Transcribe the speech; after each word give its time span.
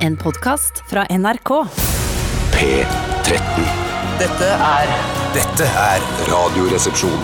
En 0.00 0.16
podkast 0.16 0.82
fra 0.90 1.06
NRK. 1.10 1.50
P13. 2.52 3.64
Dette 4.20 4.48
er 4.48 4.92
Dette 5.34 5.66
er 5.80 6.04
Radioresepsjon. 6.28 7.20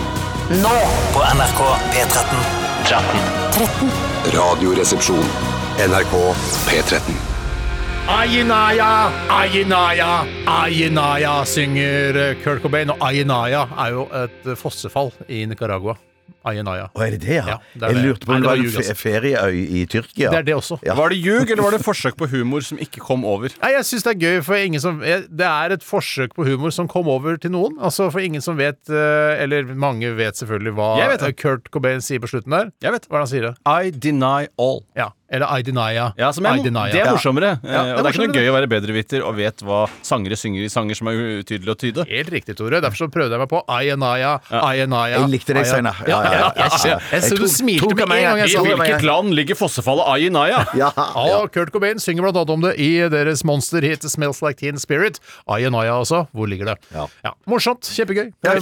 nå 0.63 0.75
på 1.15 1.23
NRK 1.37 1.61
P13. 1.93 2.43
13. 2.89 3.95
Radioresepsjon. 4.37 5.25
NRK 5.89 6.15
P13. 6.69 7.17
Ayinaya, 8.07 9.11
Ayinaya, 9.29 10.11
Ayinaya, 10.47 11.45
synger 11.45 12.35
Kurt 12.45 12.63
Cobain. 12.63 12.91
Og 12.91 12.97
Ayinaya 13.03 13.67
er 13.87 13.91
jo 13.97 14.07
et 14.15 14.53
fossefall 14.59 15.11
i 15.29 15.45
Nicaragua. 15.47 15.97
Ayinaya. 16.47 16.87
Å, 16.95 17.03
er 17.05 17.11
det 17.17 17.21
det, 17.27 17.35
ja? 17.37 17.45
Ja, 17.47 17.57
det 17.75 17.83
er 17.83 17.93
jeg 17.93 17.97
det. 17.97 18.05
lurte 18.07 18.27
på 18.27 18.33
Nei, 18.33 18.37
om 18.37 18.43
det 18.43 18.47
det 18.47 18.49
var 18.49 18.57
var 18.57 18.63
en 18.63 18.71
ljug, 18.71 18.87
fe- 18.87 18.97
ferieøy 19.03 19.59
i 19.81 19.85
Tyrkia. 19.93 20.31
Det 20.31 20.39
er 20.39 20.47
det 20.47 20.55
også. 20.57 20.79
Ja. 20.87 20.95
Var 20.95 21.09
det 21.11 21.19
ljug, 21.19 21.51
eller 21.51 21.63
var 21.67 21.77
det 21.77 21.81
forsøk 21.85 22.17
på 22.21 22.29
humor 22.31 22.61
som 22.67 22.79
ikke 22.79 23.01
kom 23.05 23.25
over? 23.25 23.51
Nei, 23.63 23.73
jeg 23.77 23.85
syns 23.91 24.07
det 24.07 24.15
er 24.15 24.21
gøy, 24.27 24.39
for 24.47 24.55
ingen 24.57 24.81
som 24.81 25.03
jeg- 25.03 25.27
Det 25.29 25.47
er 25.47 25.73
et 25.73 25.83
forsøk 25.83 26.35
på 26.39 26.47
humor 26.47 26.71
som 26.73 26.87
kom 26.89 27.09
over 27.09 27.37
til 27.37 27.51
noen. 27.51 27.77
Altså 27.81 28.11
For 28.13 28.21
ingen 28.21 28.41
som 28.41 28.57
vet, 28.57 28.79
eh, 28.89 29.43
eller 29.43 29.65
mange 29.75 30.15
vet 30.17 30.35
selvfølgelig 30.35 30.75
hva 30.77 30.99
Jeg 30.99 31.09
vet 31.11 31.21
det. 31.21 31.37
Kurt 31.37 31.71
Cobain 31.71 32.01
sier 32.01 32.19
på 32.21 32.29
slutten 32.31 32.51
der. 32.51 32.71
Jeg 32.81 32.93
vet. 32.93 33.09
Hva 33.09 33.19
er 33.21 33.25
det 33.25 33.27
han 33.27 33.33
sier? 33.35 33.43
det? 33.51 33.57
I 33.67 33.91
deny 33.91 34.47
all. 34.59 34.85
Ja. 34.97 35.11
Eller 35.29 35.47
I. 35.59 35.95
Ja, 36.19 36.31
som 36.33 36.47
er, 36.47 36.61
det 36.63 37.01
er 37.01 37.11
morsommere. 37.11 37.57
Ja, 37.65 37.67
det 37.67 37.75
er 37.75 37.87
Eh, 37.87 37.99
og 37.99 38.05
det 38.05 38.11
er 38.11 38.15
ikke 38.15 38.27
noe 38.27 38.37
gøy 38.37 38.49
å 38.51 38.55
være 38.55 38.69
bedreviter 38.71 39.25
og 39.27 39.37
vet 39.39 39.63
hva 39.67 39.79
sangere 40.07 40.37
synger 40.39 40.67
i 40.67 40.71
sanger 40.71 40.99
som 40.99 41.11
er 41.11 41.19
utydelige 41.41 41.75
å 41.75 41.79
tyde. 41.81 42.05
Helt 42.11 42.31
riktig, 42.33 42.57
Tore. 42.59 42.81
Derfor 42.85 43.07
så 43.07 43.09
prøvde 43.13 43.35
jeg 43.35 43.43
meg 43.43 43.51
på 43.51 43.63
Ayanaya, 43.73 44.37
Ayanaya 44.51 45.21
Jeg 45.23 45.33
likte 45.33 45.57
deg, 45.57 45.67
Steinar. 45.67 45.99
Ja, 46.07 46.21
ja, 46.23 46.33
ja, 46.33 46.51
Ja, 46.57 46.69
ja, 46.71 46.91
ja. 46.93 46.99
Jeg 47.13 47.27
så 47.27 47.39
du 47.41 47.47
smilte 47.51 48.07
med 48.07 48.21
en 48.21 48.29
gang 48.31 48.43
jeg 48.45 48.55
sa 48.55 48.63
det. 48.63 48.73
I 48.73 48.79
hvilket 48.83 49.07
land 49.07 49.35
ligger 49.37 49.59
fossefallet 49.59 50.11
Ayinaya? 50.15 50.63
Ja, 50.77 50.91
ja. 50.97 51.07
Og 51.41 51.51
Kurt 51.55 51.73
Cobain 51.75 52.01
synger 52.03 52.27
blant 52.27 52.39
annet 52.43 52.55
om 52.55 52.67
det 52.67 52.75
i 52.83 52.91
deres 53.13 53.45
monsterhit 53.47 54.07
'Smells 54.07 54.43
Like 54.45 54.61
Teen 54.63 54.79
Spirit'. 54.81 55.21
Ayanaya 55.49 55.97
også. 55.99 56.27
Hvor 56.35 56.47
ligger 56.51 56.73
det? 56.73 56.77
Ja. 56.95 57.33
Morsomt. 57.47 57.83
Kjempegøy. 57.87 58.33
Ja? 58.45 58.57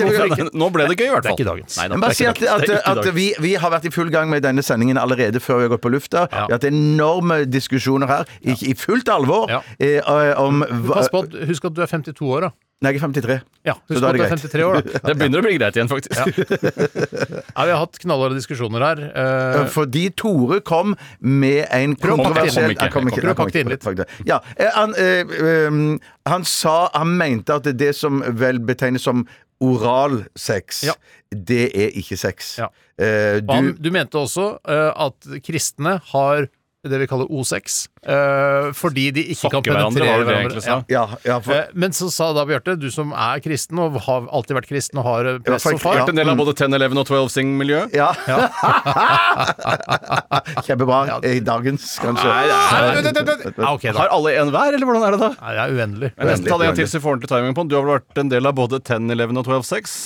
Nå 0.54 0.70
ble 0.72 0.88
det 0.88 0.98
gøy, 0.98 1.08
i 1.08 1.14
hvert 1.14 1.26
fall. 1.28 1.36
Det 1.36 1.44
er 1.44 1.44
ikke 1.44 1.50
dagens. 1.52 1.78
Bare 2.00 2.14
si 2.14 2.26
at, 2.26 3.40
vi 3.44 3.54
har 3.60 3.70
vært 3.74 3.88
i 3.88 3.92
full 3.94 4.10
gang 4.10 4.30
med 4.30 4.44
denne 4.44 4.62
sendingen 4.64 4.98
allerede 5.00 5.40
før 5.42 5.60
vi 5.60 5.68
har 5.68 5.74
gått 5.76 5.84
på 5.84 5.92
lufta. 5.92 6.26
Vi 6.54 6.56
har 6.56 6.70
hatt 6.70 6.70
enorme 6.70 7.40
diskusjoner 7.50 8.06
her, 8.06 8.24
i, 8.42 8.52
i 8.70 8.74
fullt 8.74 9.08
alvor, 9.08 9.48
Ja. 9.50 9.60
eh, 9.78 10.00
om 10.38 10.62
hva- 10.62 10.94
Pass 11.00 11.08
på, 11.10 11.24
at- 11.24 11.48
husk 11.48 11.64
at 11.64 11.74
du 11.74 11.82
er 11.82 11.86
52 11.90 12.22
år, 12.30 12.40
da. 12.48 12.50
Nei, 12.82 12.90
jeg 12.92 13.00
er 13.00 13.06
53. 13.06 13.40
Ja, 13.64 13.72
husk 13.88 14.00
da 14.02 14.08
er 14.08 14.10
at 14.10 14.12
du 14.12 14.18
det 14.18 14.24
er 14.24 14.28
greit. 14.28 14.42
53 14.42 14.64
år, 14.66 14.74
da. 14.74 14.98
Det 15.08 15.14
begynner 15.16 15.40
å 15.40 15.44
bli 15.46 15.52
greit 15.58 15.76
igjen, 15.78 15.88
faktisk. 15.88 16.18
Ja, 16.20 17.64
vi 17.64 17.70
har 17.70 17.78
hatt 17.80 17.98
knallharde 18.02 18.36
diskusjoner 18.36 18.82
her. 18.84 19.00
Eh, 19.14 19.66
Fordi 19.72 20.02
Tore 20.10 20.60
kom 20.60 20.92
med 21.20 21.64
en 21.70 21.94
pakke 21.96 22.10
det 22.10 22.24
kontroversiell 22.24 22.66
Kom 22.66 22.74
ikke. 22.74 22.84
Jeg 22.84 22.92
kom 22.92 23.08
ikke- 23.08 23.22
Prøv 23.24 23.32
å 23.32 23.38
pakke 23.38 23.52
det 23.52 23.62
inn 23.64 23.72
litt. 23.72 23.84
pakk 23.86 23.96
det. 24.02 24.08
Ja, 24.28 24.40
eh, 24.58 24.70
han, 24.74 24.94
eh, 24.98 25.68
um, 25.68 26.00
han 26.26 26.44
sa 26.44 26.90
Han 26.94 27.16
mente 27.16 27.54
at 27.54 27.62
det 27.76 27.94
som 27.96 28.20
vel 28.36 28.58
betegnes 28.58 29.00
som 29.02 29.26
oralsex, 29.62 30.84
Ja. 30.84 30.92
det 31.30 31.70
er 31.74 31.90
ikke 31.96 32.18
sex. 32.18 32.58
Ja. 32.58 32.68
Eh, 32.98 33.40
og 33.42 33.50
han, 33.54 33.72
du 33.74 33.78
du 33.88 33.90
mente 33.94 34.14
også 34.20 34.58
eh, 34.68 34.92
at 35.06 35.16
kristne 35.42 35.96
har 36.12 36.46
det 36.84 36.98
vi 37.00 37.06
kaller 37.08 37.24
O6, 37.32 37.88
eh, 38.12 38.66
fordi 38.76 39.06
de 39.16 39.22
ikke 39.32 39.48
kan 39.54 39.62
penetrere 39.64 39.88
hverandre, 39.88 40.04
hverandre. 40.28 40.34
egentlig 40.42 40.60
sa? 40.66 40.74
Ja, 40.92 41.06
ja, 41.24 41.38
for, 41.40 41.54
Eh, 41.56 41.70
Men 41.72 41.94
så 41.96 42.10
sa 42.12 42.26
da 42.36 42.44
Bjarte, 42.44 42.74
du 42.76 42.90
som 42.92 43.08
er 43.16 43.40
kristen 43.40 43.80
og 43.80 43.96
har 44.04 44.26
alltid 44.28 44.52
vært 44.58 44.68
kristen 44.68 45.00
og 45.00 45.06
har 45.08 45.24
press 45.24 45.32
Ja, 45.32 45.40
prest 45.48 45.64
som 45.64 45.72
faktisk, 45.72 45.80
far 45.86 45.96
ja. 45.96 46.02
Vært 46.04 46.12
en 46.12 46.20
del 46.20 46.28
av 46.28 46.36
både 46.42 46.52
10, 46.52 46.68
11 46.76 47.00
og 47.00 47.06
12 47.08 47.32
Sing-miljøet. 47.38 47.88
ja. 47.96 48.12
Kjempebra. 50.68 51.00
I 51.24 51.40
dagens, 51.40 51.88
kanskje. 52.04 52.28
Nei, 52.28 52.52
Nei, 52.52 52.52
er- 52.52 53.00
vent, 53.00 53.16
vent, 53.16 53.32
vent. 53.32 53.56
Ja, 53.64 53.72
ok, 53.72 53.84
da. 53.88 53.96
Har 54.02 54.12
alle 54.18 54.36
en 54.44 54.52
hver, 54.52 54.68
eller 54.76 54.84
hvordan 54.86 55.08
er 55.08 55.12
det 55.16 55.20
da? 55.24 55.32
Nei, 55.40 55.52
det 55.56 55.62
er 55.64 55.72
uendelig. 55.80 56.12
Jeg 56.18 56.26
nesten 56.34 56.44
ta 56.52 56.60
det 56.60 56.68
en 56.68 56.76
til 56.82 56.88
så 56.92 57.00
får 57.00 57.16
ordentlig 57.16 57.32
timing 57.32 57.56
på 57.56 57.64
den. 57.64 57.72
Du 57.72 57.76
har 57.80 57.84
vel 57.88 57.96
vært 57.98 58.12
en 58.26 58.32
del 58.36 58.44
av 58.46 58.52
både 58.60 58.76
10, 58.84 59.08
11 59.16 59.40
og 59.40 59.44
12 59.48 59.64
6? 59.72 59.96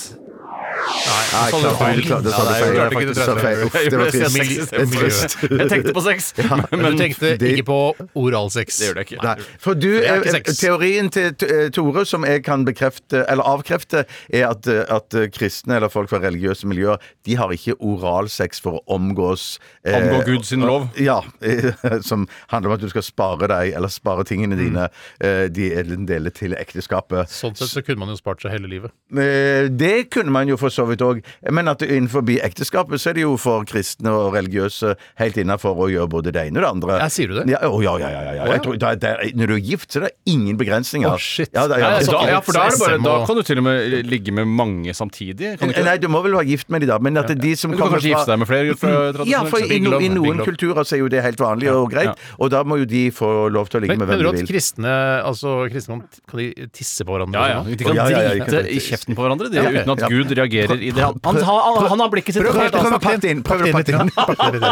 Nei, 0.79 1.49
Så 1.51 1.59
det 1.59 1.63
var 1.63 1.75
klart, 1.75 1.79
feil. 1.79 2.01
klart, 2.05 2.23
det 2.23 2.31
sa 2.33 2.43
du 2.43 2.49
er 2.49 2.59
feil. 2.59 2.73
klart 2.73 2.89
Det 2.89 3.97
var 3.99 4.11
du 4.11 4.19
feil. 4.29 4.49
Jeg 4.69 4.87
trist. 4.89 5.35
Det 5.41 5.49
er. 5.51 5.57
Jeg 5.59 5.69
tenkte 5.73 5.93
på 5.93 6.03
sex, 6.05 6.29
Men 6.71 6.85
du 6.91 6.97
tenkte 6.99 7.31
det- 7.39 7.51
ikke 7.53 7.65
på 7.69 7.79
oralsex. 8.15 8.77
Det 8.79 8.87
gjør 8.89 8.95
det 8.99 9.05
ikke. 9.07 9.19
Nei, 9.23 9.35
for 9.59 9.73
du, 9.79 9.89
er 9.99 10.23
eh. 10.25 10.39
Teorien 10.59 11.09
til 11.13 11.33
eh, 11.47 11.69
Tore, 11.75 12.05
som 12.05 12.25
jeg 12.27 12.43
kan 12.45 12.65
bekrefte, 12.67 13.25
eller 13.29 13.43
avkrefte, 13.43 14.05
er 14.33 14.47
at, 14.49 14.67
eh, 14.67 14.83
at 14.89 15.17
kristne 15.35 15.77
eller 15.79 15.91
folk 15.93 16.09
fra 16.11 16.19
religiøse 16.23 16.67
miljøer 16.69 16.97
De 17.27 17.35
har 17.39 17.51
ikke 17.53 17.75
oralsex 17.79 18.61
for 18.63 18.79
å 18.79 18.83
omgås 18.97 19.59
eh, 19.85 19.95
Omgå 19.99 20.23
Gud 20.25 20.47
sin 20.49 20.65
lov. 20.65 20.89
Ja. 21.09 21.21
som 22.09 22.27
handler 22.51 22.71
om 22.71 22.75
at 22.77 22.81
du 22.83 22.89
skal 22.91 23.03
spare 23.05 23.47
deg, 23.49 23.73
eller 23.77 23.91
spare 23.91 24.23
tingene 24.27 24.57
dine, 24.59 24.89
eh, 25.21 25.47
de 25.51 25.69
deler 26.09 26.33
til 26.35 26.55
ekteskapet. 26.57 27.29
Sånn 27.31 27.55
sett 27.57 27.71
så 27.71 27.83
kunne 27.85 27.99
man 28.03 28.13
jo 28.13 28.17
spart 28.19 28.41
seg 28.43 28.53
hele 28.55 28.69
livet. 28.71 28.93
Det 29.09 30.09
kunne 30.13 30.31
man 30.33 30.49
jo 30.49 30.57
for 30.59 30.68
så 30.73 30.85
vidt 30.89 31.01
òg. 31.05 31.21
Men 31.51 31.67
at 31.67 31.81
innenfor 31.85 32.23
ekteskapet 32.29 32.99
så 33.01 33.09
er 33.11 33.13
det 33.19 33.23
jo 33.25 33.35
for 33.37 33.65
kristne 33.65 34.09
og 34.13 34.33
religiøse 34.33 34.95
helt 35.19 35.37
innafor 35.37 35.75
å 35.75 35.89
gjøre 35.91 36.09
både 36.09 36.31
det 36.35 36.47
ene 36.49 36.59
og 36.59 36.63
det 36.63 36.69
andre. 36.71 36.99
Ja, 37.03 37.07
sier 37.09 37.27
du 37.27 37.35
det? 37.39 37.47
Ja, 37.51 37.59
oh, 37.69 37.81
ja, 37.83 37.97
ja, 37.99 38.09
ja, 38.09 38.21
ja, 38.29 38.33
ja. 38.39 38.45
Jeg 38.53 38.63
tror, 38.65 38.77
da, 38.79 38.93
der, 38.95 39.23
når 39.35 39.47
du 39.47 39.53
er 39.55 39.63
gift, 39.71 39.91
så 39.91 40.01
er 40.01 40.07
det 40.09 40.13
ingen 40.33 40.57
begrensninger. 40.59 41.09
Oh, 41.09 41.17
shit. 41.17 41.49
Ja, 41.53 41.67
da, 41.67 41.77
ja, 41.79 41.89
Nei, 41.89 41.99
det 41.99 42.07
er 42.07 42.11
da- 42.11 42.19
sånn- 42.19 42.29
ja, 42.33 42.39
for 42.41 42.53
da, 42.53 42.65
er 42.65 42.69
det 42.71 42.79
bare, 42.79 42.99
da 43.03 43.25
kan 43.25 43.35
du 43.35 43.43
til 43.43 43.57
og 43.57 43.63
med 43.63 44.05
ligge 44.09 44.31
med 44.33 44.47
mange 44.47 44.93
samtidig. 44.93 45.57
Kan 45.59 45.69
du 45.69 45.73
ikke? 45.73 45.85
Nei, 45.85 45.97
du 45.97 46.07
må 46.07 46.21
vel 46.23 46.33
være 46.37 46.47
gift 46.47 46.69
med 46.69 46.81
de 46.81 46.87
da, 46.87 46.97
men 46.99 47.17
at 47.17 47.27
det 47.27 47.37
er 47.37 47.41
de 47.41 47.55
som 47.55 47.71
Men 47.71 47.77
du 47.77 47.83
kan 47.83 47.87
kommer 47.89 47.99
kanskje 47.99 48.13
gifte 48.15 48.31
deg 48.33 48.39
med 48.39 48.47
flere? 48.47 48.75
Fra, 48.79 49.25
Ja, 49.29 49.43
for 49.45 49.59
i, 49.59 49.79
no, 49.79 49.99
i 49.99 50.09
noen 50.09 50.43
kulturer 50.45 50.83
så 50.85 50.93
er 50.95 50.99
jo 51.03 51.07
det 51.09 51.23
helt 51.23 51.37
vanlig 51.39 51.71
og 51.71 51.91
greit, 51.91 52.05
Ja. 52.05 52.15
og 52.39 52.49
da 52.51 52.63
må 52.63 52.77
jo 52.79 52.85
de 52.85 53.09
få 53.11 53.49
lov 53.51 53.69
til 53.69 53.79
å 53.79 53.81
ligge 53.83 53.97
Men 53.97 53.99
med 53.99 54.07
hvem 54.09 54.17
de 54.19 54.23
vil. 54.23 54.31
mener 54.31 54.37
du 54.39 54.43
at 54.43 54.49
kristne 54.49 55.23
altså, 55.23 55.69
kristne 55.71 56.01
kan, 56.27 56.37
de 56.39 56.67
tisse 56.73 57.03
på 57.05 57.15
hverandre? 57.15 57.33
Ja, 57.39 57.47
ja. 57.47 57.63
sånn? 57.63 57.77
De 57.77 57.83
kan 57.83 57.95
Ja, 57.95 58.07
ja, 58.09 58.19
ja, 58.19 58.29
drite 58.45 58.59
ja. 58.59 58.69
i 58.69 58.79
kjeften 58.79 59.15
på 59.15 59.21
hverandre 59.23 59.49
de, 59.49 59.55
Ja, 59.55 59.63
uten 59.69 59.89
at 59.91 59.99
Ja. 59.99 60.07
Gud 60.09 60.27
reagerer 60.35 60.58
i 60.59 60.91
det. 60.91 61.03
Han, 61.03 61.19
han, 61.23 61.39
har- 61.43 61.87
han 61.93 61.99
har 62.03 62.09
blikket 62.13 62.35
sitt 62.35 62.43
Prøv, 62.43 62.57
helt 62.59 62.75
annet. 62.75 62.93
å 62.93 62.99
pakke 63.03 63.21
det 63.23 63.31
inn. 63.35 63.43
Prøv 63.43 63.61
å 63.61 63.71
pakke 63.71 64.51
det 64.51 64.59
inn. 64.59 64.69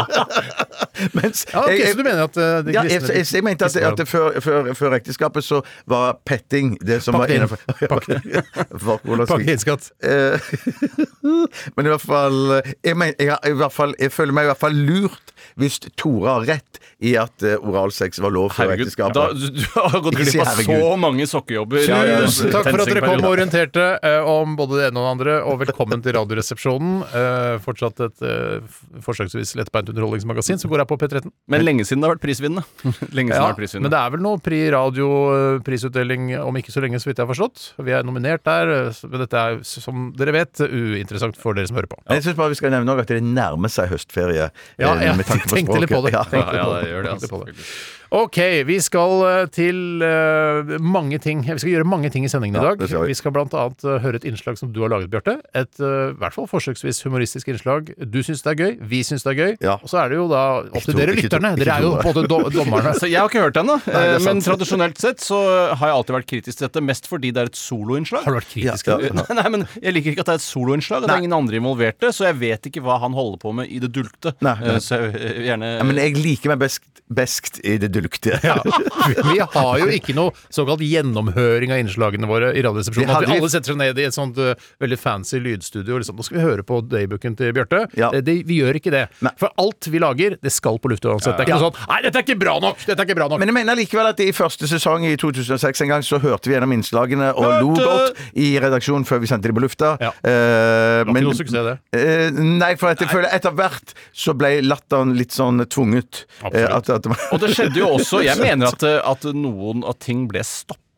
Mens, 1.18 1.44
Ja, 1.52 1.62
okay, 1.62 1.78
jeg- 1.78 1.92
så 1.92 1.96
du 1.96 2.02
mener 2.04 2.22
at 2.26 2.36
uh, 2.36 2.62
de 2.66 2.72
Ja, 2.74 2.82
jeg, 2.84 3.02
jeg, 3.08 3.26
jeg 3.32 3.44
mente 3.46 3.64
at, 3.68 3.76
at 3.76 3.96
det 4.00 4.06
før, 4.10 4.40
før, 4.42 4.70
før 4.74 4.96
ekteskapet 4.98 5.44
så 5.46 5.60
var 5.86 6.18
petting 6.26 6.76
det 6.82 7.00
som 7.04 7.14
Pakk 7.14 7.28
var 7.28 7.34
innenfor 7.34 7.58
jeg- 9.38 9.48
inn 9.52 9.58
skatt. 9.62 9.90
Eh, 10.02 10.38
Men 11.76 11.86
i 11.86 11.92
hvert 11.92 12.02
fall 12.04 12.38
jeg, 12.84 12.94
men, 12.98 13.14
i 13.18 13.54
hvert 13.56 13.72
fall 13.74 13.94
jeg 13.98 14.10
føler 14.14 14.34
meg 14.36 14.48
i 14.48 14.52
hvert 14.52 14.62
fall 14.62 14.74
lurt 14.88 15.24
hvis 15.58 15.78
Tore 15.98 16.28
har 16.34 16.44
rett 16.48 16.78
i 17.06 17.12
at 17.18 17.42
eh, 17.46 17.54
oralsex 17.62 18.18
var 18.22 18.30
lov 18.34 18.50
før 18.56 18.72
ekteskapet. 18.74 19.14
da, 19.14 19.28
du, 19.30 19.46
du 19.54 19.62
har 19.78 20.00
gått 20.02 20.16
glipp 20.18 20.40
av 20.42 20.58
så 20.66 20.96
mange 20.98 21.26
sokkejobber. 21.30 21.84
Tusen 21.86 22.50
takk 22.50 22.66
for 22.72 22.82
at 22.82 22.90
dere 22.90 23.02
kom 23.06 23.22
og 23.22 23.30
orienterte 23.36 23.84
om 24.26 24.56
både 24.58 24.80
det 24.80 24.88
ene 24.90 24.98
og 24.98 25.06
det 25.06 25.12
andre, 25.14 25.36
og 25.46 25.54
velkommen 25.62 25.77
til 26.04 26.14
Radioresepsjonen. 26.16 26.94
Uh, 27.12 27.58
fortsatt 27.62 28.00
et 28.06 28.24
uh, 28.24 28.78
forsøksvis 29.04 29.54
lettbeint 29.58 29.90
underholdningsmagasin 29.92 30.60
som 30.60 30.72
går 30.72 30.82
her 30.82 30.88
på 30.90 30.98
P13. 31.00 31.30
Men 31.50 31.64
lenge 31.64 31.86
siden 31.86 32.02
det 32.02 32.08
har 32.08 32.16
vært 32.16 32.24
prisvinnende. 32.24 32.64
Lenge 33.16 33.30
siden 33.30 33.34
det 33.34 33.40
har 33.40 33.52
vært 33.52 33.60
prisvinnende. 33.62 33.88
men 33.88 33.94
det 33.94 34.00
er 34.00 34.14
vel 34.14 34.24
noe 34.24 34.42
Pri 34.48 34.60
Radio-prisutdeling 34.74 36.30
om 36.40 36.58
ikke 36.60 36.74
så 36.74 36.82
lenge, 36.84 37.00
så 37.02 37.10
vidt 37.10 37.20
jeg 37.20 37.26
har 37.26 37.32
forstått. 37.32 37.66
Vi 37.84 37.94
er 37.94 38.06
nominert 38.06 38.44
der, 38.48 38.72
eh, 38.74 39.02
men 39.10 39.24
dette 39.24 39.44
er, 39.44 39.60
som 39.66 40.08
dere 40.18 40.34
vet, 40.36 40.64
uinteressant 40.64 41.38
for 41.40 41.58
dere 41.58 41.70
som 41.70 41.78
hører 41.78 41.90
på. 41.90 42.00
Jeg 42.08 42.26
syns 42.26 42.38
bare 42.38 42.54
vi 42.54 42.60
skal 42.60 42.74
nevne 42.74 42.94
også 42.94 43.06
at 43.06 43.14
det 43.14 43.22
nærmer 43.26 43.72
seg 43.72 43.92
høstferie. 43.92 44.50
Ja, 44.80 44.94
ja, 45.02 45.14
med 45.18 45.28
tanke 45.28 45.50
på 45.50 45.56
tenkte 45.60 45.80
litt 45.82 45.92
på 45.92 46.02
det. 46.06 46.14
Ja. 46.16 46.24
Ja, 46.32 46.44
ja, 46.56 46.66
det. 46.72 46.82
det 46.82 46.92
gjør 46.92 47.08
det. 47.08 47.14
Altså. 47.18 47.97
Ok, 48.14 48.38
vi 48.64 48.78
skal 48.80 49.22
eh, 49.28 49.42
til 49.52 50.00
uh, 50.00 50.78
mange 50.80 51.18
ting. 51.20 51.42
Vi 51.44 51.60
skal 51.60 51.74
gjøre 51.74 51.84
mange 51.88 52.08
ting 52.12 52.24
i 52.24 52.30
sendingen 52.32 52.56
i 52.56 52.64
dag. 52.64 52.80
skal 52.80 53.02
vi. 53.04 53.12
Vi 53.12 53.16
skal 53.18 53.34
blant 53.36 53.52
annet 53.52 53.84
eh, 53.84 53.98
høre 54.04 54.20
et 54.20 54.26
innslag 54.28 54.56
som 54.60 54.70
du 54.72 54.80
har 54.84 54.92
laget, 54.92 55.10
Bjarte. 55.12 55.34
Et 55.58 55.82
uh, 55.82 56.14
i 56.14 56.16
hvert 56.20 56.36
fall 56.36 56.48
forsøksvis 56.48 57.02
humoristisk 57.04 57.50
innslag. 57.52 57.92
Du 58.08 58.20
syns 58.24 58.40
det 58.46 58.54
er 58.54 58.62
gøy, 58.62 58.72
vi 58.90 59.02
syns 59.06 59.26
det 59.26 59.34
er 59.34 59.38
gøy. 59.38 59.52
Ja. 59.64 59.76
Og 59.82 59.92
så 59.92 60.00
er 60.02 60.12
det 60.12 60.20
jo 60.20 60.28
da 60.30 60.44
opp 60.64 60.86
til 60.86 60.96
dere 60.96 61.16
lytterne. 61.18 61.52
Dere 61.60 61.76
er 61.76 61.84
jo 61.84 61.92
både 61.98 62.24
på 62.24 62.38
en 62.38 62.46
måte 62.46 62.56
dommerne. 62.56 62.94
Så 63.00 63.10
jeg 63.10 63.20
har 63.20 63.28
ikke 63.28 63.44
hørt 63.44 63.58
den, 63.58 63.68
da. 63.68 63.76
det 63.84 64.22
Men 64.24 64.40
tradisjonelt 64.42 64.98
sett 65.00 65.20
så 65.22 65.38
har 65.78 65.90
jeg 65.90 65.96
alltid 65.98 66.14
vært 66.16 66.28
kritisk 66.32 66.58
til 66.58 66.66
dette, 66.66 66.82
mest 66.84 67.06
fordi 67.10 67.30
det 67.34 67.44
er 67.44 67.50
et 67.52 67.58
soloinnslag. 67.58 68.24
Har 68.24 68.34
du 68.34 68.40
vært 68.40 68.50
kritisk? 68.54 68.88
Ja, 68.88 68.98
Eh, 68.98 69.14
Nei, 69.18 69.36
nei, 69.36 69.48
men 69.52 69.64
jeg 69.82 69.94
liker 69.94 70.14
ikke 70.14 70.24
at 70.24 70.30
det 70.30 70.34
er 70.36 70.40
et 70.40 70.46
soloinnslag. 70.46 71.04
og 71.04 71.10
Det 71.10 71.14
er 71.14 71.24
ingen 71.24 71.36
andre 71.36 71.58
involverte, 71.60 72.10
så 72.14 72.28
jeg 72.28 72.38
vet 72.40 72.68
ikke 72.70 72.82
hva 72.84 72.98
han 73.02 73.14
holder 73.16 73.40
på 73.42 73.52
med 73.60 73.70
i 73.70 73.80
det 73.82 73.90
dulgte. 73.94 74.34
Nei, 74.44 74.56
nei. 74.62 74.78
Så 74.82 74.98
jeg 75.04 75.44
gjerne 75.48 75.70
Ja, 75.78 75.86
men 75.86 76.00
jeg 76.00 76.16
liker 76.18 76.54
meg 76.54 76.62
best, 76.64 76.82
best 77.08 77.60
i 77.62 77.76
det 77.78 77.90
dulgte. 77.92 77.97
Ja. 78.44 78.56
Vi 79.32 79.38
har 79.40 79.78
jo 79.82 79.88
ikke 79.92 80.14
noe 80.16 80.32
såkalt 80.52 80.82
gjennomhøring 80.84 81.72
av 81.74 81.82
innslagene 81.82 82.28
våre 82.30 82.52
i 82.54 82.62
Radioresepsjonen. 82.64 83.10
At 83.14 83.26
vi 83.26 83.38
alle 83.38 83.50
setter 83.52 83.72
seg 83.72 83.80
ned 83.80 83.98
i 84.00 84.06
et 84.08 84.16
sånt 84.16 84.38
uh, 84.40 84.52
veldig 84.82 84.98
fancy 85.00 85.40
lydstudio. 85.42 85.96
og 85.96 86.02
Liksom. 86.02 86.18
Nå 86.18 86.26
skal 86.26 86.38
vi 86.40 86.44
høre 86.44 86.64
på 86.66 86.80
daybooken 86.86 87.36
til 87.38 87.52
Bjarte. 87.56 87.84
Ja. 87.98 88.10
Eh, 88.14 88.22
Det, 88.24 88.34
vi 88.48 88.60
gjør 88.60 88.78
ikke 88.80 88.92
det. 88.94 89.04
Nei. 89.24 89.32
For 89.40 89.52
alt 89.60 89.88
vi 89.90 90.00
lager, 90.02 90.36
det 90.42 90.52
skal 90.54 90.78
på 90.82 90.90
lufta 90.92 91.12
uansett. 91.12 91.36
Det 91.38 91.46
er 91.46 91.50
ikke 91.50 91.58
noe 91.58 91.70
sånn 91.70 91.88
Nei, 91.88 92.00
dette 92.04 92.20
er 92.20 92.26
ikke 92.26 92.38
bra 92.40 92.56
nok! 92.62 92.82
Dette 92.84 92.98
er 93.02 93.08
ikke 93.08 93.16
bra 93.18 93.28
nok! 93.30 93.40
Men 93.42 93.50
jeg 93.52 93.56
mener 93.58 93.78
likevel 93.78 94.10
at 94.10 94.20
i 94.24 94.28
første 94.36 94.68
sesong 94.70 95.06
i 95.08 95.14
2006 95.20 95.84
en 95.86 95.92
gang 95.94 96.04
så 96.06 96.20
hørte 96.22 96.50
vi 96.50 96.56
gjennom 96.56 96.74
innslagene 96.76 97.30
og 97.38 97.48
lo 97.62 97.72
godt 97.78 98.18
i 98.38 98.50
redaksjonen 98.60 99.06
før 99.08 99.22
vi 99.22 99.30
sendte 99.30 99.50
de 99.50 99.56
på 99.56 99.62
lufta. 99.64 99.94
Ja. 100.02 100.12
Det 100.22 101.08
var 101.08 101.14
ikke 101.14 101.26
noe 101.28 101.38
suksess, 101.38 101.68
det. 101.68 101.76
Uh, 101.98 102.42
nei, 102.60 102.72
for 102.80 102.92
jeg 102.92 103.10
føler 103.10 103.30
etter 103.34 103.54
hvert 103.56 103.94
så 104.12 104.34
ble 104.38 104.50
latteren 104.66 105.14
litt 105.18 105.34
sånn 105.34 105.62
tvunget. 105.70 106.24
Absolutt. 106.42 106.90
at, 106.90 107.08
at, 107.08 107.32
Og 107.34 107.42
det 107.42 107.52
skjedde 107.56 107.80
jo 107.82 107.87
også 107.94 108.22
Jeg 108.24 108.38
mener 108.40 108.72
at, 108.72 108.84
eh, 108.86 109.00
at 109.04 109.24
noen 109.34 109.84
av 109.86 109.98
ting 110.02 110.26
ble 110.30 110.44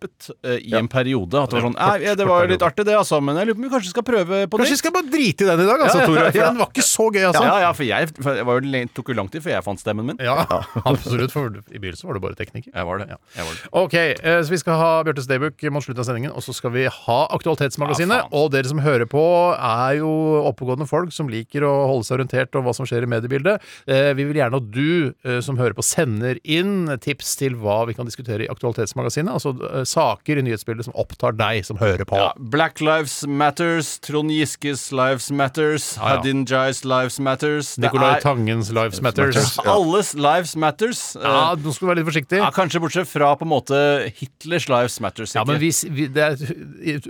stoppet 0.01 0.31
eh, 0.45 0.59
i 0.71 0.75
en 0.77 0.89
periode. 0.89 1.37
At 1.41 1.51
det 1.51 1.59
var 1.61 1.67
sånn 1.69 1.77
Nei, 1.77 2.05
ja, 2.05 2.15
det 2.17 2.27
var 2.29 2.49
litt 2.49 2.63
artig, 2.65 2.87
det, 2.89 2.95
altså, 2.97 3.21
men 3.23 3.37
jeg 3.39 3.49
lurer 3.51 3.57
på 3.57 3.61
om 3.61 3.67
vi 3.67 3.73
kanskje 3.75 3.93
skal 3.93 4.05
prøve 4.07 4.41
på 4.51 4.61
Kanskje 4.61 4.71
vi 4.71 4.77
nytt. 4.77 4.83
skal 4.83 4.95
bare 4.97 5.11
drite 5.13 5.45
i 5.45 5.49
den 5.51 5.61
i 5.61 5.67
dag, 5.69 5.81
altså, 5.85 5.99
Ja, 5.99 6.03
ja, 6.03 6.09
Tore. 6.11 6.25
ja. 6.25 6.31
For 6.31 6.47
den 6.47 6.61
var 6.61 6.71
ikke 6.71 6.87
så 6.87 7.07
gøy, 7.11 7.25
altså. 7.29 7.45
Ja, 7.45 7.57
ja, 7.65 7.73
for 7.77 7.85
jeg, 7.89 8.11
for 8.21 8.39
det 8.39 8.47
var 8.49 8.61
jo, 8.61 8.83
tok 8.97 9.13
jo 9.13 9.17
lang 9.21 9.31
tid 9.33 9.45
før 9.45 9.55
jeg 9.57 9.67
fant 9.67 9.83
stemmen 9.83 10.09
min. 10.11 10.21
Ja, 10.25 10.37
absolutt. 10.91 11.35
For 11.35 11.51
i 11.51 11.79
begynnelsen 11.81 12.09
var 12.11 12.19
du 12.19 12.23
bare 12.25 12.39
tekniker. 12.39 12.73
Jeg 12.75 12.89
var 12.89 13.03
det. 13.03 13.09
Jeg 13.37 13.47
var 13.49 13.59
det. 13.59 13.73
Ok, 13.83 13.97
eh, 14.01 14.41
så 14.47 14.55
vi 14.55 14.61
skal 14.63 14.81
ha 14.81 14.91
Bjørtes 15.07 15.29
Daybook 15.31 15.67
mot 15.75 15.85
slutten 15.85 16.05
av 16.05 16.09
sendingen, 16.11 16.35
og 16.35 16.45
så 16.45 16.55
skal 16.57 16.75
vi 16.75 16.87
ha 16.89 17.19
Aktualitetsmagasinet. 17.37 18.17
Ja, 18.25 18.29
faen. 18.29 18.37
og 18.41 18.51
dere 18.55 18.71
som 18.71 18.83
hører 18.85 19.09
på, 19.11 19.25
er 19.57 20.01
jo 20.01 20.11
oppegående 20.51 20.89
folk 20.89 21.13
som 21.15 21.29
liker 21.33 21.65
å 21.67 21.73
holde 21.91 22.09
seg 22.09 22.19
orientert 22.21 22.57
om 22.59 22.67
hva 22.67 22.75
som 22.77 22.89
skjer 22.89 23.07
i 23.07 23.11
mediebildet. 23.11 23.61
Eh, 23.91 24.13
vi 24.19 24.27
vil 24.31 24.41
gjerne 24.41 24.61
at 24.61 24.71
du 24.73 25.13
eh, 25.27 25.41
som 25.45 25.59
hører 25.61 25.77
på, 25.77 25.85
sender 25.87 26.41
inn 26.45 26.89
tips 27.03 27.37
til 27.41 27.57
hva 27.61 27.83
vi 27.89 27.95
kan 27.99 28.09
diskutere 28.09 28.47
i 28.47 28.51
Aktualitetsmagasinet. 28.53 29.33
Altså 29.35 29.55
eh, 29.71 29.85
saker 29.91 30.39
i 30.41 30.45
nyhetsbildet 30.47 30.87
som 30.89 30.95
opptar 30.99 31.35
deg 31.39 31.65
som 31.67 31.79
hører 31.81 32.07
på. 32.09 32.17
Ja, 32.21 32.31
Black 32.39 32.81
Lives 32.81 33.21
Matters, 33.27 33.97
Trond 34.07 34.31
Giskes 34.33 34.89
Lives 34.95 35.31
Matters, 35.35 35.91
Ja, 35.99 36.15
ja. 36.15 36.21
Hadin 36.21 36.45
Jais 36.49 36.85
Lives 36.87 37.19
Matters. 37.21 37.75
Det 37.77 37.89
Nicolai 37.89 38.15
er- 38.17 38.25
Tangens 38.25 38.71
Lives 38.75 39.01
Matters. 39.03 39.59
Alles 39.67 40.15
Lives 40.15 40.55
Matters. 40.57 41.03
Eh, 41.17 41.23
Ja, 41.27 41.55
nå 41.57 41.73
skal 41.75 41.89
du 41.89 41.91
være 41.93 41.99
litt 42.03 42.09
forsiktig. 42.13 42.39
Ja, 42.39 42.51
kanskje 42.55 42.81
bortsett 42.83 43.09
fra 43.11 43.35
på 43.37 43.43
en 43.47 43.53
måte 43.53 43.79
Hitlers 44.21 44.69
Lives 44.71 45.01
Matters. 45.03 45.35
Ja, 45.35 45.45
men 45.45 45.59
hvis, 45.61 45.83
vi, 45.91 46.07
det 46.07 46.23
er, 46.23 46.57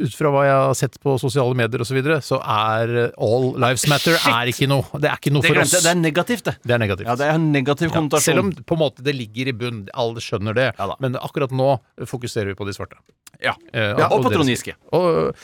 Ut 0.00 0.14
fra 0.16 0.30
hva 0.32 0.44
jeg 0.46 0.56
har 0.56 0.74
sett 0.78 0.96
på 1.02 1.18
sosiale 1.20 1.54
medier 1.58 1.80
osv., 1.84 1.90
så, 1.90 1.96
videre, 1.98 2.20
så 2.22 2.38
er 2.40 2.92
eh, 3.06 3.10
All 3.18 3.50
Lives 3.58 3.86
Matter 3.90 4.14
er 4.14 4.50
ikke 4.52 4.68
noe. 4.70 4.86
Det 5.02 5.10
er 5.10 5.18
ikke 5.18 5.32
noe 5.34 5.42
det, 5.42 5.50
for 5.50 5.60
oss. 5.64 5.72
det 5.82 5.90
er 5.90 5.98
negativt, 5.98 6.44
det. 6.46 6.54
Det 6.62 6.76
er 6.76 6.78
negativt. 6.78 7.08
Ja, 7.10 7.16
det 7.18 7.26
er 7.26 7.34
en 7.34 7.48
negativ 7.52 7.90
konnotasjon. 7.90 8.22
selv 8.22 8.44
om 8.44 8.52
på 8.54 8.76
en 8.78 8.82
måte 8.84 9.02
det 9.02 9.14
ligger 9.18 9.50
i 9.50 9.54
bunn, 9.56 9.80
alle 9.98 10.22
skjønner 10.22 10.54
det. 10.54 10.68
Men 11.02 11.18
akkurat 11.18 11.50
nå 11.50 11.80
fokuserer 12.06 12.52
vi 12.52 12.54
på 12.54 12.68
de 12.70 12.76
svarte. 12.78 12.96
ja. 13.42 13.54
Eh, 13.74 13.94
Ja, 13.98 14.06
og 14.08 14.22
på 14.22 14.30
deres- 14.30 14.36
Trond 14.38 14.48
Giske. 14.52 14.74
Og 14.92 15.34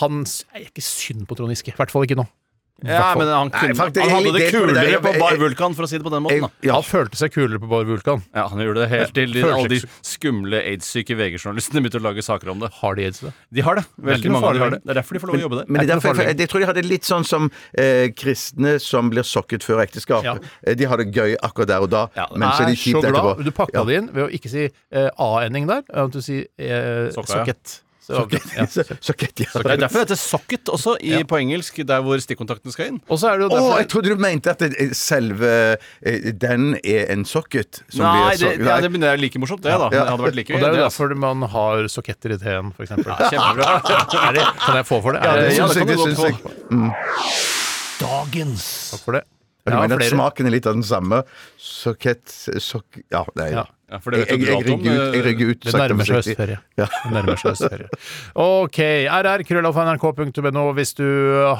han 0.00 0.20
er 0.54 0.64
ikke 0.66 0.82
synd 0.84 1.26
på 1.28 1.36
Trond 1.38 1.50
Giske. 1.54 1.72
I 1.74 1.76
hvert 1.78 1.90
fall 1.94 2.06
ikke 2.06 2.16
nå. 2.18 2.26
Ja, 2.84 3.14
men 3.16 3.26
han, 3.26 3.48
Nei, 3.54 3.72
faktisk, 3.72 4.02
han 4.04 4.10
hadde 4.10 4.32
det 4.36 4.50
kulere 4.52 4.74
det- 4.74 4.90
jeg- 4.92 5.00
på 5.02 5.12
Bar 5.18 5.36
Vulkan, 5.40 5.74
for 5.74 5.84
å 5.84 5.88
si 5.88 5.96
det 5.96 6.04
på 6.04 6.10
den 6.12 6.22
måten. 6.22 6.40
da. 6.42 6.48
Ja. 6.62 6.74
Han 6.74 6.82
følte 6.84 7.16
seg 7.16 7.32
kulere 7.32 7.58
på 7.58 7.66
Bar 7.70 7.84
Vulkan. 7.88 8.20
Ja, 8.34 8.48
Han 8.48 8.58
gjorde 8.58 8.82
det 8.84 8.88
helt 8.90 9.14
til 9.14 9.32
de, 9.32 9.42
alle 9.48 9.68
de 9.68 9.78
skumle 10.04 10.60
aids-syke 10.60 11.16
VG-journalistene 11.16 11.80
begynte 11.80 12.00
å 12.00 12.04
lage 12.04 12.20
saker 12.22 12.50
om 12.52 12.60
det. 12.60 12.70
Har 12.82 12.94
de 12.94 13.04
aids? 13.06 13.20
da? 13.20 13.32
De 13.50 13.60
har 13.62 13.76
det. 13.76 13.86
Veldig 13.98 14.30
mange 14.30 14.44
av 14.44 14.50
farlig. 14.50 14.58
de 14.58 14.64
har 14.66 14.70
det. 14.70 14.80
Det 14.84 14.90
er 14.90 15.00
derfor 15.00 15.12
de 15.14 15.20
får 15.20 15.26
lov 15.32 15.36
å 15.36 15.40
jobbe 15.46 15.56
der. 15.56 15.64
Men 15.68 15.80
det 15.80 15.88
er 15.90 15.96
er 15.96 16.00
derfor 16.00 16.22
jeg, 16.22 16.36
jeg 16.38 16.48
tror 16.52 16.60
de 16.60 16.66
har 16.66 16.74
det 16.74 16.84
litt 16.84 17.02
sånn 17.08 17.24
som 17.24 17.50
eh, 17.78 18.08
kristne 18.12 18.76
som 18.80 19.10
blir 19.10 19.24
sokket 19.24 19.64
før 19.64 19.80
ekteskap. 19.86 20.22
Ja. 20.24 20.36
Eh, 20.66 20.74
De 20.74 20.84
har 20.84 20.96
det 20.98 21.12
gøy 21.16 21.34
akkurat 21.42 21.66
der 21.72 21.80
og 21.80 21.88
da, 21.90 22.08
Ja, 22.14 22.26
men 22.36 22.46
så 22.52 22.62
er 22.64 22.66
de 22.66 22.76
kjipt 22.76 23.02
etterpå. 23.02 23.42
Du 23.42 23.50
pakka 23.52 23.72
Ja. 23.72 23.84
det 23.84 23.96
inn 24.02 24.10
ved 24.12 24.28
å 24.28 24.30
ikke 24.30 24.50
si 24.52 24.68
eh, 24.92 25.08
A-ending 25.18 25.66
der, 25.66 25.82
men 25.94 26.10
du 26.10 26.20
sier 26.20 26.44
eh, 26.58 27.08
sokket. 27.10 27.80
Så, 28.06 28.20
ja. 28.54 28.66
Så- 28.70 28.84
ja. 28.86 28.94
Det 29.02 29.72
er 29.74 29.80
derfor 29.82 29.98
det 29.98 30.04
heter 30.06 30.18
socket 30.20 30.70
også 30.70 30.92
i, 31.02 31.16
på 31.26 31.38
engelsk, 31.42 31.80
der 31.88 32.04
hvor 32.06 32.20
stikkontakten 32.22 32.70
skal 32.74 32.92
inn. 32.92 33.00
Og 33.10 33.18
så 33.18 33.32
er 33.32 33.40
det 33.40 33.46
jo 33.46 33.50
Å, 33.50 33.54
derfor 33.56 33.80
jeg 33.82 33.88
trodde 33.92 34.12
du 34.14 34.22
mente 34.22 34.52
at 34.54 34.62
det, 34.62 34.70
selve 34.96 35.50
eh, 36.06 36.28
den 36.38 36.76
er 36.86 37.10
en 37.16 37.26
socket. 37.26 37.82
Som 37.90 38.04
Nei, 38.06 38.14
blir 38.36 38.44
det, 38.44 38.52
ja, 38.70 38.78
det, 38.84 38.92
det 39.02 39.10
er 39.10 39.20
like 39.22 39.42
morsomt, 39.42 39.64
det, 39.66 39.74
da. 39.74 39.90
Ja. 39.90 40.04
Det 40.06 40.14
hadde 40.14 40.28
vært 40.28 40.38
like 40.38 40.54
Og 40.54 40.62
det 40.62 40.68
er 40.70 40.76
jo 40.76 40.78
det, 40.78 40.86
altså. 40.86 41.08
derfor 41.08 41.20
man 41.26 41.42
har 41.56 41.90
soketter 41.92 42.36
i 42.36 42.40
teen, 42.42 42.70
f.eks. 42.76 42.94
eksempel. 42.94 43.12
Kjempebra. 43.26 43.74
Er 44.26 44.32
det, 44.38 44.44
kan 44.62 44.78
jeg 44.80 44.86
få 44.88 45.00
for 45.02 45.16
det? 45.16 45.22
Ja, 45.26 45.32
Er 45.34 45.42
det 45.42 45.48
det, 45.50 45.56
ja, 45.58 45.66
syns 45.66 45.74
det 45.74 45.82
jeg. 45.82 45.86
kan 45.86 45.90
Det 45.90 45.96
du 45.96 46.22
godt 46.22 46.30
jeg. 46.30 47.36
Dagens 48.00 48.66
Takk 48.92 49.02
for 49.06 49.18
det. 49.18 49.24
Du 49.66 49.72
Jeg 49.72 49.80
mener 49.82 49.96
at 49.98 50.04
flere. 50.04 50.14
smaken 50.14 50.46
er 50.46 50.52
litt 50.54 50.66
av 50.70 50.76
den 50.78 50.84
samme? 50.86 51.22
Sokett 51.58 52.30
sok... 52.62 53.00
Ja, 53.10 53.24
nei. 53.38 53.48
Ja. 53.56 53.64
Ja, 53.86 54.00
for 54.02 54.10
det 54.10 54.18
vet 54.24 54.30
Jeg, 54.32 54.40
jeg, 54.42 54.48
jeg 54.50 54.64
rygger 54.66 54.96
ut, 54.98 55.14
jeg 55.14 55.22
rygger 55.22 55.50
ut 55.52 55.60
Det 55.62 55.72
nærmer 55.78 56.06
seg 56.08 56.16
høstferie. 56.18 56.56
Ja. 56.74 56.86
Det 56.90 57.12
nærmer 57.14 57.38
seg 57.38 57.52
høstferie. 57.52 57.88
OK. 58.42 58.78
RR, 59.14 59.44
krøllalfa.nrk.no 59.46 60.64
hvis 60.74 60.94
du 60.98 61.04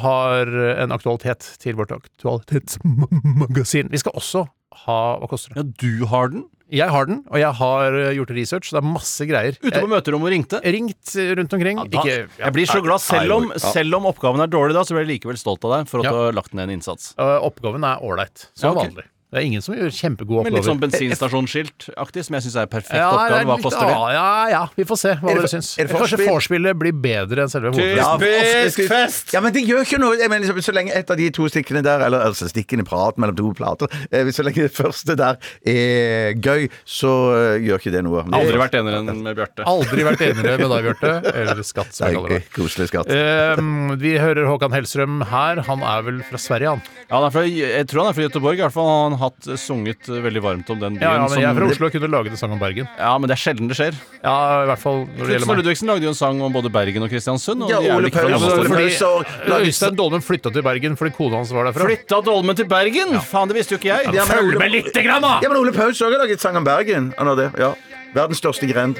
har 0.02 0.50
en 0.82 0.94
aktualitet 0.96 1.46
til 1.62 1.78
vårt 1.78 1.94
aktualitetsmagasin. 1.94 3.92
Vi 3.94 4.02
skal 4.02 4.16
også 4.18 4.46
ha 4.86 4.98
Hva 5.22 5.28
koster 5.30 5.54
det? 5.54 5.62
Ja, 5.62 5.70
du 5.86 6.06
har 6.10 6.34
den? 6.34 6.44
Jeg 6.70 6.88
har 6.90 7.06
den, 7.06 7.20
og 7.30 7.38
jeg 7.38 7.52
har 7.54 7.92
gjort 8.16 8.30
research. 8.34 8.70
Det 8.74 8.80
er 8.82 8.86
masse 8.90 9.22
greier. 9.28 9.54
Ute 9.62 9.78
på 9.78 9.86
møterommet 9.90 10.26
og 10.26 10.32
ringte? 10.34 10.60
Ringt 10.64 11.12
rundt 11.38 11.52
omkring. 11.54 11.78
Da, 11.86 12.00
Ikke, 12.02 12.16
ja, 12.26 12.44
jeg 12.46 12.52
blir 12.56 12.66
så 12.66 12.80
glad. 12.82 12.98
Selv 13.00 13.32
om, 13.36 13.52
Ja. 13.54 13.58
selv 13.70 13.94
om 14.00 14.08
oppgaven 14.10 14.42
er 14.42 14.50
dårlig 14.50 14.74
da, 14.74 14.82
så 14.82 14.96
blir 14.96 15.06
jeg 15.06 15.20
likevel 15.20 15.38
stolt 15.38 15.64
av 15.64 15.76
deg 15.78 15.88
for 15.88 16.00
at 16.00 16.04
Ja. 16.04 16.10
du 16.10 16.16
har 16.24 16.32
lagt 16.32 16.54
ned 16.54 16.68
en 16.68 16.74
innsats. 16.80 17.14
Uh, 17.18 17.38
Oppgaven 17.46 17.84
er 17.86 18.02
ålreit. 18.02 18.48
Som 18.54 18.74
Ja, 18.74 18.80
ok. 18.82 18.88
vanlig. 18.90 19.04
Det 19.36 19.42
er 19.42 19.46
ingen 19.50 19.60
som 19.60 19.74
gjør 19.76 19.90
kjempegode 19.92 20.46
Med 20.46 20.54
litt 20.56 20.64
sånn 20.64 20.78
oppgaver. 20.78 20.96
bensinstasjonsskilt-aktig, 20.96 22.22
som 22.24 22.36
jeg 22.38 22.44
syns 22.46 22.54
er 22.62 22.68
perfekt 22.72 22.96
Ja, 22.96 23.10
oppgave. 23.12 23.42
Hva 23.50 23.56
koster 23.60 23.84
det? 23.84 23.92
Ja, 23.92 24.06
ja, 24.16 24.48
ja, 24.54 24.60
vi 24.78 24.86
får 24.88 24.98
se 25.02 25.12
hva 25.20 25.28
Er 25.32 25.40
dere 25.42 25.50
syns. 25.52 25.68
er 25.76 25.90
det 25.90 25.98
Kanskje 26.00 26.18
vorspielet 26.22 26.78
blir 26.80 26.94
bedre 27.04 27.44
enn 27.44 27.52
selve 27.52 27.72
hovedfesten. 27.74 28.00
Ja, 28.00 28.14
Typisk 28.16 28.80
fest! 28.88 29.34
Ja, 29.36 29.42
men 29.44 29.52
det 29.52 29.66
gjør 29.68 29.84
ikke 29.84 30.00
noe. 30.00 30.16
Jeg 30.16 30.32
mener, 30.32 30.46
liksom, 30.46 30.62
så 30.64 30.72
lenge 30.72 30.94
et 30.96 31.12
av 31.12 31.20
de 31.20 31.28
to 31.36 31.48
stikkene 31.52 31.82
der, 31.84 32.04
eller 32.06 32.24
altså 32.30 32.48
stikkene 32.48 32.86
prat 32.88 33.20
mellom 33.20 33.36
to 33.36 33.52
plater, 33.58 33.92
eh, 34.08 34.30
så 34.32 34.46
lenge 34.46 34.64
det 34.64 34.72
første 34.72 35.16
der 35.20 35.36
er 35.68 36.32
gøy, 36.40 36.66
så 36.88 37.12
eh, 37.36 37.66
gjør 37.66 37.82
ikke 37.82 37.92
det 37.92 38.02
noe. 38.08 38.24
Aldri 38.40 38.56
vært 38.62 38.78
enere 38.80 39.02
enn 39.04 39.20
med 39.26 39.36
Bjarte. 39.36 39.66
Aldri 39.68 40.06
vært 40.08 40.24
enigere 40.30 40.56
med 40.64 40.72
deg, 40.72 40.84
Bjarte. 40.88 41.12
Eller 41.36 41.62
Skatt, 41.66 41.92
som 41.92 42.08
jeg 42.08 42.16
kaller 42.16 42.36
det. 42.38 42.40
Koselig 42.56 42.88
skatt. 42.88 43.12
Uh, 43.12 43.94
vi 44.00 44.16
hører 44.22 44.48
Håkan 44.48 44.72
Hellstrøm 44.72 45.20
her. 45.28 45.60
Han 45.68 45.84
er 45.84 46.08
vel 46.08 46.22
fra 46.24 46.40
Sverige, 46.40 46.76
han? 46.76 46.82
Ja, 47.10 47.18
han 47.18 47.28
er 47.28 47.34
fra, 47.34 47.44
jeg 47.46 47.88
tror 47.90 48.04
han 48.06 48.12
er 48.14 48.16
fra 48.16 48.26
Göteborg. 48.30 48.60
I 48.60 48.64
hvert 48.64 48.76
fall 48.76 48.88
har 48.88 49.02
han 49.10 49.18
hatt 49.26 49.48
sunget 49.60 50.08
veldig 50.08 50.42
varmt 50.44 50.70
om 50.72 50.78
den 50.80 50.96
byen. 50.98 51.04
Ja, 51.04 51.12
ja, 51.18 51.26
men 51.28 51.40
jeg 51.42 51.48
er 51.50 51.58
fra 51.58 51.68
Oslo 51.74 51.86
og 51.88 51.92
kunne 51.96 52.10
laget 52.12 52.34
en 52.36 52.40
sang 52.40 52.54
om 52.56 52.60
Bergen. 52.62 52.88
Ja, 52.98 53.12
men 53.18 53.30
det 53.30 53.36
er 53.36 53.42
sjelden 53.42 53.68
det 53.70 53.76
skjer. 53.78 53.98
Ja, 54.22 54.36
i 54.64 54.68
hvert 54.70 54.82
fall 54.82 55.02
når 55.04 55.22
det 55.26 55.36
gjelder 55.36 55.46
og 55.46 55.50
meg. 55.52 55.60
Ludvigsen 55.62 55.90
lagde 55.92 56.08
jo 56.08 56.12
en 56.14 56.18
sang 56.18 56.42
om 56.46 56.56
både 56.56 56.72
Bergen 56.74 57.06
og 57.06 57.10
Kristiansund. 57.12 57.66
Og 57.66 57.70
Ja, 57.74 57.80
de 57.84 57.90
er 57.90 57.96
Ole 58.00 58.10
ikke 58.10 58.24
fra 58.24 58.32
Paus 58.32 58.46
samme 58.46 58.90
sted. 58.90 59.34
Fordi 59.46 59.70
Øystein 59.70 59.98
Dolmen 60.02 60.24
flytta 60.26 60.52
til 60.56 60.66
Bergen 60.66 60.96
fordi 61.00 61.14
kona 61.16 61.40
hans 61.42 61.52
var 61.56 61.68
derfra. 61.70 61.88
Flytta 61.90 62.20
Dolmen 62.26 62.56
til 62.56 62.68
Bergen! 62.70 63.16
Faen, 63.20 63.48
det 63.52 63.56
visste 63.60 63.76
jo 63.76 63.80
ikke 63.82 63.92
jeg. 63.92 64.14
Ja, 64.14 64.24
men 64.24 64.36
Følg 64.36 64.54
Ole- 64.54 64.62
med 64.64 64.74
lite 64.76 65.02
grann, 65.06 65.22
da! 65.22 65.34
Ja, 65.42 65.48
men 65.52 65.58
Ole 65.62 65.72
Paus 65.76 66.00
òg 66.02 66.12
har 66.16 66.24
laget 66.26 66.40
sang 66.40 66.56
om 66.56 66.64
Bergen. 66.66 67.12
Han 67.18 67.26
har 67.32 67.36
det, 67.36 67.50
ja. 67.60 67.74
Verdens 68.16 68.38
største 68.40 68.68
grend. 68.70 68.96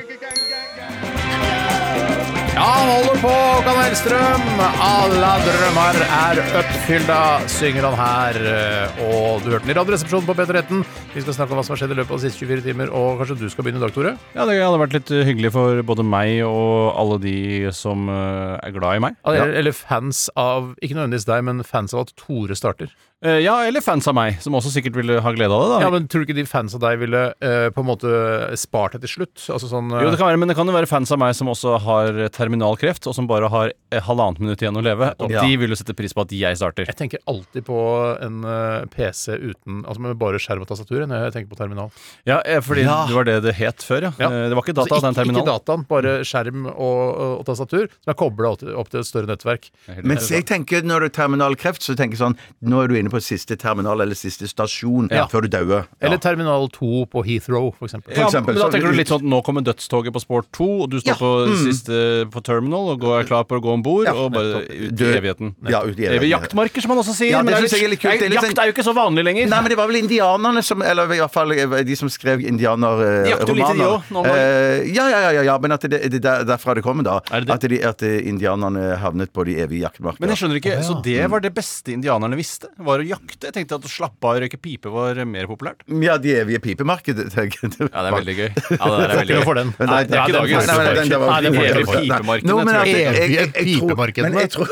Ja, 2.57 2.63
han 2.65 2.89
holder 2.89 3.19
på, 3.21 3.29
Håkan 3.29 3.79
Hellstrøm. 3.83 4.45
Alle 4.81 5.33
drømmer 5.45 5.99
er 6.07 6.39
oppfylda, 6.57 7.19
synger 7.53 7.85
han 7.85 7.97
her. 8.01 8.39
Og 9.05 9.43
du 9.45 9.51
hørte 9.53 9.67
den 9.67 9.75
i 9.75 9.77
Radioresepsjonen 9.77 10.25
på 10.25 10.37
P13. 10.39 10.81
Vi 11.13 11.21
skal 11.21 11.37
snakke 11.37 11.53
om 11.53 11.61
hva 11.61 11.67
som 11.67 11.75
har 11.75 11.83
skjedd 11.83 11.93
i 11.93 11.99
løpet 11.99 12.15
av 12.17 12.23
de 12.23 12.31
siste 12.31 12.49
24 12.49 12.65
timer. 12.65 12.95
Og 12.97 13.21
kanskje 13.21 13.37
du 13.43 13.45
skal 13.53 13.67
begynne 13.67 13.83
i 13.83 13.85
dag, 13.85 13.93
Tore? 13.93 14.15
Ja, 14.33 14.47
Det 14.49 14.57
hadde 14.57 14.81
vært 14.81 14.97
litt 14.97 15.13
hyggelig 15.29 15.51
for 15.53 15.83
både 15.93 16.07
meg 16.09 16.47
og 16.49 16.97
alle 16.97 17.19
de 17.27 17.37
som 17.77 18.09
uh, 18.09 18.57
er 18.57 18.73
glad 18.73 19.03
i 19.03 19.05
meg. 19.05 19.21
Eller, 19.29 19.53
eller 19.61 19.77
fans 19.77 20.31
av 20.41 20.73
Ikke 20.81 20.97
nødvendigvis 20.97 21.29
deg, 21.29 21.45
men 21.51 21.61
fans 21.61 21.93
av 21.93 22.07
at 22.07 22.17
Tore 22.17 22.57
starter. 22.57 22.89
Uh, 23.25 23.39
ja, 23.41 23.55
eller 23.65 23.81
fans 23.81 24.05
av 24.11 24.13
meg, 24.15 24.35
som 24.45 24.53
også 24.53 24.69
sikkert 24.75 24.93
ville 24.99 25.15
ha 25.25 25.31
glede 25.33 25.49
av 25.57 25.63
det. 25.63 25.69
da 25.73 25.77
Ja, 25.87 25.89
men 25.91 26.05
Tror 26.07 26.21
du 26.21 26.27
ikke 26.29 26.37
de 26.37 26.43
fans 26.45 26.75
av 26.77 26.83
deg 26.85 26.99
ville 27.01 27.23
eh, 27.41 27.71
på 27.73 27.81
en 27.81 27.87
måte 27.89 28.11
spart 28.61 28.93
det 28.93 29.01
til 29.07 29.13
slutt? 29.25 29.41
Altså 29.55 29.71
sånn 29.71 29.89
eh, 29.97 30.03
Jo, 30.05 30.11
det 30.13 30.19
kan 30.21 30.29
være, 30.29 30.37
men 30.43 30.51
det 30.53 30.57
kan 30.59 30.69
jo 30.69 30.75
være 30.77 30.87
fans 30.91 31.09
av 31.17 31.19
meg 31.23 31.33
som 31.35 31.49
også 31.49 31.79
har 31.81 32.19
terminalkreft, 32.37 33.09
og 33.09 33.17
som 33.17 33.25
bare 33.31 33.49
har 33.49 33.73
eh, 33.73 34.03
halvannet 34.05 34.43
minutt 34.45 34.61
igjen 34.61 34.77
å 34.77 34.83
leve. 34.85 35.09
Og 35.25 35.33
Ja. 35.33 35.41
de 35.49 35.57
vil 35.63 35.73
jo 35.73 35.79
sette 35.81 35.97
pris 35.97 36.13
på 36.13 36.27
at 36.27 36.35
jeg 36.37 36.59
starter. 36.61 36.85
Jeg 36.93 36.99
tenker 37.01 37.25
alltid 37.27 37.65
på 37.65 37.79
en 38.21 38.37
uh, 38.45 38.85
PC 38.93 39.33
uten 39.41 39.81
Altså 39.89 40.05
med 40.05 40.19
bare 40.21 40.37
skjerm 40.43 40.67
og 40.67 40.69
tastatur 40.69 41.07
når 41.09 41.25
jeg 41.27 41.35
tenker 41.39 41.51
på 41.55 41.59
terminal. 41.63 41.89
Ja, 42.29 42.43
eh, 42.45 42.61
fordi 42.61 42.85
Ja. 42.85 42.99
det 43.09 43.17
var 43.17 43.25
det 43.25 43.39
det 43.49 43.57
het 43.63 43.81
før, 43.81 44.11
ja. 44.11 44.13
Ja. 44.21 44.29
Eh, 44.29 44.49
Det 44.53 44.61
var 44.61 44.63
ikke 44.63 44.77
data, 44.77 44.93
Altså, 44.93 45.09
den 45.09 45.17
terminalen. 45.23 45.41
ikke 45.49 45.57
dataen, 45.57 45.89
bare 45.89 46.15
skjerm 46.21 46.69
og, 46.69 47.41
og 47.41 47.45
tastatur 47.49 47.89
som 47.89 48.13
er 48.13 48.21
kobla 48.21 48.53
opp, 48.53 48.61
til- 48.61 48.77
opp 48.77 48.93
til 48.93 49.01
et 49.01 49.09
større 49.09 49.27
nettverk. 49.33 49.71
Mens 50.05 50.29
jeg 50.29 50.45
tenker 50.45 50.85
når 50.85 51.01
du 51.01 51.09
har 51.09 51.17
terminalkreft, 51.25 51.81
så 51.81 51.97
tenker 51.97 52.19
jeg 52.21 52.23
sånn 52.27 52.37
Nå 52.61 52.85
er 52.85 52.89
du 52.89 52.95
inne 52.99 53.06
på 53.13 53.21
siste 53.23 53.57
terminal 53.57 54.01
eller 54.01 54.15
siste 54.15 54.49
stasjon 54.49 55.09
Ja. 55.11 55.27
før 55.27 55.43
du 55.43 55.49
dauer. 55.49 55.87
Eller 56.01 56.19
terminal 56.19 56.69
2 56.71 57.07
på 57.13 57.25
Heathrow, 57.25 57.73
for 57.79 57.87
eksempel. 57.89 58.15
Ja, 58.17 58.27
eksempel, 58.27 58.55
men 58.55 58.63
da 58.63 58.71
tenker 58.71 58.93
du 58.93 58.99
litt 58.99 59.09
sånn 59.09 59.25
at 59.25 59.31
nå 59.31 59.43
kommer 59.45 59.63
dødstoget 59.63 60.13
på 60.13 60.21
Sport 60.21 60.51
2, 60.53 60.69
og 60.83 60.91
du 60.91 60.99
står 61.01 61.15
Ja, 61.15 61.19
på 61.21 61.33
mm. 61.47 61.57
siste 61.65 62.31
på 62.31 62.43
terminal 62.43 62.91
og 62.95 63.01
går, 63.01 63.21
er 63.21 63.25
klar 63.25 63.45
på 63.45 63.59
å 63.59 63.63
gå 63.63 63.73
om 63.73 63.83
bord 63.83 64.07
Ja, 64.07 64.15
og 64.15 64.33
bare 64.33 64.65
ut 64.67 65.01
i 65.01 65.05
evigheten. 65.17 65.55
Ja, 65.69 65.83
ut 65.83 65.97
i 65.99 66.05
evigheten, 66.05 66.17
Evig 66.17 66.31
jaktmarker, 66.31 66.81
som 66.81 66.89
man 66.95 66.99
også 66.99 67.15
sier. 67.17 67.31
Ja, 67.31 67.43
men 67.43 67.55
er 67.55 67.61
litt 67.63 68.01
kult. 68.01 68.19
Det 68.19 68.31
er 68.31 68.35
jakt 68.37 68.47
sånn- 68.47 68.63
er 68.63 68.67
jo 68.71 68.73
ikke 68.73 68.87
så 68.87 68.95
vanlig 68.95 69.25
lenger. 69.25 69.49
Nei, 69.49 69.61
men 69.61 69.69
det 69.71 69.77
var 69.79 69.87
vel 69.89 69.97
indianerne 70.03 70.63
som 70.65 70.83
Eller 70.83 71.05
i 71.13 71.19
hvert 71.19 71.33
fall 71.33 71.53
eh, 71.53 71.83
de 71.85 71.97
som 71.97 72.09
skrev 72.09 72.41
indianerromaner. 72.41 74.03
ganger. 74.11 74.37
Eh, 74.37 74.95
ja, 74.95 75.09
ja, 75.09 75.21
ja, 75.27 75.31
ja, 75.31 75.43
ja, 75.43 75.59
men 75.59 75.73
at 75.73 75.81
det, 75.87 75.91
det 76.11 76.21
er 76.21 76.25
der, 76.25 76.45
derfra 76.45 76.75
det 76.77 76.85
kommer, 76.87 77.07
da. 77.07 77.21
Det 77.21 77.47
det? 77.47 77.55
At, 77.57 77.67
de, 77.71 77.81
at 77.85 78.03
eh, 78.07 78.29
indianerne 78.29 78.97
havnet 79.01 79.33
på 79.35 79.45
de 79.49 79.57
evige 79.63 79.85
jaktmarkene. 79.87 80.25
Men 80.25 80.35
jeg 80.35 80.43
skjønner 80.43 80.61
ikke, 80.61 80.79
Så 80.87 80.99
det 81.05 81.31
var 81.31 81.41
det 81.45 81.53
beste 81.57 81.93
indianerne 81.95 82.39
visste? 82.39 82.71
Var 82.79 82.96
å 83.03 83.07
jakte? 83.07 83.47
Jeg 83.49 83.55
tenkte 83.57 83.77
at 83.81 83.85
å 83.85 83.91
slappe 83.91 84.25
av 84.27 84.37
og 84.37 84.43
røyke 84.45 84.59
pipe 84.63 84.91
var 84.93 85.19
mer 85.25 85.47
populært. 85.51 85.83
Ja, 86.03 86.17
de 86.19 86.35
evige 86.41 86.61
pipemarkedet. 86.65 87.29
tenker 87.37 87.67
jeg. 87.67 87.89
Ja, 87.91 88.03
det 88.03 88.11
er 88.11 88.17
veldig 88.17 88.37
gøy. 88.37 88.49
Ja, 88.49 88.77
det 88.77 88.97
der 89.01 89.11
er 89.11 89.17
veldig 89.21 89.37
gøy. 89.37 89.45
for 89.49 89.55
den. 89.61 89.73
Nei, 89.81 90.01
det 90.07 90.17
er 90.17 90.23
ikke 90.23 90.37
dagens. 90.39 90.67
Nei, 90.67 90.77
nei, 90.77 90.95
den- 90.97 91.09
den 91.11 91.21
var- 91.21 91.31
Nei, 91.33 91.41
det 91.43 91.53
var- 91.57 91.67
Evige 91.67 91.87
var- 91.87 92.01
pipemarkedene, 92.07 92.51
Nå, 92.53 92.57
men 92.65 92.75
tror 92.75 92.87
jeg. 92.87 92.95
jeg- 92.97 93.05
jeg- 93.05 93.17
jeg- 93.17 93.31
jeg 93.37 93.49
Evige 93.57 93.79
tror- 93.79 93.89
pipemarkedene. 93.91 94.31
Men 94.31 94.41
jeg 94.41 94.51
tror 94.57 94.67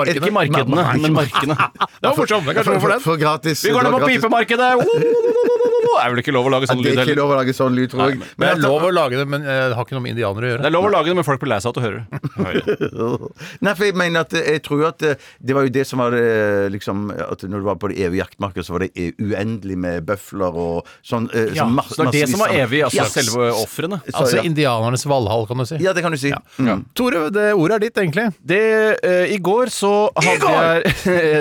Markedene. 0.00 0.20
Ikke 0.20 0.34
markedene, 0.40 0.84
men 1.00 1.12
markene. 1.20 1.56
Det 1.56 2.06
var 2.10 2.16
morsomt. 2.20 2.44
Det 2.44 2.50
er 2.50 2.60
kanskje 2.60 2.74
noe 2.74 2.80
for 2.86 2.90
den. 2.96 3.00
For 3.00 3.16
gratis. 3.20 3.64
Vi 3.64 3.70
går 3.74 3.82
ned 3.82 3.92
var 3.92 4.00
på 4.00 4.12
pipemarkedet! 4.14 5.68
Det 5.80 5.92
er 6.04 6.10
vel 6.14 6.20
ikke 6.22 6.34
lov 6.36 6.46
å 6.46 6.52
lage 6.52 6.66
sånn 6.68 6.76
sånn 6.76 6.84
Det 6.84 6.90
lyd 6.94 7.00
er 7.02 7.08
ikke 7.10 7.20
lov 7.20 7.30
å 7.30 7.36
lage 7.40 7.54
sånn 7.56 7.74
lyd, 7.76 7.90
tror 7.92 8.10
jeg. 8.10 8.18
Men 8.20 8.46
det 8.46 8.50
er 8.50 8.60
lov 8.64 8.84
å 8.86 8.90
lage 8.94 9.16
det, 9.20 9.26
men 9.28 9.42
eh, 9.44 9.62
det 9.70 9.76
har 9.78 9.84
ikke 9.86 9.96
noe 9.96 10.04
med 10.04 10.12
indianere 10.14 10.46
å 10.46 10.50
gjøre. 10.52 10.62
Det 10.64 10.68
er 10.70 10.74
lov 10.76 10.86
å 10.88 10.92
lage 10.94 11.10
det, 11.10 11.16
men 11.20 11.26
folk 11.26 11.40
blir 11.42 11.50
lei 11.54 11.60
seg 11.64 11.70
av 11.70 11.80
å 11.80 11.84
høre 11.86 12.00
det. 12.00 12.20
Nei, 13.64 13.74
for 13.74 13.84
jeg 13.88 13.96
mener 13.98 14.24
at 14.26 14.34
jeg 14.36 14.62
tror 14.66 14.84
at 14.90 14.98
det, 15.02 15.14
det 15.40 15.56
var 15.56 15.66
jo 15.66 15.72
det 15.74 15.84
som 15.88 16.02
var 16.02 16.14
det, 16.14 16.24
liksom 16.74 17.10
At 17.14 17.42
når 17.46 17.62
du 17.62 17.66
var 17.68 17.78
på 17.80 17.90
det 17.92 17.98
evige 18.06 18.22
jaktmarkedet, 18.24 18.66
så 18.66 18.76
var 18.76 18.84
det 18.86 18.90
e- 18.94 19.12
uendelig 19.20 19.76
med 19.80 20.04
bøfler 20.08 20.56
og 20.64 20.88
sånn. 21.06 21.28
eh, 21.34 21.50
Ja, 21.56 21.64
sånn 21.64 21.74
masse- 21.78 21.96
så 21.96 22.06
det 22.06 22.22
er 22.22 22.26
det 22.26 22.32
som 22.34 22.42
var 22.44 22.54
evig, 22.54 22.82
altså 22.86 23.02
yes. 23.02 23.14
selve 23.16 23.50
ofrene. 23.60 24.00
Altså 24.12 24.40
ja. 24.40 24.44
indianernes 24.46 25.04
valhall, 25.10 25.46
kan 25.50 25.58
du 25.62 25.66
si. 25.68 25.80
Ja, 25.82 25.92
det 25.96 26.04
kan 26.04 26.12
du 26.14 26.18
si. 26.20 26.32
Mm. 26.58 26.84
Tore, 26.96 27.26
det 27.34 27.48
ordet 27.54 27.78
er 27.80 27.84
ditt, 27.86 28.00
egentlig. 28.04 28.26
Det, 28.42 28.60
eh, 29.06 29.34
I 29.34 29.38
går 29.42 29.72
så 29.74 29.92
hadde 30.16 30.54
jeg 30.54 30.94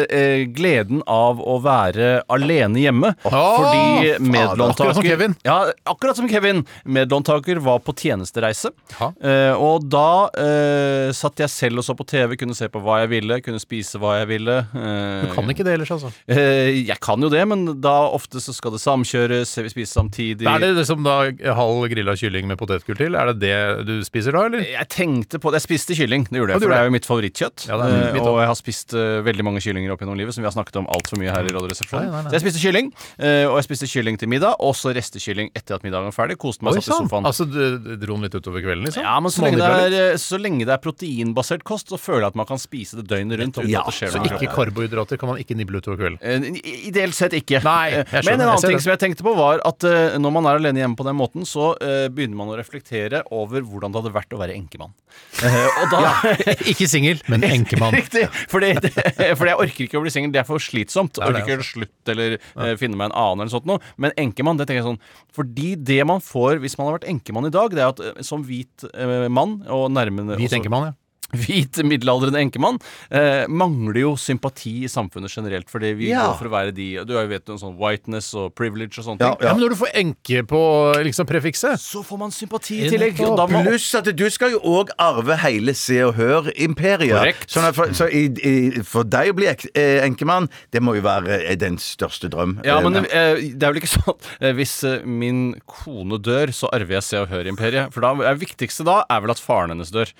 eh, 0.19 0.45
gleden 0.55 1.03
av 1.09 1.39
å 1.41 1.59
være 1.63 2.21
alene 2.31 2.81
hjemme. 2.81 3.13
fordi 3.23 4.13
faen, 4.15 4.28
medlåntaker 4.33 4.89
akkurat 4.89 4.99
som 4.99 5.07
Kevin. 5.07 5.35
Ja, 5.47 5.57
akkurat 5.93 6.19
som 6.19 6.29
Kevin. 6.31 6.63
Medlåntaker 6.85 7.59
var 7.63 7.79
på 7.85 7.93
tjenestereise. 7.97 8.71
Eh, 8.99 9.53
og 9.55 9.85
da 9.91 10.29
eh, 10.39 11.11
satt 11.15 11.39
jeg 11.43 11.49
selv 11.53 11.81
og 11.81 11.85
så 11.87 11.95
på 11.97 12.05
TV, 12.09 12.35
kunne 12.39 12.55
se 12.57 12.69
på 12.71 12.81
hva 12.83 12.99
jeg 13.03 13.11
ville, 13.13 13.39
kunne 13.45 13.61
spise 13.61 13.99
hva 14.01 14.17
jeg 14.21 14.29
ville. 14.33 14.57
eh, 14.73 15.25
Du 15.27 15.33
kan 15.35 15.49
ikke 15.53 15.65
det 15.67 15.75
ellers, 15.77 15.91
altså. 15.95 16.11
eh, 16.27 16.71
jeg 16.87 16.99
kan 17.03 17.21
jo 17.23 17.29
det, 17.33 17.43
men 17.49 17.65
da 17.81 17.95
ofte 18.09 18.41
så 18.43 18.53
skal 18.55 18.73
det 18.75 18.81
samkjøres, 18.83 19.55
vi 19.63 19.73
spiser 19.75 19.99
samtidig. 20.01 20.47
Er 20.49 20.59
det 20.63 20.71
liksom 20.77 21.03
da 21.05 21.19
halv 21.57 21.87
grilla 21.91 22.15
kylling 22.19 22.47
med 22.49 22.59
potetgull 22.59 22.97
til? 22.99 23.15
Er 23.19 23.31
det 23.33 23.39
det 23.43 23.87
du 23.87 23.95
spiser 24.07 24.35
da, 24.35 24.45
eller? 24.49 24.63
Jeg 24.65 24.87
tenkte 24.93 25.39
på 25.41 25.51
det. 25.53 25.59
Jeg 25.61 25.67
spiste 25.69 25.97
kylling, 25.97 26.27
det 26.29 26.39
gjorde 26.41 26.55
jeg. 26.55 26.63
For 26.63 26.73
det 26.73 26.79
er 26.79 26.87
jo 26.89 26.93
mitt 26.95 27.07
favorittkjøtt. 27.09 27.67
Ja, 27.69 27.77
det 27.81 27.87
er 27.89 27.97
Eh, 27.99 28.13
mitt 28.15 28.23
og 28.29 28.37
jeg 28.39 28.47
har 28.47 28.55
spist 28.57 28.93
eh, 28.95 29.19
veldig 29.25 29.43
mange 29.43 29.59
kyllinger 29.63 29.91
opp 29.91 29.99
gjennom 30.03 30.15
livet, 30.19 30.33
som 30.35 30.43
vi 30.43 30.47
har 30.47 30.53
snakket 30.55 30.77
om 30.79 30.85
altfor 30.93 31.19
mye 31.19 31.33
her 31.33 31.47
i 31.49 31.51
Radioresepsjonen. 31.51 32.07
Nei, 32.13 32.21
nei. 32.23 32.29
Så 32.31 32.37
jeg 32.37 32.43
spiste 32.45 32.61
kylling, 32.63 32.91
eh, 33.19 33.43
og 33.49 33.57
jeg 33.59 33.65
spiste 33.67 33.89
kylling 33.91 34.18
til 34.19 34.29
middag, 34.31 34.57
og 34.63 34.75
så 34.77 34.91
restekylling 34.95 35.49
etter 35.57 35.77
at 35.77 35.85
middagen 35.85 36.09
var 36.09 36.15
ferdig. 36.15 36.37
Koste 36.41 36.65
meg, 36.67 36.75
Oi 36.77 36.81
satt 36.83 36.91
i 36.93 37.07
sofaen. 37.07 37.25
Altså, 37.29 37.47
du 37.49 37.95
dro 38.01 38.17
den 38.17 38.25
litt 38.27 38.35
utover 38.35 38.63
kvelden, 38.65 38.85
liksom? 38.89 39.05
ja, 39.07 39.15
men 39.23 39.33
så 39.33 39.45
lenge, 39.45 39.59
det 39.59 40.01
er, 40.03 40.17
så 40.21 40.39
lenge 40.41 40.67
det 40.67 40.75
er 40.75 40.81
proteinbasert 40.83 41.63
kost, 41.67 41.89
så 41.93 41.99
føler 41.99 42.27
jeg 42.27 42.33
at 42.33 42.39
man 42.41 42.49
kan 42.49 42.61
spise 42.61 42.99
det 42.99 43.07
døgnet 43.09 43.39
rundt. 43.41 43.61
Ja, 43.69 43.81
at 43.85 43.91
det 43.93 43.97
skjer 43.99 44.13
Så 44.15 44.23
ikke 44.27 44.51
karbohydrater 44.55 45.19
kan 45.21 45.31
man 45.33 45.39
ikke 45.41 45.57
nible 45.59 45.81
utover 45.81 45.99
kvelden? 46.03 46.19
Eh, 46.21 46.87
Ideelt 46.89 47.15
sett 47.17 47.35
ikke. 47.39 47.63
Nei, 47.65 47.89
Eh, 47.99 48.05
Men 48.25 48.39
en 48.41 48.47
annen 48.51 48.61
ting 48.63 48.79
som 48.83 48.91
jeg 48.93 48.99
tenkte 49.01 49.23
på, 49.25 49.31
var 49.37 49.61
at 49.65 49.83
eh, 49.87 50.17
når 50.21 50.31
man 50.35 50.45
er 50.49 50.59
alene 50.59 50.81
hjemme 50.83 50.97
på 50.99 51.05
den 51.07 51.17
måten, 51.19 51.45
så 51.47 51.71
begynner 51.79 52.37
man 52.37 52.51
å 52.53 52.57
reflektere 52.59 53.23
over 53.33 53.63
hvordan 53.65 53.93
det 53.93 54.01
hadde 54.01 54.11
vært 54.15 54.35
å 54.35 54.39
være 54.41 54.55
enkemann. 54.57 54.91
Og 55.39 55.91
da 55.93 56.11
Ikke 56.71 56.87
singel, 56.89 57.19
men 57.31 57.43
enkemann. 57.55 57.95
Riktig. 57.95 58.25
Fordi, 58.51 58.73
det, 58.83 58.91
fordi 59.39 59.51
jeg 59.53 59.59
orker 59.63 59.85
ikke 59.87 59.99
å 59.99 60.03
bli 60.05 60.13
singel. 60.13 60.33
Det 60.35 60.41
er 60.43 60.47
for 60.47 60.61
slitsomt. 60.63 61.17
er 61.21 61.33
orker 61.33 61.55
ikke 61.57 61.65
å 61.65 61.69
slutte 61.69 62.13
eller 62.13 62.37
eh, 62.37 62.73
finne 62.79 62.99
meg 62.99 63.09
en 63.11 63.17
annen 63.17 63.43
eller 63.45 63.53
sånt 63.53 63.67
noe. 63.69 63.81
Men 64.01 64.08
enkemann, 64.17 64.57
det 64.57 64.67
tenker 64.67 64.81
jeg 64.83 64.87
sånn 64.89 64.99
Fordi 65.35 65.75
det 65.75 65.99
man 66.07 66.19
får 66.23 66.59
hvis 66.63 66.77
man 66.77 66.87
har 66.89 66.97
vært 66.99 67.09
enkemann 67.11 67.45
i 67.45 67.53
dag, 67.53 67.69
det 67.75 67.83
er 67.83 67.93
at 67.93 67.99
eh, 67.99 68.21
som 68.25 68.43
hvit 68.43 68.83
eh, 68.93 69.27
mann 69.29 69.61
og 69.67 69.91
nærmende 69.91 70.35
Hvit 70.39 70.49
også- 70.49 70.59
enkemann, 70.61 70.89
ja. 70.89 70.93
Hvit 71.35 71.77
middelaldrende 71.85 72.39
enkemann 72.41 72.79
eh, 73.11 73.45
mangler 73.47 73.99
jo 74.01 74.13
sympati 74.17 74.83
i 74.85 74.89
samfunnet 74.89 75.29
generelt. 75.33 75.69
Fordi 75.69 75.93
vi 75.97 76.09
Ja. 76.09 76.27
går 76.27 76.37
for 76.39 76.49
å 76.49 76.53
være 76.53 76.73
de 76.73 76.87
Du 77.05 77.13
har 77.15 77.23
jo 77.27 77.29
vet 77.33 77.45
noen 77.45 77.59
sånn 77.61 77.75
whiteness 77.77 78.33
og 78.33 78.55
privilege 78.55 78.97
og 78.99 79.05
sånne 79.05 79.19
Ja, 79.21 79.35
ting. 79.35 79.47
Ja, 79.47 79.53
men 79.53 79.63
når 79.63 79.69
du 79.75 79.79
får 79.83 79.93
enke 79.99 80.43
på 80.49 80.61
liksom 81.05 81.27
prefikset 81.29 81.79
Så 81.79 82.03
får 82.05 82.17
man 82.19 82.31
sympati 82.31 82.79
i 82.85 82.89
tillegg. 82.89 83.19
Og 83.21 83.37
må, 83.51 83.63
Pluss 83.63 83.93
at 83.95 84.09
du 84.15 84.25
skal 84.29 84.51
jo 84.55 84.59
òg 84.63 84.89
arve 84.97 85.37
hele 85.43 85.73
Se 85.77 85.99
og 86.03 86.15
Hør-imperiet. 86.15 87.45
Sånn 87.49 87.67
at 87.69 87.75
for, 87.77 87.91
så 87.95 88.07
i, 88.11 88.25
i, 88.45 88.55
for 88.85 89.03
deg 89.07 89.31
å 89.31 89.37
bli 89.37 89.47
eh, 89.49 89.99
enkemann, 90.05 90.49
det 90.73 90.81
må 90.85 90.95
jo 90.97 91.03
være 91.05 91.39
eh, 91.45 91.55
den 91.59 91.77
største 91.81 92.29
drøm. 92.31 92.57
Ja, 92.65 92.79
men 92.81 92.99
Eh, 92.99 93.05
eh, 93.15 93.35
det 93.55 93.63
er 93.63 93.71
vel 93.73 93.79
ikke 93.81 93.91
sånn 93.97 94.17
eh, 94.41 94.51
Hvis 94.57 94.73
eh, 94.87 95.05
min 95.07 95.53
kone 95.69 96.19
dør, 96.21 96.51
så 96.55 96.69
arver 96.75 96.97
jeg 96.97 97.05
Se 97.05 97.21
og 97.21 97.29
Hør-imperiet. 97.31 97.93
For 97.95 98.03
da 98.03 98.13
det 98.19 98.35
viktigste 98.41 98.85
da 98.87 98.99
er 99.09 99.23
vel 99.23 99.33
at 99.33 99.41
faren 99.41 99.73
hennes 99.73 99.91
dør. 99.93 100.11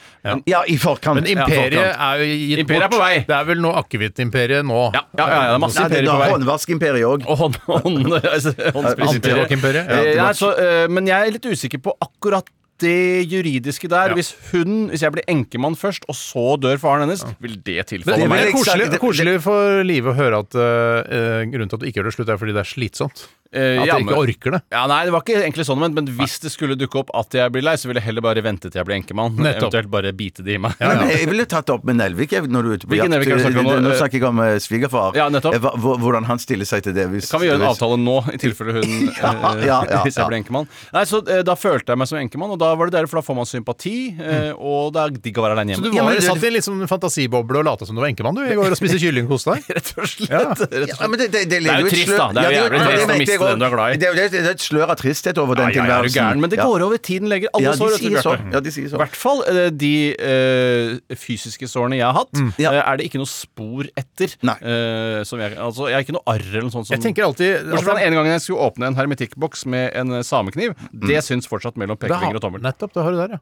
Ja, 0.50 0.62
i 0.70 0.78
forkant. 1.00 1.22
Men 1.24 1.32
imperiet 1.34 1.74
Ja, 1.80 2.12
er 2.12 2.22
jo 2.24 2.30
gitt 2.30 2.60
Imperiet 2.66 2.84
er 2.84 2.90
bort. 2.90 3.00
på 3.00 3.02
vei. 3.06 3.24
Det 3.28 3.36
er 3.40 3.48
vel 3.50 3.64
noe 3.64 3.74
akevittimperiet 3.82 4.66
nå. 4.70 4.82
ja, 4.94 5.02
ja, 5.18 5.26
ja, 5.26 5.40
det 5.48 5.56
er 5.56 5.64
masse 5.66 5.80
Nei, 5.80 5.88
det 5.90 5.98
imperier 5.98 6.12
er 6.12 6.14
på 6.14 6.22
vei. 6.26 6.30
håndvaskimperiet 6.36 7.10
òg. 7.10 7.26
Og 7.30 7.38
hånd, 7.46 7.60
hånd, 7.66 8.14
altså, 8.36 8.54
håndsprit- 8.76 9.16
Antirock-imperiet. 9.16 9.90
Eh, 9.90 10.14
Ja, 10.16 10.24
nei, 10.30 10.34
så, 10.38 10.54
eh, 10.60 10.88
men 10.92 11.08
jeg 11.08 11.28
er 11.28 11.32
litt 11.40 11.46
usikker 11.50 11.82
på 11.82 11.96
akkurat 12.02 12.48
det 12.80 13.28
juridiske 13.28 13.90
der. 13.92 14.14
Ja. 14.14 14.16
Hvis 14.16 14.30
hun, 14.54 14.88
hvis 14.88 15.02
jeg 15.04 15.12
blir 15.12 15.26
enkemann 15.28 15.76
først, 15.76 16.06
og 16.08 16.16
så 16.16 16.54
dør 16.64 16.78
faren 16.80 17.02
hennes, 17.04 17.26
vil 17.44 17.58
det 17.60 17.76
Men 17.76 17.90
tilfalle 17.90 18.22
det 18.24 18.30
meg? 18.32 18.46
er 18.48 18.56
koselig, 18.56 19.00
koselig 19.02 19.34
for 19.44 19.84
Live 19.84 20.14
å 20.14 20.16
høre 20.16 20.40
at 20.40 20.56
eh, 20.56 21.44
grunnen 21.52 21.68
til 21.68 21.76
at 21.76 21.84
du 21.84 21.88
ikke 21.90 22.00
gjør 22.00 22.08
det 22.08 22.16
slutt, 22.16 22.30
er 22.32 22.40
fordi 22.40 22.56
det 22.56 22.64
er 22.64 22.70
slitsomt. 22.72 23.26
Eh, 23.52 23.80
At 23.82 23.88
ja, 23.90 23.96
du 23.98 24.04
ikke 24.06 24.18
orker 24.22 24.52
det. 24.54 24.60
Ja, 24.70 24.84
nei, 24.86 25.00
det 25.08 25.12
var 25.16 25.24
ikke 25.26 25.40
egentlig 25.42 25.64
sånn, 25.66 25.80
men, 25.82 25.94
men 25.98 26.06
hvis 26.20 26.36
det 26.44 26.52
skulle 26.54 26.76
dukke 26.78 27.00
opp 27.02 27.10
at 27.18 27.34
jeg 27.34 27.50
blir 27.50 27.64
lei, 27.66 27.74
så 27.82 27.90
ville 27.90 27.98
jeg 27.98 28.06
heller 28.06 28.22
bare 28.22 28.44
vente 28.46 28.70
til 28.70 28.78
jeg 28.78 28.86
blir 28.86 29.00
enkemann. 29.00 29.34
Nettopp. 29.42 29.72
Eventuelt 29.74 29.90
bare 29.90 30.12
bite 30.14 30.44
det 30.46 30.54
i 30.54 30.60
meg. 30.62 30.76
Men 30.78 31.10
jeg 31.10 31.26
ville 31.32 31.46
tatt 31.50 31.66
det 31.66 31.74
opp 31.74 31.88
med 31.90 31.98
Nelvik 31.98 32.36
jeg, 32.36 32.46
når 32.46 32.62
du 32.62 32.70
er 32.70 32.78
ute 32.78 32.86
på 32.86 32.94
Hvilken 32.94 33.10
jakt. 33.10 33.16
Nelvik 33.16 33.32
er 33.34 33.34
det 33.34 33.40
du 33.40 33.46
snakker 33.48 33.60
om 33.64 33.70
nå? 33.72 33.90
Nå 33.90 33.96
snakker 33.98 34.20
jeg 34.20 34.28
om 34.30 34.42
eh, 34.46 34.54
svigerfar. 34.62 35.18
Ja, 35.18 35.26
nettopp. 35.34 35.58
Eh, 35.58 35.64
hva- 35.66 35.74
hvor- 35.82 35.98
Hvordan 36.04 36.28
han 36.30 36.38
stiller 36.40 36.70
seg 36.70 36.84
til 36.86 36.94
det. 36.94 37.08
Hvis, 37.10 37.32
Kan 37.34 37.42
vi 37.42 37.50
gjøre 37.50 37.58
en 37.58 37.66
hvis- 37.66 37.74
avtale 37.82 37.98
nå, 38.04 38.18
i 38.30 38.38
tilfelle 38.38 38.76
hun 38.78 38.86
Ja, 39.18 39.32
eh, 39.34 39.66
ja, 39.66 39.80
ja, 39.90 40.04
Hvis 40.06 40.14
jeg 40.14 40.22
ja. 40.22 40.28
blir 40.30 40.38
enkemann? 40.44 40.70
Nei, 40.94 41.04
så 41.10 41.24
eh, 41.26 41.42
Da 41.50 41.56
følte 41.58 41.90
jeg 41.96 41.98
meg 42.04 42.08
som 42.14 42.20
enkemann, 42.22 42.54
og 42.54 42.62
da 42.62 42.70
var 42.78 42.86
det 42.92 43.00
deilig, 43.00 43.10
for 43.10 43.18
da 43.20 43.26
får 43.26 43.40
man 43.42 43.50
sympati, 43.50 43.96
eh, 44.22 44.52
og 44.54 44.94
det 44.94 45.02
er 45.08 45.18
digg 45.26 45.42
å 45.42 45.48
være 45.48 45.58
alene 45.58 45.76
Så 45.82 45.82
du 45.84 45.90
hjemme. 45.90 45.98
Ja, 45.98 46.06
men 46.06 46.22
du- 46.22 46.28
satt 46.30 46.46
i 46.46 46.48
en 46.48 46.54
litt 46.60 46.68
sånn 46.70 46.86
fantasiboble 46.88 47.60
og 47.64 47.66
lata 47.66 47.90
som 47.90 47.98
du 47.98 48.02
var 48.06 48.10
enkemann, 48.14 48.38
du, 48.38 48.46
i 48.46 48.54
går 48.58 48.78
og 48.78 48.78
spiste 48.80 49.02
kylling 49.04 49.26
hos 49.34 49.50
deg? 49.50 49.66
Rett 49.74 49.94
og 49.98 50.06
slett. 50.06 50.30
Ja. 50.30 50.46
Rett 50.54 50.64
og 50.64 50.70
slett. 50.70 50.94
Ja, 51.00 51.08
men 51.10 51.18
det, 51.26 51.32
det, 51.34 51.44
det, 51.50 51.60
er 51.66 51.82
jo 51.82 51.90
et 51.90 51.96
trist, 51.98 52.14
slør- 52.14 52.20
da. 52.20 52.30
Det 52.40 52.46
er 52.46 52.50
jo 52.50 52.56
Ja, 52.60 52.64
jævlig 52.64 52.80
det 52.80 52.86
trist 52.86 53.04
å 53.04 53.10
mente 53.10 53.20
miste 53.20 53.34
jeg 53.36 53.39
også. 53.40 53.50
den 53.56 53.60
du 53.60 53.66
er 53.66 53.74
glad 53.76 53.94
i. 53.94 53.98
Det 54.00 54.08
er 54.10 54.14
det, 54.20 54.26
det 54.32 54.40
er 54.46 54.52
et 54.52 54.64
slør 54.64 54.90
av 54.90 54.98
tristhet 55.00 55.38
over 55.38 55.56
den 55.56 55.70
Ja, 55.70 55.72
ja, 55.72 55.86
ja, 55.88 55.98
er 56.00 56.04
du 56.04 56.10
tilværelsen. 56.10 56.20
gæren, 56.20 56.40
men 56.42 56.50
det 56.50 56.60
går 56.60 56.82
over 56.88 56.98
tiden 56.98 57.28
legger 57.30 57.50
Alle 57.54 57.64
Ja, 57.64 57.72
de 57.72 57.78
sår, 57.78 57.90
vet 57.90 58.00
du, 58.00 58.08
sier 58.10 58.22
så. 58.22 58.34
Bjarte. 58.36 58.54
Ja, 58.54 58.60
de 58.60 58.72
sier 58.72 58.90
så. 58.90 58.96
I 58.96 59.02
hvert 59.04 59.16
fall 59.16 59.44
eh, 59.48 59.70
de 59.72 59.94
eh, 60.20 61.16
fysiske 61.16 61.68
sårene 61.70 61.98
jeg 62.00 62.06
har 62.08 62.14
hatt, 62.20 62.34
Ja. 62.60 62.72
eh, 62.74 62.84
er 62.92 62.98
det 62.98 63.06
ikke 63.10 63.20
noe 63.22 63.30
spor 63.30 63.84
etter. 63.98 64.36
Nei. 64.44 64.56
Eh, 64.62 65.24
som 65.24 65.40
jeg, 65.40 65.56
altså, 65.58 65.88
jeg 65.90 65.96
har 66.00 66.04
ikke 66.06 66.16
noe 66.18 66.26
arr 66.28 66.44
eller 66.46 66.68
noe 66.68 66.72
sånt. 66.74 66.88
Som, 66.88 66.96
Jeg 66.96 67.04
tenker 67.04 67.24
alltid 67.28 67.66
Bortsett 67.70 67.86
fra 67.86 67.96
den 68.00 68.08
ene 68.08 68.16
gangen 68.20 68.32
jeg 68.38 68.42
skulle 68.46 68.66
åpne 68.70 68.88
en 68.92 68.96
hermetikkboks 69.00 69.66
med 69.66 69.92
en 69.96 70.12
eh, 70.20 70.24
samekniv. 70.26 70.76
Det 70.94 71.24
syns 71.26 71.48
fortsatt 71.50 71.78
mellom 71.78 71.98
Det 72.00 72.10
har- 72.10 72.18
pekefinger 72.20 72.36
og 72.36 72.42
tommel. 72.42 72.62
Nettopp, 72.62 72.94
det 72.94 73.04
har 73.04 73.12
du 73.12 73.18
der, 73.18 73.30
ja. 73.38 73.40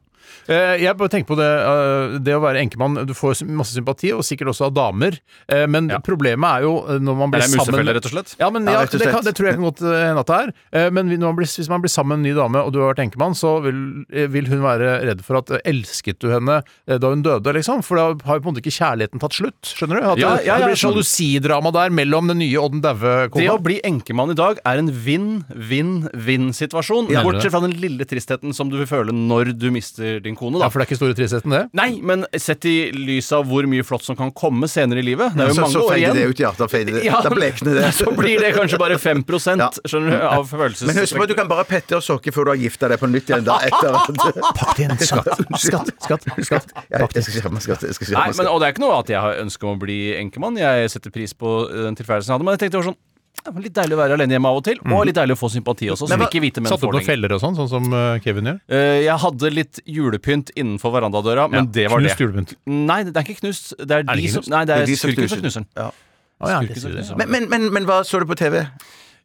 Eh, 0.48 0.76
Jeg 0.82 0.96
bare 0.98 1.08
tenker 1.08 1.28
på 1.34 1.36
det 1.38 1.48
eh, 1.48 2.18
Det 2.20 2.34
å 2.36 2.40
være 2.42 2.60
enkemann, 2.60 3.06
du 3.06 3.14
får 3.16 3.40
masse 3.48 3.72
sympati, 3.72 4.12
og 4.12 4.20
sikkert 4.26 4.48
også 4.52 4.66
av 4.68 4.74
damer. 4.74 5.18
Eh, 5.48 5.66
Men 5.66 5.88
Ja. 5.88 5.98
problemet 6.00 6.44
er 6.58 6.62
jo 6.62 6.84
eh, 6.88 6.98
når 6.98 7.16
man 7.16 7.28
Er 7.28 7.38
blir 7.38 7.40
det 7.40 7.50
sammen 7.50 7.66
musefelle, 7.72 7.94
rett 7.96 8.04
og 8.04 8.12
slett? 8.12 8.34
Ja, 8.38 8.50
men 8.50 8.64
Ja, 8.66 8.72
ja, 8.72 8.80
rett 8.84 8.94
og 8.94 9.00
det, 9.00 9.08
kan, 9.08 9.22
slett. 9.22 9.24
det 9.24 9.34
tror 9.38 9.46
jeg 9.48 9.54
kan 9.54 9.64
godt 9.64 9.80
eh, 9.92 10.06
hende 10.10 10.20
at 10.24 10.30
det 10.30 10.38
er. 10.38 10.48
Eh, 10.72 10.90
Men 10.90 11.08
man 11.20 11.36
blir, 11.38 11.46
hvis 11.48 11.68
man 11.70 11.80
blir 11.84 11.90
sammen 11.92 12.18
med 12.18 12.20
en 12.20 12.26
ny 12.30 12.34
dame, 12.38 12.58
og 12.64 12.72
du 12.72 12.78
har 12.82 12.92
vært 12.94 13.02
enkemann, 13.06 13.34
så 13.38 13.56
vil, 13.64 13.78
eh, 14.12 14.26
vil 14.32 14.46
hun 14.50 14.62
være 14.62 14.88
redd 15.08 15.20
for 15.24 15.34
at 15.40 15.48
elsket 15.64 16.18
du 16.20 16.28
henne 16.32 16.60
da 16.86 17.08
hun 17.12 17.22
døde, 17.22 17.52
liksom? 17.54 17.82
For 17.84 17.96
da 17.96 18.02
har 18.28 18.34
jo 18.38 18.42
på 18.44 18.48
en 18.48 18.54
måte 18.54 18.62
ikke 18.64 18.78
kjærligheten 18.78 19.20
tatt 19.20 19.32
slutt, 19.36 19.62
skjønner 19.74 19.96
du? 20.00 20.04
At 20.12 20.18
Ja, 20.22 20.32
ja, 20.44 20.58
det 20.58 20.66
blir 20.72 20.80
sjalusidrama 20.82 21.70
der 21.72 21.90
mellom 21.94 22.28
den 22.28 22.38
nye 22.38 22.58
og 22.60 22.72
den 22.72 22.80
daue 22.84 23.28
Det 23.28 23.48
å 23.50 23.58
bli 23.62 23.80
enkemann 23.84 24.30
i 24.32 24.38
dag 24.38 24.58
er 24.64 24.78
en 24.78 24.90
vinn-vinn-vinn-situasjon. 24.92 27.08
Bortsett 27.24 27.52
fra 27.52 27.60
den 27.64 27.74
lille 27.80 28.04
tristheten 28.08 28.52
som 28.56 28.70
du 28.70 28.76
vil 28.80 28.88
føle 28.90 29.12
når 29.14 29.52
du 29.58 29.68
mister 29.74 30.20
din 30.24 30.36
kone. 30.38 30.60
Ja, 30.62 30.68
for 30.72 30.78
det 30.80 30.84
er 30.86 30.90
ikke 30.92 31.00
store 31.00 31.16
tristheten, 31.18 31.50
det? 31.54 31.62
Nei, 31.78 31.90
men 32.02 32.18
sett 32.38 32.64
i 32.68 32.76
lys 32.94 33.28
av 33.36 33.42
hvor 33.48 33.64
mye 33.70 33.84
flott 33.86 34.04
som 34.06 34.16
kan 34.18 34.30
komme 34.36 34.66
senere 34.70 34.98
i 35.02 35.06
livet. 35.06 35.28
Det 35.36 35.42
er 35.46 35.50
jo 35.52 35.56
Så, 35.58 35.62
mange 35.64 35.76
så 35.76 35.82
år 35.84 35.88
feider 35.92 36.02
igjen. 36.02 36.16
det 36.16 36.24
ut. 36.28 36.36
Da, 36.58 36.66
feider 36.70 36.92
det. 36.98 37.02
Ja, 37.06 37.16
da 37.24 37.30
blekner 37.34 37.72
det. 37.78 37.86
Så 37.98 38.06
blir 38.16 38.36
det 38.42 38.50
kanskje 38.56 38.78
bare 38.80 38.96
5 38.98 39.24
Ja. 39.58 39.68
Skjønner 39.86 40.14
du, 40.14 40.18
av 40.28 40.46
følelses... 40.50 40.86
Men 40.88 40.98
husk 41.02 41.16
på 41.18 41.24
at 41.26 41.32
du 41.32 41.34
kan 41.38 41.48
bare 41.50 41.64
pette 41.68 41.96
og 41.98 42.02
sokke 42.06 42.32
før 42.34 42.48
du 42.48 42.52
har 42.54 42.60
gifta 42.62 42.88
deg 42.92 43.00
på 43.02 43.10
nytt 43.10 43.30
igjen. 43.32 43.44
Da, 43.46 43.58
etter 43.68 43.98
at 43.98 44.40
Pakk 44.58 44.72
det 44.78 44.86
inn. 44.88 44.96
Skatt, 44.98 45.28
skatt, 45.62 45.92
skatt. 46.06 46.30
skatt. 46.48 46.72
Ja, 46.90 47.04
jeg 47.06 47.26
skal 47.26 47.36
skjerme 47.38 47.62
skatt. 47.64 47.84
Jeg 47.88 47.98
skal 47.98 48.14
Nei, 48.16 48.26
men, 48.38 48.48
og 48.50 48.58
det 48.62 48.68
er 48.70 48.74
ikke 48.76 48.84
noe 48.86 48.96
at 49.02 49.12
jeg 49.14 49.20
har 49.22 49.42
ønske 49.44 49.68
om 49.68 49.76
å 49.76 49.82
bli 49.84 49.98
enkemann. 50.18 50.58
Jeg 50.60 50.90
setter 50.94 51.14
pris 51.14 51.36
på 51.38 51.60
den 51.70 51.98
tilværelsen 51.98 52.32
jeg 52.32 52.38
hadde. 52.38 52.48
Men 52.48 52.58
jeg 52.58 52.64
tenkte 52.66 52.78
det 52.78 52.82
var 52.84 52.90
sånn 52.92 53.04
var 53.48 53.62
litt 53.62 53.72
deilig 53.76 53.94
å 53.94 53.98
være 54.00 54.16
alene 54.18 54.34
hjemme 54.34 54.50
av 54.50 54.56
og 54.58 54.64
til, 54.66 54.80
og 54.82 55.04
litt 55.06 55.14
deilig 55.16 55.36
å 55.36 55.38
få 55.38 55.48
sympati 55.52 55.86
også. 55.94 56.08
Hva- 56.10 56.26
ikke 56.26 56.40
hvite 56.42 56.60
menn 56.60 56.72
Satt 56.72 56.82
opp 56.84 56.96
på 56.98 57.00
feller 57.06 57.32
og 57.36 57.40
sånn, 57.40 57.54
sånn 57.56 57.68
som 57.70 57.86
eh, 57.94 58.18
Kevin 58.24 58.50
gjør? 58.50 58.58
Eh, 58.74 58.96
Jeg 59.06 59.14
hadde 59.22 59.50
litt 59.54 59.78
julepynt 59.88 60.50
innenfor 60.58 60.92
verandadøra, 60.92 61.46
men 61.52 61.70
det 61.72 61.86
var 61.88 62.02
Knust 62.02 62.18
det. 62.18 62.26
julepynt. 62.26 62.52
Nei, 62.66 62.98
det 63.06 63.14
er 63.14 63.24
ikke 63.24 63.38
knust. 63.44 63.70
Det 63.78 63.86
er, 64.00 64.04
det 64.04 64.18
de 64.18 64.26
ikke 64.26 64.34
som? 64.42 64.50
Nei, 64.52 64.64
det 64.68 64.74
er, 64.74 64.84
de 64.90 64.96
som 64.98 65.14
knuser. 65.14 65.44
den. 65.54 65.68
Ja. 65.78 65.88
Ja, 66.50 66.60
du, 66.62 66.74
ja. 66.74 67.16
Men, 67.18 67.30
men, 67.32 67.48
men, 67.50 67.64
men 67.78 67.86
hva 67.88 68.02
så 68.06 68.20
du 68.22 68.26
på 68.30 68.36
TV? 68.38 68.60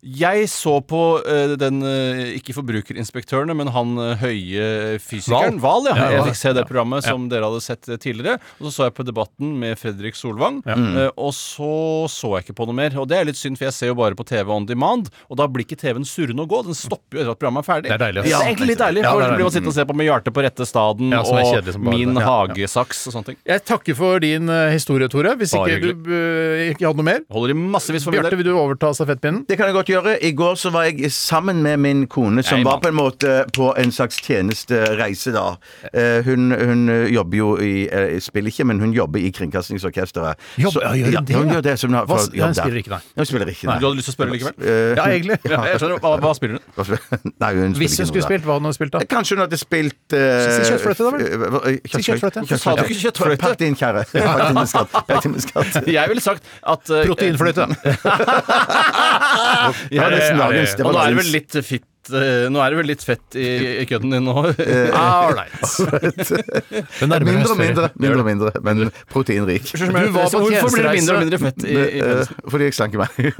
Jeg 0.03 0.47
så 0.51 0.77
på 0.85 1.01
uh, 1.23 1.55
den, 1.59 1.81
uh, 1.81 2.23
ikke 2.37 2.55
Forbrukerinspektørene, 2.57 3.55
men 3.57 3.71
han 3.73 3.97
uh, 3.97 4.13
høye 4.21 4.99
fysikeren. 5.01 5.61
Val, 5.63 5.89
ja. 5.89 5.97
Ja, 5.97 6.09
Jeg 6.19 6.29
fikk 6.31 6.41
se 6.41 6.55
det 6.57 6.67
programmet 6.69 7.05
som 7.07 7.29
dere 7.31 7.47
hadde 7.49 7.63
sett 7.63 7.87
tidligere. 8.03 8.37
Og 8.59 8.67
så 8.69 8.73
så 8.83 8.89
jeg 8.89 8.95
på 8.97 9.05
Debatten 9.07 9.53
med 9.61 9.77
Fredrik 9.79 10.17
Solvang. 10.17 10.61
eh, 10.67 11.09
og 11.15 11.31
så 11.35 11.69
så 12.11 12.33
jeg 12.37 12.47
ikke 12.47 12.57
på 12.59 12.67
noe 12.69 12.77
mer. 12.77 12.95
Og 12.99 13.07
det 13.09 13.19
er 13.19 13.27
litt 13.29 13.39
synd, 13.39 13.59
for 13.59 13.69
jeg 13.69 13.75
ser 13.77 13.91
jo 13.91 13.97
bare 13.99 14.17
på 14.17 14.25
TV 14.27 14.51
on 14.53 14.67
demand. 14.67 15.09
Og 15.29 15.39
da 15.39 15.47
blir 15.47 15.65
ikke 15.67 15.79
TV-en 15.79 16.07
surrende 16.07 16.43
å 16.43 16.49
gå. 16.49 16.63
Den 16.67 16.77
stopper 16.77 17.19
jo 17.19 17.23
etter 17.23 17.35
at 17.35 17.41
programmet 17.41 17.63
er 17.63 17.69
ferdig. 17.69 17.91
Det 17.91 17.95
er 17.95 18.03
deilig, 18.03 18.25
Ja, 18.27 18.41
Det 18.41 18.47
er 18.47 18.51
egentlig 18.51 18.69
litt 18.73 18.83
deilig. 18.83 19.03
Ja, 19.05 19.13
for 19.13 19.23
det 19.23 19.27
er 19.27 19.31
så 19.31 19.37
blir 19.37 19.47
man 19.47 19.53
sitte 19.53 19.63
sittende 19.63 19.73
og 19.73 19.77
se 19.79 19.87
på 19.93 19.97
med 20.01 20.09
hjertet 20.09 20.35
på 20.35 20.45
rette 20.47 20.67
staden 20.67 21.15
Ja, 21.15 21.21
og 21.23 21.79
Min 21.83 22.13
det. 22.13 22.19
Ja, 22.19 22.25
ja. 22.25 22.27
hagesaks 22.27 23.05
og 23.07 23.17
sånne 23.17 23.31
ting. 23.31 23.39
Jeg 23.53 23.65
takker 23.69 23.99
for 23.99 24.23
din 24.23 24.51
historie, 24.73 25.09
Tore. 25.11 25.35
Hvis 25.39 25.55
ikke 25.55 25.79
du 25.79 26.13
ikke 26.73 26.87
hadde 26.89 26.99
noe 26.99 27.07
mer. 27.07 27.23
Holder 27.33 27.55
i 27.55 27.57
massevis 27.57 28.03
for 28.07 28.15
min 28.15 28.23
Bjarte, 28.23 28.39
vil 28.39 28.51
du 28.51 28.53
overta 28.57 28.91
stafettpinnen? 28.95 29.45
Det 29.47 29.59
kan 29.59 29.69
jeg 29.69 29.77
godt 29.79 29.92
gjøre. 29.92 29.92
I 30.23 30.31
går 30.35 30.55
så 30.57 30.69
var 30.73 30.83
jeg 30.89 31.11
sammen 31.11 31.61
med 31.63 31.77
min 31.79 32.07
kone, 32.07 32.43
som 32.43 32.57
Nei, 32.59 32.63
var 32.65 32.79
på 32.83 32.87
en 32.89 32.95
måte 32.97 33.33
på 33.53 33.69
en 33.77 33.91
slags 33.91 34.17
tjenestereise 34.25 35.31
da. 35.35 35.55
Eh, 35.93 36.21
Hun, 36.25 36.51
hun 36.51 36.89
eh, 36.89 37.07
jobber 37.13 37.37
jo 37.37 37.49
i 37.61 37.87
eh, 37.91 38.19
Spiller 38.23 38.49
ikke, 38.51 38.65
men 38.65 38.79
hun 38.79 38.93
jobber 38.93 39.19
i 39.19 39.29
Kringkastingsorkesteret. 39.31 40.35
Så- 40.59 40.81
ja, 40.81 40.93
gjør 40.93 41.17
hun 41.19 41.25
det, 41.25 41.35
hun 41.35 41.47
ja? 41.47 41.53
gjør 41.53 41.61
det. 41.67 41.79
som 41.79 41.89
hun 41.89 41.97
har 41.99 42.05
Hva- 42.05 42.19
ja, 42.33 42.37
jobb 42.39 42.47
hun 42.47 42.53
der. 42.53 42.61
spiller 42.63 42.77
ikke, 42.83 42.89
nei. 42.89 42.99
Hun 43.17 43.25
spiller 43.25 43.47
ikke. 43.53 43.61
Du 43.67 43.69
hadde 43.87 43.95
lyst 43.97 44.05
til 44.09 44.13
å 44.13 44.17
spørre 44.17 44.31
likevel? 44.33 44.53
Eh, 44.59 44.95
Ja, 44.97 45.05
egentlig. 45.09 45.37
Ja, 45.53 45.61
jeg 45.69 45.79
skjønner. 45.79 45.99
Hva, 46.03 46.17
hva 46.23 46.33
spiller 46.35 46.55
hun? 46.57 46.63
hva 46.75 46.83
spiller- 46.87 47.33
Nei, 47.43 47.53
hun 47.55 47.73
Hvis 47.73 47.97
hun 47.97 48.05
ikke 48.05 48.07
skulle 48.07 48.07
noe 48.07 48.13
der. 48.13 48.27
spilt, 48.29 48.43
hva 48.47 48.53
hadde 48.57 48.63
hun 48.69 48.73
spilt 48.73 48.91
da? 48.93 48.99
Kanskje 49.13 49.35
hun 49.37 49.43
hadde 49.45 49.57
spilt 49.61 50.13
uh, 50.13 50.19
Si 50.53 50.61
kjøttfløyte, 50.71 51.03
da 51.03 51.09
vel? 51.11 51.21
Si 51.83 52.01
kjøttfløyte. 52.07 52.39
Hvorfor 52.43 52.57
sa 52.63 52.75
du 52.75 52.83
ikke 52.83 53.01
kjøttfløyte? 53.03 53.41
Pakk 53.43 53.57
din, 53.59 53.75
kjære. 53.75 54.01
Pakk 54.27 54.53
med 54.53 54.67
skatt. 54.71 54.91
Med 55.33 55.41
skatt. 55.43 55.87
Jeg 55.87 56.09
ville 56.09 56.23
sagt 56.23 56.43
at 56.63 56.89
eh, 56.89 57.05
Proteinfløyte. 57.07 57.67
Det 59.89 59.99
var 59.99 60.13
nesten 60.15 60.37
dagens. 60.43 60.75
Det 60.77 60.85
Og 60.85 60.87
var 60.87 60.93
nå 60.93 60.99
er 60.99 61.09
det 61.09 61.17
dagens. 61.17 61.25
vel 61.25 61.35
litt 61.39 61.57
fitt 61.67 62.11
eh, 62.13 62.45
Nå 62.51 62.59
er 62.63 62.73
det 62.73 62.77
vel 62.81 62.89
litt 62.91 63.03
fett 63.07 63.37
i, 63.39 63.47
i 63.81 63.85
kødden 63.89 64.11
din 64.15 64.25
nå. 64.27 64.33
Ah, 64.99 65.29
Ålreit. 65.29 65.55
Men 67.01 67.13
nærmere 67.13 67.37
Mindre 67.37 67.53
og 67.53 67.59
mindre, 67.61 67.89
mindre, 67.95 68.19
og 68.19 68.27
mindre, 68.27 68.51
men 68.63 68.83
proteinrik. 69.13 69.71
Du 69.77 69.85
var 69.93 70.09
på 70.11 70.43
Hvorfor 70.43 70.73
blir 70.75 70.87
det 70.89 70.95
mindre 70.99 71.15
og 71.15 71.23
mindre 71.25 71.39
fett 71.47 71.63
i, 71.67 71.77
i 71.77 72.03
Eh, 72.03 72.33
Fordi 72.51 72.67
jeg 72.69 72.75
slanker 72.77 73.03
meg. 73.03 73.33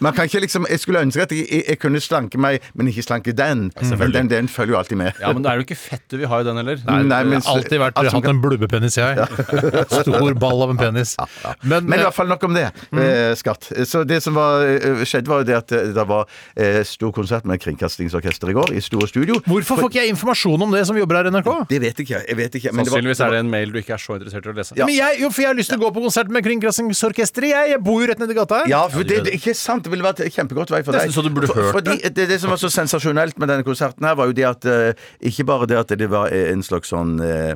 Man 0.00 0.12
kan 0.16 0.24
ikke 0.28 0.40
liksom, 0.40 0.66
Jeg 0.70 0.80
skulle 0.80 1.00
ønske 1.04 1.22
at 1.22 1.32
jeg, 1.34 1.46
jeg, 1.50 1.64
jeg 1.68 1.78
kunne 1.82 2.00
slanke 2.00 2.38
meg, 2.40 2.60
men 2.74 2.88
ikke 2.88 3.02
slanke 3.04 3.34
den. 3.36 3.70
Men 3.98 4.12
den, 4.14 4.28
den 4.30 4.48
følger 4.48 4.74
jo 4.74 4.78
alltid 4.80 4.96
med. 5.00 5.12
Ja, 5.20 5.32
men 5.32 5.42
det 5.44 5.50
er 5.52 5.60
jo 5.60 5.64
ikke 5.66 5.76
fett 5.76 6.04
du 6.10 6.16
vil 6.20 6.28
ha 6.30 6.40
i 6.40 6.46
den 6.46 6.56
heller. 6.60 6.80
Nei, 6.86 7.02
men- 7.04 7.32
Jeg 7.40 7.42
har 7.44 7.56
alltid 7.56 7.78
vært, 7.82 7.98
Altså, 8.00 8.16
hatt 8.16 8.28
en 8.32 8.40
blubbepenis, 8.42 8.96
jeg. 8.96 9.18
Stor 10.00 10.34
ball 10.40 10.62
av 10.64 10.70
en 10.74 10.80
penis. 10.80 11.16
Men, 11.62 11.84
Men 11.86 11.98
i 11.98 12.00
eh, 12.00 12.06
hvert 12.08 12.16
fall 12.16 12.28
nok 12.30 12.44
om 12.48 12.54
det. 12.56 12.66
eh, 12.92 13.34
Skatt. 13.38 13.70
Så 13.86 14.04
det 14.08 14.22
som 14.24 14.34
var, 14.38 14.64
eh, 14.66 15.04
skjedde, 15.04 15.28
var 15.30 15.42
jo 15.44 15.48
det 15.50 15.56
at 15.58 15.68
det 15.94 16.06
var 16.08 16.24
eh, 16.56 16.80
stor 16.88 17.12
konsert 17.16 17.44
med 17.48 17.60
Kringkastingsorkester 17.62 18.50
i 18.50 18.56
går, 18.56 18.72
i 18.76 18.80
store 18.84 19.08
studio. 19.10 19.36
hvorfor 19.46 19.80
får 19.84 19.90
ikke 19.92 20.00
jeg 20.04 20.14
informasjon 20.14 20.62
om 20.62 20.72
det 20.74 20.86
som 20.88 20.96
jobber 20.98 21.20
her 21.20 21.28
i 21.30 21.34
NRK? 21.34 21.50
Det 21.70 21.80
vet 21.84 22.00
ikke. 22.04 22.22
jeg 22.28 22.36
vet 22.40 22.54
ikke 22.60 22.72
men 22.72 22.84
det 22.84 22.92
var- 22.92 23.00
Sannsynligvis 23.00 23.20
er 23.26 23.30
det 23.36 23.38
en 23.44 23.50
mail 23.50 23.70
du 23.72 23.78
ikke 23.82 23.94
er 23.98 24.02
så 24.02 24.16
interessert 24.18 24.46
i 24.46 24.50
å 24.50 24.56
lese. 24.56 24.76
Men 24.80 24.94
jeg, 24.94 25.20
jo, 25.20 25.30
for 25.30 25.42
jeg 25.42 25.50
har 25.52 25.58
lyst 25.60 25.70
til 25.74 25.78
å 25.78 25.82
gå 25.84 25.92
på 25.94 26.02
konsert 26.08 26.28
med 26.30 26.44
Kringkastingsorkesteret. 26.44 27.50
Jeg, 27.50 27.70
jeg 27.74 27.82
bor 27.84 28.00
jo 28.02 28.08
rett 28.10 28.18
nedi 28.22 28.34
gata 28.38 28.62
her. 28.62 28.70
Ja, 28.70 28.82
for 28.88 29.02
det, 29.04 29.24
det 29.26 29.34
er 29.34 29.38
ikke 29.38 29.54
sant. 29.58 29.89
Det 29.90 29.96
ville 29.96 30.06
vært 30.06 30.20
kjempegodt 30.30 30.70
vei 30.70 30.80
for 30.86 30.94
deg. 30.94 31.08
Nesten 31.08 31.16
så 31.16 31.24
du 31.26 31.30
burde 31.34 31.48
For- 31.50 31.58
hørt 31.58 31.74
fordi 31.80 31.96
det. 32.14 32.28
Det 32.30 32.36
som 32.40 32.52
var 32.54 32.60
så 32.62 32.68
sensasjonelt 32.70 33.38
med 33.42 33.50
denne 33.50 33.64
konserten 33.66 34.06
her, 34.06 34.14
var 34.14 34.30
jo 34.30 34.34
det 34.38 34.44
at 34.46 34.64
eh, 34.70 34.92
Ikke 35.26 35.42
bare 35.48 35.66
det 35.66 35.78
at 35.80 35.94
det 35.98 36.06
var 36.12 36.30
en 36.30 36.62
slags 36.62 36.92
sånn 36.92 37.16
eh, 37.24 37.54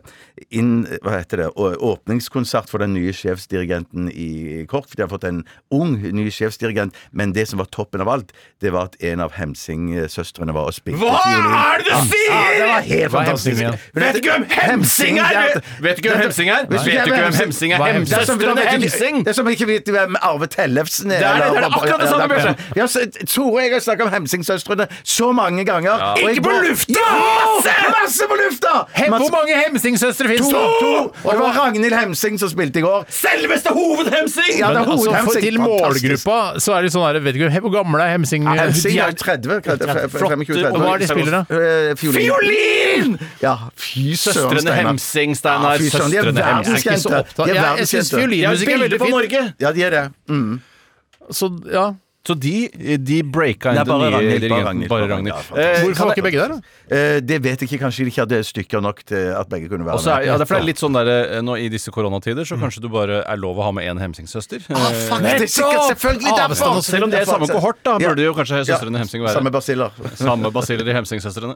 inn, 0.50 0.83
Hva 1.05 1.21
heter 1.21 1.45
det? 1.45 1.49
Åpningskonsert 1.55 2.69
for 2.73 2.83
den 2.83 2.95
nye 2.97 3.12
sjefsdirigenten 3.14 4.09
i 4.11 4.64
KORK. 4.71 4.88
For 4.91 4.99
de 4.99 5.05
har 5.07 5.12
fått 5.12 5.29
en 5.31 5.45
ung 5.71 5.95
ny 6.03 6.26
sjefsdirigent. 6.35 6.95
Men 7.12 7.33
det 7.37 7.47
som 7.53 7.62
var 7.62 7.71
toppen 7.71 8.03
av 8.03 8.11
alt, 8.11 8.35
det 8.61 8.73
var 8.75 8.91
at 8.91 8.99
en 9.05 9.23
av 9.23 9.37
Hemsing-søstrene 9.38 10.55
var 10.57 10.73
og 10.73 10.75
spilte 10.75 10.99
Hva 10.99 11.23
er 11.23 11.85
det 11.85 11.87
du 11.87 12.11
sier?! 12.11 12.35
Ja, 12.35 12.43
det 12.59 12.69
var 12.73 12.88
helt 12.91 13.14
fantastisk. 13.14 13.62
Hemsing? 13.62 13.95
Vet 13.95 14.17
du 14.17 14.21
ikke 14.23 14.35
hvem 14.35 14.47
Hemsing 14.59 15.19
er?! 15.23 15.61
Vet 15.85 15.97
du 15.97 16.03
ikke 16.03 16.14
hvem 16.14 16.25
Hemsing 16.25 16.50
er? 16.50 16.67
Vet 16.71 16.85
du 16.85 16.91
ikke 16.91 17.23
hvem 17.23 17.38
Hemsing 17.38 17.75
er? 17.76 17.85
Er 17.85 18.71
Hemsing? 18.75 19.23
Det 19.25 19.33
er 19.35 19.38
som 19.38 19.49
ikke 19.55 19.69
vet 19.69 19.91
hvem 19.95 20.17
Arve 20.25 20.49
Tellefsen 20.50 21.12
er. 21.14 21.21
Det 21.23 21.29
er 21.29 21.41
det, 21.43 21.50
det 21.55 21.62
er 21.62 21.69
akkurat 21.69 22.00
det 22.03 22.09
samme, 22.11 22.24
Ja, 22.25 22.31
Bjørse. 22.33 22.54
Ja, 22.81 22.87
så, 22.90 23.04
Tore 23.28 23.52
og 23.54 23.61
jeg 23.62 23.73
har 23.76 23.83
snakket 23.85 24.07
om 24.09 24.12
Hemsing-søstrene 24.14 24.87
så 25.04 25.31
mange 25.37 25.64
ganger. 25.69 25.93
og 25.93 26.19
jeg 26.25 26.37
Ikke 26.38 26.45
på 26.49 26.52
går- 26.54 26.69
lufta! 26.69 26.93
Jo! 26.95 27.90
Masse 27.95 28.26
på 28.31 28.37
lufta! 28.40 28.73
Hem, 28.97 29.11
Masse- 29.14 29.28
hvor 29.28 29.33
mange 29.38 29.54
Hemsing-søstre 29.64 30.28
fins 30.33 30.49
To! 30.49 30.59
det? 30.59 30.64
to! 30.81 30.93
Og 31.25 31.31
det 31.33 31.40
var 31.40 31.52
Ragnhild 31.61 31.95
Hemsing 31.99 32.38
som 32.40 32.49
spilte 32.52 32.81
i 32.81 32.85
går. 32.85 33.04
Selveste 33.09 33.71
Hovedhemsing! 33.75 34.59
Ja, 34.59 34.69
det 34.73 34.76
er 34.76 34.85
altså, 34.85 34.90
for, 34.90 34.97
hovedhemsing. 34.97 35.43
til 35.45 35.59
Fantastisk. 35.59 36.04
målgruppa 36.04 36.38
så 36.64 36.75
er 36.78 36.83
det 36.83 36.93
sånn 36.95 37.04
her 37.07 37.21
Vet 37.25 37.37
ikke 37.38 37.61
hvor 37.64 37.73
gamle 37.75 38.02
er 38.04 38.12
Hemsing? 38.16 38.45
Ja, 38.49 38.64
Hemsing 38.64 38.99
er 38.99 39.12
jo 39.12 39.19
30. 39.23 39.61
30 39.64 40.09
25, 40.09 40.66
Og 40.73 40.81
hva 40.81 40.95
er 40.95 40.99
de 41.04 41.09
spiller, 41.09 41.33
da? 41.38 41.43
Eh, 41.54 41.95
Fiolin. 42.00 42.21
Fiolin! 42.21 43.19
Ja, 43.43 43.54
fy 43.76 44.14
søren, 44.14 44.35
Søstrene 44.35 44.61
Steinar. 44.64 44.88
Hemsing, 44.90 45.37
Steinar. 45.38 45.73
Ja, 45.73 45.78
fy 45.78 45.88
søren, 45.90 46.11
de 46.11 46.16
er 46.18 46.22
Søstrene 46.22 46.44
Hemsing. 46.44 46.75
Verdenskjente. 46.75 47.25
De 47.35 47.42
er 47.42 47.55
Jeg, 47.55 47.79
jeg 47.79 47.88
syns 47.88 48.12
verdenskjente. 48.12 48.20
fiolinmusikk 48.20 48.68
er 48.68 48.79
veldig 48.85 49.01
fint. 49.01 49.61
Ja, 49.61 49.72
de 49.72 49.83
er 49.83 49.90
det. 49.90 50.05
Mm. 50.29 50.61
Så, 51.33 51.48
ja. 51.72 51.87
Så 52.24 52.32
de, 52.40 52.68
de 53.04 53.18
breaka 53.22 53.68
inn 53.74 53.76
Nei, 53.76 53.84
den 53.84 53.92
bare 53.92 54.06
nye 54.08 54.14
Ragnhild, 54.14 54.24
bare 54.24 54.40
dirigenten. 54.40 54.64
Ragnhild, 54.64 54.88
Bare 54.88 55.00
bare 55.04 55.10
Ragnhild. 55.12 55.34
Ragnhild, 55.34 55.58
ja, 55.60 55.74
Eh, 55.74 55.80
Hvorfor 55.84 55.94
kan 55.98 56.06
var 56.08 56.14
ikke 56.14 56.24
begge 56.24 56.40
der, 56.40 56.48
da? 56.48 56.96
Eh, 56.96 57.20
Det 57.20 57.38
vet 57.44 57.60
jeg 57.60 57.68
ikke. 57.68 57.80
Kanskje 57.84 58.04
de 58.06 58.10
ikke 58.14 58.22
hadde 58.24 58.38
stykker 58.48 58.80
nok 58.80 59.02
til 59.04 59.26
at 59.37 59.48
begge 59.52 59.68
kunne 59.68 59.84
være 59.84 59.94
Og 59.98 60.00
så 60.00 60.10
er, 60.14 60.16
med. 60.22 60.26
ja, 60.30 60.32
det 60.38 60.40
er 60.40 60.48
for 60.48 60.54
det 60.56 60.62
er 60.62 60.68
litt 60.70 60.80
sånn 60.80 60.96
der, 60.96 61.10
eh, 61.12 61.42
nå 61.44 61.56
I 61.60 61.68
disse 61.68 61.90
koronatider 61.92 62.48
så 62.48 62.56
kanskje 62.56 62.80
du 62.80 62.88
bare 62.88 63.18
er 63.28 63.37
lov 63.37 63.60
å 63.60 63.66
ha 63.68 63.72
med 63.76 63.84
én 63.92 64.00
Hemsing-søster. 64.00 64.64
Ah, 64.72 64.88
fuck, 65.04 65.20
det 65.20 65.34
er 65.34 65.46
sikkert 65.52 65.84
selvfølgelig 65.92 66.32
Avstand 66.46 66.80
og 66.80 66.84
Selv 66.88 67.04
om 67.04 67.10
det 67.12 67.20
er 67.20 67.28
samme 67.28 67.48
kohort, 67.52 67.82
da 67.84 67.98
burde 68.00 68.24
jo 68.24 68.32
kanskje 68.40 68.62
søstrene 68.70 68.98
Hemsing 69.04 69.20
være. 69.26 69.37
Samme 69.37 69.52
basiller. 69.52 69.90
Samme 70.24 70.50
basiller 70.56 70.88
i 70.88 70.96
Hemsing-søstrene. 70.96 71.54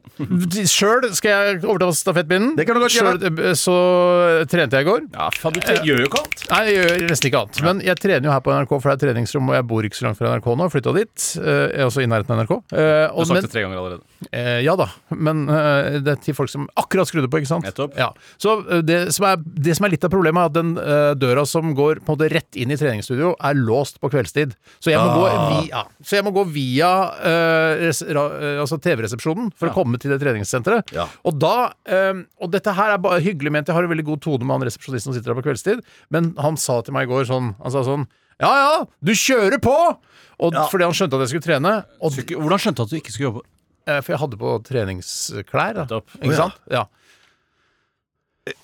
Sjøl 0.68 1.08
skal 1.16 1.30
jeg 1.32 1.64
overta 1.64 1.88
stafettpinnen. 1.96 2.52
Det 2.60 2.66
kan 2.68 2.76
du 2.76 2.84
godt 2.84 2.92
gjøre. 2.92 3.16
Selv, 3.24 3.40
eh, 3.40 3.56
Så 3.58 3.74
trente 4.52 4.76
jeg 4.76 4.84
i 4.86 4.90
går. 4.90 5.08
Ja, 5.16 5.30
faen, 5.32 5.52
du 5.56 5.60
gjør 5.88 6.04
jo 6.04 6.12
ikke 6.12 6.20
annet. 6.22 6.44
Nei, 6.52 6.62
jeg 6.68 6.76
gjør 6.84 7.08
nesten 7.08 7.30
ikke 7.32 7.40
annet. 7.42 7.62
Men 7.64 7.80
jeg 7.88 7.96
trener 8.04 8.28
jo 8.28 8.36
her 8.36 8.40
på 8.44 8.52
NRK, 8.52 8.76
for 8.82 8.92
det 8.92 8.96
er 8.98 9.02
treningsrom, 9.08 9.48
og 9.48 9.54
jeg 9.58 9.66
bor 9.72 9.82
ikke 9.88 9.96
så 10.02 10.08
langt 10.08 10.18
fra 10.20 10.34
NRK 10.36 10.48
nå. 10.58 10.66
Jeg 10.68 10.74
flytta 10.76 10.92
dit. 10.96 11.26
eh, 11.40 11.84
også 11.86 12.02
i 12.04 12.08
nærheten 12.10 12.34
av 12.34 12.42
NRK. 12.42 12.52
Eh, 12.72 13.06
Du 13.08 13.18
har 13.18 13.28
sagt 13.28 13.34
men, 13.38 13.46
det 13.46 13.52
tre 13.54 13.62
ganger 13.64 13.78
allerede. 13.80 14.02
eh, 14.32 14.60
ja 14.66 14.74
da, 14.76 14.88
men 15.14 15.44
eh, 15.48 15.98
det 16.04 16.12
er 16.16 16.20
til 16.26 16.34
folk 16.36 16.50
som 16.52 16.66
akkurat 16.76 17.08
skrudde 17.08 17.30
på, 17.30 17.40
ikke 17.40 17.50
sant? 17.52 17.64
Nettopp. 17.64 17.96
Ja. 17.98 18.10
Så 18.36 18.58
eh, 18.68 18.82
det 18.82 18.98
som, 19.16 19.26
er, 19.30 19.38
det 19.38 19.76
som 19.78 19.86
er 19.88 19.94
litt 19.94 20.04
av 20.04 20.12
problemet, 20.12 20.42
er 20.42 20.50
at 20.52 20.56
den 20.58 20.74
eh, 20.82 21.12
døra 21.18 21.46
som 21.48 21.72
går 21.78 22.02
på 22.02 22.12
en 22.12 22.18
måte 22.18 22.30
rett 22.34 22.58
inn 22.58 22.74
i 22.74 22.78
treningsstudio, 22.80 23.34
er 23.40 23.54
låst 23.58 24.00
på 24.02 24.10
kveldstid. 24.12 24.52
Så 24.82 24.90
jeg 24.92 24.98
må, 25.00 25.14
gå, 25.16 25.30
via, 25.62 25.84
så 26.02 26.18
jeg 26.18 26.26
må 26.26 26.34
gå 26.36 26.44
via 26.52 26.90
eh, 27.32 27.86
altså 28.58 28.78
TV-resepsjonen 28.82 29.52
for 29.58 29.70
å 29.70 29.74
komme 29.76 29.98
til 30.02 30.12
det 30.12 30.20
treningssenteret. 30.22 30.92
Ja. 30.96 31.06
Og 31.28 31.38
da 31.40 31.54
Og 32.38 32.50
dette 32.52 32.72
her 32.74 32.92
er 32.94 33.00
bare 33.02 33.20
hyggelig 33.24 33.50
ment, 33.52 33.68
jeg 33.68 33.74
har 33.76 33.84
en 33.86 33.90
veldig 33.92 34.04
god 34.06 34.20
tone 34.24 34.46
med 34.46 34.58
han 34.58 34.66
resepsjonisten 34.68 35.10
som 35.12 35.16
sitter 35.16 35.32
der 35.32 35.38
på 35.40 35.44
kveldstid, 35.48 35.82
men 36.14 36.32
han 36.42 36.56
sa 36.60 36.80
til 36.82 36.94
meg 36.96 37.08
i 37.08 37.12
går 37.12 37.26
sånn 37.28 37.52
Han 37.62 37.72
sa 37.74 37.82
sånn 37.86 38.06
Ja 38.40 38.50
ja, 38.54 38.84
du 39.02 39.12
kjører 39.12 39.58
på! 39.62 39.74
Og 40.38 40.54
Fordi 40.70 40.84
han 40.86 40.94
skjønte 40.94 41.18
at 41.18 41.24
jeg 41.26 41.32
skulle 41.32 41.46
trene. 41.48 41.72
Og, 42.00 42.12
Skulle 42.14 42.38
Hvordan 42.38 42.60
skjønte 42.62 42.76
du 42.78 42.82
at 42.86 42.90
du 42.92 42.96
ikke 43.00 43.10
skulle 43.14 43.30
jobbe? 43.32 43.42
eh, 43.88 44.00
for 44.04 44.12
jeg 44.12 44.20
hadde 44.20 44.36
på 44.38 44.52
treningsklær. 44.68 45.74
Da. 45.74 45.82
Nettopp. 45.88 46.14
Ikke 46.22 46.36
sant? 46.38 46.54
Ja. 46.70 46.84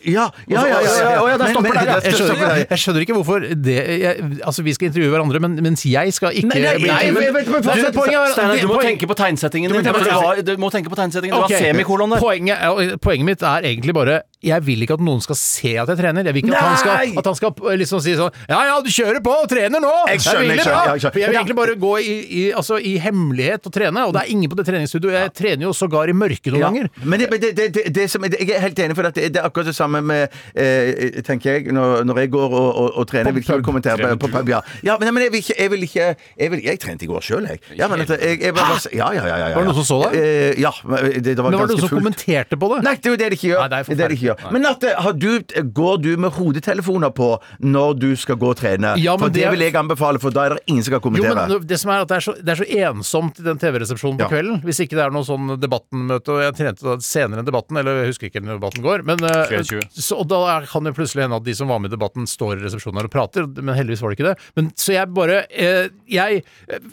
Ja, 0.01 0.31
ja, 0.49 0.63
ja. 0.65 0.79
ja, 0.81 0.81
ja, 0.81 1.09
Å, 1.21 1.25
ja, 1.29 1.35
der 1.37 1.51
stopper 1.53 1.75
det 1.77 2.05
Jeg 2.07 2.15
skjønner, 2.17 2.61
jeg 2.71 2.79
skjønner 2.81 3.03
ikke 3.05 3.17
hvorfor 3.19 3.43
det 3.67 3.75
jeg, 4.01 4.29
Altså, 4.49 4.63
vi 4.65 4.73
skal 4.73 4.89
intervjue 4.89 5.11
hverandre, 5.13 5.41
men, 5.45 5.59
mens 5.67 5.83
jeg 5.85 6.15
skal 6.17 6.33
ikke 6.41 6.49
Nei, 6.55 6.63
nei, 6.65 6.71
bli 6.79 6.89
nei, 6.89 7.11
men- 7.13 7.19
men- 7.21 7.35
men- 7.35 7.51
men- 7.53 7.83
Du, 7.85 7.91
poenget 7.99 8.17
var- 8.17 8.33
Steinar, 8.33 8.63
du 8.63 8.71
må 8.71 8.79
tenke 8.81 9.05
på 9.11 9.17
tegnsettingen 9.19 9.69
din. 9.75 9.83
tenke 9.85 9.99
på 9.99 10.05
Det 10.09 10.15
var, 10.25 10.41
du 10.41 10.55
må 10.57 10.71
tenke 10.73 10.89
på 10.89 10.97
tegnsettingen. 10.97 11.37
Det 11.37 11.43
var 11.45 11.53
Ok. 11.53 11.61
semikolon 11.67 12.15
der. 12.17 12.21
Poenget, 12.25 12.57
er- 12.65 12.97
poenget 12.97 13.25
mitt 13.29 13.43
er 13.43 13.61
egentlig 13.69 13.93
bare 13.93 14.23
Jeg 14.45 14.65
vil 14.67 14.83
ikke 14.85 14.97
at 14.99 15.03
noen 15.05 15.23
skal 15.25 15.37
se 15.41 15.73
at 15.81 15.89
jeg 15.91 15.99
trener. 16.01 16.27
Jeg 16.29 16.37
vil 16.37 16.45
ikke 16.45 16.59
at 16.59 16.69
han 16.69 16.79
skal, 16.81 17.15
at 17.21 17.29
han 17.31 17.37
skal 17.39 17.79
liksom 17.81 18.03
si 18.05 18.15
sånn 18.19 18.35
Ja 18.51 18.61
ja, 18.69 18.75
du 18.85 18.91
kjører 18.93 19.21
på 19.25 19.33
og 19.45 19.49
trener 19.51 19.81
nå! 19.83 19.93
Jeg 20.11 20.21
er 20.21 20.25
skjønner, 20.25 20.55
jeg 20.55 20.65
skjønner, 20.67 20.91
jeg 20.95 21.05
skjønner. 21.05 21.15
For 21.15 21.23
jeg 21.23 21.31
vil 21.33 21.39
egentlig 21.41 21.57
bare 21.59 21.77
gå 21.85 21.93
i, 22.05 22.15
i, 22.41 22.43
altså, 22.57 22.79
i 22.79 22.95
hemmelighet 23.03 23.69
og 23.71 23.75
trene, 23.75 24.05
og 24.09 24.15
det 24.17 24.23
er 24.25 24.33
ingen 24.35 24.53
på 24.53 24.59
det 24.61 24.67
treningsstudioet. 24.69 25.17
Jeg 25.23 25.33
trener 25.41 25.67
jo 25.69 25.73
sågar 25.77 26.11
i 26.13 26.17
mørket 26.17 26.53
noen 26.53 26.61
Ja. 26.65 26.69
ganger. 26.71 26.89
Men 27.05 27.21
det, 27.25 27.31
det, 27.43 27.69
det, 27.75 27.85
det, 27.95 28.07
som, 28.13 28.25
jeg 28.29 28.51
er 28.55 28.61
helt 28.65 28.79
enig, 28.85 28.97
for 28.99 29.09
det, 29.09 29.25
er 29.31 29.45
akkurat 29.49 29.69
det 29.71 29.77
samme 29.77 30.01
med 30.05 30.29
eh, 30.55 31.21
Tenker 31.25 31.59
jeg, 31.59 31.73
når, 31.75 32.05
når 32.09 32.21
jeg 32.25 32.31
går 32.35 32.55
og, 32.61 32.69
og, 32.85 32.89
og 33.03 33.09
trener. 33.11 33.33
Jeg 33.35 33.47
vil 33.59 33.65
kommentere 33.67 34.13
på, 34.15 34.27
på 34.27 34.31
pub, 34.35 34.49
ja. 34.53 34.61
ja 34.87 34.97
men, 35.01 35.13
men 35.17 35.25
jeg 35.27 35.33
vil 35.35 35.43
ikke 35.45 35.57
Jeg, 35.59 35.71
vil 35.73 35.83
ikke, 35.89 36.07
jeg, 36.39 36.51
vil, 36.53 36.63
jeg 36.69 36.81
trente 36.83 37.05
i 37.07 37.09
går 37.11 37.25
sjøl, 37.25 37.49
jeg. 37.51 37.61
Ja, 37.79 37.89
men 37.93 38.05
jeg, 38.05 38.39
jeg 38.43 38.55
bare, 38.57 38.79
ja, 38.93 39.09
ja, 39.17 39.25
ja, 39.25 39.37
ja, 39.39 39.49
ja. 39.49 39.55
Var 39.57 39.65
det 39.65 39.69
noen 39.71 39.79
som 39.81 39.89
så 39.89 39.99
deg? 40.05 40.19
Eh, 40.21 40.61
ja. 40.63 40.73
men 40.85 41.23
Det, 41.25 41.37
var 41.39 41.51
Men 41.51 41.61
var 41.61 41.69
det 41.71 41.77
noen 41.77 41.85
som 41.85 41.89
fullt. 41.93 42.01
kommenterte 42.03 42.59
på 42.61 42.71
det? 42.75 42.81
Nei, 42.87 42.95
det 43.01 43.11
er 43.11 43.15
jo 43.15 43.21
det 43.23 43.29
de 43.33 43.39
ikke 43.39 43.51
gjør. 43.53 43.63
Nei, 43.65 43.83
det 43.89 44.05
er 44.09 44.34
gjøre. 44.37 44.53
Men 44.53 44.63
Natte, 44.63 44.95
har 45.05 45.13
du, 45.13 45.29
går 45.75 46.03
du 46.03 46.11
med 46.17 46.33
hodetelefoner 46.33 47.11
på 47.15 47.29
når 47.61 47.99
du 48.01 48.09
skal 48.17 48.37
gå 48.41 48.51
og 48.53 48.57
trene? 48.61 48.95
Ja, 49.01 49.17
men 49.17 49.27
for 49.29 49.35
det, 49.35 49.43
det- 49.45 49.51
vil 49.55 49.61
jeg 49.67 49.75
anbefale, 49.81 50.21
for 50.21 50.31
da 50.35 50.45
er 50.47 50.55
det 50.57 50.65
ingen 50.67 50.83
som 50.85 50.93
kan 50.95 51.01
Jo, 51.01 51.05
kommentere. 51.11 51.49
men 51.49 51.67
det 51.67 51.79
som 51.81 51.91
er 51.91 52.01
at 52.05 52.09
det 52.09 52.17
er 52.17 52.25
så, 52.27 52.35
det 52.41 52.49
er 52.55 52.61
så 52.63 52.69
ensomt 52.91 53.41
i 53.41 53.43
den 53.47 53.59
TV-resepsjonen 53.59 54.19
på 54.19 54.25
Ja. 54.27 54.29
kvelden. 54.33 54.63
Hvis 54.65 54.81
ikke 54.85 54.97
det 54.99 55.05
er 55.07 55.11
noe 55.15 55.25
sånn 55.25 55.59
debattenmøte, 55.61 56.29
og 56.35 56.41
jeg 56.45 56.55
trente 56.59 56.83
da 56.85 56.97
senere 57.05 57.39
enn 57.43 57.47
debatten, 57.49 57.77
eller 57.77 58.03
jeg 58.05 58.13
husker 58.15 58.31
ikke 58.31 58.43
når 58.45 58.59
debatten 58.61 58.83
går, 58.83 59.05
men 59.05 59.23
eh, 59.25 59.47
21. 59.61 59.89
så, 59.95 60.19
og 60.21 60.29
da 60.29 60.61
kan 60.71 60.85
det 60.85 60.95
plutselig 60.97 61.23
hende 61.27 61.37
at 61.37 61.45
de 61.45 61.55
som 61.55 61.69
var 61.69 61.79
med 61.81 61.93
i 61.93 61.97
debatten, 61.97 62.27
står 62.27 62.59
i 62.59 62.65
resepsjonen 62.65 62.99
her 63.03 63.05
og 63.05 63.11
prater, 63.15 63.47
men 63.63 63.75
heldigvis 63.75 64.03
var 64.03 64.11
det 64.15 64.19
ikke 64.19 64.29
det. 64.33 64.37
Men 64.57 64.71
så 64.77 64.93
jeg 64.95 65.09
bare 65.15 65.45
eh, 65.51 65.89
jeg, 66.09 66.43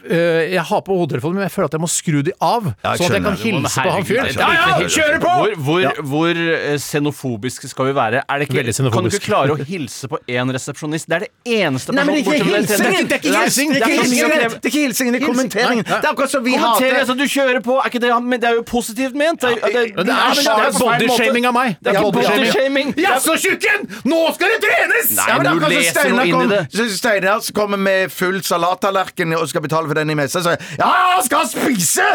eh, 0.10 0.54
jeg 0.54 0.64
har 0.72 0.82
på 0.86 0.96
hodetelefonen, 0.98 1.40
men 1.40 1.48
jeg 1.48 1.54
føler 1.56 1.70
at 1.72 1.78
jeg 1.78 1.84
må 1.84 1.90
skru 1.92 2.22
de 2.26 2.34
av, 2.42 2.72
Ja, 2.84 2.94
sånn 2.96 3.08
at 3.12 3.18
jeg 3.18 3.24
kan 3.26 3.38
hilse 3.42 3.84
på 3.86 3.92
han 3.96 4.04
fyren. 4.08 4.32
Ja, 4.36 4.50
ja, 4.54 4.88
kjøre 4.88 5.20
på! 5.24 5.32
Hvor, 5.42 5.56
hvor, 5.66 6.02
hvor 6.12 6.42
eh, 6.42 6.78
xenofobiske 7.32 7.70
skal 7.70 7.86
vi 7.86 7.96
være? 7.96 8.22
Er 8.30 8.38
det 8.39 8.48
ikke, 8.50 8.91
kan 8.91 9.04
du 9.04 9.10
ikke 9.10 9.26
klare 9.26 9.56
å 9.56 9.65
hilse 9.65 10.08
på 10.12 10.20
én 10.30 10.52
resepsjonist? 10.54 11.08
Det 11.10 11.15
er 11.15 11.26
det 11.26 11.32
eneste 11.62 11.94
Nei, 11.96 12.04
men 12.06 12.15
det 12.15 12.22
er 12.22 12.34
ikke 12.34 12.50
hilsingen! 12.52 13.08
Det 13.08 13.15
er 13.15 13.22
ikke 13.22 13.36
hilsingen! 13.36 13.74
Det 13.74 13.82
er 13.82 14.50
det 14.50 14.72
ikke 14.72 14.72
så 14.72 14.82
hilsingen! 14.82 15.15
er 15.15 15.22
er 15.22 15.26
kommenteringen. 15.26 15.86
Det 15.86 15.98
er 15.98 16.10
akkurat 16.12 16.32
som 16.32 16.44
vi 16.46 16.56
hater 16.60 16.98
altså 17.02 17.15
du 17.17 17.26
kjører 17.26 17.62
på, 17.65 17.78
er 17.80 17.89
ikke 17.91 18.02
det 18.04 18.12
Men 18.24 18.41
det 18.41 18.50
er 18.50 18.56
jo 18.60 18.63
positivt 18.67 19.15
ment. 19.15 19.41
Det, 19.41 19.52
er- 19.52 19.72
det, 19.72 19.96
Men 19.96 20.06
det 20.06 20.15
er, 20.15 20.41
er 20.67 20.78
bodyshaming 20.80 21.48
av 21.50 21.56
meg. 21.56 21.78
Det 21.82 21.94
er 21.94 22.00
ikke 22.00 22.13
bodyshaming. 22.20 22.94
Ja, 23.02 23.17
så 23.20 23.38
tjukken! 23.39 23.88
Nå 24.06 24.22
skal 24.36 24.56
det 24.56 24.60
trenes! 24.65 25.13
Nei, 25.17 25.38
men 25.38 25.62
du 25.62 25.67
leser 25.72 26.12
jo 26.12 26.22
inn 26.22 26.46
i 26.46 26.50
det. 26.52 26.62
så 26.76 26.88
Steinar 26.91 27.41
kommer 27.56 27.80
med 27.82 28.12
full 28.13 28.41
salattallerken 28.46 29.36
og 29.38 29.48
skal 29.50 29.63
betale 29.65 29.89
for 29.89 29.98
den 29.98 30.13
i 30.13 30.17
messa, 30.17 30.44
så 30.44 30.56
Ja, 30.78 30.91
jeg 31.17 31.26
skal 31.30 31.48
spise 31.50 32.06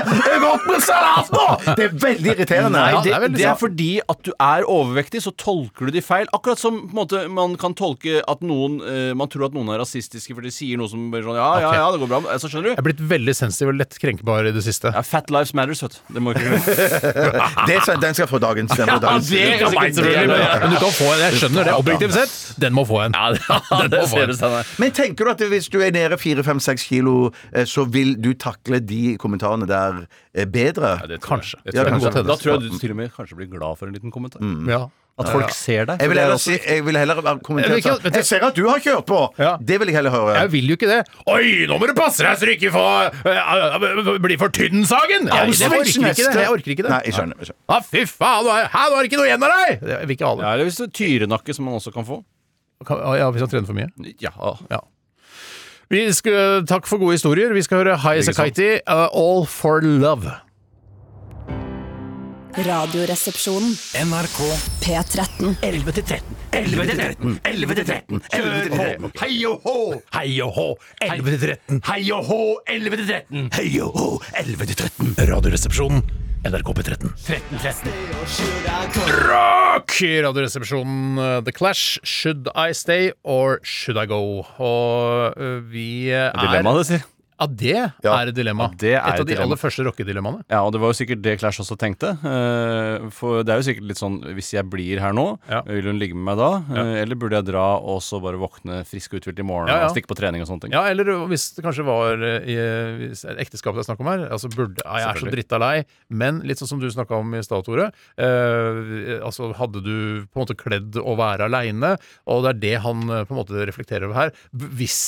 godt 0.42 0.66
med 0.68 0.84
salat 0.84 1.32
nå! 1.32 1.46
Det 1.76 1.88
er 1.88 1.96
veldig 2.06 2.32
irriterende. 2.34 2.76
Nei, 2.76 2.92
det, 2.96 3.04
det 3.06 3.14
er 3.16 3.22
veldig 3.24 3.38
det 3.38 3.44
er 3.44 3.52
sant. 3.52 3.62
fordi 3.62 3.90
at 4.12 4.22
du 4.26 4.32
er 4.36 4.66
overvektig, 4.66 5.05
så 5.22 5.30
tolker 5.38 5.86
du 5.86 5.92
de 5.94 6.00
feil. 6.02 6.26
Akkurat 6.34 6.58
som 6.58 6.80
på 6.88 6.90
en 6.90 6.98
måte, 6.98 7.20
man 7.30 7.54
kan 7.60 7.74
tolke 7.78 8.18
at 8.28 8.40
noen 8.42 8.80
eh, 8.82 9.12
Man 9.14 9.28
tror 9.30 9.46
at 9.46 9.54
noen 9.54 9.68
er 9.72 9.78
rasistiske 9.78 10.34
fordi 10.34 10.50
de 10.50 10.54
sier 10.56 10.76
noe 10.80 10.88
som 10.90 11.06
bare 11.12 11.22
sånn 11.22 11.36
Ja, 11.38 11.48
ja, 11.62 11.70
ja, 11.78 11.86
det 11.94 12.00
går 12.02 12.10
bra. 12.10 12.20
Så 12.42 12.50
skjønner 12.50 12.72
Jeg 12.72 12.76
du? 12.76 12.82
er 12.82 12.86
blitt 12.88 13.02
veldig 13.14 13.34
sensitiv 13.38 13.70
og 13.72 13.78
lett 13.78 13.94
krenkbar 14.02 14.48
i 14.50 14.52
det 14.56 14.62
siste. 14.66 14.90
Ja, 14.94 15.02
Fat 15.06 15.30
lives 15.30 15.54
matters, 15.54 15.82
vet 15.86 15.96
du. 15.96 16.14
Det 16.16 16.22
må 16.26 16.34
ikke 16.34 16.44
gjøre 16.50 16.60
Det, 17.70 17.78
skal- 17.86 18.00
den 18.02 18.14
skal 18.18 18.30
få 18.30 18.40
dagens. 18.42 18.74
Den 18.80 18.88
får 18.90 19.00
dagens. 19.06 19.30
det 19.30 19.58
kan 19.62 19.74
meg 19.76 19.94
Selvfølgelig, 19.96 20.28
men, 20.28 20.60
men 20.66 20.74
du 20.74 20.78
kan 20.82 20.94
få 20.98 21.08
en. 21.14 21.20
Jeg 21.26 21.40
skjønner 21.40 21.68
det. 21.70 21.74
Objektivt 21.80 22.16
sett, 22.16 22.36
den 22.66 22.74
må 22.76 22.84
få 22.88 23.00
en. 23.06 23.16
Ja, 23.16 23.30
det, 23.36 23.90
det 23.94 24.02
ser 24.10 24.26
du, 24.30 24.34
Steinar. 24.36 24.70
Men 24.82 24.94
tenker 24.96 25.28
du 25.28 25.32
at 25.36 25.44
hvis 25.52 25.68
du 25.72 25.78
er 25.84 25.94
nede 25.94 26.18
4-5-6 26.20 26.86
kilo, 26.90 27.16
eh, 27.52 27.64
så 27.68 27.84
vil 27.88 28.14
du 28.22 28.32
takle 28.34 28.80
de 28.82 29.16
kommentarene 29.22 29.68
der 29.70 30.02
eh, 30.34 30.44
bedre? 30.48 30.96
Ja, 31.02 31.10
Det 31.14 31.20
kan 31.22 31.38
kanskje. 31.40 31.60
godt 31.66 32.18
hende. 32.20 32.26
Da 32.32 32.36
tror 32.40 32.56
jeg 32.56 32.70
du 32.72 32.78
til 32.80 32.94
og 32.94 33.00
med 33.02 33.12
kanskje 33.14 33.38
blir 33.38 33.50
glad 33.52 33.78
for 33.80 33.88
en 33.90 33.96
liten 33.96 34.12
kommentar. 34.14 34.42
Ja. 34.68 34.86
At 35.16 35.30
folk 35.32 35.48
ser 35.56 35.86
deg. 35.88 36.00
Jeg 36.02 36.10
vil 36.10 36.18
er 36.18 36.22
heller, 36.26 36.34
også- 36.36 36.52
si, 36.58 36.68
jeg 36.68 36.84
vil 36.84 36.96
heller 37.00 37.14
kommentere 37.40 37.62
Jeg 37.62 37.70
vil 37.70 37.78
ikke- 37.80 38.02
sånn, 38.02 38.14
Jeg 38.14 38.24
ser 38.26 38.42
at 38.44 38.54
du 38.54 38.68
har 38.68 38.78
kjørt 38.84 39.06
på! 39.06 39.20
Ja. 39.38 39.56
Det 39.56 39.78
vil 39.80 39.88
jeg 39.88 39.96
heller 39.96 40.10
høre. 40.12 40.34
Jeg 40.36 40.50
vil 40.52 40.66
jo 40.68 40.76
ikke 40.76 40.88
det. 40.90 41.08
Oi, 41.26 41.64
nå 41.66 41.78
må 41.80 41.86
du 41.88 41.94
passe 41.96 42.18
deg 42.20 42.36
så 42.36 42.44
du 42.44 42.52
ikke 42.52 42.70
får 42.70 43.14
uh, 43.24 44.18
bli 44.20 44.36
for 44.36 44.48
tynn, 44.52 44.84
Sagen! 44.84 45.24
Jeg, 45.24 45.56
jeg, 45.56 45.70
orker 45.72 45.88
ikke 45.88 46.16
det. 46.20 46.34
Jeg 46.36 46.50
orker 46.52 46.70
ikke 46.74 46.84
det. 46.84 46.90
Nei, 46.92 47.00
jeg 47.06 47.14
skjønner. 47.16 47.36
Jeg 47.40 47.48
skjønner. 47.48 47.64
Ah, 47.68 47.80
fy 47.80 48.04
faen, 48.04 48.46
er, 48.46 48.68
her, 48.68 48.90
nå 48.92 48.98
er 48.98 49.02
det 49.02 49.10
ikke 49.12 49.20
noe 49.22 49.28
igjen 49.30 49.42
av 49.48 49.56
deg! 49.56 49.88
Jeg 49.88 50.06
vil 50.06 50.16
ikke 50.18 50.26
ha 50.28 50.34
det. 50.36 50.44
Ja, 50.44 50.52
eller 50.52 50.64
hvis 50.68 50.76
det 50.76 50.86
er 50.90 50.94
tyrenakke, 51.00 51.54
som 51.56 51.64
man 51.64 51.74
også 51.80 51.94
kan 51.96 52.04
få. 52.04 52.20
Kan- 52.84 53.00
Ja, 53.16 53.30
hvis 53.32 53.40
han 53.40 53.48
trener 53.48 53.66
for 53.66 53.72
mye. 53.72 53.88
Ja. 54.20 54.30
Ja. 54.70 54.80
Vi 55.88 56.12
skal, 56.12 56.64
takk 56.66 56.84
for 56.84 56.98
gode 56.98 57.16
historier. 57.16 57.54
Vi 57.54 57.62
skal 57.62 57.84
høre 57.84 57.96
High 57.96 58.20
Sakaiti, 58.26 58.80
uh, 58.86 59.08
All 59.14 59.46
for 59.46 59.80
Love. 59.80 60.28
Radioresepsjonen. 62.56 63.68
NRK 64.08 64.38
P13. 64.80 65.56
11 65.62 65.92
til 65.92 66.04
13. 66.04 66.36
11 66.52 66.86
til 66.88 66.96
13. 66.96 67.40
11 67.44 67.74
til 67.74 67.86
13. 67.86 68.20
11 68.32 68.62
til 68.62 68.70
13. 68.72 69.10
Hei 69.20 69.44
og 69.44 69.60
hå! 69.66 69.74
Hei 70.14 70.40
og 70.40 70.52
hå, 70.56 70.64
11 71.04 71.30
til 71.34 71.40
13. 71.68 71.82
Hei 71.84 72.12
og 72.16 72.24
hå! 72.24 72.38
11 72.72 72.96
til 72.96 73.10
13. 73.10 73.50
Hei 73.58 73.80
og 73.84 73.90
hå! 73.92 74.06
11 74.40 74.66
til 74.70 74.76
13. 74.76 75.12
Radioresepsjonen, 75.34 76.00
NRK 76.48 76.70
P13. 76.78 77.12
13 77.26 77.60
13. 77.60 77.92
Rock! 79.28 79.98
I 80.00 80.22
Radioresepsjonen 80.24 81.18
uh, 81.18 81.42
The 81.44 81.52
Clash, 81.52 81.98
Should 82.04 82.48
I 82.56 82.72
Stay 82.72 83.10
or 83.22 83.60
Should 83.64 84.00
I 84.00 84.06
Go? 84.08 84.46
Og 84.56 85.36
uh, 85.36 85.60
vi 85.72 86.08
uh, 86.08 86.32
er 86.32 86.40
Dilemma, 86.40 86.72
det 86.80 86.88
sier. 86.88 87.04
Ja, 87.38 87.46
det 87.46 87.72
er 87.76 88.28
et 88.30 88.34
dilemma. 88.34 88.70
Ja, 88.70 88.76
det 88.80 88.92
er 88.94 89.00
et 89.00 89.20
av 89.20 89.26
de 89.26 89.34
dilemma. 89.34 89.44
aller 89.50 89.60
første 89.60 89.84
rockedilemmaene. 89.84 90.44
Ja, 90.48 90.62
og 90.64 90.72
det 90.72 90.80
var 90.80 90.92
jo 90.92 90.96
sikkert 90.96 91.20
det 91.22 91.34
Clash 91.40 91.60
også 91.60 91.76
tenkte. 91.76 92.14
Eh, 92.24 93.08
For 93.12 93.42
det 93.44 93.52
er 93.52 93.60
jo 93.60 93.66
sikkert 93.66 93.86
litt 93.90 94.00
sånn 94.00 94.16
Hvis 94.36 94.52
jeg 94.54 94.64
blir 94.72 95.00
her 95.00 95.12
nå, 95.12 95.38
Ja. 95.50 95.60
vil 95.66 95.84
hun 95.90 95.98
ligge 96.00 96.14
med 96.16 96.24
meg 96.30 96.38
da? 96.40 96.50
Ja. 96.72 96.84
Eller 97.02 97.14
burde 97.20 97.36
jeg 97.36 97.44
dra 97.50 97.76
og 97.78 98.00
så 98.00 98.20
bare 98.22 98.40
våkne 98.40 98.80
frisk 98.88 99.12
og 99.14 99.20
uthvilt 99.20 99.38
i 99.38 99.46
morgen 99.46 99.68
og 99.68 99.90
stikke 99.92 100.08
på 100.08 100.16
trening 100.16 100.40
og 100.42 100.48
sånne 100.48 100.62
ting? 100.66 100.72
Ja, 100.72 100.86
eller 100.88 101.04
hvis 101.28 101.54
det 101.56 101.64
kanskje 101.64 101.84
var 101.84 102.22
eh, 102.24 102.48
i 102.48 102.56
hvis 103.12 103.22
det 103.26 103.34
er 103.36 103.42
ekteskapet 103.44 103.76
det 103.80 103.84
er 103.84 103.90
snakk 103.92 104.00
om 104.00 104.10
her. 104.14 104.24
Altså 104.32 104.48
burde, 104.54 104.80
Jeg 104.80 105.04
er 105.04 105.20
så 105.20 105.30
dritta 105.30 105.58
lei, 105.60 105.84
men 106.08 106.40
litt 106.48 106.58
sånn 106.58 106.68
som 106.72 106.80
du 106.80 106.88
snakka 106.88 107.18
om 107.20 107.34
i 107.36 107.42
stad, 107.44 107.64
Tore. 107.66 107.90
Eh, 108.16 109.20
altså 109.24 109.50
hadde 109.56 109.82
du 109.84 110.24
på 110.26 110.38
en 110.40 110.44
måte 110.46 110.56
kledd 110.58 110.96
å 111.00 111.16
være 111.18 111.46
aleine, 111.50 111.94
og 112.26 112.44
det 112.46 112.50
er 112.54 112.60
det 112.64 112.74
han 112.86 113.04
eh, 113.10 113.24
på 113.28 113.34
en 113.36 113.40
måte 113.42 113.66
reflekterer 113.68 114.08
over 114.08 114.18
her. 114.20 114.32
Hvis, 114.56 114.98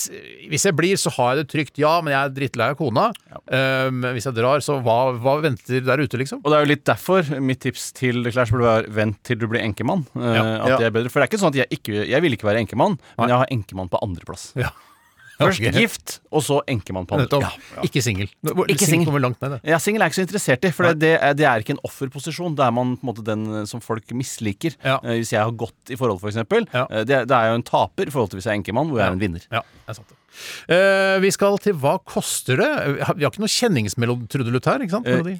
hvis 0.50 0.66
jeg 0.68 0.76
blir, 0.78 0.96
så 1.00 1.12
har 1.16 1.34
jeg 1.36 1.44
det 1.44 1.50
trygt, 1.54 1.78
ja, 1.82 1.96
men 2.02 2.12
jeg 2.14 2.17
er 2.24 2.32
drittlei 2.36 2.68
av 2.72 2.76
kona. 2.80 3.06
Eh, 3.50 3.90
men 3.94 4.14
hvis 4.16 4.26
jeg 4.28 4.34
drar, 4.36 4.60
så 4.64 4.78
hva, 4.84 4.98
hva 5.18 5.36
venter 5.44 5.80
der 5.86 6.02
ute, 6.02 6.18
liksom? 6.20 6.40
Og 6.44 6.50
det 6.50 6.58
er 6.58 6.64
jo 6.66 6.72
litt 6.72 6.84
derfor 6.88 7.30
mitt 7.40 7.60
tips 7.64 7.92
til 7.96 8.22
The 8.24 8.32
Clash 8.34 8.52
burde 8.54 8.66
være 8.68 8.92
vent 8.98 9.20
til 9.24 9.38
du 9.40 9.46
blir 9.50 9.62
enkemann. 9.64 10.06
Eh, 10.16 10.34
Ja. 10.38 10.42
At 10.62 10.68
Ja. 10.68 10.76
det 10.78 10.86
er 10.86 10.90
bedre. 10.98 11.10
For 11.10 11.20
det 11.20 11.28
er 11.28 11.32
ikke 11.36 11.40
sånn 11.42 11.54
at 11.54 11.60
jeg 11.62 11.68
ikke 11.78 12.06
Jeg 12.08 12.22
vil 12.22 12.32
ikke 12.36 12.48
være 12.50 12.60
enkemann, 12.64 12.98
men 13.18 13.28
jeg 13.28 13.38
har 13.38 13.46
enkemann 13.50 13.88
på 13.88 13.98
andreplass. 14.02 14.52
Ja. 14.56 14.70
Først 15.38 15.62
okay. 15.62 15.72
gift, 15.78 16.14
og 16.34 16.42
så 16.42 16.58
enkemann 16.70 17.06
på 17.06 17.14
andre. 17.14 17.28
Nettopp. 17.28 17.84
Ikke 17.86 18.02
singel. 18.02 18.30
Ikke 18.66 18.88
Singel 18.88 19.06
kommer 19.06 19.22
langt 19.22 19.40
ned, 19.44 19.56
det. 19.56 19.60
Ja, 19.70 19.78
Singel 19.82 20.02
er 20.02 20.08
jeg 20.08 20.14
ikke 20.14 20.18
så 20.18 20.26
interessert 20.26 20.66
i, 20.66 20.72
for 20.74 20.88
det, 20.88 20.98
det, 21.04 21.12
er, 21.14 21.36
det 21.38 21.46
er 21.46 21.62
ikke 21.62 21.76
en 21.76 21.82
offerposisjon. 21.86 22.56
Det 22.58 22.64
er 22.66 22.74
man 22.74 22.96
på 22.98 23.06
en 23.06 23.10
måte 23.12 23.24
den 23.26 23.44
eh, 23.60 23.66
som 23.70 23.82
folk 23.84 24.10
misliker. 24.18 24.74
Ja. 24.82 24.98
Eh, 25.04 25.20
hvis 25.20 25.30
jeg 25.36 25.42
har 25.42 25.54
gått 25.54 25.94
i 25.94 25.98
forhold, 25.98 26.18
f.eks. 26.18 26.34
eksempel 26.34 26.66
Ja. 26.72 26.86
Eh, 26.90 27.06
det, 27.06 27.22
det 27.30 27.38
er 27.38 27.52
jo 27.52 27.60
en 27.60 27.66
taper 27.66 28.10
i 28.10 28.14
forhold 28.14 28.32
til 28.32 28.40
hvis 28.40 28.50
jeg 28.50 28.56
er 28.56 28.62
enkemann, 28.62 28.90
hvor 28.90 29.02
jeg 29.02 29.06
er 29.06 29.18
en 29.18 29.22
vinner. 29.22 29.46
Ja, 29.54 29.62
det 29.62 29.94
er 29.94 30.00
sant. 30.00 30.10
det. 30.10 30.18
Eh, 30.74 31.16
vi 31.22 31.30
skal 31.34 31.56
til 31.62 31.78
Hva 31.80 31.96
koster 32.06 32.60
det? 32.60 32.72
Vi 32.98 33.06
har 33.06 33.32
ikke 33.32 33.42
noe 33.42 33.52
kjenningsmelodi 33.52 34.28
her, 34.68 34.84
ikke 34.84 34.96
sant? 34.96 35.08
Eh, 35.08 35.22
Melodi. 35.22 35.38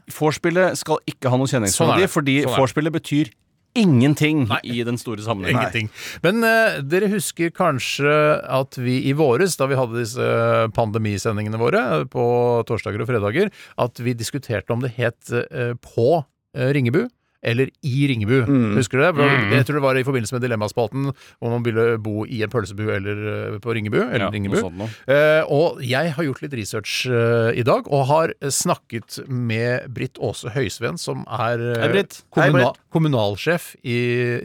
skal 0.78 1.02
ikke 1.10 1.32
ha 1.32 1.38
noen 1.38 1.50
Sånn 1.50 1.66
er 1.66 1.68
kjenningsmelodi, 1.68 2.06
sånn 2.06 2.14
fordi 2.14 2.40
Sånn 2.46 2.54
er 2.54 2.88
det. 2.88 2.94
betyr 3.00 3.34
ingenting 3.78 4.46
i 4.62 4.82
den 4.86 4.98
store 5.00 5.24
sammenhengen. 5.24 5.60
Ingenting. 5.60 5.90
Men 6.24 6.44
eh, 6.46 6.80
dere 6.86 7.10
husker 7.12 7.52
kanskje 7.54 8.14
at 8.42 8.78
vi 8.80 9.00
i 9.08 9.14
våres, 9.18 9.56
da 9.60 9.68
vi 9.70 9.78
hadde 9.78 10.00
disse 10.00 10.30
pandemisendingene 10.76 11.60
våre 11.60 11.84
eh, 11.98 12.08
på 12.10 12.24
torsdager 12.68 13.04
og 13.04 13.10
fredager, 13.10 13.52
at 13.78 14.02
vi 14.02 14.16
diskuterte 14.18 14.74
om 14.74 14.84
det 14.84 14.94
het 14.98 15.32
eh, 15.32 15.74
på 15.78 16.10
eh, 16.18 16.72
Ringebu. 16.74 17.06
Eller 17.42 17.68
i 17.86 18.06
Ringebu. 18.10 18.40
Husker 18.74 18.98
du 18.98 19.04
det? 19.04 19.26
Jeg 19.54 19.66
tror 19.68 19.76
det 19.78 19.82
var 19.84 19.98
i 20.00 20.02
forbindelse 20.02 20.34
med 20.34 20.42
Dilemmaspalten, 20.42 21.12
om 21.38 21.52
man 21.54 21.62
ville 21.62 21.84
bo 22.02 22.24
i 22.26 22.40
en 22.42 22.50
pølsebu 22.50 22.82
eller 22.90 23.20
eh, 23.54 23.58
på 23.62 23.74
Ringebu. 23.76 24.00
Eller 24.00 24.24
Ja, 24.26 24.30
Ringebu. 24.34 24.58
Eh, 25.06 25.42
og 25.46 25.78
jeg 25.86 26.10
har 26.16 26.26
gjort 26.26 26.42
litt 26.42 26.56
research 26.58 27.06
eh, 27.06 27.52
i 27.60 27.62
dag, 27.62 27.86
og 27.94 28.06
har 28.10 28.34
snakket 28.42 29.20
med 29.30 29.86
Britt 29.94 30.18
Aase 30.18 30.50
Høisveen, 30.56 30.98
som 30.98 31.22
er 31.30 31.62
eh, 31.76 32.02
kommunal, 32.34 32.74
kommunalsjef 32.90 33.70
i 33.86 33.98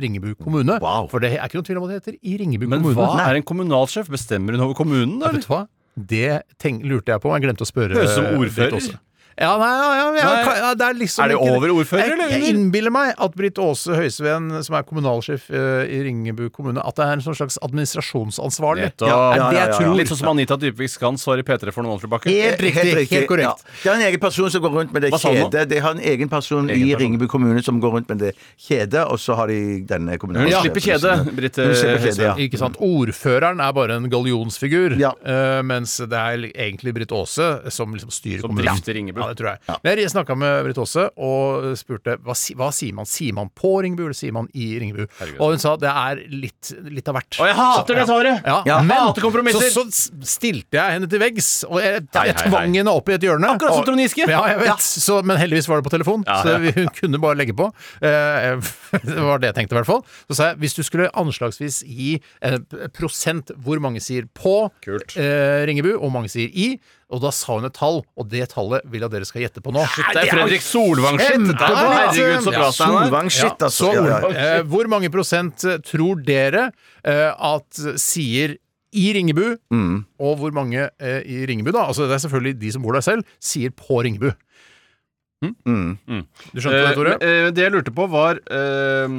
Ringebu 0.04 0.36
kommune. 0.38 0.78
Wow. 0.84 1.10
For 1.10 1.24
det 1.24 1.34
er 1.34 1.48
ikke 1.48 1.62
noen 1.64 1.70
tvil 1.72 1.82
om 1.82 1.88
at 1.90 1.96
det 1.96 2.02
heter 2.02 2.20
i 2.22 2.38
Ringebu 2.44 2.68
Men 2.68 2.84
kommune. 2.86 3.00
hva 3.00 3.26
er 3.32 3.40
en 3.42 3.48
kommunalsjef? 3.48 4.12
Bestemmer 4.14 4.54
hun 4.54 4.68
over 4.68 4.78
kommunen, 4.78 5.18
da? 5.24 5.34
Vet 5.34 5.48
du 5.48 5.52
hva? 5.54 5.66
Det 5.94 6.44
tenk, 6.62 6.86
lurte 6.90 7.14
jeg 7.14 7.22
på, 7.22 7.30
og 7.30 7.36
jeg 7.38 7.46
glemte 7.48 7.66
å 7.66 7.70
spørre. 7.70 7.98
Høres 7.98 8.14
ut 8.14 8.22
som 8.22 8.30
ordfører. 8.38 9.00
Ja, 9.40 9.58
nei, 9.58 9.68
ja, 9.68 9.94
ja, 9.98 10.08
ja, 10.14 10.34
Nei. 10.46 10.58
ja, 10.62 10.74
det 10.78 10.86
er 10.88 10.94
liksom 10.94 11.24
Er 11.24 11.28
det 11.30 11.38
ikke- 11.40 11.56
over 11.58 11.70
ordfører, 11.74 12.04
jeg, 12.04 12.12
eller 12.14 12.30
Jeg 12.30 12.54
innbiller 12.54 12.92
meg 12.94 13.16
at 13.18 13.36
Britt 13.36 13.58
Aase 13.58 13.96
Høisveen, 13.98 14.64
som 14.64 14.76
er 14.76 14.84
kommunalsjef 14.84 15.50
eh, 15.50 15.90
i 15.90 16.04
Ringebu 16.06 16.50
kommune, 16.54 16.78
at 16.86 16.96
det 16.96 17.06
er 17.08 17.14
en 17.14 17.22
sånn 17.26 17.36
slags 17.36 17.58
administrasjonsansvarlig. 17.64 18.84
Nettopp. 18.92 19.08
Ja, 19.10 19.18
Ja, 19.24 19.32
det 19.34 19.40
ja, 19.40 19.50
jeg 19.50 19.58
ja, 19.58 19.66
ja. 19.74 19.80
tror. 19.80 19.96
Litt 19.98 20.08
sånn 20.12 20.20
som 20.22 20.30
Anita 20.34 20.58
Dybvik 20.58 20.90
Skans 20.90 21.26
var 21.26 21.38
i 21.42 21.46
P3 21.48 21.74
for 21.74 21.82
noen 21.84 21.98
år 21.98 22.02
tilbake. 22.06 22.30
Helt 22.30 22.62
riktig, 22.62 23.10
helt 23.10 23.28
korrekt. 23.30 23.64
Ja. 23.64 23.82
Det 23.84 23.90
er 23.92 23.96
en 23.96 24.06
egen 24.12 24.20
person 24.22 24.50
som 24.54 24.62
går 24.62 24.72
rundt 24.78 24.94
med 24.94 25.02
det 25.08 25.12
Hva 25.14 25.20
sa 25.20 25.32
du 25.34 25.40
nå? 25.40 25.50
kjedet. 25.50 25.68
Det 25.70 25.82
har 25.82 25.92
en 25.98 26.04
egen 26.14 26.30
person 26.30 26.70
Egen 26.70 26.78
i 26.78 26.92
person. 26.94 27.02
Ringebu 27.02 27.28
kommune 27.28 27.64
som 27.64 27.82
går 27.82 27.92
rundt 27.98 28.10
med 28.10 28.20
det 28.20 28.34
kjedet, 28.60 29.04
og 29.10 29.18
så 29.18 29.36
har 29.36 29.48
de 29.48 29.82
denne 29.90 30.12
Hun 30.14 30.20
kommunale 30.20 30.62
slipper 30.62 30.84
kjedet, 30.84 31.36
Britt 31.36 31.56
Hun 31.58 31.74
slipper 31.74 32.06
kjede, 32.06 32.24
ja. 32.30 32.36
Ikke 32.38 32.58
sant? 32.62 32.78
Ordføreren 32.78 33.60
er 33.64 33.74
bare 33.74 33.98
en 33.98 34.10
gallionsfigur, 34.10 34.98
Ja. 35.00 35.14
eh, 35.26 35.62
mens 35.64 35.98
det 35.98 36.14
er 36.14 36.38
egentlig 36.54 36.94
Britt 36.94 37.12
Aase 37.12 37.72
som 37.72 37.94
liksom 37.94 38.12
styrer 38.12 38.42
Som 38.42 38.52
kommunen. 38.52 38.70
drifter 38.76 38.94
Ringebu. 38.94 39.23
Ja, 39.24 39.30
det 39.32 39.38
tror 39.40 39.50
jeg. 39.54 39.78
Men 39.84 40.00
jeg 40.04 40.12
snakka 40.14 40.36
med 40.38 40.66
Britt 40.68 40.80
Aase 40.84 41.06
og 41.18 41.70
spurte 41.80 42.18
hva, 42.20 42.36
hva 42.60 42.70
sier 42.76 42.94
man. 42.98 43.08
Sier 43.10 43.34
man 43.38 43.50
på 43.56 43.72
Ringebu, 43.86 44.04
eller 44.10 44.18
sier 44.18 44.34
man 44.36 44.50
i 44.54 44.68
Ringebu? 44.82 45.06
Og 45.40 45.54
hun 45.56 45.62
sa 45.64 45.76
det 45.80 45.90
er 45.90 46.22
litt, 46.30 46.74
litt 46.92 47.08
av 47.12 47.18
hvert. 47.18 47.40
Og 47.40 47.48
jeg 47.50 47.58
hater 47.58 48.00
det 48.02 48.06
svaret! 48.10 48.44
Ja, 48.48 48.58
Ja, 48.68 48.78
men 48.84 48.98
hater 49.08 49.24
kompromisser. 49.26 49.70
så, 49.74 49.86
så 49.94 50.12
stilte 50.36 50.78
jeg 50.80 50.98
henne 50.98 51.10
til 51.12 51.22
veggs, 51.24 51.50
og 51.70 51.80
jeg, 51.84 52.04
jeg 52.14 52.36
tvang 52.44 52.76
henne 52.78 52.92
opp 52.94 53.10
i 53.10 53.16
et 53.18 53.24
hjørne. 53.26 53.54
Akkurat 53.56 53.78
som 53.80 53.88
Trond 53.88 54.04
Giske. 54.04 54.28
Ja, 54.30 54.44
jeg 54.52 54.60
vet. 54.66 54.84
Så, 54.84 55.20
men 55.26 55.40
heldigvis 55.40 55.68
var 55.72 55.80
det 55.82 55.88
på 55.88 55.94
telefon, 55.96 56.24
Ja, 56.28 56.42
så 56.44 56.56
ja. 56.56 56.62
vi- 56.64 56.76
hun 56.78 56.90
kunne 57.00 57.20
bare 57.24 57.38
legge 57.40 57.56
på. 57.58 57.70
Eh, 58.04 58.60
det 59.08 59.20
var 59.24 59.40
det 59.44 59.52
jeg 59.54 59.58
tenkte, 59.62 59.76
i 59.76 59.80
hvert 59.82 59.90
fall. 59.90 60.04
Så 60.30 60.38
sa 60.40 60.50
jeg 60.52 60.62
hvis 60.64 60.76
du 60.78 60.84
skulle 60.84 61.10
anslagsvis 61.14 61.82
gi 61.88 62.18
prosent 62.98 63.52
hvor 63.64 63.80
mange 63.84 64.02
sier 64.04 64.28
på 64.36 64.70
Kult. 64.84 65.16
eh, 65.18 65.64
Ringebu, 65.70 65.94
og 65.96 66.06
hvor 66.08 66.14
mange 66.20 66.32
sier 66.34 66.50
i, 66.54 66.74
og 67.14 67.22
da 67.24 67.30
sa 67.36 67.54
hun 67.60 67.68
et 67.70 67.76
tall, 67.78 68.02
og 68.18 68.28
det 68.32 68.48
tallet 68.52 68.82
vil 68.90 69.04
jeg 69.04 69.10
at 69.12 69.14
dere 69.14 69.28
skal 69.30 69.44
gjette 69.46 69.62
på 69.64 69.74
nå. 69.76 69.84
Det 70.14 70.24
er 70.24 70.32
Fredrik 70.34 70.66
Solvang-shit! 70.66 71.46
Herregud, 71.62 72.42
så 72.48 72.54
bra, 72.56 72.72
Solvang-shit, 72.74 73.54
Ja, 73.54 73.70
altså. 73.70 73.92
Ja, 73.94 74.20
ja. 74.20 74.34
eh, 74.58 74.64
hvor 74.74 74.90
mange 74.92 75.12
prosent 75.14 75.64
eh, 75.70 75.78
tror 75.86 76.24
dere 76.26 76.72
eh, 77.06 77.30
at 77.54 77.84
sier 78.02 78.58
i 78.94 79.08
Ringebu, 79.16 79.56
Mm. 79.74 80.04
og 80.22 80.36
hvor 80.38 80.52
mange 80.54 80.84
i 81.02 81.40
Ringebu, 81.50 81.72
da, 81.74 81.88
altså 81.90 82.06
det 82.10 82.14
er 82.18 82.22
selvfølgelig 82.28 82.60
de 82.62 82.72
som 82.76 82.84
bor 82.86 82.94
der 82.94 83.02
selv, 83.06 83.24
sier 83.42 83.72
på 83.74 84.04
Ringebu? 84.06 84.30
Mm. 85.66 86.24
Du 86.54 86.60
skjønte 86.62 86.80
det, 86.88 86.94
Tore? 86.98 87.14
Eh, 87.20 87.34
eh, 87.48 87.50
det 87.56 87.64
jeg 87.66 87.74
lurte 87.76 87.94
på, 87.96 88.06
var 88.12 88.40
eh, 88.48 89.16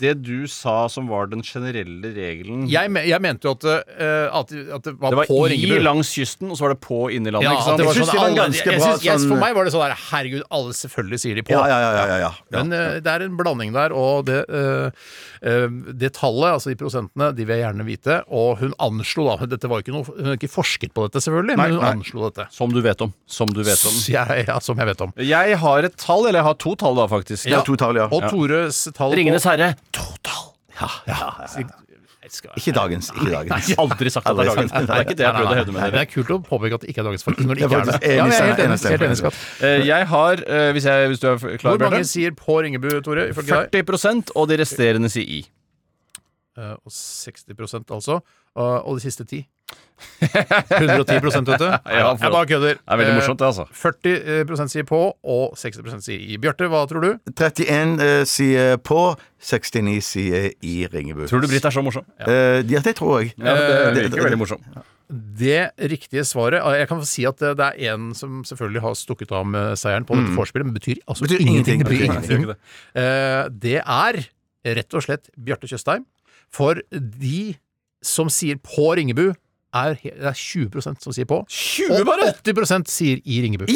det 0.00 0.14
du 0.24 0.46
sa 0.50 0.86
som 0.92 1.08
var 1.10 1.28
den 1.32 1.42
generelle 1.46 2.12
regelen. 2.16 2.64
Jeg, 2.70 2.90
me 2.92 3.02
jeg 3.06 3.20
mente 3.24 3.48
jo 3.48 3.54
at, 3.56 3.66
eh, 3.68 4.26
at, 4.30 4.52
at 4.78 4.86
det 4.88 4.94
var, 5.00 5.12
det 5.14 5.20
var 5.22 5.30
på 5.30 5.40
i 5.46 5.52
Ringebu. 5.54 5.78
langs 5.84 6.12
kysten, 6.16 6.50
og 6.52 6.58
så 6.58 6.66
var 6.66 6.74
det 6.76 6.80
på 6.84 7.00
inni 7.14 7.32
landet. 7.34 7.48
Ja, 7.50 7.54
ikke 7.56 7.62
at 7.62 7.68
sant? 7.68 7.82
det 7.82 7.86
var 7.86 7.94
Jeg 7.94 8.00
synes 8.00 8.10
sånn, 8.10 8.16
det 8.16 8.22
var 8.22 8.30
alle, 8.30 8.42
ganske 8.42 8.70
jeg 8.70 8.80
bra 8.80 8.90
synes, 8.90 9.04
yes, 9.06 9.20
sånn- 9.22 9.32
For 9.34 9.42
meg 9.44 9.56
var 9.58 9.68
det 9.68 9.74
sånn 9.76 9.84
der 9.86 9.96
Herregud, 10.06 10.42
alle 10.56 10.76
selvfølgelig 10.80 11.20
sier 11.26 11.34
de 11.40 11.46
på. 11.46 11.54
Ja, 11.56 11.64
ja, 11.70 11.78
ja, 11.84 11.92
ja, 11.96 12.06
ja, 12.06 12.18
ja. 12.26 12.32
Men 12.56 12.72
eh, 12.76 12.98
det 13.04 13.12
er 13.16 13.26
en 13.26 13.36
blanding 13.40 13.74
der, 13.76 13.92
og 13.96 14.26
det, 14.30 14.40
eh, 14.48 14.90
eh, 15.42 15.68
det 15.92 16.12
tallet, 16.16 16.56
altså 16.56 16.72
de 16.72 16.78
prosentene, 16.80 17.30
de 17.36 17.44
vil 17.48 17.56
jeg 17.58 17.64
gjerne 17.66 17.86
vite. 17.88 18.20
Og 18.32 18.58
hun 18.62 18.74
anslo 18.82 19.26
da 19.30 19.46
Dette 19.46 19.68
var 19.70 19.80
jo 19.80 19.86
ikke 19.86 19.94
noe 19.94 20.04
Hun 20.16 20.30
har 20.32 20.36
ikke 20.38 20.50
forsket 20.50 20.92
på 20.96 21.06
dette, 21.06 21.22
selvfølgelig, 21.24 21.56
men 21.60 21.76
hun 21.76 21.84
anslo 21.92 22.28
dette. 22.30 22.48
Som 22.54 22.72
du 22.74 22.80
vet 22.84 23.00
om. 23.04 23.12
Som 23.26 23.50
du 23.52 23.62
vet 23.66 23.82
om. 23.88 23.94
Ja, 24.12 24.24
ja, 24.40 24.58
som 24.62 24.78
jeg 24.78 24.86
vet 24.92 25.00
om. 25.04 25.12
Jeg 25.20 25.56
har 25.66 25.88
et 25.90 25.96
tall, 26.00 26.26
eller 26.30 26.40
jeg 26.40 26.48
har 26.50 26.58
to 26.62 26.74
tall, 26.80 26.96
da, 26.98 27.06
faktisk. 27.10 27.48
Ja, 27.50 27.60
to 27.66 27.76
tall, 27.80 27.98
ja. 28.00 28.06
Og 28.10 28.24
Tores 28.30 28.84
tall 28.96 29.10
på- 29.12 29.18
Ringenes 29.20 29.44
herre. 29.48 29.74
Ikke 32.58 32.72
dagens. 32.74 33.10
Ikke 33.14 33.30
dagens. 33.30 33.68
Aldri 33.78 34.10
sagt 34.10 34.26
at 34.26 34.34
det 34.36 34.46
er 34.48 34.56
dagens. 34.56 34.72
Det 34.74 34.90
er 34.96 35.02
ikke 35.04 35.14
det 35.18 35.24
jeg 35.26 35.34
prøvde 35.36 35.52
å 35.52 35.58
hevde 35.60 35.74
med 35.76 35.82
Nei, 35.84 35.90
Det 35.94 36.00
er 36.00 36.08
kult 36.10 36.32
å 36.34 36.38
påpeke 36.48 36.78
at 36.78 36.82
det 36.82 36.90
ikke 36.90 37.02
er 37.04 37.06
dagens, 37.06 37.24
folk. 37.26 37.38
Når 37.38 37.54
det 37.60 37.62
er 37.62 37.68
ikke 37.68 37.76
er 37.76 37.84
det. 37.84 37.92
faktisk 37.92 38.06
enig, 38.06 38.16
Ja, 38.16 38.24
jeg 38.26 38.40
er 38.40 38.48
helt 38.48 38.62
enig, 38.64 38.66
enig, 38.66 38.90
helt 38.90 39.04
enig, 39.04 39.06
enig. 39.06 39.18
Skatt. 39.20 39.38
Eh, 39.68 39.84
Jeg 39.86 40.06
har, 40.10 40.42
eh, 40.56 40.70
hvis, 40.74 40.88
jeg, 40.90 41.10
hvis 41.12 41.22
du 41.22 41.26
er 41.30 41.36
klar, 41.38 41.76
Hvor 41.76 41.78
mange 41.84 42.00
Bjarte 42.00 42.10
sier 42.10 42.34
på 42.40 42.56
Ringebu, 42.66 42.88
Tore? 43.06 43.28
Ifølge 43.30 43.60
deg? 43.70 43.70
40% 43.86 44.32
og 44.34 44.48
de 44.50 44.58
resterende 44.58 45.10
sier 45.12 45.30
i. 45.38 45.40
Eh, 46.58 46.74
Og 46.82 46.90
60 46.90 47.86
altså. 47.94 48.18
Og 48.56 48.88
og 48.88 48.98
de 48.98 49.04
siste 49.06 49.24
ti? 49.28 49.44
110% 50.20 51.48
vet 51.50 51.60
du. 51.60 51.66
Ja, 51.96 52.14
for- 52.16 52.24
jeg 52.24 52.32
bare 52.32 52.46
kødder. 52.50 52.74
Det 52.80 52.92
er 52.94 53.00
veldig 53.00 53.14
morsomt, 53.18 53.40
det, 53.40 53.46
altså. 53.50 53.66
Eh, 53.68 54.42
40% 54.46 54.72
sier 54.72 54.86
på, 54.88 55.00
og 55.24 55.56
60 55.58 56.02
sier 56.04 56.20
i. 56.20 56.36
Bjarte, 56.42 56.68
hva 56.72 56.82
tror 56.90 57.04
du? 57.04 57.10
31 57.32 58.02
eh, 58.04 58.24
sier 58.28 58.76
på, 58.84 59.00
69 59.42 59.96
sier 60.04 60.50
i 60.64 60.76
Ringebu. 60.92 61.26
Tror 61.30 61.44
du 61.44 61.48
Britt 61.50 61.64
er 61.68 61.74
så 61.74 61.84
morsom? 61.84 62.06
Eh, 62.26 62.60
ja, 62.70 62.82
det 62.84 62.96
tror 62.98 63.20
jeg. 63.22 63.32
Ja, 63.38 63.54
det 63.56 63.94
det- 63.96 64.06
virker 64.10 64.28
veldig 64.28 64.40
morsom. 64.44 64.62
Det 65.06 65.68
riktige 65.86 66.24
svaret 66.26 66.58
eh, 66.66 66.80
Jeg 66.80 66.88
kan 66.90 67.02
si 67.06 67.22
at 67.28 67.38
det 67.38 67.54
er 67.62 67.92
en 67.94 68.08
som 68.18 68.40
selvfølgelig 68.42 68.80
har 68.82 68.96
stukket 68.98 69.30
av 69.38 69.44
med 69.46 69.76
seieren 69.78 70.04
på 70.08 70.16
dette 70.18 70.34
vorspielet, 70.34 70.66
men 70.66 70.74
betyr 70.74 70.98
altså 71.06 71.22
Mm. 71.22 71.28
Betyr 71.30 71.44
ingenting. 71.46 71.84
betyr 71.86 72.04
ingenting. 72.08 72.48
Eh, 72.94 73.48
Det 73.54 73.76
er 73.86 74.18
rett 74.66 74.94
og 74.98 75.02
slett 75.06 75.30
Bjarte 75.38 75.68
Tjøstheim. 75.70 76.04
For 76.50 76.80
de 76.90 77.54
som 78.02 78.28
sier 78.28 78.56
på 78.58 78.96
Ringebu, 78.98 79.32
er, 79.76 79.98
det 80.02 80.30
er 80.30 80.36
20% 80.36 81.02
som 81.04 81.14
sier 81.16 81.28
på. 81.28 81.42
20 81.50 82.00
og 82.00 82.22
80% 82.46 82.90
sier 82.90 83.22
i 83.24 83.42
Ringebu. 83.44 83.68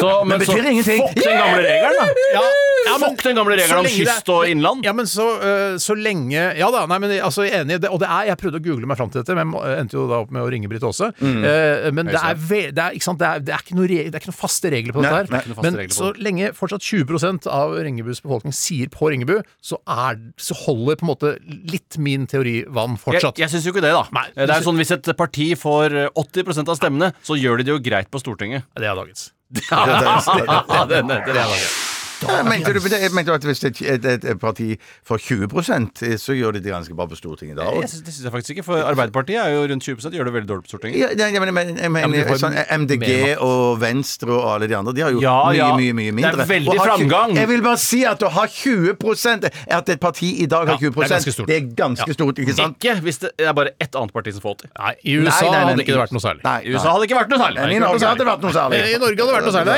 Så, 0.00 0.10
men, 0.26 0.40
så 0.40 0.52
betyr 0.52 0.68
ingenting. 0.70 1.02
fuck 1.02 1.18
den 1.18 1.38
gamle 1.38 1.62
regelen, 1.66 1.98
da! 2.00 2.28
Ja, 2.34 2.42
ja, 2.86 2.96
Fuck 3.02 3.22
den 3.24 3.36
gamle 3.38 3.56
regelen 3.56 3.78
om 3.78 3.86
lenge 3.86 3.98
det- 4.04 4.08
kyst 4.08 4.28
og 4.34 4.46
innland. 4.50 4.84
Ja, 4.84 4.92
men 4.92 5.06
så, 5.06 5.26
øh, 5.40 5.74
så 5.82 5.94
lenge 5.98 6.42
Ja 6.58 6.70
da, 6.74 6.84
nei, 6.90 6.98
men 7.02 7.10
altså, 7.22 7.44
jeg 7.46 7.52
er 7.54 7.64
enig 7.64 7.76
i 7.76 7.82
det. 7.84 7.90
Og 7.90 8.00
det 8.02 8.08
er, 8.08 8.26
jeg 8.32 8.38
prøvde 8.42 8.60
å 8.60 8.64
google 8.64 8.86
meg 8.90 8.96
fram 8.98 9.10
til 9.12 9.22
dette, 9.22 9.34
men 9.36 9.46
jeg 9.46 9.50
må- 9.52 9.62
endte 9.78 9.96
jo 9.98 10.06
da 10.10 10.20
opp 10.24 10.30
med 10.34 10.42
å 10.42 10.50
ringe 10.50 10.68
Britt 10.70 10.82
Aase. 10.88 11.12
Eh, 11.22 11.90
men 11.92 12.06
det 12.06 12.18
er, 12.18 12.34
ve 12.34 12.60
det, 12.72 12.78
er, 12.82 12.96
ikke 12.98 13.06
sant? 13.08 13.18
Det, 13.22 13.28
er, 13.28 13.38
det, 13.40 13.54
er 13.54 13.62
ikke 13.64 13.76
noe 13.78 13.88
re 13.90 13.98
det 14.08 14.14
er 14.14 14.20
ikke 14.22 14.30
noen 14.32 14.40
faste 14.42 14.70
regler 14.72 14.92
på 14.96 15.02
Nei, 15.02 15.10
dette 15.12 15.30
nei, 15.30 15.38
her. 15.38 15.42
ikke 15.42 15.52
noen 15.52 15.58
faste 15.60 15.68
Men 15.70 15.80
regler 15.80 15.94
på 15.94 16.00
så 16.02 16.22
lenge 16.28 16.52
fortsatt 16.58 16.86
20% 16.88 17.46
av 17.52 17.76
Ringebus 17.82 18.22
befolkning 18.24 18.52
sier 18.56 18.88
på 18.92 19.10
Ringebu, 19.12 19.36
så, 19.62 19.78
er, 19.86 20.18
så 20.38 20.54
holder 20.64 20.96
på 20.96 21.06
en 21.06 21.12
måte 21.12 21.32
litt 21.70 21.98
min 21.98 22.26
teori 22.26 22.64
vann 22.68 22.96
Jeg, 22.96 23.02
fortsatt. 23.06 23.38
jeg 23.38 23.48
syns 23.52 23.64
jo 23.68 23.72
ikke 23.72 23.84
det, 23.84 23.92
da. 23.94 24.04
Nei, 24.12 24.26
det 24.34 24.48
er 24.50 24.60
jo 24.60 24.70
sånn 24.70 24.80
Hvis 24.82 24.90
et 24.96 25.12
parti 25.16 25.52
får 25.58 25.96
eh, 26.06 26.08
80% 26.18 26.68
av 26.68 26.76
stemmene, 26.80 27.12
så 27.22 27.36
gjør 27.38 27.58
de 27.62 27.64
det 27.68 27.74
jo 27.76 27.80
greit 27.84 28.10
på 28.10 28.20
Stortinget. 28.22 28.64
Det 28.76 28.84
er 28.88 28.94
dagens. 28.98 29.30
Ja, 29.70 29.84
det, 29.84 31.02
det, 31.06 31.06
det, 31.08 31.34
det, 31.34 31.91
Ja, 32.22 32.42
mente 32.46 32.72
du, 32.74 32.80
jeg 32.88 33.12
mente 33.14 33.34
at 33.34 33.46
hvis 33.46 33.62
et, 33.66 33.80
et, 33.82 34.06
et, 34.06 34.40
parti 34.40 34.74
får 35.08 35.22
20% 35.26 36.02
så 36.20 36.36
gjør 36.36 36.56
de 36.56 36.62
det 36.64 36.72
ganske 36.72 36.94
bra 36.96 37.06
på 37.10 37.18
Stortinget 37.18 37.58
da. 37.58 37.68
Jeg 37.80 37.90
synes, 37.90 38.04
det 38.06 38.14
syns 38.14 38.26
jeg 38.28 38.34
faktisk 38.34 38.56
ikke, 38.56 38.66
for 38.66 38.82
Arbeiderpartiet 38.86 39.40
er 39.42 39.54
jo 39.54 39.64
rundt 39.70 39.86
20 39.86 40.16
gjør 40.16 40.28
det 40.28 40.34
veldig 40.36 40.50
dårlig 40.50 40.66
på 40.66 40.72
Stortinget. 40.72 40.98
Ja, 41.02 41.10
nei, 41.18 41.42
men, 41.42 41.54
men, 41.54 41.72
jeg 41.76 41.92
mener 41.92 42.12
men 42.12 42.28
de 42.28 42.38
sånn, 42.42 42.56
MDG 42.82 43.10
og 43.42 43.80
Venstre 43.82 44.34
og 44.36 44.48
alle 44.54 44.70
de 44.70 44.78
andre, 44.78 44.94
de 44.96 45.04
har 45.06 45.14
jo 45.14 45.22
Ja, 45.24 45.36
mye, 45.48 45.58
ja. 45.58 45.70
mye 45.76 46.14
mye 46.14 46.32
Det 46.32 46.44
er 46.46 46.50
veldig 46.52 46.78
har 46.78 46.92
framgang. 46.92 47.36
Jeg 47.38 47.50
vil 47.52 47.64
bare 47.64 47.80
si 47.82 48.02
at 48.08 48.22
å 48.22 48.30
ha 48.32 48.46
20% 48.48 49.48
At 49.78 49.92
et 49.92 50.02
parti 50.02 50.32
i 50.44 50.48
dag 50.50 50.68
har 50.70 50.78
Ja, 50.78 50.90
20 50.90 51.02
det 51.02 51.08
er 51.08 51.14
ganske 51.16 51.34
stort. 51.36 51.50
det 51.50 51.58
er 51.58 51.68
ganske 51.82 52.16
stort, 52.16 52.42
ikke 52.42 52.56
sant? 52.56 52.78
Ikke 52.78 52.96
hvis 53.04 53.22
det 53.24 53.32
er 53.38 53.56
bare 53.56 53.74
ett 53.82 53.96
annet 53.98 54.14
parti 54.14 54.34
som 54.34 54.44
får 54.44 54.58
80. 54.62 54.72
Nei, 54.78 54.94
I 55.02 55.16
USA 55.18 55.22
Nei, 55.22 55.32
nei, 55.32 55.50
nei, 55.52 55.68
hadde 55.68 55.84
ikke 55.84 55.94
det 55.96 56.02
vært 56.02 56.14
noe 56.16 56.24
særlig. 56.24 56.44
Nei, 56.46 56.58
I 56.62 56.74
USA 56.74 56.92
hadde 56.92 57.02
det 57.02 57.10
ikke 57.10 57.20
vært 57.20 57.32
noe 57.32 57.42
særlig. 57.42 57.62
I 57.62 57.80
Norge 57.82 58.06
hadde 58.06 58.22
det 58.22 58.28
vært 58.28 58.46
noe 58.46 58.52
særlig. 58.52 58.82
I 58.82 59.00
Norge 59.02 59.22
hadde 59.22 59.26
det 59.26 59.36
vært 59.36 59.46
noe 59.46 59.54
særlig. 59.56 59.72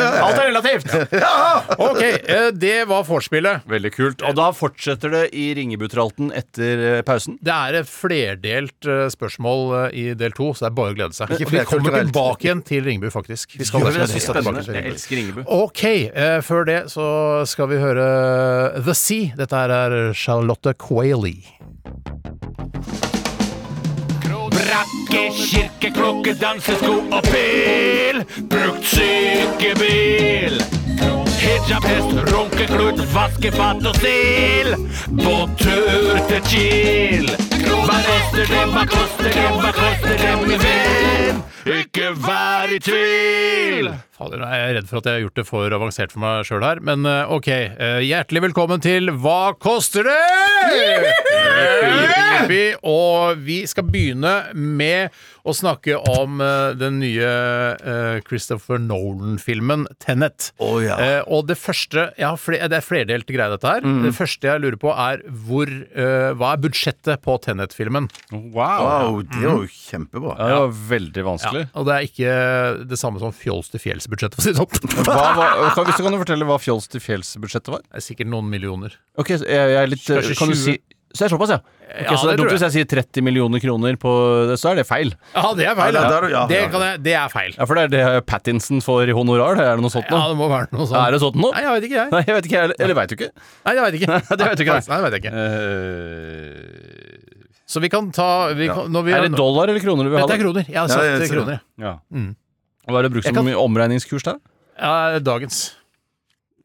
Ja. 0.00 0.08
Alt 0.26 0.40
er 0.40 0.49
relativt. 0.50 0.90
Ok, 1.80 2.00
eh, 2.02 2.48
det 2.52 2.84
var 2.90 3.04
vorspielet. 3.08 3.64
Veldig 3.70 3.90
kult. 3.94 4.22
Og 4.26 4.36
da 4.38 4.50
fortsetter 4.54 5.12
det 5.14 5.22
i 5.36 5.50
Ringebutralten 5.56 6.30
etter 6.36 6.82
eh, 6.86 7.00
pausen. 7.06 7.38
Det 7.42 7.54
er 7.54 7.80
et 7.80 7.90
flerdelt 7.90 8.88
eh, 8.88 9.06
spørsmål 9.12 9.90
i 9.96 10.10
del 10.18 10.34
to, 10.36 10.50
så 10.54 10.66
det 10.66 10.70
er 10.72 10.76
bare 10.80 10.94
å 10.94 10.98
glede 10.98 11.16
seg. 11.16 11.34
Og 11.36 11.54
vi 11.54 11.64
kommer 11.68 11.96
tilbake 12.00 12.48
igjen 12.48 12.64
til 12.66 12.84
Ringebu, 12.86 13.08
faktisk. 13.14 13.56
Vi 13.60 13.68
skal 13.68 13.86
Det 13.88 14.04
er 14.06 14.24
spennende. 14.26 14.64
Jeg 14.66 14.94
elsker 14.94 15.20
Ringebu. 15.20 15.42
Ok, 15.60 15.84
før 16.46 16.68
det 16.68 16.80
så 16.92 17.06
skal 17.48 17.70
vi 17.72 17.80
høre 17.82 18.10
The 18.84 18.96
Sea. 18.96 19.32
Dette 19.40 19.64
er 19.80 19.98
Charlotte 20.16 20.76
Quailey. 20.80 21.40
Brakke, 24.70 25.30
kirke, 25.34 25.90
klokke, 25.90 26.34
dansesko 26.40 26.92
og 27.10 27.22
pil. 27.22 28.20
Brukt 28.50 28.84
sykebil. 28.86 30.60
Hijab, 31.40 31.86
hest, 31.90 32.12
runkeklut, 32.30 33.02
vaskefat 33.14 33.86
og 33.90 33.96
stil. 33.98 34.70
På 35.24 35.34
tur 35.58 36.20
til 36.28 36.44
Kiel. 36.46 37.26
Hva 37.66 37.98
koster 38.06 38.46
det, 38.52 38.62
hva 38.76 38.84
koster 38.92 39.34
det, 39.34 39.48
hva 39.56 39.72
koster 39.80 40.14
det, 40.22 40.36
min 40.44 40.62
venn? 40.62 41.42
Ikke 41.80 42.12
vær 42.28 42.70
i 42.70 42.78
tvil. 42.78 43.90
Fader, 44.20 44.42
jeg 44.44 44.64
er 44.66 44.74
redd 44.76 44.88
for 44.90 45.00
at 45.00 45.06
jeg 45.08 45.16
har 45.16 45.22
gjort 45.24 45.38
det 45.38 45.46
for 45.48 45.72
avansert 45.72 46.12
for 46.12 46.20
meg 46.20 46.44
sjøl 46.44 46.64
her, 46.66 46.82
men 46.84 47.08
eh, 47.08 47.30
ok. 47.32 47.46
eh, 47.48 48.00
hjertelig 48.04 48.42
velkommen 48.50 48.82
til 48.84 49.08
Hva 49.16 49.54
koster 49.56 50.04
det?! 50.04 50.18
Og 52.84 53.40
vi 53.44 53.62
skal 53.68 53.86
begynne 53.88 54.32
med 54.52 55.14
å 55.48 55.54
snakke 55.56 55.96
om 56.10 56.40
eh, 56.44 56.72
den 56.76 56.98
nye 57.00 57.30
Christopher 58.26 58.80
Nolan-filmen 58.82 59.86
Tenet. 60.02 60.50
Oh, 60.60 60.76
ja. 60.84 60.98
Og 61.24 61.46
det 61.48 61.56
første 61.60 62.10
ja, 62.20 62.34
Det 62.36 62.76
er 62.76 62.84
flerdelt 62.84 63.28
greier, 63.30 63.54
dette 63.54 63.72
her. 63.72 63.88
Det 64.04 64.12
første 64.16 64.50
jeg 64.50 64.64
lurer 64.66 64.76
på, 64.80 64.92
er 64.92 65.24
hvor 65.46 65.70
Hva 66.36 66.52
er 66.52 66.60
budsjettet 66.60 67.24
på 67.24 67.38
Tenet-filmen? 67.44 68.10
Wow, 68.52 69.22
det 69.24 69.40
er 69.40 69.48
jo 69.48 69.64
kjempebra. 69.70 70.36
Ja, 70.36 70.50
det 70.50 70.60
var 70.60 70.76
veldig 70.92 71.26
vanskelig. 71.30 71.64
Og 71.72 71.88
det 71.88 71.96
er 71.96 72.10
ikke 72.10 72.36
det 72.90 73.00
samme 73.00 73.22
som 73.22 73.32
Fjols 73.36 73.72
til 73.72 73.80
fjells-budsjettet, 74.10 74.36
for 74.36 74.42
å 74.42 74.44
si 74.44 74.52
det 74.52 74.58
sånn. 74.60 75.04
Hva, 75.06 75.34
var- 75.38 75.74
kan, 75.74 75.84
hvis 75.86 75.96
du 75.96 76.02
kan 76.06 76.18
fortelle 76.26 76.44
hva 76.50 76.58
Fjols 76.60 76.88
til 76.90 77.00
fjells-budsjettet 77.00 77.70
var? 77.74 77.82
Det 77.86 78.02
er 78.02 78.06
sikkert 78.10 78.28
noen 78.32 78.50
millioner. 78.50 78.96
Ok, 79.18 79.36
så 79.38 79.46
jeg, 79.46 79.74
jeg 79.76 79.82
er 79.84 79.86
litt 79.94 80.06
Kanskje 80.10 80.38
Kan 80.38 80.48
du 80.50 80.54
20? 80.58 80.64
si 80.64 80.78
Så 81.10 81.24
det 81.24 81.26
er 81.26 81.32
såpass, 81.34 81.50
ja? 81.50 81.56
Ok, 81.90 82.06
Ja, 82.06 82.14
så 82.14 82.28
det 82.28 82.30
det 82.30 82.30
er 82.30 82.36
dumt 82.38 82.46
tror 82.46 82.52
hvis 82.54 82.62
jeg 82.62 82.72
sier 82.76 82.86
30 82.86 83.22
millioner 83.26 83.58
kroner 83.58 83.96
på 83.98 84.10
det, 84.46 84.54
så 84.62 84.70
er 84.70 84.76
det 84.78 84.84
feil. 84.86 85.08
Ja, 85.34 85.48
det 85.58 85.64
er 85.66 85.74
feil. 85.74 85.96
Ja, 85.98 86.02
det 86.06 86.18
er 86.20 86.26
ja, 86.30 86.42
det, 86.46 86.58
ja. 86.60 86.68
kan 86.70 86.84
jeg, 86.86 87.00
det 87.02 87.14
er 87.18 87.32
feil. 87.32 87.56
Ja, 87.58 87.66
For 87.66 87.74
det 87.74 87.82
er 87.88 87.90
det 87.90 88.26
Pattinson 88.30 88.78
får 88.84 89.10
i 89.10 89.16
honorar? 89.18 89.58
Er 89.58 89.74
det 89.74 89.82
noe 89.82 89.90
sånt 89.90 90.06
Ja, 90.06 90.20
nå? 90.20 90.28
det 90.30 90.38
må 90.38 90.46
være 90.52 90.70
noe 90.70 90.86
sånt. 90.86 91.00
Er 91.02 91.10
det 91.10 91.18
sånt 91.24 91.34
nå? 91.42 91.50
Nei, 91.50 91.64
jeg 91.66 91.74
vet 91.74 91.88
ikke, 91.88 91.98
jeg. 91.98 92.12
Nei, 92.14 92.22
jeg 92.28 92.36
vet 92.38 92.46
ikke, 92.46 92.60
eller, 92.68 92.76
eller 92.86 92.94
veit 93.00 93.10
du 93.10 93.16
ikke? 93.18 93.30
Nei, 93.66 93.74
jeg 93.74 93.82
vet 93.88 93.98
ikke. 93.98 94.20
det 94.38 94.46
vet 94.46 94.60
du 94.60 94.62
ikke, 94.62 94.76
nei. 94.78 94.86
Nei, 94.86 95.00
det 95.00 95.04
vet 95.08 95.16
jeg 95.18 95.22
ikke. 95.24 95.34
Eh, 96.30 97.60
Så 97.70 97.80
vi 97.82 97.88
kan 97.90 98.10
ta 98.14 98.28
vi 98.54 98.66
kan, 98.70 98.86
når 98.90 99.02
vi, 99.06 99.12
er 99.14 99.26
det 99.28 99.34
dollar 99.38 99.70
eller 99.70 99.82
kroner 99.82 100.06
du 100.06 100.10
vil 100.14 100.18
ha? 100.18 100.26
Dette 100.26 100.38
er 100.38 100.40
da? 100.40 100.44
kroner. 100.46 100.64
Jeg 100.70 100.78
har 100.78 100.86
Ja, 100.88 100.94
sagt 100.94 101.04
jeg 101.06 101.18
ser 101.18 101.26
det. 101.26 101.34
kroner. 101.34 101.60
Ja. 101.78 101.92
Hva 102.90 103.00
er 103.02 103.08
det 103.08 103.12
brukt 103.16 103.28
som 103.28 103.36
kan- 103.38 103.52
omregningskurs 103.64 104.26
der? 104.26 104.40
Ja, 104.80 105.18
dagens. 105.20 105.60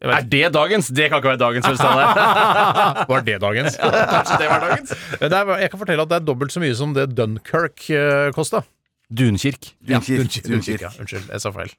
Er 0.05 0.21
det 0.27 0.51
dagens? 0.53 0.89
Det 0.93 1.07
kan 1.09 1.21
ikke 1.21 1.31
være 1.33 1.41
dagens. 1.41 1.65
vel, 1.65 1.77
Steinar. 1.79 3.05
Var 3.09 3.25
det 3.25 3.39
dagens? 3.41 3.77
Kanskje 3.79 4.37
det 4.41 4.49
var 4.51 4.65
dagens? 4.65 4.93
Det 5.21 5.31
er, 5.31 5.51
jeg 5.63 5.71
kan 5.71 5.81
fortelle 5.81 6.05
at 6.05 6.11
det 6.11 6.17
er 6.19 6.25
dobbelt 6.27 6.53
så 6.53 6.61
mye 6.61 6.75
som 6.77 6.93
det 6.93 7.07
Dunkerque 7.15 7.95
uh, 7.95 8.31
kosta. 8.35 8.61
Dunkirk. 9.09 9.71
Dunkirk. 9.85 10.43
Dunkirk, 10.45 10.83
ja. 10.83 10.91
Unnskyld, 10.99 11.27
jeg 11.31 11.41
sa 11.41 11.51
feil. 11.55 11.73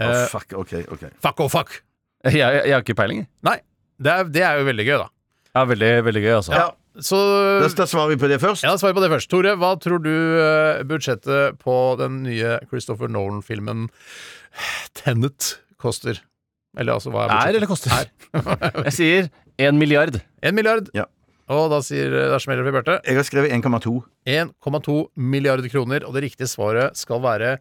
Eh, 0.00 0.26
fuck, 0.32 0.54
ok, 0.56 0.72
ok. 0.88 1.02
fuck 1.22 1.40
og 1.44 1.50
fuck. 1.52 1.74
Jeg, 2.24 2.38
jeg, 2.40 2.62
jeg 2.66 2.74
har 2.74 2.84
ikke 2.84 2.96
peiling. 2.96 3.26
Nei, 3.44 3.58
det 4.00 4.12
er, 4.12 4.30
det 4.32 4.44
er 4.48 4.60
jo 4.60 4.68
veldig 4.70 4.86
gøy, 4.88 4.96
da. 5.02 5.08
Ja, 5.52 5.64
veldig, 5.68 5.90
veldig 6.08 6.22
gøy, 6.24 6.32
altså. 6.38 6.54
Ja, 6.56 6.68
Så 7.00 7.16
da, 7.62 7.68
da 7.72 7.86
svarer 7.88 8.12
vi 8.12 8.18
på 8.20 8.28
det 8.28 8.36
først. 8.42 8.66
Ja, 8.66 8.74
svarer 8.80 8.96
på 8.96 9.04
det 9.04 9.08
først. 9.14 9.30
Tore, 9.32 9.54
hva 9.56 9.72
tror 9.80 10.02
du 10.04 10.12
eh, 10.12 10.82
budsjettet 10.88 11.56
på 11.62 11.76
den 12.00 12.20
nye 12.26 12.58
Christopher 12.68 13.08
Nolan-filmen 13.12 13.86
Tenet 14.98 15.54
koster? 15.80 16.20
Eller 16.76 16.98
altså, 16.98 17.12
hva 17.14 17.24
er 17.24 17.32
budsjettet? 17.32 17.48
Er 17.48 17.58
eller 17.62 17.70
koster? 17.70 18.12
koster? 18.36 18.84
Jeg 18.90 18.96
sier 18.98 19.32
en 19.68 19.80
milliard. 19.80 20.20
En 20.44 20.56
milliard. 20.56 20.92
Ja. 20.96 21.08
Og 21.52 21.68
da 21.72 21.80
sier 21.84 22.12
Da 22.32 22.38
smeller 22.40 22.64
vi, 22.66 22.72
Bjarte. 22.74 22.98
Jeg 23.08 23.18
har 23.18 23.26
skrevet 23.28 23.52
1,2. 23.56 23.96
1,2 24.28 24.98
milliarder 25.16 25.72
kroner, 25.72 26.04
og 26.06 26.16
det 26.16 26.26
riktige 26.28 26.50
svaret 26.50 26.96
skal 26.98 27.22
være 27.24 27.56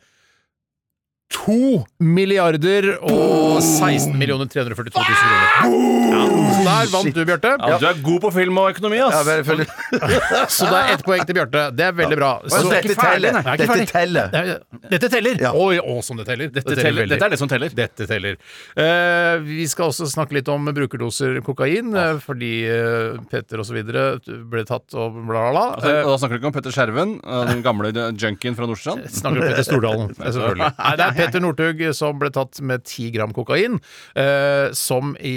2 1.31 1.57
milliarder 2.03 2.89
og 2.99 3.61
16 3.63 4.13
millioner 4.19 4.49
342 4.51 4.99
000 4.99 5.19
kroner. 5.21 6.01
Ja, 6.11 6.23
så 6.51 6.63
der 6.65 6.89
vant 6.91 7.15
du, 7.15 7.21
Bjarte. 7.25 7.53
Ja, 7.61 7.77
Du 7.81 7.85
er 7.87 8.01
god 8.03 8.19
på 8.25 8.31
film 8.35 8.57
og 8.61 8.71
økonomi, 8.73 8.99
ass. 9.05 9.15
Ja, 9.15 9.39
vel, 9.47 9.63
Så 10.57 10.67
det 10.67 10.81
er 10.81 10.93
ett 10.95 11.05
poeng 11.07 11.23
til 11.27 11.37
Bjarte. 11.37 11.63
Det 11.77 11.87
er 11.87 11.95
veldig 11.97 12.17
bra. 12.19 12.31
Så 12.45 12.61
Så, 12.65 12.71
dette 12.73 12.95
ferdig, 12.99 13.31
teller. 13.31 13.39
Er 13.41 13.61
Dette 13.61 13.87
teller. 13.91 14.35
Er- 14.41 14.89
Dette 14.91 15.09
teller! 15.13 15.37
Ja. 15.39 15.51
Oi, 15.55 15.77
å, 15.79 15.99
som 16.03 16.19
det 16.19 16.25
teller. 16.27 16.51
Dette, 16.51 16.75
teller, 16.75 17.07
dette 17.07 17.27
er 17.27 17.33
det 17.33 17.39
som 17.39 17.49
teller. 17.51 17.71
Dette 17.75 18.07
teller. 18.09 18.35
Uh, 18.75 19.39
vi 19.45 19.65
skal 19.71 19.91
også 19.91 20.07
snakke 20.11 20.35
litt 20.35 20.49
om 20.51 20.67
brukerdoser 20.75 21.39
kokain, 21.45 21.93
uh, 21.95 22.17
fordi 22.23 22.51
uh, 22.67 23.21
Petter 23.31 23.63
videre 23.71 24.05
ble 24.51 24.65
tatt 24.67 24.91
og 24.97 25.15
bla, 25.15 25.45
bla, 25.47 25.51
bla. 25.53 25.65
Altså, 25.77 25.93
da 26.09 26.17
snakker 26.19 26.35
du 26.35 26.41
ikke 26.41 26.51
om 26.51 26.55
Petter 26.57 26.75
Skjerven, 26.75 27.15
uh, 27.23 27.43
den 27.47 27.63
gamle 27.65 27.93
junkien 28.19 28.57
fra 28.57 28.67
Nordstrand? 28.67 29.07
Snakker 29.07 29.39
om 29.43 29.47
Petter 29.47 29.67
Stordalen, 29.69 30.11
selvfølgelig. 30.19 30.71
Nei, 30.81 30.91
det 30.99 31.07
er 31.07 31.17
Petter 31.21 31.43
Northug 31.43 31.81
som 31.97 32.19
ble 32.21 32.29
tatt 32.33 32.59
med 32.61 32.83
10 32.83 33.11
gram 33.15 33.31
kokain, 33.35 33.79
eh, 34.15 34.71
som, 34.77 35.15
i, 35.21 35.35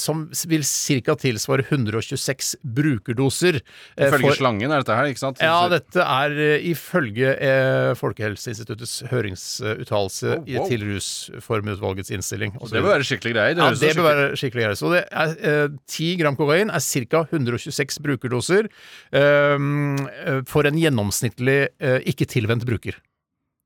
som 0.00 0.28
vil 0.50 0.62
ca. 0.64 1.14
tilsvare 1.20 1.64
126 1.68 2.54
brukerdoser. 2.64 3.60
eh, 3.96 4.08
Ifølge 4.08 4.28
for- 4.30 4.38
slangen 4.40 4.70
er 4.72 4.82
dette 4.84 4.94
her, 4.96 5.10
ikke 5.10 5.22
sant? 5.22 5.38
Ja, 5.42 5.68
dette 5.68 6.00
er 6.04 6.30
eh, 6.38 6.64
ifølge 6.70 7.34
eh, 7.38 7.94
Folkehelseinstituttets 7.98 9.02
høringsuttalelse 9.10 10.34
Oh, 10.34 10.44
wow. 10.48 10.68
til 10.68 10.82
Rusformutvalgets 10.88 12.10
innstilling. 12.14 12.54
Og 12.60 12.68
så 12.68 12.74
Det 12.78 12.82
bør 12.84 12.94
være 12.96 13.06
skikkelig 13.08 13.34
greier. 13.34 13.56
ja, 13.58 13.70
det 13.74 13.94
bør 13.96 14.08
være 14.08 14.36
skikkelig 14.40 14.64
greit. 14.68 14.78
Så 14.80 14.90
det 14.94 15.02
er, 15.10 15.34
eh, 15.42 15.68
10 15.86 16.16
gram 16.20 16.36
kokain 16.36 16.70
er 16.70 16.80
ca. 16.80 17.24
126 17.30 17.98
brukerdoser 18.04 18.68
eh, 19.12 20.42
for 20.46 20.66
en 20.68 20.78
gjennomsnittlig 20.80 21.58
eh, 21.80 22.00
ikke 22.10 22.26
tilvendt 22.30 22.64
bruker. 22.68 22.94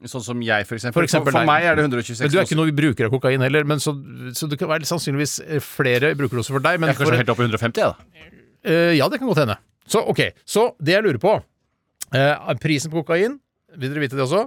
Sånn 0.06 0.22
som 0.22 0.42
jeg, 0.46 0.62
for 0.68 0.76
eksempel. 0.78 0.94
For 1.00 1.06
eksempel 1.08 1.32
for, 1.32 1.40
for 1.40 1.48
meg 1.48 1.64
er 1.66 1.74
det 1.74 1.82
126 1.88 2.20
Men 2.22 2.30
du 2.30 2.36
er 2.38 2.44
ikke 2.46 2.58
noen 2.60 2.76
bruker 2.78 3.08
av 3.08 3.14
kokain 3.16 3.42
heller, 3.42 3.64
men 3.66 3.80
så, 3.82 3.96
så 4.38 4.46
det 4.46 4.58
kan 4.60 4.70
være 4.70 4.86
sannsynligvis 4.86 5.32
eh, 5.42 5.58
flere 5.64 6.12
brukerdoser 6.14 6.54
for 6.54 6.62
deg. 6.62 6.78
Men 6.78 6.92
Jeg 6.92 6.94
er 6.94 6.98
for, 7.00 7.08
kanskje 7.10 7.22
helt 7.24 7.32
oppe 7.34 7.42
i 7.42 7.48
150, 7.48 7.82
jeg, 7.82 7.88
da. 7.90 8.28
Uh, 8.68 8.92
ja, 8.94 9.08
det 9.10 9.18
kan 9.18 9.26
godt 9.32 9.40
hende. 9.42 9.56
Så 9.90 10.04
ok, 10.12 10.20
så 10.46 10.68
det 10.78 10.94
jeg 10.94 11.02
lurer 11.08 11.18
på 11.22 11.32
uh, 11.40 12.54
Prisen 12.62 12.92
på 12.94 13.02
kokain, 13.02 13.40
vil 13.74 13.90
dere 13.90 14.04
vite 14.04 14.14
det 14.20 14.22
også? 14.28 14.44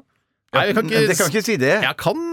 Nei, 0.56 0.64
jeg 0.70 0.78
kan 0.78 0.88
ikke, 0.88 1.04
Det 1.10 1.18
kan 1.20 1.30
ikke 1.34 1.44
si 1.50 1.58
det. 1.60 1.74
Jeg 1.84 1.98
kan 2.00 2.24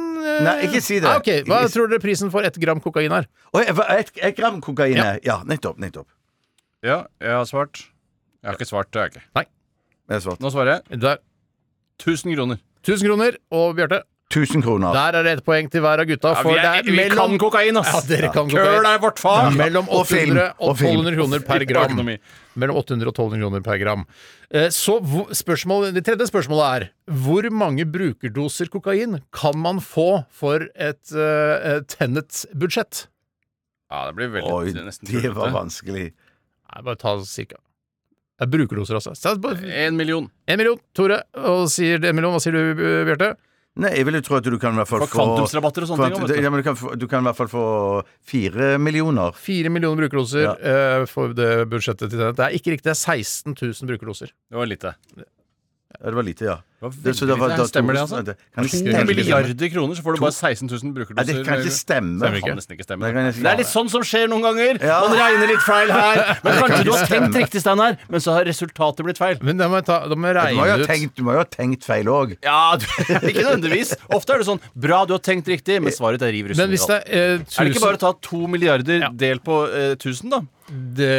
Nei, 0.44 0.54
ikke 0.68 0.80
si 0.84 1.00
det. 1.02 1.08
ah, 1.10 1.18
okay. 1.18 1.42
Hva 1.46 1.60
Ikke- 1.64 1.72
tror 1.74 1.90
dere 1.90 2.02
prisen 2.02 2.30
for 2.30 2.46
ett 2.46 2.54
gram 2.60 2.80
kokain 2.82 3.12
er? 3.14 3.26
Oi, 3.54 3.64
et, 3.66 4.10
et 4.28 4.36
gram 4.36 4.60
kokain 4.62 4.94
Ja. 4.98 5.10
Ja, 5.24 5.36
nettopp. 5.46 5.78
nettopp. 5.82 6.06
Ja, 6.86 7.04
jeg 7.22 7.34
har 7.34 7.46
svart. 7.50 7.84
Jeg 8.42 8.50
har 8.52 8.58
ikke 8.58 8.68
svart, 8.70 8.90
det 8.92 9.00
har 9.00 9.08
jeg 9.08 9.14
ikke. 9.16 9.46
Jeg 10.08 10.14
har 10.14 10.24
svart. 10.26 10.42
Nå 10.42 10.50
svarer 10.54 10.76
jeg. 10.76 11.00
Der. 11.02 11.18
1000 11.98 12.34
kroner. 12.36 12.60
1000 12.84 13.08
kroner. 13.08 13.36
Og 13.50 13.74
Bjarte, 13.78 14.02
1000 14.28 14.60
kroner. 14.62 14.92
der 14.92 15.16
er 15.16 15.24
det 15.24 15.30
ett 15.38 15.44
poeng 15.44 15.70
til 15.72 15.80
hver 15.80 16.02
av 16.02 16.06
gutta. 16.08 16.34
Ja, 16.36 16.42
vi, 16.44 16.54
det 16.58 16.64
er, 16.68 16.82
vi 16.84 16.96
mellom 16.98 17.30
kan 17.32 17.38
kokain, 17.40 17.78
ass! 17.80 17.92
Ja, 17.94 18.00
dere 18.04 18.28
kan 18.34 18.50
Køl 18.52 18.84
er 18.84 18.98
vårt 19.00 19.22
fag! 19.22 19.54
Mellom 19.56 19.88
800 19.88 20.50
og 20.58 20.68
Og 20.68 20.74
1200 20.76 21.16
kroner 21.16 21.44
per 21.48 21.64
gram. 21.64 21.94
Økonomi. 21.94 22.18
Mellom 22.60 22.76
800 22.76 23.08
og 23.08 23.14
1200 23.14 23.40
kroner 23.40 23.64
per 23.64 23.78
gram. 23.80 24.04
Eh, 24.50 24.68
Så 24.68 24.98
spørsmål, 25.32 25.94
Det 25.96 26.04
tredje 26.04 26.28
spørsmålet 26.28 26.66
er 26.76 26.88
hvor 27.24 27.48
mange 27.50 27.86
brukerdoser 27.88 28.68
kokain 28.68 29.22
kan 29.32 29.56
man 29.56 29.80
få 29.80 30.24
for 30.28 30.68
et 30.76 31.14
uh, 31.16 31.80
Tennet-budsjett? 31.88 33.06
Ja, 33.88 34.10
det 34.10 34.16
blir 34.18 34.28
veldig 34.36 34.52
Oi, 34.52 34.72
nesten 34.76 35.08
det 35.08 35.32
var 35.32 35.54
vanskelig. 35.56 36.10
Nei, 36.12 36.82
bare 36.84 37.00
ta 37.00 37.16
cirka. 37.24 37.56
Det 38.38 38.46
er 38.46 38.50
brukerdoser, 38.54 39.00
altså. 39.00 39.34
Det 39.34 39.74
En 39.74 39.96
million. 39.98 40.30
En 40.46 40.58
million, 40.60 40.78
Tore. 40.94 41.22
Og 41.50 41.66
sier 41.74 41.98
en 41.98 42.14
million. 42.14 42.36
Hva 42.36 42.42
sier 42.42 42.54
du, 42.54 42.82
Bjarte? 43.08 43.32
Nei, 43.78 43.92
jeg 43.94 44.06
vil 44.08 44.18
jo 44.18 44.22
tro 44.26 44.36
at 44.40 44.46
du 44.46 44.56
kan 44.58 44.74
i 44.74 44.80
hvert 44.80 44.90
fall 44.90 45.02
få 45.04 45.10
kvantumsrabatter 45.12 45.84
og 45.84 45.90
sånne 45.92 46.08
ting. 46.10 46.24
Du. 46.26 46.34
Ja, 46.34 46.50
men 46.50 46.62
du, 46.62 46.66
kan 46.66 46.98
du 46.98 47.06
kan 47.10 47.22
i 47.22 47.28
hvert 47.28 47.38
fall 47.38 47.50
få 47.52 47.64
fire 48.26 48.72
millioner. 48.82 49.36
Fire 49.38 49.70
millioner 49.70 50.02
brukerdoser 50.02 50.48
Ja. 50.48 50.54
uh, 50.58 51.06
for 51.10 51.34
det 51.34 51.68
budsjettet 51.70 52.10
til 52.10 52.18
den. 52.18 52.34
Det 52.34 52.46
er 52.46 52.56
ikke 52.58 52.74
riktig, 52.74 52.88
det 52.88 52.96
er 52.96 52.98
16 52.98 53.54
000 53.54 53.90
brukerdoser. 53.92 54.34
Det 54.50 54.58
var 54.58 54.66
lite. 54.70 54.94
Ja, 55.88 56.10
det 56.12 56.16
var 56.18 56.22
lite, 56.22 56.44
ja. 56.44 56.54
Det 56.78 56.84
var 56.84 56.90
Det- 56.90 57.02
det 57.26 57.36
var- 57.40 57.48
det. 57.48 57.66
Stemmer 57.68 57.92
det, 57.96 58.00
altså? 58.04 58.16
Kan 58.20 58.62
det 58.62 58.70
To 58.70 58.76
stemme? 58.76 59.06
Milliarder 59.08 59.68
kroner, 59.72 59.94
så 59.96 60.02
får 60.04 60.14
du 60.14 60.20
bare 60.20 60.36
16 60.36 60.68
000 60.68 61.06
Ja, 61.16 61.22
det 61.24 61.46
kan 61.46 61.58
ikke 61.58 61.72
stemme. 61.72 62.20
Det 62.20 62.42
kan 62.44 62.56
nesten 62.56 62.76
ikke 62.76 62.84
stemme. 62.84 63.08
Det 63.08 63.46
er 63.48 63.56
litt 63.56 63.66
sånn 63.66 63.88
som 63.90 64.02
skjer 64.02 64.28
noen 64.28 64.42
ganger. 64.44 64.78
Ja. 64.84 65.00
Man 65.08 65.16
regner 65.18 65.48
litt 65.48 65.64
feil 65.64 65.90
her. 65.90 66.38
Men 66.44 66.52
kanskje 66.60 66.84
du 66.84 66.92
har 66.92 67.06
tenkt 67.08 67.34
riktig, 67.40 67.60
Steinar, 67.64 67.96
men 68.08 68.20
så 68.20 68.34
har 68.36 68.44
resultatet 68.44 69.02
blitt 69.02 69.16
feil. 69.18 69.38
Men 69.42 69.56
da 69.56 69.66
må 69.66 69.80
jeg, 69.80 69.86
ta, 69.86 70.06
da 70.06 70.14
må 70.14 70.28
jeg 70.28 70.36
Du 70.36 70.60
må, 70.60 70.66
jo 70.68 70.68
regne 70.68 70.76
ha 70.76 70.76
ut 70.84 70.86
tenkt, 70.92 71.14
du 71.16 71.22
må 71.24 71.32
jo 71.32 71.38
ha 71.38 71.44
tenkt 71.56 71.82
feil 71.88 72.04
òg. 72.04 72.36
Ja, 72.44 72.76
du, 72.76 72.84
ikke 73.32 73.42
nødvendigvis. 73.48 73.96
Ofte 74.12 74.34
er 74.34 74.38
det 74.38 74.46
sånn 74.46 74.60
Bra, 74.76 75.04
du 75.08 75.14
har 75.16 75.20
tenkt 75.24 75.48
riktig, 75.48 75.80
men 75.82 75.90
svaret 75.90 76.20
er 76.22 76.30
riv 76.36 76.52
russen. 76.52 76.62
Men 76.62 76.70
hvis 76.76 76.86
det 76.86 77.00
er 77.08 77.40
eh, 77.40 77.40
Er 77.40 77.64
det 77.64 77.74
ikke 77.74 77.82
bare 77.88 77.96
å 77.96 78.04
ta 78.04 78.12
to 78.22 78.46
milliarder 78.46 79.00
Ja. 79.00 79.10
delt 79.10 79.42
på 79.42 79.64
eh, 79.72 79.96
1000, 79.96 80.30
da? 80.30 80.44
Det 80.68 81.10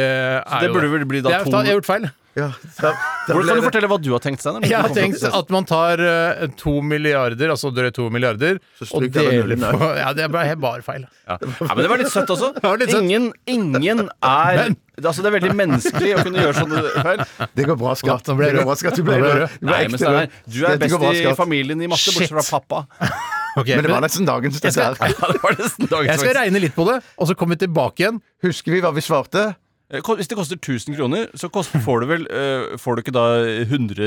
er 0.46 0.60
det 0.62 0.70
burde 0.72 0.88
vel 0.94 1.04
bli 1.04 1.20
da 1.20 1.42
to- 1.42 1.50
Jeg 1.50 1.66
har 1.74 1.74
gjort 1.82 1.90
feil. 1.90 2.10
Ja, 2.40 2.48
da, 2.80 2.90
da 3.28 3.34
Hvordan 3.36 3.50
kan 3.50 3.60
du 3.60 3.64
fortelle 3.68 3.88
hva 3.92 3.98
du 4.00 4.10
har 4.14 4.22
tenkt, 4.24 4.40
Steinar? 4.44 4.64
Jeg 4.64 4.80
har 4.80 4.92
tenkt 4.96 5.24
at 5.28 5.50
man 5.54 5.66
tar 5.68 6.00
eh, 6.00 6.46
to 6.60 6.76
milliarder, 6.82 7.52
altså 7.52 7.70
drøyt 7.74 7.94
to 7.98 8.06
milliarder, 8.12 8.60
og 8.90 9.06
deler 9.12 9.56
på 9.60 9.90
Ja, 10.00 10.12
det 10.16 10.28
ble 10.32 10.44
helt 10.48 10.62
bare 10.62 10.84
feil. 10.86 11.04
Ja. 11.28 11.36
ja, 11.38 11.72
Men 11.74 11.82
det 11.84 11.90
var 11.92 12.00
litt 12.02 12.12
søtt 12.12 12.30
også. 12.32 12.52
litt 12.80 12.90
søtt. 12.94 13.02
Ingen, 13.02 13.32
ingen 13.46 14.06
er 14.08 14.62
Men- 14.64 14.78
Altså, 15.00 15.22
det 15.24 15.30
er 15.30 15.34
veldig 15.38 15.54
menneskelig 15.56 16.10
å 16.12 16.22
kunne 16.26 16.42
gjøre 16.42 16.56
sånne 16.58 16.80
feil. 17.06 17.20
Det 17.56 17.64
går 17.70 17.76
bra, 17.80 17.94
skatt. 17.96 18.26
Nå 18.28 18.34
ble 18.36 18.50
Det 18.50 18.58
går 18.58 18.66
bra, 18.68 18.74
skatt. 18.76 18.98
Du 18.98 19.02
ble. 19.06 19.14
Du 19.16 19.28
er 19.30 19.46
Nei, 19.64 19.78
men 19.88 19.96
Steinar, 19.96 20.26
du 20.44 20.58
er 20.68 20.76
best 20.82 20.98
bra, 21.00 21.12
i 21.16 21.32
familien 21.38 21.80
i 21.80 21.88
matte, 21.88 22.12
bortsett 22.12 22.34
fra 22.36 22.44
pappa. 22.60 22.82
Okay, 23.58 23.74
Men 23.74 23.82
det 23.82 23.90
var 23.90 24.04
nesten 24.04 24.26
dagens 24.28 24.60
Jeg 24.62 24.72
skal- 24.76 24.94
Ja, 25.00 25.32
det 25.32 25.40
var 25.42 25.56
nesten 25.58 25.88
dagens 25.90 26.06
jeg 26.12 26.20
skal 26.22 26.36
regne 26.36 26.60
litt 26.62 26.74
på 26.76 26.84
det, 26.86 27.00
og 27.18 27.26
så 27.26 27.34
kommer 27.34 27.56
vi 27.58 27.64
tilbake 27.66 28.04
igjen. 28.04 28.20
Husker 28.46 28.76
vi 28.76 28.82
hva 28.84 28.92
vi 28.94 29.02
svarte? 29.02 29.56
Eh, 29.90 29.98
Hvis 30.06 30.28
det 30.30 30.36
koster 30.38 30.54
1000 30.56 30.94
kroner, 30.94 31.26
så 31.34 31.48
får 31.50 32.00
du 32.00 32.06
vel 32.06 32.26
eh, 32.30 32.76
Får 32.78 32.94
du 32.96 33.02
ikke 33.02 33.14
da 33.16 33.24
100 33.64 33.98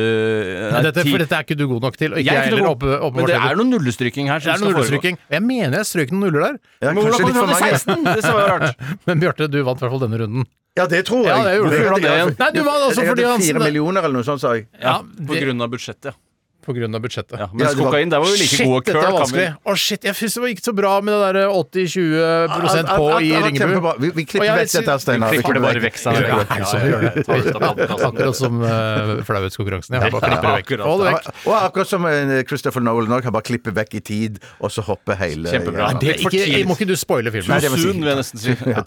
nei, 0.71 0.81
Dette, 0.85 1.03
for 1.09 1.19
dette 1.19 1.35
er 1.35 1.43
ikke 1.43 1.57
du 1.59 1.65
god 1.67 1.81
nok 1.89 1.97
til. 1.99 2.13
Og 2.15 2.21
ikke 2.21 2.29
Jeg 2.31 2.39
er 2.39 2.45
jeg 2.47 2.53
heller. 2.53 2.63
noe 2.63 2.75
Oppe, 2.77 2.91
oppe 3.03 3.17
men 3.19 3.27
det 3.27 3.35
er 3.35 3.57
noe 3.59 3.67
nullestryking 3.67 4.31
her. 4.31 4.39
det 4.39 4.53
er 4.53 4.61
som 4.61 4.69
noe 4.69 4.77
nullestryking. 4.77 5.19
Jeg 5.35 5.43
mener 5.43 5.77
jeg 5.81 5.89
strøk 5.91 6.13
noen 6.15 6.23
nuller 6.27 6.45
der. 6.47 6.59
Ja, 6.79 6.93
Men 6.93 7.03
hvordan 7.03 7.19
kom 7.19 7.27
du 7.27 7.33
for 7.35 7.51
fram 7.51 7.67
til 7.67 7.79
16? 7.83 8.03
Det 8.07 8.23
så 8.23 8.33
var 8.37 8.53
rart. 8.53 8.83
Men 9.07 9.23
Bjarte, 9.25 9.47
du 9.51 9.59
vant 9.67 9.81
i 9.81 9.85
hvert 9.85 9.95
fall 9.97 10.03
denne 10.07 10.21
runden. 10.23 10.47
Ja, 10.79 10.87
det 10.89 11.03
tror 11.05 11.27
jeg. 11.27 11.35
Ja, 11.35 11.43
det 11.45 11.81
gjorde 11.83 11.99
du. 12.01 12.35
Nei, 12.39 12.51
du 12.55 12.61
vant 12.65 12.85
også 12.87 13.03
fordi 13.03 13.25
hadde 13.27 13.33
han 13.35 13.43
fire 13.43 13.61
millioner 13.67 14.07
eller 14.07 14.21
noe 14.23 14.25
sånt, 14.27 14.41
sa 14.41 14.55
jeg. 14.57 14.69
Ja, 14.79 14.95
Ja, 15.03 15.25
På 15.27 15.35
grunn 15.37 15.61
av 15.67 15.69
budsjettet, 15.75 16.13
ja. 16.13 16.19
På 16.63 16.71
av 16.71 17.01
budsjettet. 17.03 17.33
ja. 17.37 17.43
Ja, 17.43 17.49
Mens 17.53 17.73
det 17.75 17.77
var- 17.83 17.91
kokain, 17.91 18.09
der 18.09 18.19
var 18.19 18.25
vi 18.31 18.37
like 18.39 18.55
Shit, 18.55 18.65
gode 18.65 18.83
dette 18.85 18.93
køl. 18.93 19.01
var 19.03 19.11
kan 19.11 19.19
vanskelig. 19.19 19.55
Å 19.65 19.75
shit, 19.77 20.03
Jeg 20.03 20.15
syns 20.15 20.33
det 20.33 20.41
var 20.43 20.49
ikke 20.53 20.63
så 20.63 20.73
bra 20.75 20.93
med 21.01 21.13
det 21.13 21.33
der 21.33 21.47
80-20% 21.49 22.87
på 22.87 23.03
Alt- 23.03 23.13
alt- 23.13 23.23
i 23.23 23.31
Ringebu. 23.43 23.93
Vi, 23.99 24.09
vi 24.15 24.23
klipper 24.25 24.45
jeg 24.47 24.57
vekk 24.63 24.71
dette, 24.77 24.99
Steinar. 25.03 25.29
Vi 25.31 25.37
klipper 25.37 25.53
det 25.53 25.63
bare 25.63 25.81
vekk. 25.83 25.97
Ja, 26.03 26.11
ja. 26.23 28.07
Akkurat 28.09 28.35
som 28.35 28.61
uh, 28.63 29.21
flauhetskonkurransen. 29.27 29.95
Jeg 29.99 30.11
bare 30.11 30.21
klipper 30.23 30.41
det 30.41 30.55
vekk. 30.55 30.63
akkurat. 30.63 30.85
Det 31.03 31.13
vekk. 31.13 31.27
Og 31.47 31.55
akkurat 31.59 31.87
som 31.91 32.05
eh, 32.09 32.43
Christopher 32.47 32.81
Nolan 32.83 33.11
òg, 33.17 33.23
har 33.27 33.31
bare 33.35 33.43
klippet 33.47 33.75
vekk 33.77 33.95
i 33.99 34.01
tid, 34.01 34.39
og 34.63 34.71
så 34.73 34.83
hoppe 34.87 35.15
hele 35.19 35.51
Kjempebra. 35.51 35.91
Ja. 35.93 36.63
Må 36.67 36.75
ikke 36.77 36.87
du 36.89 36.95
spoile 36.99 37.31
filmen? 37.33 37.61
Too 37.63 37.77
Soon, 37.83 37.99
vil 38.03 38.11
jeg 38.13 38.19
nesten 38.21 38.39
si. 38.39 38.55
Ja. 38.73 38.81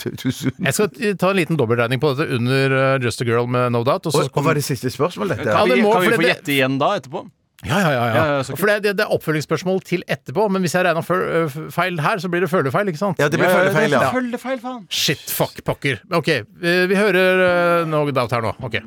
Jeg 0.66 0.74
skal 0.74 0.88
ta 1.20 1.30
en 1.30 1.36
liten 1.38 1.58
dobbeltregning 1.60 2.00
på 2.02 2.14
dette 2.16 2.32
under 2.36 2.98
Just 3.04 3.20
a 3.22 3.24
Girl 3.28 3.46
med 3.50 3.70
No 3.72 3.84
Doubt. 3.86 4.06
Og 4.08 4.12
så 4.14 4.24
Og, 4.26 4.30
og 4.36 4.44
var 4.46 4.54
det 4.58 4.64
siste 4.66 4.90
spørsmål, 4.92 5.34
dette? 5.34 5.46
Ja, 5.50 5.60
Kan 5.60 5.68
det 5.70 5.76
vi, 5.78 5.82
må- 5.84 5.92
kan 5.96 6.02
vi 6.06 6.16
få 6.16 6.22
gjette 6.26 6.54
igjen 6.56 6.78
da, 6.80 6.94
etterpå? 7.00 7.26
Ja, 7.66 7.78
ja, 7.82 7.90
ja. 7.90 8.04
ja. 8.06 8.14
Ja, 8.16 8.24
ja, 8.36 8.42
så. 8.46 8.56
For 8.58 8.70
det, 8.70 8.78
det, 8.84 8.96
det 8.98 9.06
er 9.06 9.14
oppfølgingsspørsmål 9.16 9.80
til 9.86 10.04
etterpå, 10.08 10.48
men 10.52 10.62
hvis 10.64 10.74
jeg 10.78 10.86
regner 10.86 11.04
før- 11.06 11.26
øh, 11.42 11.56
feil 11.74 12.00
her, 12.00 12.18
så 12.22 12.30
blir 12.32 12.46
det 12.46 12.50
følefeil, 12.52 12.88
ikke 12.92 13.02
sant? 13.02 13.18
Ja, 13.22 13.28
det 13.28 13.40
blir 13.40 13.50
følgefeil, 13.52 13.90
ja. 13.96 14.10
Følgefeil, 14.14 14.60
faen. 14.62 14.84
Shit, 14.90 15.24
fuck, 15.30 15.58
pokker. 15.66 16.02
Ok, 16.14 16.32
vi, 16.62 16.94
hører 16.96 17.82
uh, 17.82 17.88
No 17.90 18.04
Doubt 18.10 18.32
her 18.32 18.40
nå. 18.46 18.54
Ok. 18.62 18.78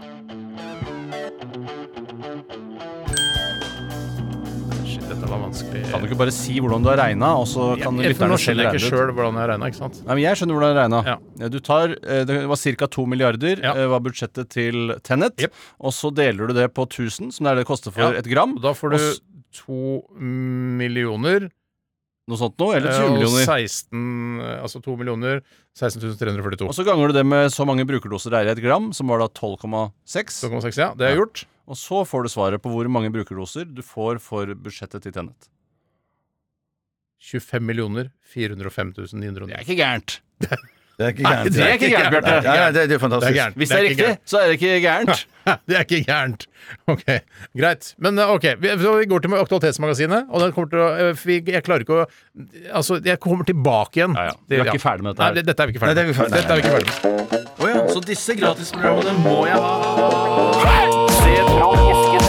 Det 5.30 5.36
var 5.38 5.42
vanskelig. 5.46 5.82
Kan 5.92 6.02
du 6.02 6.08
ikke 6.10 6.18
bare 6.20 6.34
si 6.34 6.56
hvordan 6.60 6.82
du 6.86 6.90
har 6.90 6.98
regna, 6.98 7.28
og 7.38 7.46
så 7.48 7.68
kan 7.78 8.00
for 8.00 8.08
lytterne 8.10 8.38
selv 8.40 8.42
skjønner 8.42 8.66
jeg 8.66 8.82
skjønner 8.82 8.82
ikke 8.82 8.90
sjøl 8.90 9.12
hvordan 9.20 9.38
jeg 9.40 9.50
regna, 9.52 9.70
ikke 9.70 9.80
sant? 9.80 10.00
Nei, 10.08 10.16
men 10.18 10.24
jeg 10.24 10.40
skjønner 10.40 10.58
hvordan 10.58 10.72
jeg 10.74 10.80
regna. 10.80 11.02
Ja. 11.06 11.50
Du 11.54 11.60
tar, 11.70 11.94
eh, 12.02 12.24
det 12.26 12.38
var 12.50 12.58
ca. 12.64 12.88
2 12.98 13.06
milliarder 13.14 13.62
Ja. 13.64 13.74
eh, 13.78 13.88
var 13.94 14.00
budsjettet 14.02 14.50
til 14.50 14.96
Tennet. 15.06 15.38
yep. 15.46 15.54
Og 15.80 15.94
så 15.94 16.10
deler 16.12 16.48
du 16.50 16.54
det 16.58 16.74
på 16.74 16.88
1000, 16.90 17.30
som 17.32 17.46
det 17.46 17.52
er 17.52 17.56
det 17.56 17.66
det 17.66 17.70
koster 17.70 17.92
for 17.94 18.02
Ja. 18.02 18.18
et 18.18 18.26
gram. 18.26 18.58
Da 18.60 18.74
får 18.74 18.90
du 18.90 18.98
s- 18.98 19.22
to 19.54 20.04
millioner 20.80 21.50
Noe 22.30 22.38
sånt 22.38 22.60
noe, 22.62 22.76
eller 22.78 22.92
eh, 22.94 23.00
20 23.02 23.14
millioner. 23.16 23.46
16 23.46 24.42
eh, 24.46 24.62
Altså 24.62 24.82
2 24.86 24.98
millioner 25.00 25.40
16.342. 25.80 26.68
Og 26.70 26.76
så 26.78 26.84
ganger 26.86 27.08
du 27.10 27.14
det 27.18 27.24
med 27.26 27.50
så 27.50 27.66
mange 27.66 27.86
brukerdoser 27.90 28.30
det 28.30 28.42
er 28.44 28.50
i 28.50 28.54
et 28.54 28.62
gram, 28.62 28.92
som 28.94 29.08
var 29.10 29.18
da 29.24 29.28
12,6. 29.34 30.44
12,6, 30.46 30.78
ja. 30.78 30.94
Det 30.94 31.08
er 31.10 31.16
Ja. 31.18 31.26
Og 31.70 31.78
så 31.78 32.02
får 32.10 32.26
du 32.26 32.32
svaret 32.34 32.64
på 32.64 32.72
hvor 32.74 32.90
mange 32.90 33.12
brukerdoser 33.14 33.68
du 33.70 33.84
får 33.86 34.18
for 34.24 34.50
budsjettet 34.58 35.06
til 35.06 35.14
Tennet. 35.16 35.50
25 37.30 37.62
millioner 37.68 38.10
405 38.34 38.94
Det 38.96 39.08
900. 39.14 39.54
er 39.54 39.66
ikke 39.66 39.76
gærent. 39.78 40.20
Det 41.00 41.06
er 41.06 41.12
ikke 41.14 41.24
Nei, 41.24 41.32
gærent. 41.32 41.54
det 41.56 41.64
er 41.64 41.74
ikke 41.78 41.90
gærent, 41.94 42.12
Bjarte. 42.12 42.32
Ja, 42.44 42.54
ja, 42.60 42.66
det, 42.68 42.74
det 42.76 42.82
er 42.82 42.88
Det 42.88 42.96
er 42.96 43.02
fantastisk. 43.04 43.56
Hvis 43.60 43.70
det 43.70 43.78
er 43.78 43.84
riktig, 43.86 44.08
så 44.28 44.40
er 44.40 44.48
det 44.50 44.56
ikke 44.58 44.80
gærent. 44.84 45.22
Det 45.70 45.76
er 45.80 45.86
ikke 45.86 46.00
gærent. 46.06 46.44
Ok, 46.92 47.04
greit. 47.58 47.88
Men 47.98 48.20
eh, 48.20 48.30
ok, 48.36 48.44
vi, 48.62 48.74
vi 48.78 49.06
går 49.10 49.24
til 49.24 49.34
Aktualitetsmagasinet, 49.40 50.28
og 50.30 50.44
den 50.44 50.52
kommer 50.54 50.70
til 50.70 50.84
å 50.84 50.90
eh, 51.08 51.24
Jeg 51.56 51.64
klarer 51.66 51.86
ikke 51.86 52.02
å 52.04 52.06
Altså, 52.76 53.00
jeg 53.06 53.18
kommer 53.24 53.48
tilbake 53.48 54.02
igjen. 54.04 54.14
Ja, 54.20 54.28
ja. 54.30 54.36
Vi 54.52 54.60
er 54.60 54.70
ikke 54.74 54.84
ferdig 54.84 55.08
med 55.08 55.16
dette 55.16 55.26
her. 55.26 55.40
Nei, 55.40 55.46
dette 55.48 55.64
er 55.64 55.72
vi 55.72 55.74
ikke 55.74 55.86
ferdig 55.86 55.96
Nei, 55.96 55.98
det 55.98 56.04
er 56.04 56.12
vi 56.12 56.18
ferdig 56.20 56.32
med. 56.32 56.40
Dette 56.40 56.52
er 56.52 56.60
vi 56.60 56.62
ikke 56.62 56.76
ferdig 56.76 56.88
med. 56.92 57.50
Å 57.60 57.72
ja, 57.72 57.82
så 57.96 58.04
disse 58.12 58.36
gratisprogrammene 58.44 59.16
må 59.24 59.38
jeg 59.50 59.64
ha. 59.64 59.74
Eskens 60.60 60.99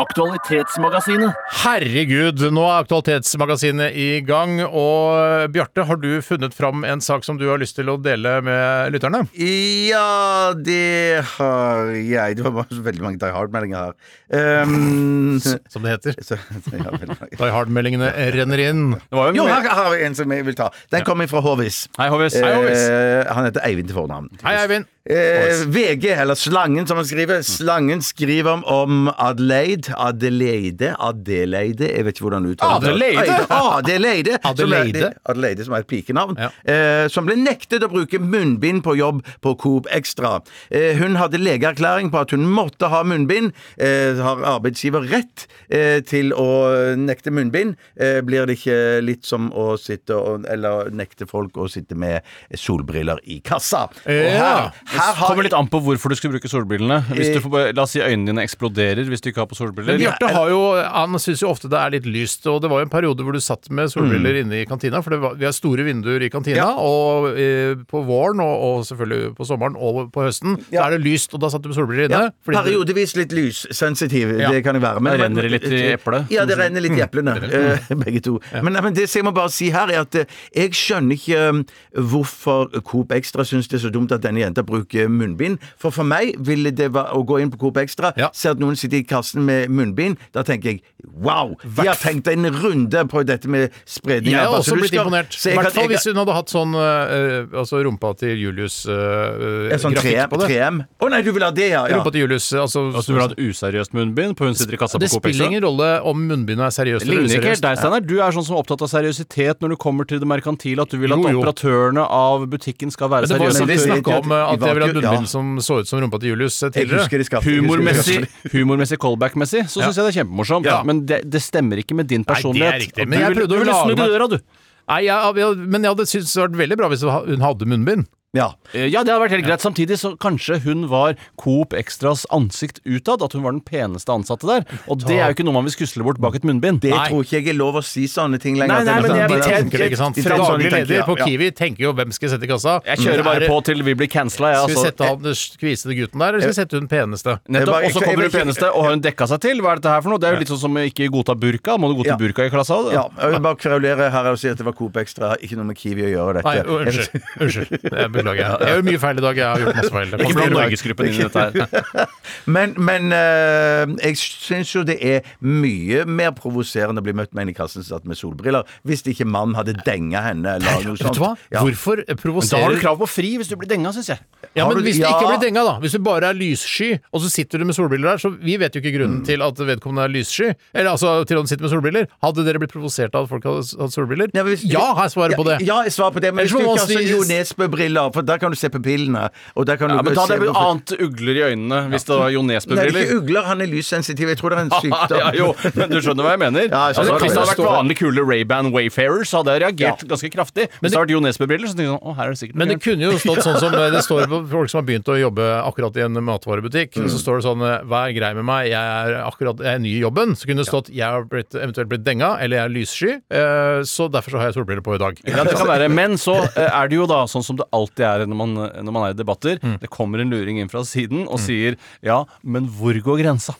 Aktualitetsmagasinet. 0.00 1.36
Herregud, 1.62 2.40
nå 2.54 2.64
er 2.66 2.80
Aktualitetsmagasinet 2.82 3.94
i 3.94 4.08
gang. 4.26 4.56
Og 4.66 5.50
Bjarte, 5.54 5.84
har 5.86 6.00
du 6.02 6.08
funnet 6.24 6.56
fram 6.56 6.82
en 6.88 7.02
sak 7.04 7.26
som 7.26 7.38
du 7.38 7.46
har 7.50 7.60
lyst 7.62 7.76
til 7.78 7.92
å 7.92 7.96
dele 8.02 8.36
med 8.44 8.94
lytterne? 8.94 9.22
Ja, 9.38 10.50
det 10.58 11.22
har 11.36 11.92
jeg. 11.94 12.38
Det 12.40 12.46
var 12.46 12.66
veldig 12.70 13.04
mange 13.06 13.22
Die 13.22 13.34
Hard-meldinger 13.34 13.92
her. 13.92 14.64
Um, 14.64 15.38
Som 15.72 15.86
det 15.86 15.94
heter. 15.94 16.18
så, 16.26 16.40
ja. 16.74 16.96
Die 17.38 17.52
Hard-meldingene 17.54 18.10
renner 18.34 18.64
inn. 18.66 18.84
Det 18.98 19.18
var 19.18 19.30
jo 19.30 19.44
Jo, 19.44 19.46
her 19.50 19.70
har 19.70 19.92
vi 19.94 20.02
en 20.08 20.18
som 20.18 20.34
jeg 20.34 20.46
vil 20.48 20.58
ta. 20.58 20.70
Den 20.94 21.06
kommer 21.06 21.30
fra 21.30 21.42
Håvis. 21.44 21.84
Hei, 22.00 22.10
Håvis. 22.10 22.40
Eh, 22.42 23.22
han 23.30 23.46
heter 23.46 23.62
Eivind 23.66 23.92
til 23.92 23.98
fornavn. 24.02 24.30
Hei, 24.42 24.58
Eivind. 24.64 24.90
Eh, 25.10 25.66
VG, 25.68 26.06
eller 26.10 26.34
Slangen 26.34 26.86
som 26.86 26.96
han 26.96 27.04
skriver. 27.04 27.42
Slangen 27.42 28.02
skriver 28.02 28.52
om, 28.52 28.62
om 28.64 29.10
Adelaide. 29.18 29.92
Adelaide. 30.00 30.94
Adelaide. 30.98 31.90
Jeg 31.92 32.04
vet 32.06 32.16
ikke 32.16 32.24
hvordan 32.24 32.46
du 32.46 32.54
uttaler 32.54 32.80
det. 32.80 33.18
Adelaide? 33.52 34.38
Adelaide. 34.48 35.02
Som 35.02 35.10
er, 35.10 35.18
Adelaide, 35.28 35.66
som 35.66 35.76
er 35.76 35.84
et 35.84 35.90
pikenavn. 35.90 36.40
Ja. 36.40 36.48
Eh, 36.64 37.08
som 37.12 37.28
ble 37.28 37.36
nektet 37.36 37.84
å 37.84 37.90
bruke 37.92 38.16
munnbind 38.16 38.80
på 38.86 38.94
jobb 38.96 39.20
på 39.44 39.52
Coop 39.60 39.90
Extra. 39.92 40.38
Eh, 40.72 40.96
hun 40.96 41.20
hadde 41.20 41.36
legeerklæring 41.42 42.08
på 42.14 42.22
at 42.24 42.32
hun 42.32 42.48
måtte 42.48 42.88
ha 42.88 43.02
munnbind. 43.04 43.52
Eh, 43.76 44.16
har 44.24 44.40
arbeidsgiver 44.54 45.04
rett 45.12 45.44
eh, 45.68 46.00
til 46.08 46.32
å 46.32 46.48
nekte 46.96 47.28
munnbind? 47.34 47.76
Eh, 48.00 48.22
blir 48.24 48.48
det 48.48 48.56
ikke 48.56 48.80
litt 49.04 49.28
som 49.28 49.52
å 49.52 49.74
sitte 49.76 50.16
og, 50.16 50.48
eller 50.48 50.88
nekte 50.96 51.28
folk 51.28 51.60
å 51.60 51.68
sitte 51.68 51.92
med 51.92 52.24
solbriller 52.56 53.20
i 53.28 53.42
kassa? 53.44 53.84
Og 54.08 54.24
Ja. 54.34 54.56
Her 54.94 55.14
har 55.18 55.28
Kommer 55.30 55.44
litt 55.46 55.54
an 55.56 55.68
på 55.70 55.80
hvorfor 55.84 56.12
du 56.12 56.16
skulle 56.18 56.36
bruke 56.36 56.48
solbrillene. 56.50 57.00
Hvis 57.14 57.30
du 57.34 57.40
får, 57.44 57.72
la 57.76 57.82
oss 57.84 57.92
si 57.96 58.00
øynene 58.02 58.30
dine 58.30 58.42
eksploderer 58.46 59.04
hvis 59.10 59.22
du 59.24 59.28
ikke 59.30 59.42
har 59.44 59.48
på 59.50 59.58
solbriller. 59.58 59.94
Men 59.96 60.02
Bjarte 60.04 60.30
har 60.34 60.50
jo, 60.52 60.60
han 60.80 61.18
syns 61.22 61.42
jo 61.44 61.50
ofte 61.50 61.68
det 61.72 61.78
er 61.80 61.94
litt 61.96 62.06
lyst, 62.08 62.46
og 62.50 62.60
det 62.64 62.70
var 62.72 62.82
jo 62.82 62.88
en 62.88 62.92
periode 62.92 63.24
hvor 63.26 63.34
du 63.36 63.40
satt 63.44 63.68
med 63.74 63.90
solbriller 63.92 64.40
inne 64.42 64.62
i 64.62 64.66
kantina, 64.68 65.00
for 65.04 65.14
det 65.16 65.20
var, 65.24 65.34
vi 65.40 65.48
har 65.48 65.54
store 65.56 65.84
vinduer 65.86 66.22
i 66.26 66.30
kantina, 66.32 66.56
Ja. 66.62 66.68
og 66.78 67.30
eh, 67.38 67.74
på 67.90 68.02
våren, 68.06 68.40
og, 68.44 68.54
og 68.68 68.84
selvfølgelig 68.88 69.34
på 69.38 69.46
sommeren 69.48 69.76
og 69.76 70.10
på 70.14 70.24
høsten, 70.26 70.58
Ja. 70.70 70.84
så 70.84 70.86
er 70.88 70.96
det 70.98 71.02
lyst, 71.08 71.34
og 71.34 71.40
da 71.44 71.50
satt 71.52 71.62
du 71.64 71.68
med 71.72 71.78
solbriller 71.78 72.08
inne. 72.08 72.22
ja, 72.28 72.30
fordi 72.46 72.62
periodevis 72.70 73.16
litt 73.18 73.32
lyssensitiv, 73.36 74.34
Ja. 74.40 74.50
det 74.52 74.62
kan 74.64 74.74
jeg 74.78 74.82
være. 74.84 75.00
Men, 75.04 75.12
det 75.18 75.24
renner 75.26 75.48
litt 75.50 75.68
i 75.70 75.82
eplet. 75.94 76.30
Ja, 76.34 76.44
det 76.48 76.58
renner 76.58 76.80
litt 76.84 76.96
i 76.98 77.02
eplene, 77.04 77.36
eh, 77.50 77.94
begge 78.04 78.20
to. 78.24 78.38
Men, 78.62 78.72
men 78.80 78.94
det 78.94 79.08
jeg 79.10 79.24
må 79.26 79.32
bare 79.34 79.50
si 79.54 79.70
her, 79.74 79.90
er 79.90 80.04
at 80.04 80.14
eh, 80.22 80.24
jeg 80.54 80.74
skjønner 80.76 81.14
ikke 81.18 81.64
hvorfor 82.10 82.70
Coop 82.84 83.12
Extra 83.14 83.44
syns 83.46 83.68
det 83.70 83.78
er 83.78 83.84
så 83.86 83.92
dumt 83.94 84.12
at 84.14 84.22
denne 84.24 84.42
jenta 84.42 84.62
bruker 84.66 84.83
munnbind. 84.92 85.58
For 85.78 85.90
for 85.90 86.04
meg 86.04 86.34
ville 86.38 86.70
det 86.70 86.92
være 86.92 87.12
å 87.14 87.24
gå 87.26 87.40
inn 87.40 87.50
på 87.50 87.58
Coop 87.58 87.76
Extra, 87.76 88.12
Ja. 88.16 88.28
se 88.32 88.48
at 88.50 88.58
noen 88.58 88.76
sitter 88.76 88.98
i 88.98 89.02
kassen 89.04 89.44
med 89.44 89.68
munnbind. 89.70 90.16
Da 90.32 90.42
tenker 90.42 90.64
jeg 90.72 90.80
wow! 91.20 91.56
De 91.64 91.86
har 91.86 91.94
tenkt 91.96 92.28
en 92.28 92.44
runde 92.50 93.04
på 93.08 93.24
dette 93.26 93.46
med 93.48 93.70
spredning 93.86 94.32
Jeg 94.32 94.40
av 94.46 94.52
har 94.52 94.60
også 94.60 94.76
blitt 94.78 94.92
imponert. 94.92 95.34
I 95.46 95.54
hvert 95.56 95.72
fall 95.72 95.88
hvis 95.88 96.04
hun 96.06 96.16
hadde 96.16 96.32
hatt 96.34 96.48
sånn 96.48 96.74
øh, 96.74 97.46
altså 97.54 97.82
rumpa 97.84 98.14
til 98.18 98.36
Julius 98.38 98.86
øh, 98.86 99.74
sånn 99.78 99.94
grafikk 99.94 100.16
3M? 100.18 100.28
på 100.30 100.40
det. 100.40 100.86
Å 101.04 101.10
nei, 101.10 101.20
du 101.22 101.30
vil 101.32 101.42
ha 101.44 101.50
det, 101.54 101.68
ja! 101.70 101.84
ja. 101.88 101.96
Rumpa 101.98 102.12
til 102.14 102.24
Julius, 102.24 102.52
altså, 102.52 102.84
Altså, 102.94 103.12
du 103.12 103.14
vil 103.18 103.22
ha 103.24 103.28
et 103.32 103.38
useriøst 103.38 103.94
munnbind 103.96 104.36
på 104.38 104.46
hun 104.48 104.54
sitter 104.54 104.74
i 104.76 104.80
kassa 104.80 104.98
Det 104.98 105.08
på 105.10 105.18
Coop 105.18 105.26
spiller 105.28 105.50
ingen 105.50 105.64
rolle 105.66 105.90
om 106.06 106.24
munnbindet 106.28 106.66
er 106.68 106.74
seriøst 106.74 107.04
Det 107.04 107.10
useriøst. 107.10 107.28
ligner 107.28 107.42
ikke 107.42 107.52
helt 107.54 107.64
deg, 107.64 107.78
Steinar. 107.80 108.04
Du 108.04 108.16
er 108.20 108.30
sånn 108.36 108.44
som 108.46 108.56
er 108.56 108.62
opptatt 108.64 108.82
av 108.84 108.90
seriøsitet 108.92 109.60
når 109.64 109.74
du 109.74 109.76
kommer 109.84 110.08
til 110.08 110.20
det 110.22 110.28
merkantile. 110.30 110.82
At 110.84 110.90
du 110.94 110.98
vil 110.98 111.12
at 111.14 111.18
Jo, 111.18 111.28
jo. 111.30 111.42
operatørene 111.42 112.04
av 112.08 112.46
butikken 112.50 112.90
skal 112.94 113.08
være 113.12 113.28
Men 113.28 113.34
det 113.34 113.38
var 113.38 113.46
jo 113.46 113.54
seriøse. 113.54 113.66
vi 113.66 113.74
det- 113.74 113.84
snakka 113.84 114.18
om 114.22 114.32
eh, 114.32 114.52
at 114.54 114.60
vi 114.60 114.73
jeg 114.82 114.94
ville 114.94 115.06
ha 115.06 115.14
var 115.14 115.20
munnbind 115.20 115.28
ja. 115.28 115.30
som 115.30 115.58
så 115.60 115.78
ut 115.80 115.88
som 115.88 116.00
rumpa 116.02 116.18
til 116.20 116.32
Julius 116.34 116.62
eh, 116.62 116.70
tidligere. 116.74 117.40
Humormessig, 117.44 118.26
humormessig 118.52 118.98
callback-messig 118.98 119.64
så 119.70 119.80
Ja. 119.80 119.86
syns 119.88 119.96
jeg 119.96 120.04
det 120.04 120.10
er 120.12 120.18
kjempemorsomt. 120.24 120.64
Ja. 120.66 120.82
Men 120.82 121.06
det, 121.06 121.22
det 121.30 121.42
stemmer 121.42 121.76
ikke 121.78 121.94
med 121.94 122.06
din 122.10 122.24
personlighet. 122.24 122.70
Nei, 122.70 122.78
det 122.78 122.82
er 122.82 122.86
riktig. 122.88 123.08
Men 123.08 123.18
du 123.18 123.24
jeg 123.24 123.36
prøvde 123.38 123.54
å 123.54 123.64
lage 123.64 123.96
meg- 123.96 124.40
Nei, 124.84 125.00
jeg, 125.06 125.36
jeg, 125.40 125.56
men 125.56 125.82
jeg 125.82 125.94
hadde 125.94 126.04
syntes 126.10 126.32
det 126.34 126.42
hadde 126.42 126.52
vært 126.52 126.60
veldig 126.64 126.76
bra 126.76 126.88
hvis 126.92 127.04
hun 127.08 127.40
hadde 127.40 127.66
munnbind. 127.70 128.06
Ja. 128.34 128.50
Eh, 128.74 128.88
Ja, 128.90 129.02
det 129.06 129.12
hadde 129.14 129.22
vært 129.24 129.34
helt 129.36 129.46
greit. 129.46 129.62
Samtidig 129.62 129.96
så 130.00 130.12
kanskje 130.18 130.58
hun 130.64 130.88
var 130.90 131.14
Coop 131.40 131.72
Extras 131.72 132.26
ansikt 132.34 132.80
utad. 132.84 133.22
At 133.22 133.32
hun 133.32 133.42
var 133.46 133.52
den 133.54 133.60
peneste 133.62 134.10
ansatte 134.12 134.46
der. 134.46 134.64
Og 134.90 134.98
det 135.06 135.16
er 135.20 135.30
jo 135.30 135.34
ikke 135.36 135.44
noe 135.46 135.54
man 135.54 135.64
vil 135.68 135.72
skusle 135.74 136.02
bort 136.04 136.18
bak 136.20 136.34
et 136.36 136.44
munnbind. 136.44 136.80
Det 136.82 136.90
Nei. 136.90 137.08
tror 137.08 137.22
ikke 137.24 137.38
jeg 137.40 137.48
er 137.54 137.58
lov 137.58 137.78
å 137.78 137.82
si 137.86 138.04
sånne 138.10 138.40
ting 138.42 138.56
lenger. 138.58 138.82
Nei, 138.82 138.84
nei, 138.84 139.00
men 139.00 139.16
jeg- 139.16 139.28
De 139.30 139.40
tenker 139.40 139.84
ikke 139.88 139.96
sant? 139.96 140.14
de 140.16 140.22
tenker 140.22 140.38
sånn, 140.44 140.58
Daglig 140.58 140.72
leder 140.72 141.02
på. 141.06 141.16
Kiwi 141.24 141.50
tenker 141.54 141.78
jo 141.86 141.92
hvem 141.94 142.12
skal 142.12 142.28
jeg 142.28 142.34
sette 142.38 142.44
i 142.44 142.50
kassa. 142.52 142.74
Jeg 142.84 142.98
kjører 142.98 143.24
bare 143.24 143.46
på 143.48 143.64
til 143.64 143.82
vi 143.82 143.94
blir 143.94 144.08
cancela, 144.10 144.50
jeg. 144.52 144.58
Skal 144.58 144.68
vi 144.68 144.74
Altså. 144.74 144.84
sette 144.90 145.04
han 145.08 145.22
den 145.22 145.34
kvisete 145.62 145.94
gutten 145.94 146.18
der, 146.18 146.28
eller 146.34 146.40
skal 146.40 146.52
vi 146.52 146.60
sette 146.60 146.74
hun 146.80 146.88
peneste? 146.88 147.38
Nettopp, 147.48 147.84
Og 147.84 147.90
så 147.94 148.00
kommer 148.02 148.22
hun 148.26 148.30
peneste, 148.34 148.66
og 148.74 148.82
har 148.84 148.90
hun 148.90 149.00
dekka 149.00 149.28
seg 149.28 149.40
til? 149.40 149.60
Hva 149.62 149.72
er 149.72 149.76
dette 149.80 149.88
her 149.94 150.00
for 150.02 150.10
noe? 150.10 150.18
Det 150.18 150.28
er 150.28 150.32
jo 150.34 150.38
litt 150.40 150.48
sånn 150.48 150.58
som 150.60 150.74
ikke 150.74 151.08
godta 151.10 151.34
burka. 151.38 151.78
Må 151.78 151.88
du 151.94 152.02
godta 152.02 152.18
burka 152.18 152.44
i 152.46 152.50
klassa? 152.50 152.92
Ja, 152.92 153.06
jeg 153.20 153.30
vil 153.32 153.40
bare 153.40 153.56
kverulere 153.56 154.10
her 154.10 154.26
og 154.32 154.38
si 154.38 154.48
at 154.48 154.56
det 154.58 154.64
var 154.66 154.72
Coop 154.74 154.96
Extra, 154.96 155.36
ikke 155.38 155.54
noe 155.56 155.64
med 155.70 155.76
Kiwi 155.76 156.02
å 156.02 156.12
gjøre. 156.12 156.42
Nei, 156.44 156.58
unnskyld. 156.62 157.22
unnskyld. 157.40 158.23
Beklager. 158.24 158.64
Jeg 158.64 158.74
gjør 158.78 158.84
mye 158.88 159.00
feil 159.04 159.20
i 159.20 159.24
dag. 159.24 159.36
Jeg 159.36 159.46
har 159.46 159.62
gjort 159.64 159.78
masse 159.78 159.92
feil. 159.94 160.14
Ikke 160.24 160.36
blant 160.38 160.56
Norgesgruppen 160.56 161.10
inn 161.10 161.14
i 161.14 161.26
dette 161.28 161.44
her. 161.44 162.08
Men, 162.54 162.72
men 162.76 163.12
eh, 163.14 163.86
jeg 164.02 164.16
syns 164.18 164.70
jo 164.74 164.82
det 164.86 164.96
er 165.04 165.26
mye 165.44 166.02
mer 166.08 166.32
provoserende 166.36 167.00
å 167.00 167.04
bli 167.04 167.12
møtt 167.16 167.32
med 167.36 167.44
en 167.46 167.52
i 167.52 167.54
kassen 167.56 167.84
som 167.84 167.98
satt 167.98 168.08
med 168.08 168.18
solbriller, 168.18 168.66
hvis 168.88 169.04
ikke 169.08 169.26
mannen 169.28 169.54
hadde 169.58 169.74
denga 169.86 170.20
henne 170.24 170.56
eller 170.58 170.82
noe 170.84 170.96
Vet 170.96 171.04
sånt. 171.04 171.18
du 171.18 171.22
hva? 171.22 171.30
Ja. 171.52 171.62
Hvorfor 171.64 172.02
Men 172.08 172.48
da 172.50 172.60
har 172.64 172.74
du 172.74 172.80
krav 172.82 172.98
på 173.00 173.08
fri 173.08 173.34
hvis 173.40 173.48
du 173.52 173.56
blir 173.60 173.70
denga, 173.70 173.92
syns 173.94 174.10
jeg. 174.12 174.20
Ja, 174.56 174.66
men 174.68 174.82
Hvis 174.84 174.98
det 175.00 175.06
ikke 175.08 175.28
blir 175.30 175.40
denga, 175.44 175.64
da. 175.68 175.74
Hvis 175.84 175.94
du 175.96 176.00
bare 176.04 176.30
er 176.32 176.36
lyssky, 176.38 176.90
og 177.12 177.22
så 177.24 177.30
sitter 177.32 177.62
du 177.62 177.66
med 177.68 177.76
solbriller 177.78 178.14
der, 178.14 178.22
så 178.24 178.32
vi 178.34 178.56
vet 178.60 178.74
jo 178.76 178.82
ikke 178.82 178.94
grunnen 178.98 179.14
Mm. 179.14 179.24
til 179.28 179.42
at 179.46 179.58
vedkommende 179.68 180.04
er 180.08 180.12
lyssky. 180.14 180.48
Eller 180.74 180.90
altså 180.90 181.10
til 181.28 181.36
at 181.36 181.44
han 181.44 181.46
sitter 181.50 181.62
med 181.68 181.70
solbriller. 181.74 182.06
Hadde 182.24 182.44
dere 182.46 182.58
blitt 182.62 182.72
provosert 182.74 183.14
av 183.14 183.26
at 183.28 183.30
folk 183.30 183.44
hadde 183.46 183.62
hatt 183.84 183.94
solbriller? 183.94 184.30
Ja, 184.34 184.42
hvis- 184.48 184.64
Ja, 184.66 184.86
jeg 185.02 185.12
svaret 185.14 185.36
på 185.38 185.44
det. 185.46 185.60
Ja, 185.66 185.82
jeg 185.86 185.92
svarer 185.94 186.12
på 186.16 186.20
det, 186.24 186.32
men 186.34 186.44
Ellers 186.44 186.52
hvis 186.52 186.64
du 186.64 186.66
ikke 186.66 186.78
har 186.80 186.88
sånn 186.88 187.12
Jo 187.14 187.20
Nesbø-briller, 187.30 188.10
for 188.14 188.22
der 188.26 188.38
kan 188.42 188.50
du 188.54 188.56
se 188.58 188.70
pupillene. 188.72 189.28
Og 189.56 189.66
der 189.66 189.76
kan 189.80 189.90
Ja, 189.90 189.98
du 189.98 190.02
men 190.08 190.14
Da 190.14 190.20
hadde 190.22 190.26
se 190.28 190.34
jeg 190.34 190.42
blitt 190.44 190.54
hvorfor- 190.54 190.70
ant 190.70 190.94
ugler 191.04 191.34
i 191.34 191.42
øynene 191.50 191.80
hvis 191.92 192.04
det 192.08 192.14
var 192.18 192.30
Jo 192.30 192.42
Nei, 192.44 192.54
det 192.54 192.54
er 192.54 192.70
Nesbø-briller. 192.70 193.02
ikke 193.04 193.18
ugler, 193.20 193.42
han 193.44 193.60
er 193.60 193.66
lyssensitiv. 193.66 194.28
Jeg 194.32 194.38
tror 194.38 194.50
det 194.54 194.58
er 194.58 194.64
en 194.64 194.70
sykdom. 194.84 195.18
ja, 195.18 195.30
jo, 195.34 195.48
men 195.74 195.90
du 195.90 195.98
skjønner 196.00 196.22
hva 196.24 196.32
jeg 196.34 196.42
mener? 196.44 196.64
Ja, 196.74 196.82
jeg 196.88 196.96
skjønner. 196.96 197.04
altså, 197.04 197.12
Det 197.14 197.22
hvis 197.24 197.34
det 197.34 197.40
hadde 197.40 197.50
vært 197.50 197.60
stå- 197.60 197.74
vanlig 197.74 197.96
kule 197.98 198.20
Ray-Ban 198.24 198.72
Wayfarers, 198.74 199.28
så 199.28 199.42
hadde 199.42 199.52
jeg 199.54 199.62
reagert 199.64 200.04
ganske 200.08 200.30
kraftig. 200.34 200.68
Hvis 200.80 200.90
det 200.90 200.94
hadde 200.94 201.04
vært 201.06 201.14
Jo 201.16 201.20
Nesbø-briller, 201.24 201.68
så 201.68 201.74
tenkte 201.74 201.90
jeg 201.90 201.98
sånn 201.98 202.04
Å, 202.04 202.16
her 202.16 202.24
er 202.24 202.30
det 202.34 202.40
sikkert 202.42 202.56
Men 202.62 202.68
det 202.68 202.78
kunne 202.84 203.02
jo 203.04 203.12
stått 203.24 203.42
sånn 203.44 203.58
som 203.60 203.72
det 203.74 204.02
står 204.04 204.26
på 204.30 204.38
folk 204.54 204.70
som 204.70 204.78
har 204.82 204.86
begynt 204.88 205.08
å 205.10 205.16
jobbe 205.20 205.44
akkurat 205.64 205.96
i 205.96 206.04
en 206.06 206.14
matvarebutikk. 206.24 206.96
Mm. 207.00 207.08
Så 207.10 207.18
står 207.22 207.40
det 207.40 207.44
sånn 207.48 207.62
Hva 207.88 208.00
er 208.08 208.12
grei 208.16 208.32
med 208.38 208.44
meg? 208.48 208.68
Jeg 208.70 208.80
er 208.80 209.18
akkurat 209.24 209.58
jeg 209.64 209.74
er 209.74 209.82
ny 209.82 209.92
i 209.98 210.00
jobben. 210.02 210.34
Så 210.38 210.46
kunne 210.48 210.62
det 210.64 210.68
stått 210.70 210.88
Jeg 210.94 211.04
har 211.08 211.24
blitt, 211.28 211.54
eventuelt 211.54 211.88
blitt 211.90 212.04
denga, 212.04 212.34
eller 212.40 212.56
jeg 212.60 212.64
er 212.64 212.74
lyssky, 212.74 213.12
eh, 213.30 213.80
så 213.88 214.08
derfor 214.12 214.34
så 214.36 214.38
har 214.42 214.50
jeg 214.50 214.56
solbriller 214.58 214.84
på 214.84 214.94
i 214.94 214.98
dag. 215.02 215.18
Ja, 215.26 215.44
det 215.44 215.54
kan 215.56 215.66
være. 215.68 215.88
Men 215.90 216.16
så 216.20 216.36
eh, 216.56 216.68
er 216.68 216.88
det 216.88 216.96
jo 216.98 217.06
da 217.10 217.24
sånn 217.30 217.44
som 217.44 217.56
det 217.56 217.66
alltid 217.72 218.03
det 218.04 218.10
er 218.12 218.26
når 218.28 218.40
man, 218.44 218.54
når 218.84 218.92
man 218.98 219.08
er 219.08 219.16
i 219.16 219.18
debatter. 219.18 219.58
Mm. 219.64 219.76
Det 219.82 219.90
kommer 219.92 220.20
en 220.22 220.30
luring 220.36 220.60
inn 220.62 220.68
fra 220.72 220.84
siden 220.86 221.24
og 221.26 221.40
sier 221.42 221.78
ja, 222.04 222.20
men 222.44 222.68
hvor 222.76 222.96
går 223.08 223.24
grensa? 223.24 223.56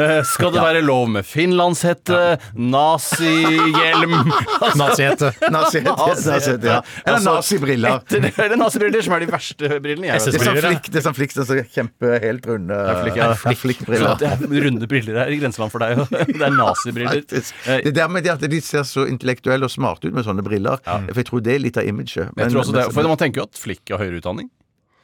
Eh, 0.00 0.22
skal 0.24 0.54
det 0.54 0.62
være 0.64 0.80
lov 0.80 1.10
med 1.12 1.26
finlandshette, 1.28 2.16
nazihjelm 2.56 4.14
altså, 4.14 4.78
Nazihette. 4.80 5.30
Nazihette, 5.52 5.92
nazihette, 5.92 6.70
ja. 6.70 6.78
Eller 7.04 7.18
Altså, 7.18 7.34
nazibriller. 7.34 7.98
etter 7.98 8.22
det 8.24 8.30
er 8.38 8.52
det 8.54 8.58
nazibriller 8.60 9.04
som 9.04 9.14
er 9.16 9.24
de 9.24 9.28
verste 9.32 9.70
brillene 9.84 10.08
jeg 10.08 10.22
Det 10.24 10.32
vet. 10.32 10.40
er 10.40 10.46
sånn 10.46 10.56
ja. 10.56 10.80
det 10.88 11.00
er 11.00 11.04
sånn 11.04 11.16
flikk, 11.18 11.34
det 11.36 11.42
er 11.44 11.48
sånn 11.50 11.70
kjempe, 11.74 12.12
helt 12.24 12.48
runde 12.48 12.78
flikk, 13.02 13.18
ja. 13.20 13.28
flik. 13.62 13.82
Så 13.88 14.14
det 14.22 14.30
er 14.30 14.64
runde 14.68 14.88
briller 14.90 15.20
her 15.22 15.34
i 15.34 15.38
grenseland 15.42 15.74
for 15.74 15.84
deg. 15.84 16.00
og 16.04 16.16
Det 16.32 16.46
er 16.48 16.54
nazibriller. 16.56 17.22
Eh, 17.28 17.82
Det 17.88 17.94
der 17.98 18.08
med 18.12 18.24
det 18.26 18.34
at 18.36 18.44
de 18.48 18.60
ser 18.64 18.86
så 18.88 19.04
intellektuelle 19.10 19.68
og 19.68 19.72
smarte 19.74 20.08
ut 20.08 20.16
med 20.16 20.24
sånne 20.26 20.44
briller, 20.46 20.80
for 20.84 21.20
jeg 21.22 21.28
tror 21.28 21.44
det 21.44 21.54
er 21.58 21.62
litt 21.66 21.76
av 21.80 21.88
imaget. 21.88 22.32
Jeg 22.32 22.52
tror 22.54 22.62
også 22.64 22.76
det, 22.78 22.86
for 22.94 23.08
Man 23.08 23.20
tenker 23.20 23.40
jo 23.42 23.46
at 23.48 23.56
Flikk 23.58 23.77
har 23.86 24.02
høyere 24.02 24.20
utdanning. 24.22 24.50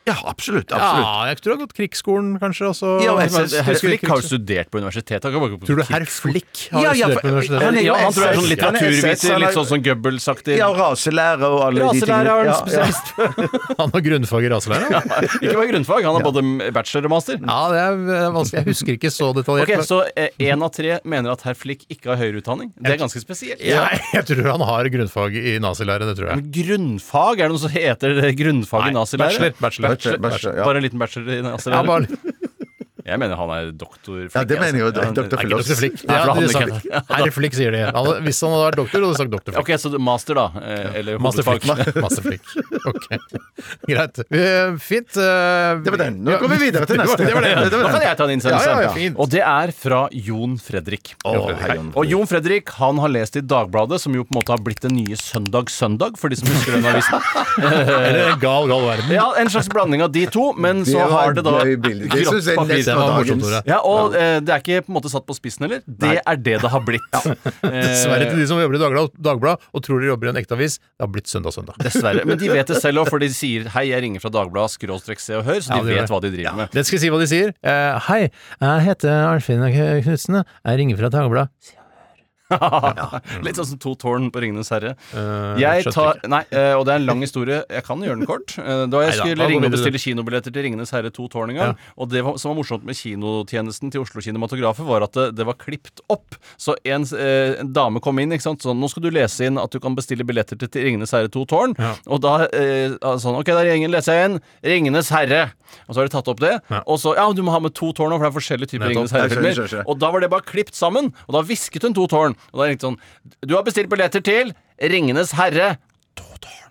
Ja, 0.04 0.14
absolutt. 0.28 0.68
absolutt. 0.68 1.06
Ja, 1.06 1.26
jeg 1.30 1.38
tror 1.40 1.44
du 1.44 1.54
har 1.54 1.60
gått 1.66 1.74
krigsskolen, 1.78 2.32
kanskje. 2.42 2.66
Også. 2.68 2.88
Ja, 3.00 3.14
jeg, 3.24 3.30
jeg 3.32 3.48
jeg, 3.54 3.64
Herr 3.64 3.78
Flick 3.80 4.02
har 4.04 4.20
jo 4.20 4.26
studert 4.28 4.68
på 4.70 4.80
universitetet. 4.82 5.32
Tror 5.64 5.78
du 5.80 5.82
herr 5.88 6.04
Flick 6.04 6.64
har 6.74 6.82
Ja, 6.84 6.92
ja, 6.92 7.06
studert 7.08 7.14
for- 7.14 7.24
på 7.24 7.32
universitetet? 7.32 7.62
han 7.64 7.78
er 7.78 7.84
Ja, 7.84 7.94
han 8.02 8.12
tror 8.12 8.24
jeg 8.24 8.28
er 8.28 8.36
sånn 8.36 8.44
er 8.44 8.52
litteraturviter, 8.54 9.30
er- 9.34 9.38
litt 9.44 9.56
sånn 9.56 9.66
som 9.70 9.82
Goebbels-aktig. 9.84 10.56
Ja, 10.60 10.68
raselærer 10.76 11.24
raselære 11.24 11.48
og 11.48 11.60
alle 11.64 11.80
de 11.80 11.86
Raselærer 11.88 12.28
tingene. 12.28 12.44
er 12.44 12.52
han 12.52 12.60
spesialist. 12.64 13.06
Han 13.80 13.90
har 13.94 14.00
grunnfag 14.04 14.44
i 14.44 14.48
raselære? 14.52 14.90
Ja. 14.92 15.00
Ikke 15.40 15.54
bare 15.58 15.68
grunnfag, 15.72 16.04
han 16.04 16.14
har 16.14 16.24
både 16.24 16.72
bachelor 16.76 17.04
og 17.08 17.10
master. 17.14 17.38
ja, 17.40 17.58
det 17.72 17.80
er 17.80 17.92
eh, 18.14 18.28
vanskelig. 18.34 18.60
Jeg 18.60 18.68
husker 18.70 18.92
ikke 18.98 19.10
så 19.12 19.30
detaljert. 19.34 19.72
Ok, 19.72 19.84
Så 19.88 19.98
én 20.38 20.62
av 20.64 20.70
tre 20.74 20.98
mener 21.04 21.32
at 21.32 21.42
herr 21.48 21.54
Flick 21.58 21.84
ikke 21.90 22.12
har 22.12 22.20
høyere 22.20 22.42
utdanning. 22.42 22.72
Det 22.78 22.92
er 22.94 23.00
ganske 23.00 23.20
spesielt. 23.24 23.60
ja, 23.64 23.88
jeg 24.14 24.24
tror 24.28 24.50
han 24.52 24.60
har 24.68 24.84
grunnfag 24.94 25.36
i 25.36 25.56
nazilære, 25.64 26.06
det 26.12 26.16
tror 26.20 26.28
jeg. 26.28 26.36
Men 26.44 26.52
grunnfag? 26.54 27.40
Er 27.40 27.48
det 27.48 27.52
noe 27.56 27.64
som 27.64 27.70
heter 27.74 28.20
grunnfag 28.36 28.88
i 28.88 28.94
nazilære? 28.94 29.24
bachelor, 29.24 29.54
bachelor. 29.60 29.93
Bachelor, 29.94 30.18
bachelor, 30.18 30.56
ja. 30.58 30.64
Bare 30.64 30.78
en 30.78 30.82
liten 30.82 30.98
bachelor 30.98 31.32
i 31.34 31.42
Ja, 31.66 31.82
bare 31.82 32.06
Jeg 33.04 33.18
mener 33.20 33.36
han 33.36 33.50
er 33.52 33.66
doktor 33.76 34.16
Flikk. 34.32 34.34
Ja, 34.34 34.42
det 34.48 34.56
mener 34.60 34.78
jeg 34.78 34.80
jo. 34.80 34.86
altså. 34.88 35.02
Han-. 35.04 35.14
Dr. 35.14 35.74
Flick. 35.76 35.96
Nei, 36.08 36.14
for 36.16 36.24
Ja, 36.24 36.34
han 36.34 36.48
sagt, 36.48 37.10
Herr 37.12 37.30
Flick, 37.36 37.52
sier 37.58 37.74
de. 37.74 37.80
Han, 37.92 38.06
hvis 38.24 38.38
han 38.40 38.54
hadde 38.54 38.64
vært 38.70 38.78
doktor, 38.80 39.02
hadde 39.04 39.10
du 39.12 39.18
sagt 39.20 39.32
doktor 39.34 39.52
Flick. 39.52 39.60
Ok, 39.60 39.80
så 39.82 39.98
master, 40.00 40.38
da. 40.38 40.46
eh, 40.64 40.96
Eller 41.02 41.18
Master 41.20 41.44
Flick. 41.44 41.66
hovedfag. 41.68 42.00
Master 42.00 42.22
Flick. 42.24 42.40
Ok, 42.88 43.04
Greit. 43.90 44.22
Eh, 44.24 44.76
Fint. 44.80 45.18
eh, 45.20 45.82
Det 45.84 45.92
var 45.92 46.00
den. 46.00 46.16
Nå 46.24 46.38
går 46.40 46.48
vi 46.54 46.58
videre 46.64 46.88
til 46.88 46.96
Det 47.00 47.04
var- 47.04 47.12
neste. 47.12 47.28
det 47.28 47.34
var 47.36 47.44
det. 47.44 47.52
Det 47.74 47.82
Nå 47.84 47.90
kan 47.92 48.06
jeg 48.08 48.16
ta 48.16 48.24
en 48.24 48.34
innsendelse. 48.38 48.72
Ja, 48.72 48.94
ja. 49.04 49.10
Og 49.20 49.28
det 49.36 49.42
er 49.44 49.74
fra 49.76 50.00
Jon 50.12 50.56
Fredrik. 50.56 51.12
Jon 51.26 51.44
Fredrik. 51.44 51.60
hei, 51.68 51.76
Jon 51.76 51.92
Og 52.00 52.08
Jon 52.14 52.26
Fredrik 52.32 52.72
han 52.80 53.02
har 53.04 53.12
lest 53.12 53.36
i 53.36 53.44
Dagbladet, 53.44 54.00
som 54.00 54.16
jo 54.16 54.24
på 54.24 54.32
en 54.32 54.40
måte 54.40 54.56
har 54.56 54.64
blitt 54.64 54.80
den 54.86 54.96
nye 54.96 55.20
Søndag 55.20 55.68
Søndag, 55.68 56.16
for 56.16 56.32
de 56.32 56.40
som 56.40 56.48
husker 56.48 56.78
den 56.78 56.88
avisen. 56.88 57.20
Eller 57.68 58.34
gal, 58.40 58.64
gal 58.72 58.88
verden. 58.88 59.12
Ja, 59.12 59.28
En 59.38 59.52
slags 59.52 59.68
blanding 59.68 60.00
av 60.04 60.12
de 60.16 60.24
to, 60.32 60.52
men 60.56 60.84
så 60.88 61.04
har 61.10 61.36
det 61.36 61.44
da 61.44 61.58
grått 61.68 62.50
papir. 62.56 62.93
Det 62.94 63.02
var 63.02 63.18
morsomt. 63.18 63.42
Tore. 63.44 63.60
Ja, 63.68 63.78
og 63.84 64.14
eh, 64.18 64.38
det 64.44 64.54
er 64.54 64.62
ikke 64.62 64.84
på 64.86 64.92
en 64.92 64.96
måte 64.98 65.10
satt 65.12 65.26
på 65.28 65.36
spissen 65.36 65.66
heller. 65.66 65.82
Det 65.86 66.14
er 66.22 66.36
det 66.40 66.56
det 66.64 66.70
har 66.72 66.82
blitt. 66.86 67.18
Dessverre 67.62 68.28
til 68.30 68.40
de 68.42 68.46
som 68.50 68.60
jobber 68.62 68.78
i 68.78 68.82
Dagbladet 68.82 69.18
Dagblad 69.28 69.64
og 69.74 69.84
tror 69.86 70.00
de 70.02 70.10
jobber 70.12 70.30
i 70.30 70.32
en 70.34 70.40
ekte 70.42 70.56
avis. 70.58 70.78
Det 70.82 71.04
har 71.06 71.12
blitt 71.14 71.30
søndag, 71.30 71.54
søndag. 71.56 71.78
Dessverre. 71.84 72.24
Men 72.28 72.38
de 72.40 72.50
vet 72.52 72.70
det 72.70 72.80
selv 72.82 73.04
òg, 73.04 73.10
for 73.12 73.22
de 73.22 73.28
sier 73.34 73.68
'hei, 73.74 73.86
jeg 73.92 74.02
ringer 74.06 74.24
fra 74.24 74.32
Dagbladet', 74.34 74.76
skråstrek 74.78 75.20
se 75.22 75.36
og 75.38 75.44
hør, 75.48 75.60
så 75.60 75.74
Ja, 75.76 75.82
de 75.82 75.92
vet 75.94 76.04
det. 76.04 76.10
hva 76.12 76.20
de 76.24 76.30
driver 76.34 76.58
med. 76.62 76.68
Det 76.74 76.86
skal 76.86 77.02
si 77.02 77.10
hva 77.12 77.20
de 77.22 77.30
sier. 77.30 77.54
Eh, 77.62 77.98
hei, 78.08 78.20
jeg 78.60 78.84
heter 78.88 79.24
Arnfinn 79.30 79.64
Knutsen. 80.04 80.42
Jeg 80.44 80.78
ringer 80.78 80.96
fra 81.00 81.10
Dagbladet. 81.12 81.50
Litt 83.44 83.56
sånn 83.56 83.68
som 83.70 83.78
to 83.80 83.94
tårn 83.96 84.26
på 84.32 84.40
'Ringenes 84.42 84.68
herre'. 84.72 84.94
Eh, 85.16 85.60
Jeg 85.62 85.84
tar, 85.94 86.18
nei, 86.28 86.42
eh, 86.52 86.74
og 86.76 86.84
det 86.84 86.92
er 86.92 86.98
en 87.00 87.06
lang 87.08 87.20
historie. 87.24 87.62
Jeg 87.70 87.84
kan 87.86 87.98
gjøre 88.04 88.18
den 88.20 88.26
kort. 88.28 88.52
Eh, 88.58 88.84
Da 88.86 89.00
jeg 89.06 89.14
skulle 89.16 89.46
ringe 89.48 89.64
og 89.66 89.72
bestille 89.72 89.98
kinobilletter 89.98 90.52
til 90.52 90.62
'Ringenes 90.62 90.90
herre 90.92 91.10
to 91.10 91.26
tårn' 91.28 91.50
en 91.50 91.56
gang, 91.56 91.76
og 91.96 92.10
det 92.10 92.20
som 92.38 92.52
var 92.54 92.58
morsomt 92.62 92.84
med 92.84 92.94
kinotjenesten 92.96 93.90
til 93.90 94.02
Oslo 94.02 94.20
Kinematografer, 94.20 94.84
var 94.84 95.02
at 95.02 95.12
det, 95.12 95.36
det 95.36 95.46
var 95.46 95.54
klipt 95.54 96.00
opp. 96.10 96.36
Så 96.58 96.76
en, 96.84 97.04
en 97.04 97.72
dame 97.72 98.00
kom 98.00 98.18
inn, 98.18 98.30
ikke 98.32 98.42
sant. 98.42 98.60
Sånn, 98.62 98.78
nå 98.80 98.88
skal 98.90 99.02
du 99.02 99.10
lese 99.10 99.44
inn 99.46 99.56
at 99.58 99.70
du 99.72 99.80
kan 99.80 99.94
bestille 99.96 100.24
billetter 100.24 100.58
til, 100.58 100.68
til 100.68 100.84
'Ringenes 100.84 101.12
herre 101.12 101.28
to 101.28 101.44
tårn'. 101.46 101.74
Og 102.06 102.20
da 102.20 102.46
sånn 103.18 103.34
Ok, 103.34 103.46
da 103.46 103.64
gjengen 103.64 103.90
leser 103.90 104.12
jeg 104.12 104.30
inn 104.30 104.40
'Ringenes 104.62 105.08
herre'. 105.10 105.52
Og 105.88 105.94
så 105.94 106.00
har 106.00 106.06
de 106.08 106.12
tatt 106.14 106.28
opp 106.28 106.40
det. 106.40 106.60
Og 106.86 106.98
så 107.00 107.14
Ja, 107.16 107.32
du 107.32 107.42
må 107.42 107.50
ha 107.52 107.58
med 107.58 107.74
to 107.74 107.92
tårn, 107.92 108.10
for 108.14 108.20
det 108.20 108.30
er 108.30 108.38
forskjellige 108.40 108.68
typer. 108.76 108.88
Ringenes 108.92 109.10
herre-filmer. 109.12 109.84
Og 109.88 109.98
da 109.98 110.10
var 110.12 110.20
det 110.20 110.30
bare 110.30 110.42
klipt 110.42 110.74
sammen, 110.74 111.12
og 111.28 111.32
da 111.32 111.42
hvisket 111.42 111.82
hun 111.82 111.94
to 111.94 112.06
tårn. 112.06 112.33
Og 112.52 112.60
da 112.62 112.68
ringte 112.68 112.88
sånn 112.88 113.00
Du 113.44 113.56
har 113.56 113.64
bestilt 113.66 113.90
billetter 113.92 114.24
til 114.24 114.54
Ringenes 114.80 115.34
herre. 115.38 115.76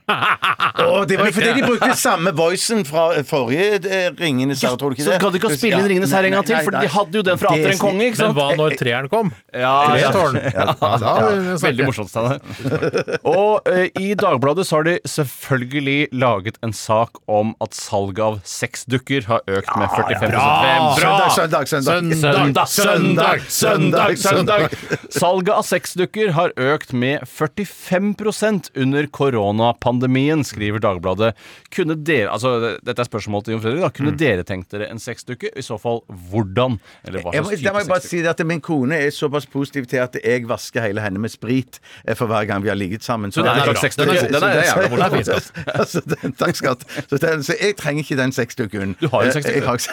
Å, 0.03 1.03
det 1.07 1.15
var 1.19 1.29
jo 1.29 1.33
fordi 1.37 1.51
de 1.55 1.63
brukte 1.63 1.93
samme 1.95 2.33
voicen 2.35 2.81
fra 2.87 3.05
forrige 3.27 3.79
eh, 3.87 4.09
Ringenes 4.19 4.59
herre, 4.65 4.75
tror 4.79 4.91
du 4.91 4.97
ikke 4.97 5.05
Så 5.05 5.13
kan 5.15 5.21
gadd 5.23 5.35
de 5.35 5.39
ikke 5.39 5.51
å 5.51 5.55
spille 5.55 5.79
inn 5.79 5.87
Ringenes 5.93 6.11
herre 6.15 6.27
en 6.27 6.35
gang 6.37 6.47
til, 6.47 6.57
for 6.65 6.75
de 6.75 6.89
hadde 6.95 7.19
jo 7.19 7.23
den 7.29 7.39
fra 7.39 7.53
Det- 7.53 7.61
Atter 7.63 7.73
en 7.75 7.79
konge, 7.81 8.07
ikke 8.09 8.19
Men 8.19 8.25
sant? 8.25 8.37
hva 8.39 8.47
når 8.59 8.75
treeren 8.81 9.09
kom? 9.11 9.31
Ja, 9.53 9.73
ja. 9.99 10.09
tårn. 10.15 10.35
Ja, 10.43 10.65
da 10.99 11.13
Veldig 11.63 11.87
morsomt, 11.87 12.11
Steinar. 12.11 12.41
Og 13.33 13.69
eh, 13.71 13.87
i 14.01 14.11
Dagbladet 14.19 14.65
så 14.67 14.79
har 14.81 14.87
de 14.89 14.97
selvfølgelig 15.07 15.97
laget 16.19 16.59
en 16.65 16.73
sak 16.75 17.21
om 17.31 17.53
at 17.63 17.77
salget 17.77 18.23
av 18.25 18.39
sexdukker 18.47 19.29
har 19.29 19.43
økt 19.47 19.71
med 19.79 19.87
45 19.95 20.33
bra! 20.33 20.47
Søndag, 20.97 21.31
søndag, 21.37 21.71
søndag. 21.71 22.17
Søndag, 22.23 22.67
søndag, 22.67 23.47
søndag, 23.47 24.17
søndag! 24.19 24.77
Salget 25.13 25.53
av 25.55 25.63
sexdukker 25.67 26.33
har 26.35 26.53
økt 26.59 26.91
med 26.97 27.23
45% 27.29 28.71
under 28.83 29.07
koronapandemien, 29.99 30.43
skriver 30.43 30.79
Dagbladet. 30.81 31.33
Kunne 31.73 31.95
dere, 32.03 32.29
altså 32.31 32.77
Dette 32.83 32.99
er 33.01 33.07
spørsmålet 33.07 33.45
til 33.45 33.53
Jon 33.55 33.61
Fredrik. 33.61 33.81
da 33.81 33.89
Kunne 33.89 34.17
dere 34.17 34.43
tenkt 34.43 34.69
dere 34.71 34.89
en 34.91 34.97
sexdukke? 34.99 35.51
I 35.57 35.61
så 35.61 35.77
fall 35.79 36.01
hvordan? 36.09 36.79
Eller 37.07 37.21
hva 37.23 37.33
Jeg 37.33 37.43
må, 37.43 37.49
slags 37.49 37.61
må 37.63 37.79
type 37.79 37.87
bare 37.87 37.99
sexdukke? 38.01 38.09
si 38.09 38.21
det 38.21 38.29
at 38.29 38.43
Min 38.45 38.61
kone 38.61 38.95
er 38.95 39.09
såpass 39.11 39.45
positiv 39.45 39.85
til 39.87 39.97
at 40.03 40.15
jeg 40.23 40.45
vasker 40.47 40.81
hele 40.81 41.01
henne 41.01 41.19
med 41.19 41.31
sprit 41.31 41.79
eh, 42.07 42.13
for 42.15 42.27
hver 42.27 42.45
gang 42.47 42.61
vi 42.63 42.69
har 42.69 42.75
ligget 42.75 43.03
sammen. 43.03 43.31
Så 43.31 43.41
det 43.43 43.51
er 43.51 43.55
en 43.55 43.75
slags 43.75 43.81
sexdukke? 43.81 44.17
Så- 44.23 45.85
så- 45.85 46.01
så- 46.01 46.31
Takk, 46.37 46.55
skatt. 46.55 46.83
Så, 47.09 47.17
den- 47.19 47.43
så 47.43 47.53
jeg 47.59 47.75
trenger 47.77 48.03
ikke 48.03 48.17
den 48.17 48.31
sexdukken. 48.31 48.95
Du 48.99 49.07
har 49.09 49.21
en 49.23 49.27
Eh, 49.27 49.33
sexdukke. 49.33 49.89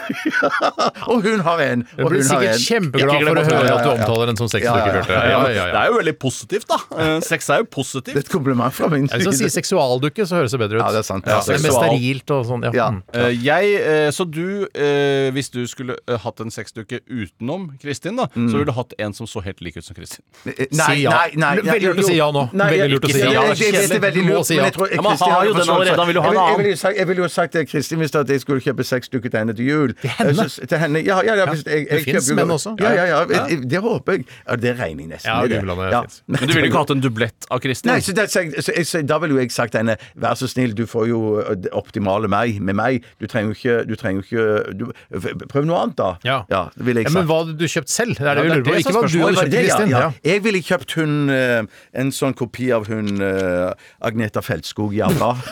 Og 1.11 1.23
hun 1.23 1.41
har 1.41 1.59
en. 1.61 1.87
Jeg 1.97 2.05
Og 2.05 2.11
blir 2.11 2.23
hun 2.23 2.31
har 2.31 2.41
sikkert 2.41 2.55
en. 2.55 2.61
kjempeglad 2.61 3.27
for 3.27 3.37
å 3.37 3.45
høre 3.45 3.75
at 3.77 3.85
du 3.85 3.91
omtaler 3.91 4.27
den 4.27 4.37
som 4.37 4.49
sexdukke. 4.49 4.91
Bjarte. 4.91 5.07
Det 5.07 5.81
er 5.81 5.87
jo 5.87 5.97
veldig 5.99 6.17
positivt, 6.19 6.67
da. 6.69 6.79
Eh, 6.99 7.21
Sex 7.21 7.49
er 7.51 7.59
jo 7.59 7.65
positivt. 7.71 8.15
Det 8.15 8.17
er 8.17 8.27
et 8.27 8.33
kompliment 8.33 8.73
fra 8.75 8.89
min 8.89 9.07
Jeg 9.07 9.23
skal 9.23 9.33
si 9.33 9.45
side. 9.49 9.51
Seksualdukke, 9.91 10.26
så 10.26 10.36
høres 10.41 10.51
det 10.55 10.61
bedre 10.61 10.78
ut. 10.78 10.82
Ja, 10.84 10.91
det 10.95 10.99
er 10.99 11.07
sant. 11.07 11.26
Ja, 11.26 11.41
det 11.41 11.55
er 11.55 11.62
mer 11.62 11.70
seksual- 11.70 11.91
sterilt 11.91 12.30
og 12.30 12.47
sånn. 12.47 12.62
Ja. 12.64 12.70
Ja. 12.74 12.91
Mm. 12.91 13.03
Eh, 13.12 13.30
jeg, 13.45 13.74
eh, 13.80 14.11
så 14.11 14.24
du, 14.30 14.68
eh, 14.74 15.30
hvis 15.34 15.51
du 15.51 15.66
skulle 15.66 15.97
eh, 16.09 16.16
hatt 16.18 16.41
en 16.41 16.51
sexdukke 16.51 17.01
utenom 17.09 17.78
Kristin, 17.80 18.16
da, 18.16 18.26
så 18.34 18.53
ville 18.53 18.64
du 18.66 18.72
hatt 18.72 18.95
en 18.99 19.12
som 19.12 19.26
så 19.26 19.43
helt 19.43 19.61
lik 19.61 19.76
ut 19.76 19.84
som 19.84 19.95
Kristin. 19.97 20.22
Nei, 20.45 20.55
Si 20.70 21.03
ja. 21.03 21.26
nei. 21.34 21.57
Veldig 21.61 21.88
lurt 21.91 21.99
å 21.99 22.07
si 22.07 22.16
ja 22.16 22.30
nå. 22.30 22.49
Nei, 22.53 22.70
Veldig 22.76 22.91
lurt 22.95 23.05
å 23.05 23.12
si 23.12 23.18
ja. 23.20 23.26
nå. 23.30 23.55
det 23.55 23.95
er 23.97 24.01
veldig 24.01 24.24
lurt, 24.28 24.47
si 24.47 24.55
men 24.57 24.64
ja. 24.64 24.70
jeg 24.70 24.74
tror 24.74 24.88
Ja, 24.91 25.01
men 25.03 25.05
han 25.05 25.16
Kristin 25.18 25.32
har 25.34 25.45
jo 25.45 25.53
den 25.55 25.68
allerede, 25.70 25.97
han 26.01 26.07
vil 26.11 26.14
jo 26.16 26.22
ha 26.22 26.28
en 26.30 26.34
Jeg 26.34 26.41
annen. 26.41 26.51
Jeg 26.51 26.59
ville 26.61 26.70
jo 26.70 26.76
sagt- 26.80 26.97
jeg 27.01 27.07
ville 27.11 27.22
jo 27.22 27.28
sagt 27.28 27.53
til 27.53 27.66
Kristin 27.66 27.99
hvis 28.01 28.14
at 28.20 28.28
jeg 28.28 28.41
skulle 28.41 28.61
kjøpe 28.61 28.84
sexdukke 28.84 29.30
til 29.30 29.38
henne 29.41 29.55
til 29.57 29.66
jul. 29.66 29.93
Til 30.01 30.11
henne? 30.11 30.49
Til 30.70 30.78
henne, 30.78 31.03
ja, 31.05 31.20
ja, 31.26 31.34
ja, 31.41 31.47
hvis 31.47 31.64
jeg, 31.66 31.88
det 31.91 32.03
finnes 32.05 32.24
kjøper 32.24 32.30
jo- 32.30 32.36
menn 32.41 32.55
også. 32.57 32.74
Ja, 32.80 32.93
ja, 32.95 33.24
ja, 33.26 33.47
Det 33.61 33.80
håper 33.80 34.12
jeg. 34.12 34.26
Ja, 34.47 34.57
det 34.57 34.74
regner 34.78 35.01
jeg 35.05 35.09
nesten 35.14 35.30
Ja, 35.30 35.41
med. 35.41 35.51
det. 35.51 35.61
Gudland, 35.61 35.80
det 35.80 35.91
finnes. 36.01 36.22
Men 36.26 36.49
du 36.49 36.55
ville 36.55 36.68
ikke 36.70 36.78
hatt 36.84 36.91
en 36.91 37.01
dublett 37.01 37.47
av 37.51 37.61
Kristin? 37.61 37.93
Nei, 37.93 38.01
så, 38.01 38.12
det, 38.14 38.28
så, 38.30 38.45
så, 38.61 38.72
så, 38.84 39.03
da 39.07 39.18
ville 39.18 39.34
jo 39.36 39.41
jeg 39.41 39.51
sagt 39.53 39.74
henne 39.81 39.97
Vær 40.20 40.37
så 40.39 40.49
snill, 40.51 40.74
du 40.76 40.85
får 40.91 41.09
jo 41.11 41.20
det 41.64 41.72
optimale 41.76 42.28
meg 42.31 42.61
med 42.61 42.76
meg. 42.78 43.05
Du 43.20 43.26
trenger 43.31 43.53
jo 43.53 43.59
ikke, 43.59 43.76
du 43.89 43.95
trenger 44.01 44.24
ikke 44.24 44.74
du, 44.78 44.87
Prøv 45.51 45.66
noe 45.68 45.81
annet, 45.85 45.97
da. 46.01 46.11
Ja. 46.26 46.39
det 46.76 46.87
ville 46.87 47.03
jeg 47.05 47.11
Ja, 47.11 47.16
men 47.18 47.28
hva 47.31 47.41
hadde 47.43 47.57
du 47.61 47.66
kjøpt 47.70 47.91
selv? 47.93 48.16
Det 48.20 48.26
er 48.26 48.41
det 48.41 48.45
Ja, 48.45 48.45
vi 48.45 48.49
det 48.49 48.55
er 48.55 48.61
lurer 48.61 48.70
på. 48.70 48.78
Ikke 48.85 48.95
hva 48.97 49.05
er 49.05 49.12
du 49.12 49.18
hadde 49.24 49.37
kjøpt 49.41 49.51
det 49.51 49.59
det? 49.59 49.64
Kristin. 49.70 49.91
Ja, 49.91 49.99
Ja. 50.01 50.11
ja. 50.11 50.33
Jeg 50.33 50.45
ville 50.47 50.62
kjøpt 50.70 50.97
hun 51.01 51.12
en 52.05 52.12
sånn 52.14 52.37
kopi 52.39 52.70
av 52.76 52.87
hun 52.91 53.11
Agneta 54.01 54.43
Feltskog 54.45 54.95
Jabba. 54.97 55.35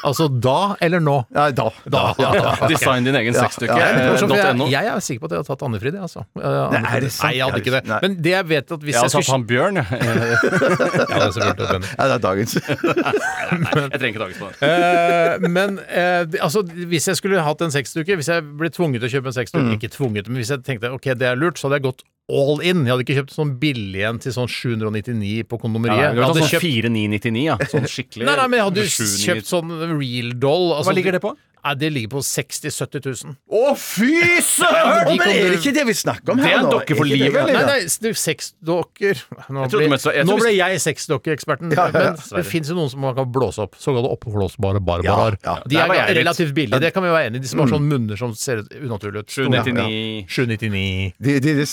Altså 0.00 0.28
da 0.32 0.76
eller 0.80 1.02
nå? 1.04 1.14
Ja, 1.34 1.50
da. 1.52 1.66
da, 1.92 2.02
ja, 2.16 2.30
da. 2.32 2.68
Design 2.72 3.04
din 3.04 3.16
egen 3.18 3.34
Ja, 3.36 3.42
sexdukke. 3.44 3.74
ja, 3.76 3.88
ja. 3.90 3.98
er 4.00 4.14
eh, 4.14 4.22
for 4.22 4.54
.no. 4.56 4.68
jeg, 4.70 4.86
jeg 4.86 4.94
er 4.94 5.02
sikker 5.04 5.20
på 5.20 5.28
at 5.28 5.34
jeg 5.34 5.42
har 5.42 5.48
tatt 5.50 5.64
Anne-Frid, 5.66 5.98
jeg, 5.98 6.06
altså. 6.06 6.22
Eh, 6.40 6.56
Nei, 6.72 6.80
er 6.96 7.04
det 7.04 7.10
sant? 7.12 7.26
Nei, 7.26 7.32
jeg 7.36 7.44
hadde 7.50 7.60
ikke 7.60 7.74
det. 7.74 7.82
Nei. 7.90 7.98
Men 8.06 8.14
det 8.24 8.32
jeg 8.32 8.46
vet 8.48 8.72
at 8.76 8.86
hvis 8.86 8.96
Jeg 8.96 9.02
jeg 9.04 9.12
tatt 9.12 9.26
skulle 9.26 9.36
han 9.36 9.44
Bjørn, 9.50 9.80
jeg. 9.82 9.86
Ja, 11.10 12.06
det 12.08 12.14
er 12.16 12.22
dagens 12.24 12.56
et 12.56 12.64
venn. 12.64 12.78
Er. 13.16 13.56
Jeg 13.90 13.98
trenger 13.98 14.12
ikke 14.12 14.22
dagens 14.22 14.38
på 14.40 14.48
det. 14.50 14.70
Eh, 14.70 15.48
men 15.50 15.78
eh, 15.88 16.38
altså, 16.44 16.62
hvis 16.62 17.08
jeg 17.10 17.18
skulle 17.18 17.42
hatt 17.42 17.62
en 17.64 17.72
seksduke 17.74 18.14
Hvis 18.20 18.28
jeg 18.30 18.44
ble 18.60 18.70
tvunget 18.72 19.02
til 19.02 19.08
å 19.10 19.12
kjøpe 19.18 19.32
en 19.32 19.36
seksduke 19.40 19.66
Mm. 19.70 19.74
Ikke 19.76 19.90
tvunget, 19.92 20.28
men 20.30 20.40
hvis 20.40 20.50
jeg 20.54 20.62
tenkte 20.64 20.88
ok, 20.94 21.10
det 21.20 21.26
er 21.28 21.36
lurt, 21.38 21.58
så 21.60 21.68
hadde 21.68 21.80
jeg 21.80 21.86
gått 21.90 22.04
all 22.30 22.60
in. 22.62 22.84
Jeg 22.86 22.94
hadde 22.94 23.04
ikke 23.04 23.16
kjøpt 23.18 23.34
sånn 23.34 23.52
billig 23.60 24.04
en 24.06 24.20
til 24.22 24.34
sånn 24.34 24.48
799 24.50 25.44
på 25.50 25.58
kondomeriet. 25.60 26.00
Ja, 26.00 26.12
jeg 26.14 26.24
hadde 26.24 26.44
sånn 26.44 26.52
kjøpt 26.54 26.64
4999, 26.64 27.42
ja. 27.44 27.56
Sånn 27.72 27.88
skikkelig 27.90 28.28
Nei, 28.28 28.36
nei, 28.38 28.46
men 28.46 28.60
jeg 28.60 28.68
hadde 28.68 28.84
jo 28.84 29.08
kjøpt 29.26 29.50
sånn 29.50 29.74
real 29.98 30.32
doll. 30.40 30.68
Altså, 30.76 30.90
Hva 30.90 30.96
ligger 30.96 31.16
det 31.18 31.22
på? 31.24 31.34
Nei, 31.60 31.74
det 31.76 31.88
ligger 31.92 32.08
på 32.14 32.20
60 32.24 32.70
000-70 32.72 33.24
000. 33.24 33.34
Å, 33.52 33.74
fy 33.76 34.40
søren! 34.40 35.10
Men 35.10 35.28
er 35.28 35.50
det 35.52 35.58
ikke 35.60 35.74
det 35.76 35.84
vi 35.90 35.94
snakker 35.98 36.32
om 36.32 36.38
Det 36.40 36.46
her 36.46 36.54
er 36.54 36.60
en 36.62 36.64
nå? 36.68 36.70
dokke 36.72 36.96
for 36.96 37.04
Er 37.04 37.10
ikke 37.10 37.18
det- 37.18 37.26
livet, 37.26 37.40
eller? 37.42 37.66
Nei, 37.66 37.80
nei, 37.80 37.80
det 38.00 38.10
er 38.10 38.16
sexdokker 38.20 39.20
Nå, 39.50 39.66
trodde 39.68 39.88
ble, 39.90 39.98
jeg 39.98 40.00
trodde- 40.00 40.38
ble 40.40 40.52
jeg 40.56 40.80
sexdokkeeksperten. 40.86 41.74
Ja, 41.76 41.84
ja, 41.92 42.00
ja. 42.00 42.14
Men 42.30 42.40
det 42.40 42.46
fins 42.48 42.70
jo 42.72 42.74
noen 42.78 42.90
som 42.90 43.00
man 43.04 43.14
kan 43.18 43.28
blåse 43.32 43.58
opp. 43.66 43.76
Såkalte 43.80 44.08
oppblåsbare 44.16 44.80
barbarer. 44.80 45.36
Ja, 45.44 45.52
ja. 45.56 45.56
De 45.66 45.76
Der 45.76 45.82
er 45.84 45.88
var 45.88 45.94
jeg 46.00 46.08
litt. 46.14 46.20
relativt 46.24 46.54
billige, 46.56 46.80
det 46.80 46.92
kan 46.94 47.02
vi 47.04 47.08
være 47.12 47.26
enig 47.30 47.36
i. 47.36 47.44
De 47.44 47.48
som 47.52 47.58
har 47.60 47.68
sånne 47.74 47.88
munner 47.92 48.16
som 48.16 48.34
ser 48.34 48.62
unaturlig 48.80 49.24
ut. 49.24 49.30
799. 49.30 50.24
799. 50.28 51.12
Det 51.20 51.36
de, 51.44 51.54
de, 51.60 51.64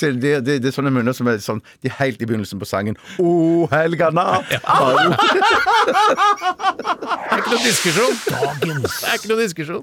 de, 0.41 0.59
de, 0.59 0.67
er 0.67 0.75
sånne 0.75 0.91
munner 0.91 1.13
som 1.15 1.27
er 1.31 1.37
sånn 1.43 1.61
De 1.81 1.87
er 1.89 1.95
helt 2.01 2.21
i 2.21 2.25
begynnelsen 2.27 2.59
på 2.59 2.67
sangen 2.67 2.95
O 3.19 3.67
helga 3.71 4.09
natt 4.11 4.51
Au. 4.67 4.95
Det 7.27 7.33
er 7.33 7.41
ikke 7.41 7.51
noe 7.53 7.63
diskusjon. 7.63 8.15
Dagens. 8.27 8.93
Det 9.01 9.09
er 9.11 9.17
ikke 9.19 9.29
noe 9.31 9.41
diskusjon. 9.43 9.76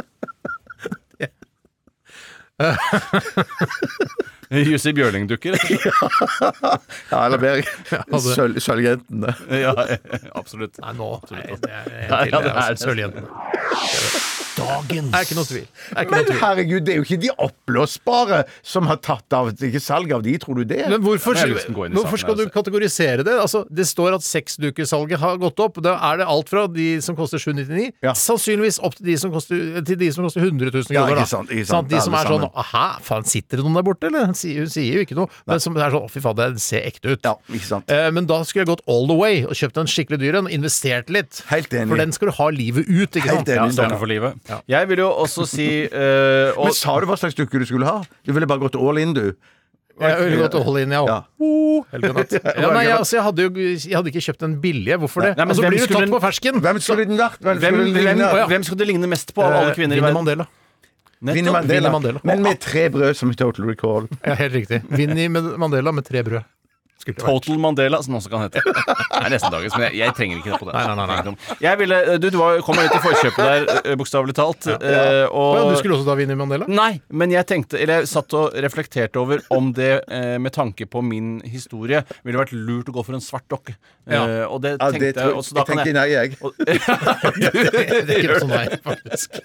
Jussi 4.54 4.92
Bjørling-dukker. 4.94 5.56
Ja, 7.10 7.24
eller 7.26 7.38
mer 7.42 7.54
det- 7.56 7.66
Sølv- 8.22 8.60
Sølvjentene 8.62 9.32
ja, 9.60 9.72
absolutt. 10.40 10.78
Nei, 10.82 10.92
nå 10.98 11.08
Nei, 11.30 11.42
det 11.62 11.70
er 11.70 11.84
en 11.84 11.90
til. 11.90 12.00
ja, 12.30 12.38
det 12.44 12.50
er 12.50 12.54
altså 12.62 12.84
Sørjentene. 12.90 13.28
Dagens. 14.56 15.10
Det 15.10 15.18
er 15.18 15.26
ikke 15.26 15.36
noe 15.38 15.48
tvil. 15.48 15.64
Ikke 15.66 16.04
men 16.10 16.20
noe 16.20 16.28
tvil. 16.28 16.38
herregud, 16.40 16.84
det 16.86 16.92
er 16.94 16.98
jo 17.00 17.04
ikke 17.06 17.20
de 17.24 17.30
oppblåsbare 17.46 18.40
Som 18.62 18.86
har 18.90 18.98
tatt 19.02 19.32
av 19.36 19.50
Ikke 19.54 19.80
salg 19.82 20.12
av 20.14 20.22
de, 20.24 20.34
tror 20.42 20.60
du 20.60 20.64
det? 20.68 20.82
Men 20.90 21.02
hvorfor, 21.04 21.34
ja, 21.38 21.46
hvorfor 21.94 22.20
skal 22.22 22.36
du 22.38 22.44
altså. 22.46 22.54
kategorisere 22.54 23.24
det? 23.26 23.34
Altså, 23.40 23.64
det 23.70 23.86
står 23.88 24.14
at 24.18 24.24
sexdukesalget 24.26 25.18
har 25.22 25.36
gått 25.42 25.60
opp. 25.64 25.80
Da 25.84 25.96
er 26.12 26.20
det 26.22 26.26
alt 26.30 26.48
fra 26.52 26.66
de 26.70 27.00
som 27.04 27.16
koster 27.18 27.38
799, 27.42 27.92
Ja. 28.04 28.12
sannsynligvis 28.18 28.78
opp 28.84 28.94
til 28.98 29.06
de 29.10 29.16
som 29.20 29.32
koster, 29.34 29.82
til 29.84 29.96
de 30.00 30.10
som 30.14 30.24
koster 30.26 30.40
100 30.44 30.70
000 30.70 30.84
Ja, 30.94 31.04
kroner. 31.06 31.22
ikke 31.24 31.32
sant, 31.34 31.50
ikke 31.50 31.66
sant. 31.70 31.88
De 31.90 32.00
som 32.00 32.14
er 32.14 32.30
sånn. 32.30 32.46
Hæ, 32.72 32.84
faen, 33.04 33.24
sitter 33.28 33.58
det 33.60 33.64
noen 33.66 33.74
der 33.80 33.86
borte, 33.86 34.06
eller? 34.10 34.26
Hun 34.30 34.38
sier, 34.38 34.60
hun 34.64 34.70
sier 34.72 35.00
jo 35.00 35.04
ikke 35.06 35.18
noe. 35.18 35.28
Men 35.46 35.60
som 35.60 35.76
er 35.76 35.90
sånn 35.90 36.04
Å, 36.04 36.10
fy 36.10 36.20
faen, 36.20 36.36
det 36.36 36.60
ser 36.62 36.84
ekte 36.88 37.14
ut. 37.14 37.20
Ja, 37.24 37.34
ikke 37.50 37.66
sant 37.68 37.90
Eh, 37.90 38.10
Men 38.10 38.26
da 38.26 38.40
skulle 38.44 38.64
jeg 38.64 38.70
gått 38.76 38.82
all 38.88 39.06
the 39.10 39.14
way 39.18 39.42
og 39.44 39.52
kjøpt 39.56 39.78
en 39.80 39.86
skikkelig 39.90 40.18
dyr 40.20 40.38
en. 40.40 40.46
Investert 40.50 41.10
litt. 41.10 41.42
Helt 41.50 41.70
enig. 41.72 41.88
For 41.88 41.96
den 41.96 42.12
skal 42.12 42.28
du 42.30 42.34
ha 42.38 42.48
livet 42.50 42.88
ut, 42.88 43.10
ikke 43.18 43.28
Helt 43.30 43.48
enig. 43.48 43.76
Ja, 43.78 43.98
for 43.98 44.06
livet. 44.10 44.34
Jeg 44.68 44.88
vil 44.90 45.00
jo 45.00 45.08
også 45.24 45.46
si 45.48 45.66
eh, 45.88 46.50
og, 46.58 46.66
Men 46.68 46.76
sa 46.76 46.96
du 47.00 47.06
hva 47.08 47.16
slags 47.20 47.36
dukke 47.38 47.60
du 47.62 47.66
skulle 47.68 47.88
ha? 47.88 48.02
Du 48.26 48.32
ville 48.36 48.48
bare 48.50 48.60
gått 48.60 48.76
all 48.76 49.00
in, 49.00 49.14
du 49.16 49.22
Jeg 50.00 50.18
ville 50.20 50.40
gått 50.42 50.56
all 50.58 50.76
in, 50.82 50.92
ja. 50.92 51.04
Ja. 51.08 51.18
Oh, 51.38 51.84
helgenatt. 51.92 52.32
ja, 52.64 52.72
nei, 52.74 52.82
jeg, 52.88 52.96
altså, 52.98 53.16
jeg, 53.16 53.24
hadde 53.28 53.46
jo, 53.46 53.52
jeg 53.62 53.94
hadde 53.94 54.10
ikke 54.10 54.24
kjøpt 54.26 54.42
den 54.42 54.56
billige. 54.62 54.98
Hvorfor 55.04 55.22
det? 55.24 55.30
Nei, 55.38 55.44
men 55.46 55.54
altså, 55.54 55.62
hvem 55.64 55.74
blir 55.74 55.80
du 55.80 55.86
skulle 55.86 56.00
tatt 56.00 56.08
den- 56.08 56.16
på 56.16 56.22
fersken? 56.24 56.60
Hvem 56.66 56.80
skulle 56.82 57.06
den 57.08 57.20
vært? 57.20 57.38
Hvem, 57.40 57.62
hvem, 57.62 57.78
skulle 57.78 57.86
den 57.86 57.94
hvem, 57.94 58.10
ligne? 58.18 58.26
Å, 58.28 58.40
ja. 58.42 58.48
hvem 58.50 58.66
skulle 58.66 58.82
det 58.82 58.88
ligne 58.90 59.10
mest 59.14 59.32
på 59.36 59.44
av 59.46 59.54
alle 59.60 59.70
Eh, 59.70 59.78
kvinner 59.78 59.94
i 59.94 60.02
Winnie 60.02 60.08
verden? 60.08 60.18
Mandela. 60.18 60.46
Vinnie 61.24 61.44
Nettopp. 61.44 61.54
Mandela. 61.56 61.78
Winnie 61.78 61.94
Mandela. 61.94 62.20
Men 62.32 62.42
med 62.44 62.60
tre 62.60 62.88
brød 62.92 63.16
som 63.16 63.30
i 63.30 63.38
Total 63.38 63.70
Recall. 63.70 64.10
Ja, 64.26 64.34
helt 64.42 64.58
riktig. 64.58 64.82
Vinnie 64.90 65.30
med 65.32 65.54
Mandela 65.62 65.94
med 65.94 66.04
tre 66.10 66.20
brød. 66.26 66.42
Skulle 67.04 67.18
det 67.20 67.24
vært. 67.28 67.44
Total 67.44 67.58
Mandela, 67.60 67.98
som 68.02 68.14
den 68.14 68.20
også 68.22 68.32
kan 68.32 68.46
hete. 68.46 68.62
Det 69.14 69.20
er 69.28 69.30
nesten 69.36 69.52
dagens, 69.54 69.74
men 69.78 69.84
jeg, 69.86 69.96
jeg 70.00 70.14
trenger 70.18 70.38
ikke 70.40 70.50
det 70.50 70.58
på 70.60 70.66
det. 70.68 70.72
Nei, 70.74 70.94
nei, 70.98 71.04
nei, 71.08 71.18
nei. 71.28 71.56
Jeg 71.62 71.78
ville, 71.80 71.98
du, 72.20 72.26
du 72.34 72.38
var, 72.40 72.58
kom 72.66 72.76
litt 72.80 72.92
i 72.96 73.00
forkjøpet 73.04 73.38
der, 73.44 73.66
eh, 73.92 73.94
bokstavelig 74.00 74.34
talt. 74.36 74.66
eh, 74.74 75.22
Å 75.28 75.44
og, 75.44 75.54
ja, 75.60 75.62
du 75.70 75.78
skulle 75.80 75.96
også 75.98 76.08
da 76.08 76.16
Vinnie 76.18 76.36
Mandela? 76.40 76.66
Nei, 76.68 76.90
men 77.14 77.32
jeg 77.32 77.46
tenkte 77.48 77.78
Eller 77.80 78.02
jeg 78.02 78.10
satt 78.10 78.34
og 78.36 78.56
reflekterte 78.64 79.20
over 79.22 79.40
om 79.54 79.70
det, 79.76 79.92
eh, 80.12 80.34
med 80.42 80.52
tanke 80.56 80.88
på 80.90 81.00
min 81.06 81.36
historie, 81.46 82.02
ville 82.26 82.40
vært 82.42 82.52
lurt 82.56 82.90
å 82.90 82.96
gå 82.98 83.04
for 83.06 83.16
en 83.16 83.24
svart 83.24 83.46
dokke. 83.52 83.76
Ja. 84.10 84.24
Eh, 84.24 84.44
og 84.48 84.60
det 84.64 84.74
Ja, 84.74 84.90
tenkte 84.90 85.04
det 85.06 85.12
tror 85.16 85.30
jeg. 85.30 85.38
Og 85.38 85.46
så 85.46 85.54
da 85.56 85.62
jeg 85.62 85.70
kan 85.70 85.80
tenker 85.80 85.92
jeg 85.92 85.96
nei, 85.96 86.08
jeg. 86.12 86.36
og, 86.40 86.52
Det 86.64 88.14
er 88.14 88.18
ikke 88.18 88.32
noe 88.32 88.42
sånn 88.42 88.52
nei, 88.52 88.80
faktisk. 88.84 89.38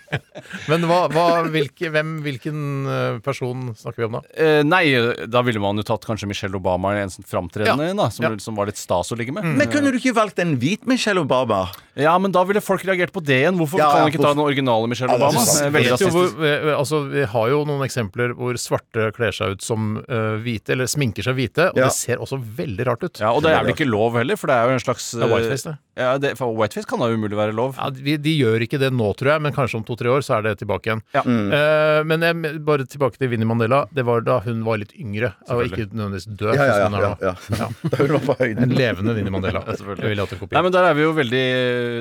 Men 0.72 0.86
hva, 0.90 1.00
hva, 1.14 1.26
hvilke, 1.52 1.92
hvem, 1.94 2.16
hvilken 2.26 2.60
eh, 2.90 3.20
person 3.26 3.70
snakker 3.78 4.04
vi 4.04 4.08
om 4.10 4.18
da? 4.20 4.24
eh, 4.36 4.62
Nei, 4.68 4.84
da 5.30 5.44
ville 5.46 5.62
man 5.64 5.80
jo 5.80 5.86
tatt 5.88 6.06
kanskje 6.08 6.28
Michelle 6.30 6.58
Obama 6.60 6.96
en 7.00 7.12
sånn 7.14 7.28
framtredende, 7.50 7.96
da, 7.98 8.10
som, 8.10 8.26
Ja. 8.26 8.38
som 8.38 8.56
var 8.56 8.66
litt 8.70 8.78
stas 8.78 9.12
å 9.12 9.18
ligge 9.18 9.34
med. 9.34 9.44
Men 9.46 9.68
kunne 9.70 9.92
du 9.92 9.98
ikke 10.00 10.14
valgt 10.16 10.40
en 10.40 10.58
hvit 10.60 10.86
Michelle 10.88 11.20
Obama? 11.22 11.70
Ja, 11.96 12.18
men 12.18 12.32
da 12.32 12.44
ville 12.44 12.62
folk 12.62 12.82
reagert 12.86 13.12
på 13.12 13.24
det 13.24 13.42
igjen. 13.44 13.58
Hvorfor 13.58 13.78
Ja, 13.80 13.90
kan 13.92 13.98
vi 13.98 14.02
man 14.04 14.12
ikke 14.14 14.22
ta 14.24 14.34
den 14.34 14.44
originale 14.46 14.88
Michelle 14.88 15.12
Ja, 15.12 15.18
det 15.18 15.26
Obama? 15.26 15.42
Eh, 15.66 15.70
Veldig 15.70 16.00
jo 16.00 16.10
hvor, 16.10 16.24
rasistisk. 16.30 16.40
eh, 16.40 16.78
altså, 16.78 17.02
vi 17.12 17.24
har 17.26 17.50
jo 17.50 17.66
noen 17.66 17.82
eksempler 17.88 18.34
hvor 18.36 18.54
svarte 18.62 19.12
kler 19.16 19.32
seg 19.32 19.52
ut 19.58 19.62
som 19.62 19.98
uh, 20.08 20.38
hvite, 20.40 20.70
eller 20.72 20.86
sminker 20.86 21.24
seg 21.24 21.36
hvite, 21.36 21.70
og 21.72 21.78
Ja. 21.78 21.86
det 21.90 21.94
ser 21.94 22.18
også 22.18 22.40
veldig 22.40 22.86
rart 22.88 23.04
ut. 23.04 23.20
Ja, 23.20 23.32
og 23.34 23.44
det 23.44 23.52
er 23.52 23.64
vel 23.64 23.74
ikke 23.74 23.90
lov 23.90 24.14
heller, 24.16 24.38
for 24.38 24.48
det 24.48 24.56
er 24.56 24.68
jo 24.70 24.74
en 24.78 24.80
slags 24.80 25.12
Det 25.12 25.24
er 25.24 25.34
whiteface, 25.34 25.64
det. 25.64 25.78
Ja, 26.00 26.14
det, 26.22 26.34
for 26.40 26.54
Whitefish 26.56 26.88
kan 26.88 27.02
da 27.02 27.10
umulig 27.12 27.36
være 27.38 27.54
lov. 27.56 27.76
Ja, 27.76 27.90
de, 27.92 28.16
de 28.22 28.34
gjør 28.40 28.64
ikke 28.64 28.80
det 28.80 28.92
nå, 28.96 29.10
tror 29.20 29.34
jeg, 29.34 29.44
men 29.44 29.56
kanskje 29.56 29.80
om 29.82 29.86
to-tre 29.88 30.12
år 30.14 30.24
så 30.26 30.38
er 30.38 30.46
det 30.48 30.54
tilbake 30.62 30.88
igjen. 30.90 31.02
Ja. 31.16 31.24
Eh, 31.26 32.00
men 32.08 32.24
jeg, 32.24 32.54
bare 32.66 32.86
tilbake 32.88 33.20
til 33.20 33.32
Vinnie 33.34 33.48
Mandela. 33.50 33.82
Det 33.96 34.06
var 34.08 34.24
da 34.24 34.40
hun 34.46 34.62
var 34.68 34.80
litt 34.82 34.94
yngre, 34.96 35.34
og 35.52 35.66
ikke 35.68 35.90
nødvendigvis 35.92 36.30
død. 36.40 36.54
Ja, 36.56 36.68
ja, 36.70 36.88
ja. 36.88 37.12
ja, 37.20 37.34
ja. 37.60 37.68
Da 37.92 38.00
hun 38.00 38.16
var 38.16 38.24
på 38.30 38.38
En 38.48 38.76
levende 38.76 39.16
Vinnie 39.18 39.34
Mandela. 39.34 39.64
selvfølgelig. 39.80 40.08
Jeg 40.08 40.16
vil 40.16 40.24
at 40.24 40.36
kopi. 40.40 40.56
Nei, 40.56 40.64
men 40.68 40.76
der 40.78 40.88
er 40.90 40.98
vi 40.98 41.06
jo 41.06 41.12
veldig 41.18 41.44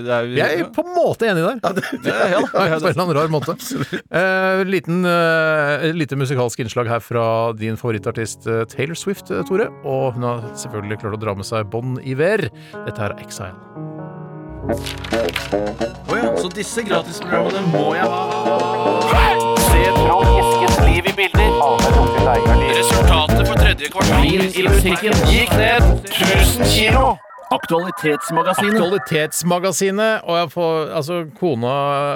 det 0.06 0.14
er, 0.14 0.30
Vi 0.30 0.44
er 0.46 0.64
på 0.74 0.86
en 0.86 0.94
måte 0.94 1.30
enig 1.32 1.44
der. 1.48 1.82
ja, 2.06 2.16
ja, 2.36 2.38
Ja, 2.38 2.44
på 2.52 2.62
en 2.62 2.76
eller 2.78 3.02
annen 3.02 3.18
rar 3.18 3.32
måte. 3.34 3.56
Uh, 3.58 4.62
liten, 4.68 5.02
uh, 5.08 5.88
lite 5.96 6.18
musikalsk 6.20 6.62
innslag 6.62 6.90
her 6.92 7.02
fra 7.04 7.26
din 7.58 7.78
favorittartist 7.80 8.46
Taylor 8.70 8.98
Swift, 8.98 9.32
Tore. 9.50 9.70
Og 9.82 10.14
hun 10.16 10.28
har 10.28 10.46
selvfølgelig 10.54 11.02
klart 11.02 11.18
å 11.18 11.22
dra 11.26 11.36
med 11.38 11.48
seg 11.48 11.68
Bon 11.72 11.98
Iver. 12.06 12.48
Dette 12.86 13.08
er 13.08 13.18
Exile. 13.24 13.87
Å 14.68 16.16
ja, 16.18 16.32
så 16.36 16.48
disse 16.52 16.82
gratisprogrammene 16.84 17.62
må 17.72 17.94
jeg 17.96 18.04
ha. 18.04 18.18
Se 19.64 19.84
Trond 19.94 20.28
Giskes 20.34 20.76
liv 20.84 21.08
i 21.08 21.14
bilder. 21.16 21.54
Resultatet 22.76 23.48
for 23.48 23.56
tredje 23.56 23.88
kvartal 23.94 24.26
i 24.28 24.66
musikken 24.66 25.16
gikk 25.30 25.54
ned 25.56 25.88
1000 26.12 26.68
kilo. 26.74 27.06
Aktualitetsmagasinet. 27.54 28.74
Aktualitetsmagasinet. 28.76 30.24
Og 30.28 30.36
jeg 30.38 30.50
får, 30.52 30.90
altså, 30.98 31.18
kona 31.38 31.72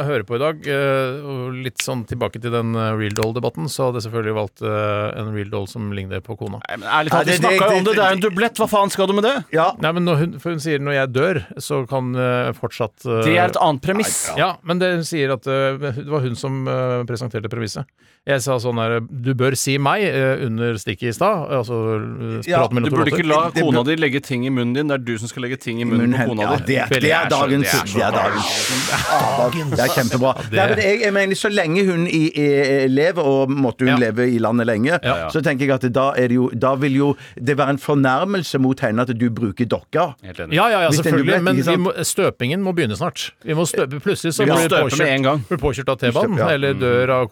hører 0.08 0.24
på 0.28 0.36
i 0.36 0.42
dag. 0.42 0.66
eh, 0.68 1.54
litt 1.64 1.82
sånn 1.82 2.04
tilbake 2.08 2.40
til 2.42 2.52
den 2.54 2.74
eh, 2.76 2.92
Real 2.98 3.16
Doll-debatten, 3.16 3.68
så 3.72 3.88
hadde 3.88 4.00
jeg 4.02 4.06
selvfølgelig 4.08 4.36
valgt 4.36 4.64
eh, 4.66 5.20
en 5.22 5.32
Real 5.34 5.50
Doll 5.52 5.68
som 5.70 5.90
ligner 5.96 6.20
på 6.24 6.36
kona. 6.40 6.60
Nei, 6.68 6.78
men 6.82 6.88
ærlig 6.88 7.14
talt, 7.14 7.30
vi 7.30 7.38
snakka 7.40 7.70
jo 7.70 7.78
om 7.80 7.84
det. 7.88 7.96
det- 7.96 8.04
er 8.04 8.14
jo 8.14 8.18
en 8.20 8.24
dublett. 8.26 8.60
Hva 8.60 8.68
faen 8.68 8.92
skal 8.92 9.08
du 9.08 9.16
med 9.16 9.24
det? 9.28 9.34
Ja. 9.56 9.70
Nei, 9.80 9.92
men 9.92 10.04
når 10.08 10.16
hun, 10.22 10.38
for 10.42 10.56
hun 10.56 10.62
sier 10.62 10.82
når 10.82 10.98
jeg 10.98 11.12
dør, 11.16 11.42
så 11.62 11.82
kan 11.88 12.12
fortsatt 12.58 13.06
uh, 13.08 13.22
Det 13.24 13.36
er 13.38 13.48
et 13.48 13.58
annet 13.60 13.82
premiss. 13.84 14.16
Ja, 14.38 14.56
men 14.62 14.80
det 14.82 14.92
hun 14.98 15.04
sier 15.06 15.32
at 15.34 15.46
uh, 15.48 15.78
det 15.80 16.08
var 16.10 16.24
hun 16.24 16.36
som 16.38 16.62
uh, 16.68 17.02
presenterte 17.08 17.50
premisset. 17.52 17.88
Jeg 18.24 18.38
sa 18.44 18.54
sånn 18.62 18.78
her 18.78 19.00
Du 19.02 19.32
bør 19.34 19.56
si 19.58 19.72
meg 19.82 20.04
eh, 20.06 20.44
under 20.46 20.76
stikket 20.78 21.08
i 21.10 21.12
stad. 21.16 21.48
Altså 21.58 21.74
uh, 21.74 22.36
Ja, 22.46 22.60
Du 22.70 22.76
burde 22.78 22.90
låter. 23.02 23.16
ikke 23.18 23.26
la 23.26 23.50
kona 23.50 23.82
di 23.88 23.96
legge 23.98 24.20
ting 24.22 24.44
i 24.46 24.50
munnen 24.54 24.76
din. 24.76 24.86
Det 24.92 24.94
er 24.94 25.02
du 25.02 25.16
som 25.18 25.26
skal 25.26 25.42
legge 25.42 25.58
ting 25.58 25.80
i 25.82 25.84
munnen 25.84 26.12
Munn, 26.14 26.20
på 26.30 26.36
kona 26.36 26.52
di. 26.62 26.76
ja, 26.76 26.86
det, 26.86 26.94
er- 26.94 27.02
det 27.02 27.10
er 27.18 27.32
dagens 27.32 27.72
Det 27.82 27.98
er 27.98 28.06
er 28.06 28.14
dagens 28.14 29.72
Det 29.72 29.80
er 29.82 29.90
kjempebra. 29.96 30.32
det- 30.38 30.52
Nei, 30.54 30.66
men 30.70 30.78
jeg, 30.84 31.00
jeg 31.02 31.12
mener, 31.16 31.34
Så 31.42 31.50
lenge 31.50 31.82
hun 31.88 32.06
i, 32.06 32.20
i, 32.30 32.46
lever, 32.88 33.22
og 33.26 33.50
måtte 33.50 33.80
hun 33.80 33.88
Ja. 33.88 33.96
leve 33.98 34.28
i 34.30 34.38
landet 34.38 34.66
lenge, 34.70 35.00
Ja. 35.02 35.28
så 35.28 35.42
tenker 35.42 35.66
jeg 35.66 35.74
at 35.74 35.92
da, 35.92 36.12
er 36.16 36.28
det 36.28 36.34
jo, 36.38 36.48
da 36.54 36.74
vil 36.76 36.94
jo 36.94 37.16
det 37.34 37.56
være 37.58 37.70
en 37.70 37.78
fornærmelse 37.78 38.58
mot 38.62 38.78
henne 38.80 39.00
at 39.02 39.10
du 39.18 39.30
bruker 39.30 39.66
dokka. 39.66 40.14
Helt 40.22 40.38
enig. 40.38 40.54
Ja, 40.54 40.68
ja, 40.70 40.80
ja, 40.86 40.90
selvfølgelig. 40.94 41.42
Men 41.42 41.56
vi 41.56 41.76
må, 41.76 41.90
støpingen 42.06 42.62
må 42.62 42.70
begynne 42.72 42.94
snart. 42.96 43.32
Vi 43.44 43.52
må 43.54 43.66
støpe, 43.66 43.98
plutselig 43.98 44.32
så 44.38 44.44
Vi 44.46 44.50
må 44.52 44.62
blir 44.62 44.90
du 44.90 44.96
med 45.02 45.08
en 45.08 45.22
gang. 45.22 45.44
påkjørt, 45.50 45.60
påkjørt 45.66 45.88
av 45.88 45.98
T-banen, 45.98 46.38
ja. 46.38 46.48
eller 46.54 46.74
dør 46.74 47.10
av 47.10 47.28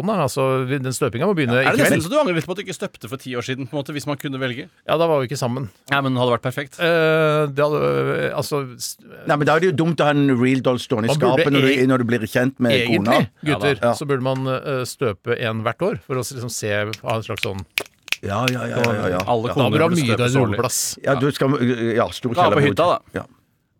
ko 0.00 0.06
Da. 0.08 0.22
Altså, 0.24 0.44
den 0.68 0.92
støpinga 0.92 1.26
må 1.28 1.34
begynne 1.34 1.58
Er 1.58 1.72
i 1.72 1.76
det 1.76 1.82
nesten 1.84 1.98
kveld. 1.98 2.02
så 2.06 2.10
du 2.10 2.16
angrer 2.20 2.34
litt 2.38 2.46
på 2.46 2.52
at 2.52 2.58
du 2.58 2.62
ikke 2.64 2.76
støpte 2.78 3.08
for 3.08 3.16
ti 3.18 3.34
år 3.34 3.42
siden? 3.46 3.66
på 3.68 3.74
en 3.76 3.82
måte, 3.82 3.92
Hvis 3.92 4.06
man 4.06 4.16
kunne 4.16 4.38
velge? 4.38 4.68
Ja, 4.86 4.96
da 4.96 5.06
var 5.06 5.20
vi 5.20 5.28
ikke 5.28 5.38
sammen. 5.40 5.68
Nei, 5.90 6.00
men 6.00 6.14
det 6.14 6.20
hadde 6.22 6.34
vært 6.38 6.46
perfekt. 6.46 6.78
Eh, 6.80 7.46
det 7.52 7.64
hadde 7.64 8.32
Altså, 8.34 8.62
s- 8.78 8.96
Nei, 9.26 9.36
men 9.36 9.46
Da 9.46 9.56
er 9.56 9.60
det 9.60 9.70
jo 9.72 9.84
dumt 9.84 9.96
å 10.00 10.04
ha 10.04 10.10
en 10.10 10.28
real 10.40 10.60
doll 10.60 10.78
stående 10.78 11.06
i 11.06 11.14
Man 11.14 11.18
burde 11.18 11.42
skapet 11.42 11.52
når 11.52 11.60
du, 11.60 11.68
e- 11.74 11.86
når 11.86 11.98
du 11.98 12.04
blir 12.04 12.20
kjent 12.26 12.58
med 12.60 12.86
kona. 12.86 13.12
egentlig, 13.12 13.30
gutter, 13.44 13.74
Ja 13.74 13.80
da. 13.80 13.92
så 13.94 14.06
burde 14.06 14.22
man 14.22 14.46
eh, 14.46 14.84
støpe 14.84 15.38
en 15.40 15.62
hvert 15.62 15.82
år, 15.82 16.00
for 16.06 16.14
å 16.16 16.24
liksom 16.24 16.50
se 16.50 16.68
Ha 17.02 17.16
en 17.16 17.22
slags 17.22 17.42
sånn 17.42 17.64
Ja, 18.22 18.44
ja, 18.50 18.66
ja. 18.66 18.82
ja, 18.82 18.92
ja, 18.92 19.08
ja. 19.14 19.18
Alle 19.30 19.46
Da 19.48 19.54
koner 19.54 19.70
bør 19.70 19.78
du 19.78 19.82
ha 19.84 19.88
burde 19.88 19.96
mye 20.02 20.16
støpes 20.16 20.34
årlig. 20.34 20.56
garderobeplass. 20.58 20.98
ja 21.04 21.14
du 21.14 21.30
skal 21.30 21.94
Ja, 21.94 22.08
stor 22.10 22.34
Dra 22.34 22.50
på 22.50 22.60
hytta, 22.64 22.86
da. 22.86 22.98
Ja. 23.14 23.22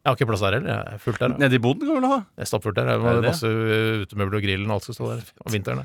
Jeg 0.09 0.15
har 0.15 0.17
ikke 0.23 0.29
plass 0.31 0.41
der 0.41 0.55
heller. 0.57 0.69
Jeg 0.73 0.95
er 0.97 1.01
fullt 1.05 1.19
der. 1.21 1.33
Nede 1.39 1.59
i 1.59 1.61
boden 1.61 1.85
kan 1.85 1.89
du 1.89 2.01
vel 2.01 2.07
ha? 2.09 2.17
Jeg 2.39 2.47
er 2.47 2.49
stappfullt 2.49 2.77
der. 2.79 2.87
Jeg 2.89 2.97
Er 2.97 3.19
det 3.19 3.23
det? 3.23 3.29
masse 3.29 3.49
uh, 3.53 4.03
utemøbler 4.09 4.39
og 4.39 4.45
grillen 4.47 4.71
og 4.71 4.75
alt 4.79 4.87
skal 4.89 4.95
stå 4.97 5.09
der 5.13 5.21
om 5.45 5.53
vinteren. 5.53 5.83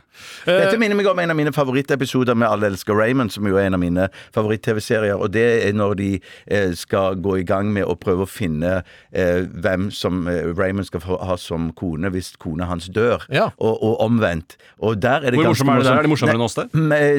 Dette 0.47 0.78
minner 0.80 0.95
meg 0.95 1.09
om 1.11 1.19
en 1.19 1.34
av 1.34 1.36
mine 1.41 1.51
favorittepisoder 1.53 2.38
med 2.39 2.47
Alle 2.47 2.69
elsker 2.71 2.95
Raymond, 2.95 3.34
som 3.36 3.47
jo 3.49 3.57
er 3.59 3.67
en 3.67 3.76
av 3.76 3.82
mine 3.84 4.05
favoritt-TV-serier. 4.36 5.15
Og 5.19 5.34
det 5.34 5.43
er 5.67 5.74
når 5.76 5.93
de 5.99 6.09
eh, 6.47 6.71
skal 6.80 7.19
gå 7.24 7.36
i 7.41 7.45
gang 7.47 7.71
med 7.76 7.84
å 7.89 7.95
prøve 7.99 8.24
å 8.24 8.30
finne 8.30 8.78
eh, 9.11 9.43
hvem 9.63 9.89
som 9.93 10.24
eh, 10.32 10.47
Raymond 10.55 10.88
skal 10.88 11.03
ha 11.09 11.38
som 11.41 11.71
kone 11.78 12.11
hvis 12.13 12.34
kona 12.41 12.67
hans 12.69 12.88
dør, 12.93 13.26
Ja. 13.34 13.49
og, 13.57 13.76
og 13.84 13.99
omvendt. 14.07 14.57
Og 14.80 14.99
der 15.01 15.24
er 15.28 15.32
det 15.34 15.39
Hvor 15.41 15.51
morsom 15.51 15.69
er 15.74 15.82
det 15.82 15.88
der? 15.89 15.97
Er 15.97 16.07
det 16.07 16.11
morsommere 16.13 16.39
enn 16.39 16.45
oss 16.47 16.57
der? 16.59 16.69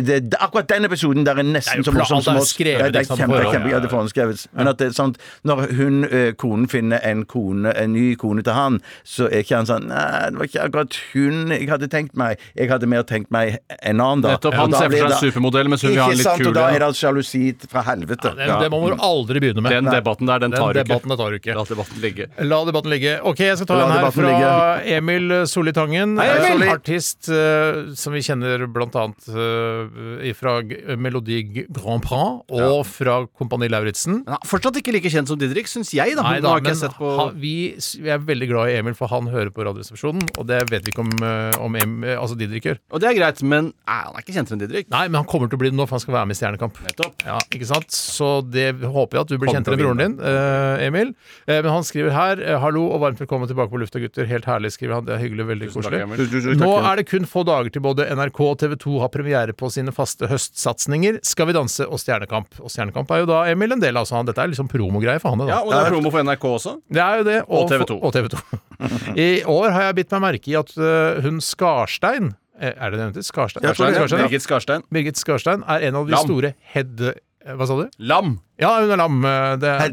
Det, 0.04 0.18
det, 0.30 0.38
akkurat 0.40 0.68
den 0.70 0.84
episoden 0.88 1.24
der 1.26 1.38
er 1.38 1.42
Det 1.42 1.48
er 1.50 1.56
nesten 1.58 1.84
så 1.84 1.92
morsom 1.94 2.22
som 2.24 2.36
er 2.36 2.40
oss. 2.44 2.52
skrevet 2.54 2.92
det 2.94 3.02
er 3.04 3.08
kjempe, 3.10 3.40
kjempe, 3.50 3.70
ja, 3.72 3.80
det 3.82 3.88
er 3.88 3.92
forhåndsskrevet. 3.94 4.46
Men 4.54 4.68
at 4.70 4.78
det 4.80 4.88
er 4.90 4.96
sant, 4.96 5.18
når 5.44 5.64
hun, 5.78 6.04
eh, 6.04 6.32
konen 6.38 6.68
finner 6.70 6.93
finne 6.94 7.10
en 7.12 7.24
kone, 7.26 7.72
en 7.76 7.92
ny 7.92 8.14
kone 8.16 8.42
til 8.44 8.54
han, 8.54 8.80
så 9.04 9.26
er 9.30 9.42
ikke 9.44 9.56
han 9.60 9.66
sånn 9.68 9.88
Nei, 9.88 10.30
det 10.30 10.38
var 10.38 10.48
ikke 10.48 10.62
akkurat 10.64 10.96
hun 11.12 11.52
jeg 11.54 11.68
hadde 11.68 11.88
tenkt 11.92 12.14
meg. 12.16 12.40
Jeg 12.56 12.70
hadde 12.70 12.86
mer 12.88 13.02
tenkt 13.04 13.30
meg 13.34 13.58
en 13.80 14.00
annen, 14.00 14.22
da. 14.24 14.34
Nettopp, 14.34 14.54
han 14.54 14.72
ser 14.74 14.88
for 14.90 14.96
seg 14.96 15.10
en 15.10 15.22
supermodell, 15.28 15.68
mens 15.70 15.84
hun 15.84 15.92
vil 15.92 16.00
ha 16.00 16.06
en 16.08 16.14
Ikke 16.14 16.20
litt 16.20 16.28
sant, 16.28 16.40
kul 16.42 16.48
og 16.50 16.56
da 16.56 16.66
er 16.72 16.84
det 16.84 16.90
sjalusi 16.98 17.42
fra 17.70 17.84
helvete. 17.88 18.32
Det, 18.38 18.48
det 18.64 18.70
må 18.72 18.80
man 18.86 18.98
aldri 19.04 19.42
begynne 19.44 19.64
med. 19.64 19.74
Den 19.74 19.90
debatten 19.90 20.30
der, 20.30 20.42
den 20.44 20.54
tar 20.54 20.72
du 20.74 20.80
ikke. 20.82 21.00
tar 21.14 21.38
ikke. 21.38 21.56
La 21.58 21.66
debatten 21.68 22.02
ligge. 22.04 22.28
La 22.44 22.60
debatten 22.68 22.94
ligge. 22.94 23.16
Ok, 23.24 23.44
jeg 23.44 23.60
skal 23.60 23.70
ta 23.70 23.78
La 23.78 23.86
en 23.88 23.94
her 23.98 24.10
fra 24.14 24.34
fra 24.34 24.64
Emil 24.96 25.34
Solli 25.50 25.74
Tangen. 25.76 26.16
Hei, 26.20 26.30
En 26.54 26.64
artist 26.72 27.28
uh, 27.32 27.92
som 27.98 28.14
vi 28.14 28.22
kjenner 28.24 28.66
blant 28.72 28.94
annet 28.98 29.28
uh, 29.34 30.32
fra 30.38 30.56
G- 30.66 30.80
Melodi 31.00 31.40
Grand 31.68 32.02
Prix 32.04 32.54
og 32.54 32.80
fra 32.88 33.20
Kompani 33.38 33.68
Lauritzen. 33.72 34.22
Men 34.26 34.40
fortsatt 34.48 34.78
ikke 34.80 34.94
like 34.96 35.12
kjent 35.12 35.30
som 35.30 35.38
Didrik, 35.40 35.68
syns 35.70 35.92
jeg. 35.96 36.16
da 36.18 36.24
Nei 36.26 36.40
da, 36.44 36.56
ikke 36.60 36.73
men 36.80 36.94
på 36.98 37.12
han, 37.18 37.34
vi, 37.40 37.54
vi 38.02 38.10
er 38.14 38.18
veldig 38.18 38.48
glad 38.50 38.72
i 38.72 38.76
Emil, 38.80 38.94
for 38.98 39.10
han 39.12 39.28
hører 39.32 39.50
på 39.54 39.64
Radioresepsjonen, 39.66 40.26
og 40.38 40.46
det 40.50 40.60
vet 40.70 40.84
vi 40.86 40.92
ikke 40.94 41.04
om, 41.04 41.12
eh, 41.22 41.58
om 41.62 41.76
Em, 41.78 41.94
eh, 42.04 42.18
altså 42.20 42.36
Didrik 42.38 42.64
gjør. 42.68 42.78
Og 42.94 43.00
det 43.02 43.08
er 43.10 43.16
greit, 43.18 43.42
men 43.42 43.70
nei, 43.72 44.00
han 44.04 44.14
er 44.14 44.24
ikke 44.24 44.34
kjentere 44.36 44.56
enn 44.58 44.62
Didrik. 44.64 44.90
Nei, 44.92 45.04
men 45.08 45.20
han 45.22 45.28
kommer 45.30 45.50
til 45.50 45.58
å 45.58 45.62
bli 45.64 45.70
det 45.72 45.78
nå, 45.78 45.86
for 45.88 45.98
han 45.98 46.04
skal 46.04 46.14
være 46.18 46.28
med 46.30 46.36
i 46.36 46.40
Stjernekamp. 46.40 46.80
Nettopp. 46.86 47.24
Ja, 47.26 47.38
ikke 47.54 47.68
sant? 47.70 47.90
Så 47.94 48.28
det 48.46 48.68
håper 48.82 49.18
jeg 49.18 49.26
at 49.26 49.32
du 49.32 49.38
blir 49.42 49.54
kjentere 49.54 49.78
enn 49.78 49.82
broren 49.84 50.02
din, 50.02 50.16
eh, 50.20 50.86
Emil. 50.88 51.14
Eh, 51.46 51.60
men 51.60 51.70
han 51.72 51.86
skriver 51.86 52.14
her 52.14 52.42
eh, 52.42 52.58
Hallo 52.62 52.86
og 52.94 53.02
varmt 53.04 53.20
velkommen 53.22 53.50
tilbake 53.50 53.70
på 53.72 53.80
lufta, 53.82 54.00
gutter. 54.02 54.26
Helt 54.30 54.46
herlig, 54.48 54.72
skriver 54.74 54.98
han. 54.98 55.08
Det 55.08 55.14
er 55.16 55.22
hyggelig, 55.24 55.46
veldig 55.50 55.68
Tusen 55.70 55.82
koselig. 55.82 56.02
Emil. 56.06 56.22
Takk, 56.24 56.58
Nå 56.60 56.70
er 56.80 57.00
det 57.00 57.06
kun 57.10 57.28
få 57.28 57.44
dager 57.46 57.70
til 57.74 57.84
både 57.84 58.06
NRK 58.14 58.40
og 58.46 58.58
TV 58.62 58.76
2 58.84 58.94
har 59.02 59.12
premiere 59.14 59.54
på 59.56 59.70
sine 59.72 59.92
faste 59.94 60.28
høstsatsinger 60.30 61.20
Skal 61.26 61.48
vi 61.50 61.54
danse 61.56 61.84
og 61.86 62.00
Stjernekamp. 62.00 62.60
Og 62.62 62.72
Stjernekamp 62.72 63.10
er 63.14 63.22
jo 63.24 63.28
da 63.30 63.42
Emil 63.50 63.74
en 63.76 63.82
del 63.82 63.96
av, 64.00 64.06
så 64.08 64.16
han, 64.18 64.28
dette 64.28 64.40
er 64.42 64.50
liksom 64.52 64.70
promogreie 64.70 65.20
for 65.22 65.34
han. 65.34 65.44
Da. 65.44 65.50
Ja, 65.52 65.60
Og 65.64 65.72
det 65.74 65.80
er 65.82 65.92
promo 65.92 66.12
for 66.14 66.24
NRK 66.24 66.46
også. 66.54 66.63
Det 66.94 67.02
er 67.04 67.20
jo 67.20 67.26
det. 67.28 67.36
Og 67.48 67.68
TV 67.70 67.84
2. 67.90 67.98
Og 68.08 68.14
TV 68.16 68.30
2. 68.34 68.42
I 69.26 69.28
år 69.56 69.68
har 69.76 69.86
jeg 69.90 69.98
bitt 70.00 70.16
meg 70.16 70.24
merke 70.28 70.50
i 70.52 70.56
at 70.60 70.72
eh, 70.78 71.20
hun 71.26 71.38
Skarstein 71.44 72.32
eh, 72.60 72.72
Er 72.74 72.90
det 72.90 72.98
det 72.98 73.04
hun 73.04 73.12
heter? 73.14 73.26
Skarstein? 73.28 73.62
Ja, 73.66 73.74
Skarstein. 73.76 73.94
Skarstein, 74.00 74.20
ja. 74.24 74.26
Birgit 74.28 74.44
Skarstein. 74.48 74.82
Birgit 74.94 75.20
Skarstein 75.20 75.62
er 75.76 75.86
en 75.90 76.00
av 76.02 76.08
de 76.10 76.16
Lam. 76.16 76.26
store 76.28 76.54
head... 76.74 77.00
eh, 77.12 77.54
Hva 77.58 77.66
sa 77.68 77.74
du? 77.76 77.84
Lam. 78.00 78.38
Ja, 78.56 78.70
hun 78.80 78.88
er 78.94 78.96
lam. 78.96 79.16
Det 79.60 79.68
er, 79.68 79.90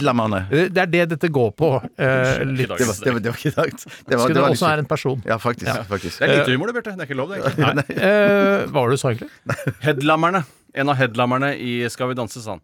det 0.72 0.82
er 0.86 0.92
det 0.94 1.02
dette 1.16 1.28
går 1.36 1.50
på. 1.60 1.72
eh, 2.00 2.44
litt. 2.48 2.70
Det 2.72 2.86
var, 2.88 2.96
det 3.04 3.14
var, 3.16 3.20
det 3.26 3.34
var 3.34 3.40
ikke 3.42 3.52
dagt. 3.58 3.84
Det 4.08 4.16
var, 4.16 4.22
Skulle 4.24 4.38
det 4.38 4.44
også 4.56 4.70
er 4.70 4.84
en 4.84 4.88
person. 4.88 5.24
Ja, 5.28 5.36
faktisk. 5.42 5.82
faktisk. 5.90 6.22
Det 6.22 6.30
er 6.30 6.38
lite 6.46 6.54
humor, 6.56 6.72
det, 6.72 6.78
Bjarte. 6.78 6.94
Det 6.96 7.04
er 7.04 7.10
ikke 7.10 7.18
lov, 7.20 7.34
det. 7.34 7.42
egentlig. 7.42 7.74
Nei. 7.82 7.86
Eh, 8.12 8.68
hva 8.72 8.84
var 8.86 8.94
det 8.94 9.00
du 9.00 9.02
sa 9.04 9.12
egentlig? 9.12 9.32
Headlammerne. 9.84 10.44
En 10.80 10.94
av 10.94 10.96
headlammerne 11.02 11.50
i 11.60 11.74
Skal 11.92 12.14
vi 12.14 12.16
danse, 12.22 12.40
sa 12.46 12.56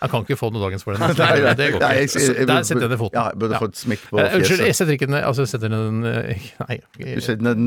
han. 0.00 0.06
Jeg 0.06 0.12
kan 0.14 0.24
ikke 0.26 0.38
få 0.40 0.50
noe 0.54 0.62
dagens 0.64 0.86
for 0.86 0.96
den. 0.96 1.02
Nei, 1.20 1.40
nei, 1.44 1.54
det 1.58 1.66
går 1.74 1.84
ikke. 1.84 2.46
Der 2.48 2.62
setter 2.66 2.86
jeg 2.86 2.92
ned 2.92 3.00
foten. 3.00 3.18
Ja, 3.20 3.26
jeg 3.30 3.40
burde 3.42 3.60
fått 3.60 3.80
smikk 3.80 4.06
på 4.08 4.18
fjeset. 4.20 4.38
Unnskyld, 4.40 4.64
jeg 4.66 4.78
setter 4.78 4.96
ikke 4.96 5.10
ned 5.12 5.26
Altså, 5.28 5.44
jeg 5.44 5.52
setter 5.52 5.72
ned 5.72 5.84
den 5.90 6.00
eh, 6.08 6.48
Nei. 6.64 6.78
Du 6.96 7.20
setter 7.24 7.52
den 7.52 7.66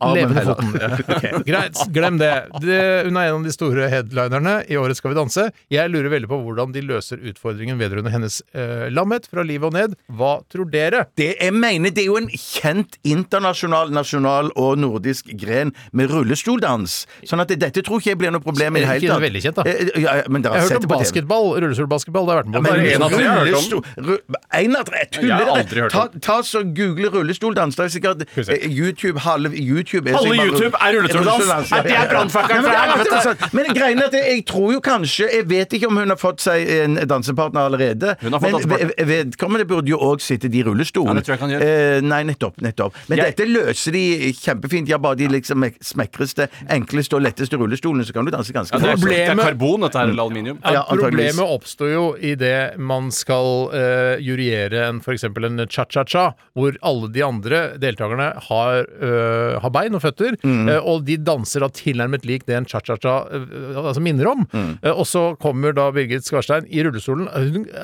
Levende 0.00 0.42
foten. 0.46 0.70
okay. 1.14 1.32
Greit, 1.44 1.76
glem 1.92 2.16
det. 2.20 2.30
det. 2.64 2.78
Hun 3.04 3.18
er 3.20 3.26
en 3.28 3.34
av 3.40 3.44
de 3.44 3.52
store 3.52 3.88
headlinerne 3.92 4.54
i 4.72 4.78
året 4.80 4.96
Skal 4.96 5.12
vi 5.12 5.18
danse. 5.18 5.44
Jeg 5.72 5.90
lurer 5.92 6.08
veldig 6.14 6.30
på 6.30 6.38
hvordan 6.40 6.72
de 6.72 6.80
løser 6.88 7.20
utfordringen 7.30 7.76
vedrørende 7.80 8.12
hennes 8.14 8.38
eh, 8.56 8.86
lammet 8.96 9.28
fra 9.28 9.44
livet 9.44 9.68
og 9.68 9.76
ned. 9.76 9.96
Hva 10.16 10.38
tror 10.48 10.70
dere? 10.72 11.02
Det 11.20 11.34
jeg 11.36 11.52
mener, 11.52 11.92
det 11.92 12.04
er 12.06 12.08
jo 12.08 12.16
en 12.20 12.30
kjent 12.32 12.96
internasjonal, 13.04 13.92
nasjonal 13.92 14.48
og 14.56 14.78
nordisk 14.80 15.28
gren 15.40 15.74
med 15.92 16.10
rullestoldans. 16.14 17.02
Sånn 17.28 17.44
at 17.44 17.52
dette 17.60 17.84
tror 17.84 18.00
ikke 18.00 18.14
jeg 18.14 18.20
blir 18.22 18.32
noe 18.34 18.44
problem 18.44 18.80
i 18.80 18.84
det 18.84 18.88
hele 18.94 19.12
tatt. 19.12 19.24
veldig 19.26 19.44
kjent, 19.44 19.60
da. 19.60 19.66
Eh, 19.68 19.86
Ja, 20.00 20.16
ja, 20.22 20.24
men 20.32 20.42
Jeg 20.42 20.52
har 20.54 20.68
hørt 20.70 20.84
om 20.86 20.92
basketball. 20.96 21.50
Rullestolbasketball. 21.60 22.24
Det 22.26 22.32
har 22.32 22.40
jeg 22.40 22.44
vært 22.44 22.50
med 22.50 22.58
på. 22.58 22.64
Men 22.64 22.80
men, 22.80 22.92
en 22.94 23.02
av 23.02 23.12
tre 23.12 23.24
har 23.28 23.44
hørt 23.44 23.54
om. 23.54 23.60
Rullestol- 23.60 23.84
ru- 24.08 24.40
En 24.60 24.76
av 24.76 24.84
tre! 24.88 25.04
Tuller 25.12 25.28
Jeg 25.28 25.36
har 25.36 25.44
dere? 25.44 25.60
aldri 25.60 25.80
hørt 25.84 25.92
Ta, 25.92 26.02
om. 26.08 26.20
ta 26.24 26.36
så 26.46 26.62
Google 26.74 27.10
rullestoldans. 27.14 27.76
Det 27.76 27.84
er 27.84 27.92
sikkert 27.94 28.24
eh, 28.48 28.66
YouTube 28.70 29.20
halve 29.26 29.52
YouTube 29.70 30.10
er 30.10 30.16
Halve 30.18 30.46
YouTube 30.46 30.76
er 30.76 30.96
rullestoldans. 30.96 31.72
Er 31.72 31.86
det 31.86 31.98
brannfakkelen 32.10 32.64
men 32.64 32.70
fra 32.70 32.82
er 32.82 32.92
helvete? 32.92 33.50
Men 33.56 33.70
greien 33.76 34.02
er 34.02 34.10
at 34.10 34.16
jeg, 34.18 34.44
tror 34.50 34.72
jo 34.74 34.80
kanskje 34.84 35.28
Jeg 35.30 35.46
vet 35.50 35.76
ikke 35.78 35.90
om 35.90 36.00
hun 36.00 36.12
har 36.12 36.20
fått 36.20 36.44
seg 36.44 36.66
en 36.80 36.98
dansepartner 37.10 37.68
allerede. 37.70 38.14
Hun 38.20 38.36
har 38.36 38.42
fått 38.42 38.48
men 38.50 38.58
dansepartner. 38.58 39.08
vedkommende 39.10 39.68
burde 39.70 39.92
jo 39.92 40.00
òg 40.10 40.24
sitte 40.24 40.50
i 40.50 40.64
rullestol. 40.66 41.08
Ja, 41.10 41.16
det 41.18 41.24
tror 41.26 41.36
jeg 41.36 41.42
kan 41.44 41.54
gjøre. 41.54 41.70
Eh, 41.70 42.04
nei, 42.04 42.22
nettopp. 42.28 42.60
nettopp. 42.64 42.96
Men 43.08 43.18
Jeg- 43.22 43.34
dette 43.36 43.48
løser 43.48 43.92
de 43.96 44.04
kjempefint. 44.36 44.86
De 44.86 44.92
har 44.92 45.02
bare 45.02 45.16
de 45.16 45.28
liksom 45.28 45.64
smekreste, 45.80 46.48
enkleste 46.68 47.14
og 47.16 47.22
letteste 47.22 47.56
rullestolene, 47.60 48.04
så 48.06 48.12
kan 48.12 48.24
du 48.24 48.30
danse 48.30 48.52
ganske 48.52 48.74
Ja, 48.74 48.78
det, 48.78 48.90
er, 48.90 48.96
bra. 48.96 49.10
det 49.10 49.28
er 49.28 49.36
karbon, 49.36 49.80
dette 49.86 49.98
her, 49.98 50.08
eller 50.08 50.22
aluminium. 50.22 50.58
Problemet 50.60 51.46
oppstår 51.46 51.92
jo 51.92 52.04
idet 52.16 52.78
man 52.78 53.10
skal 53.14 53.70
uh, 53.72 54.16
juryere 54.20 54.88
en, 54.88 55.00
eksempel 55.00 55.46
en 55.48 55.66
cha-cha-cha, 55.66 56.34
hvor 56.56 56.76
alle 56.86 57.10
de 57.12 57.22
andre 57.24 57.60
deltakerne 57.80 58.28
har, 58.48 58.86
eh, 59.02 59.49
har 59.58 59.70
bein 59.74 59.94
og 59.94 60.02
føtter, 60.04 60.36
Mm. 60.44 60.68
eh, 60.68 60.78
og 60.86 61.04
de 61.04 61.16
danser 61.16 61.60
da 61.60 61.68
tilnærmet 61.68 62.24
lik 62.24 62.46
det 62.46 62.54
en 62.56 62.64
cha-cha-cha 62.66 63.14
eh, 63.32 63.76
altså 63.76 64.00
minner 64.00 64.26
om. 64.30 64.46
Mm. 64.52 64.78
Eh, 64.82 64.90
og 64.92 65.06
så 65.06 65.36
kommer 65.40 65.72
da 65.74 65.90
Birgit 65.90 66.24
Skarstein 66.24 66.66
i 66.70 66.82
rullestolen. 66.86 67.26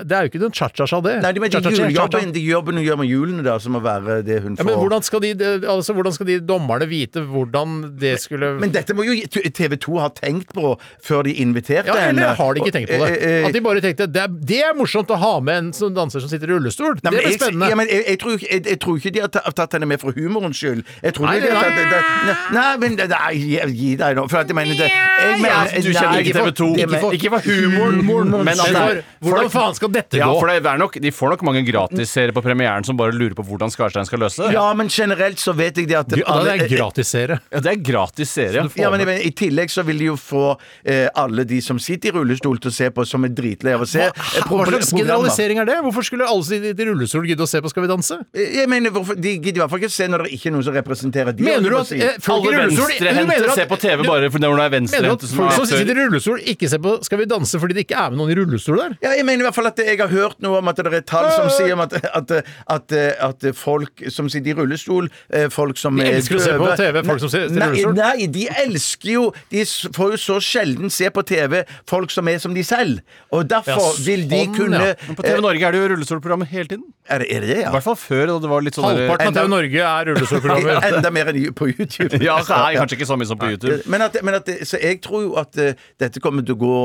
Det 0.06 0.12
er 0.16 0.26
jo 0.26 0.30
ikke 0.30 0.40
noen 0.44 0.52
cha-cha-cha, 0.56 1.00
det. 1.02 1.16
Nei, 1.22 1.32
de, 1.32 1.40
men 1.40 1.50
de 1.50 1.60
julejobben 1.60 2.32
de 2.32 2.40
jobben 2.46 2.76
hun 2.80 2.84
gjør 2.86 2.98
med 3.02 3.08
hjulene, 3.10 3.42
da, 3.46 3.58
som 3.62 3.72
må 3.76 3.80
være 3.84 4.22
det 4.26 4.40
hun 4.42 4.54
Ja, 4.56 4.62
får 4.62 4.70
men 4.70 4.78
hvordan 4.80 5.02
skal, 5.02 5.20
de, 5.20 5.32
altså, 5.66 5.94
hvordan 5.96 6.12
skal 6.16 6.26
de 6.26 6.38
dommerne 6.40 6.88
vite 6.88 7.20
hvordan 7.26 7.76
det 7.98 8.16
skulle 8.22 8.54
Men 8.60 8.70
dette 8.74 8.94
må 8.96 9.04
jo 9.06 9.16
TV 9.56 9.76
2 9.80 9.98
ha 10.00 10.08
tenkt 10.14 10.52
på 10.56 10.74
før 11.02 11.24
de 11.28 11.34
inviterte 11.42 11.86
Ja, 11.90 11.96
henne. 12.08 12.34
har 12.36 12.54
de 12.54 12.60
ikke 12.64 12.72
tenkt 12.74 12.90
på 12.92 13.00
det? 13.04 13.10
Eh, 13.22 13.40
eh, 13.42 13.46
At 13.48 13.52
de 13.56 13.60
bare 13.64 13.80
tenkte 13.84 14.06
det 14.12 14.22
er, 14.22 14.28
det 14.28 14.60
er 14.62 14.74
morsomt 14.78 15.10
å 15.10 15.16
ha 15.20 15.32
med 15.40 15.56
en 15.60 15.72
som 15.76 15.94
danser 15.96 16.20
som 16.20 16.28
sitter 16.30 16.50
i 16.50 16.54
rullestol. 16.56 16.94
Nei, 17.02 17.10
det 17.10 17.16
blir 17.16 17.28
jeg, 17.30 17.40
spennende. 17.40 17.68
ja, 17.72 17.76
men 17.78 17.88
jeg, 17.90 18.04
jeg, 18.06 18.18
tror, 18.22 18.38
jeg, 18.42 18.64
jeg 18.66 18.78
tror 18.82 19.00
ikke 19.00 19.12
de 19.16 19.20
har 19.24 19.52
tatt 19.56 19.72
henne 19.76 19.88
med 19.90 20.00
for 20.02 20.12
humorens 20.16 20.56
skyld. 20.60 20.84
Jeg 21.02 21.14
tror 21.16 21.26
Nei, 21.30 21.38
de 21.40 21.50
nei. 21.60 21.70
det, 21.76 21.84
det, 21.90 22.36
nei, 22.56 22.76
men 22.82 22.96
det- 22.96 23.08
Nei, 23.10 23.32
gi, 23.34 23.60
gi 23.80 23.90
deg 23.96 24.16
nå. 24.16 24.24
For 24.30 24.38
at 24.42 24.48
jeg 24.50 24.56
mener 24.58 24.74
det 24.76 24.88
jeg 24.90 25.40
mener, 25.40 25.48
Ja, 25.48 25.80
du 25.80 25.90
kjenner 25.92 26.20
ikke 26.22 26.34
TV 26.36 26.50
2. 26.60 26.68
det- 26.76 26.88
men- 26.90 27.12
Ikke 27.16 27.30
for 27.30 27.40
humoren, 27.50 28.30
men 28.44 28.48
at 28.48 28.66
det 28.66 28.76
er 28.76 29.02
Hvordan 29.22 29.50
faen 29.50 29.74
skal 29.74 29.88
dette 29.94 30.18
ja, 30.18 30.26
gå? 30.28 30.38
for 30.40 30.46
det 30.52 30.66
er 30.66 30.78
nok, 30.78 30.98
De 31.00 31.10
får 31.10 31.30
nok 31.36 31.42
mange 31.48 31.62
gratisseere 31.66 32.32
på 32.36 32.42
premieren 32.44 32.84
som 32.84 32.96
bare 32.96 33.12
lurer 33.16 33.34
på 33.38 33.44
hvordan 33.46 33.70
Skarstein 33.72 34.06
skal 34.06 34.18
løse 34.20 34.42
det. 34.44 34.52
Ja, 34.56 34.66
men 34.74 34.88
generelt 34.92 35.38
så 35.42 35.54
vet 35.56 35.76
jeg 35.76 35.88
det 35.88 35.96
at 35.96 36.16
Ja, 36.16 36.36
det 36.44 36.52
er 36.60 36.68
gratisserie. 36.76 37.38
Ja, 37.52 37.60
det 37.60 37.72
er 37.72 37.80
gratis 37.82 38.30
serie. 38.30 38.66
Ja, 38.76 38.90
men 38.90 39.00
jeg 39.00 39.06
mener, 39.08 39.22
I 39.26 39.30
tillegg 39.30 39.70
så 39.72 39.84
vil 39.86 39.98
de 39.98 40.04
jo 40.10 40.16
få 40.16 40.56
eh, 40.84 41.08
alle 41.14 41.44
de 41.48 41.60
som 41.64 41.78
sitter 41.78 42.10
i 42.10 42.12
rullestol 42.18 42.58
til 42.60 42.70
å 42.70 42.74
se 42.74 42.90
på 42.90 43.06
som 43.06 43.24
er 43.24 43.32
dritlei 43.36 43.74
av 43.74 43.82
å 43.82 43.88
se. 43.88 44.00
eh, 44.06 44.12
pro- 44.46 44.58
Hva 44.62 44.66
slags 44.68 44.90
programmer. 44.90 45.06
generalisering 45.06 45.58
er 45.62 45.64
det? 45.70 45.78
Hvorfor 45.86 46.04
skulle 46.04 46.26
alle 46.28 46.44
sitte 46.44 46.76
i 46.82 46.88
rullestol 46.90 47.26
gidde 47.26 47.42
å 47.46 47.48
se 47.48 47.60
på 47.64 47.70
Skal 47.72 47.82
vi 47.86 47.88
danse? 47.88 48.18
Jeg 48.34 48.68
mener, 48.68 48.90
hvorfor, 48.90 49.16
De 49.20 49.38
gidder 49.38 49.56
i 49.56 49.60
hvert 49.64 49.70
fall 49.70 49.80
ikke 49.80 49.90
se 49.90 50.06
når 50.08 50.24
det 50.26 50.32
ikke 50.36 50.46
er 50.50 50.54
noen 50.56 50.64
som 50.64 50.74
representerer 50.76 51.32
de. 51.36 51.45
Mener 51.46 51.70
du 51.70 51.76
at 51.78 51.92
eh, 51.96 52.16
folk 52.20 52.44
i 52.44 52.48
Alle 52.50 52.58
rullestol 52.64 52.86
du 52.86 52.92
venstrehendte 52.92 53.26
mener 53.30 53.48
at- 53.52 53.58
ser 53.60 53.68
på 53.70 53.78
TV 53.80 54.02
bare 54.06 54.30
fordi 54.34 54.50
hun 54.50 54.60
er 54.60 54.70
Mener 54.70 54.70
du 54.70 54.76
venstrehendte 54.76 55.12
at 55.16 55.30
som 55.30 55.38
folk 55.40 55.52
som 55.56 55.64
aktør? 55.66 55.78
sitter 55.80 55.96
i 55.96 56.04
rullestol, 56.06 56.40
ikke 56.54 56.68
ser 56.72 56.82
på 56.84 56.94
Skal 57.06 57.18
vi 57.22 57.24
danse 57.30 57.60
fordi 57.62 57.74
det 57.78 57.84
ikke 57.86 57.98
er 58.04 58.10
med 58.10 58.18
noen 58.20 58.32
i 58.34 58.38
rullestol 58.40 58.76
der? 58.82 58.96
Ja, 59.06 59.14
jeg 59.16 59.24
mener 59.28 59.44
i 59.44 59.46
hvert 59.48 59.54
fall 59.60 59.70
at 59.70 59.78
jeg 59.86 59.98
har 60.02 60.08
hørt 60.12 60.40
noe 60.44 60.58
om 60.60 60.68
at 60.72 60.76
det 60.82 60.92
er 60.92 61.06
tall 61.06 61.30
som 61.32 61.48
sier 61.54 61.72
om 61.76 61.80
at, 61.86 61.94
at, 62.04 62.32
at, 62.76 62.92
at 63.30 63.48
folk 63.56 64.02
som 64.10 64.28
sitter 64.32 64.50
i 64.52 64.56
rullestol, 64.60 65.08
eh, 65.32 65.48
folk 65.52 65.78
som 65.78 65.96
De 65.96 66.04
er 66.06 66.18
elsker 66.18 66.36
å 66.36 66.44
se 66.44 66.56
på 66.58 66.70
TV, 66.82 67.02
folk 67.06 67.20
som 67.24 67.32
sitter 67.32 67.54
i 67.54 67.58
nei, 67.60 67.68
rullestol. 67.70 67.96
Nei, 68.00 68.26
de 68.26 68.46
elsker 68.64 69.12
jo 69.14 69.24
De 69.52 69.60
s- 69.64 69.86
får 69.94 70.16
jo 70.16 70.20
så 70.26 70.36
sjelden 70.42 70.90
se 70.92 71.08
på 71.10 71.24
TV 71.26 71.62
folk 71.88 72.10
som 72.10 72.28
er 72.28 72.38
som 72.42 72.54
de 72.54 72.62
selv. 72.66 73.00
Og 73.32 73.46
derfor 73.48 73.76
Ja, 73.78 73.92
vil 74.06 74.26
de 74.28 74.42
sånn, 74.44 74.54
kunne 74.56 74.80
ja. 74.82 74.94
Men 75.06 75.16
på 75.16 75.22
TV 75.26 75.40
Norge 75.44 75.62
er 75.68 75.72
det 75.72 75.80
jo 75.80 75.88
rullestolprogrammer 75.94 76.46
hele 76.50 76.66
tiden. 76.70 76.84
Er 77.08 77.20
det 77.22 77.26
er 77.30 77.40
det, 77.40 77.48
det, 77.48 77.58
I 77.58 77.62
ja? 77.62 77.70
hvert 77.70 77.84
fall 77.86 77.94
før. 77.94 78.26
da 78.26 78.38
det 78.42 78.48
var 78.50 78.62
litt 78.66 78.74
sånn 78.74 78.84
Halvparten 78.86 79.28
av 79.28 79.34
TV 79.36 79.48
Norge 79.52 79.82
er 79.86 80.08
rullestolprogrammer. 80.10 80.80
Enda 80.90 81.10
mer 81.14 81.30
enn 81.30 81.35
på 81.58 81.68
YouTube. 81.72 82.18
Ja, 82.24 82.38
så 82.44 82.54
er 82.54 82.72
det 82.74 82.80
kanskje 82.82 82.98
ikke 82.98 83.08
så 83.10 83.16
mye 83.20 83.28
som 83.30 83.38
på 83.40 83.50
YouTube. 83.52 83.78
Men 83.92 84.04
at, 84.06 84.16
men 84.26 84.38
at, 84.38 84.48
så 84.68 84.80
jeg 84.82 85.00
tror 85.04 85.22
jo 85.26 85.34
at 85.40 85.58
uh, 85.60 85.72
dette 86.02 86.22
kommer 86.24 86.46
til 86.46 86.56
å 86.56 86.60
gå 86.60 86.76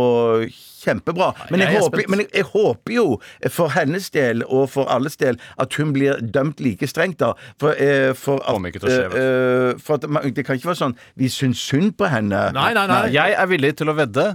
kjempebra. 0.81 1.31
Men 1.51 1.61
jeg, 1.63 1.69
jeg 1.71 1.77
er 1.79 1.85
håper, 1.85 2.05
men 2.11 2.23
jeg, 2.23 2.29
jeg 2.39 2.47
håper 2.51 2.95
jo 2.95 3.05
for 3.53 3.73
hennes 3.75 4.09
del 4.13 4.43
og 4.47 4.67
for 4.73 4.89
alles 4.93 5.17
del 5.21 5.39
at 5.61 5.77
hun 5.79 5.93
blir 5.95 6.21
dømt 6.33 6.61
like 6.63 6.87
strengt, 6.89 7.19
da. 7.21 7.33
For, 7.61 7.75
uh, 7.77 8.11
for 8.17 8.41
at, 8.41 8.49
Kommer 8.51 8.73
ikke 8.73 8.83
til 8.83 8.91
å 8.91 8.95
skje, 8.95 9.09
vet 9.13 9.19
eh, 9.21 9.81
for 9.81 9.99
at 9.99 10.07
man- 10.09 10.29
Det 10.35 10.45
kan 10.47 10.57
ikke 10.59 10.71
være 10.71 10.81
sånn 10.81 10.95
vi 11.19 11.29
syns 11.31 11.61
synd 11.61 11.93
på 11.99 12.07
henne. 12.11 12.47
Nei, 12.55 12.71
nei, 12.77 12.87
nei. 12.89 13.03
Jeg 13.13 13.35
er 13.37 13.49
villig 13.51 13.75
til 13.81 13.91
å 13.91 13.95
vedde 13.97 14.31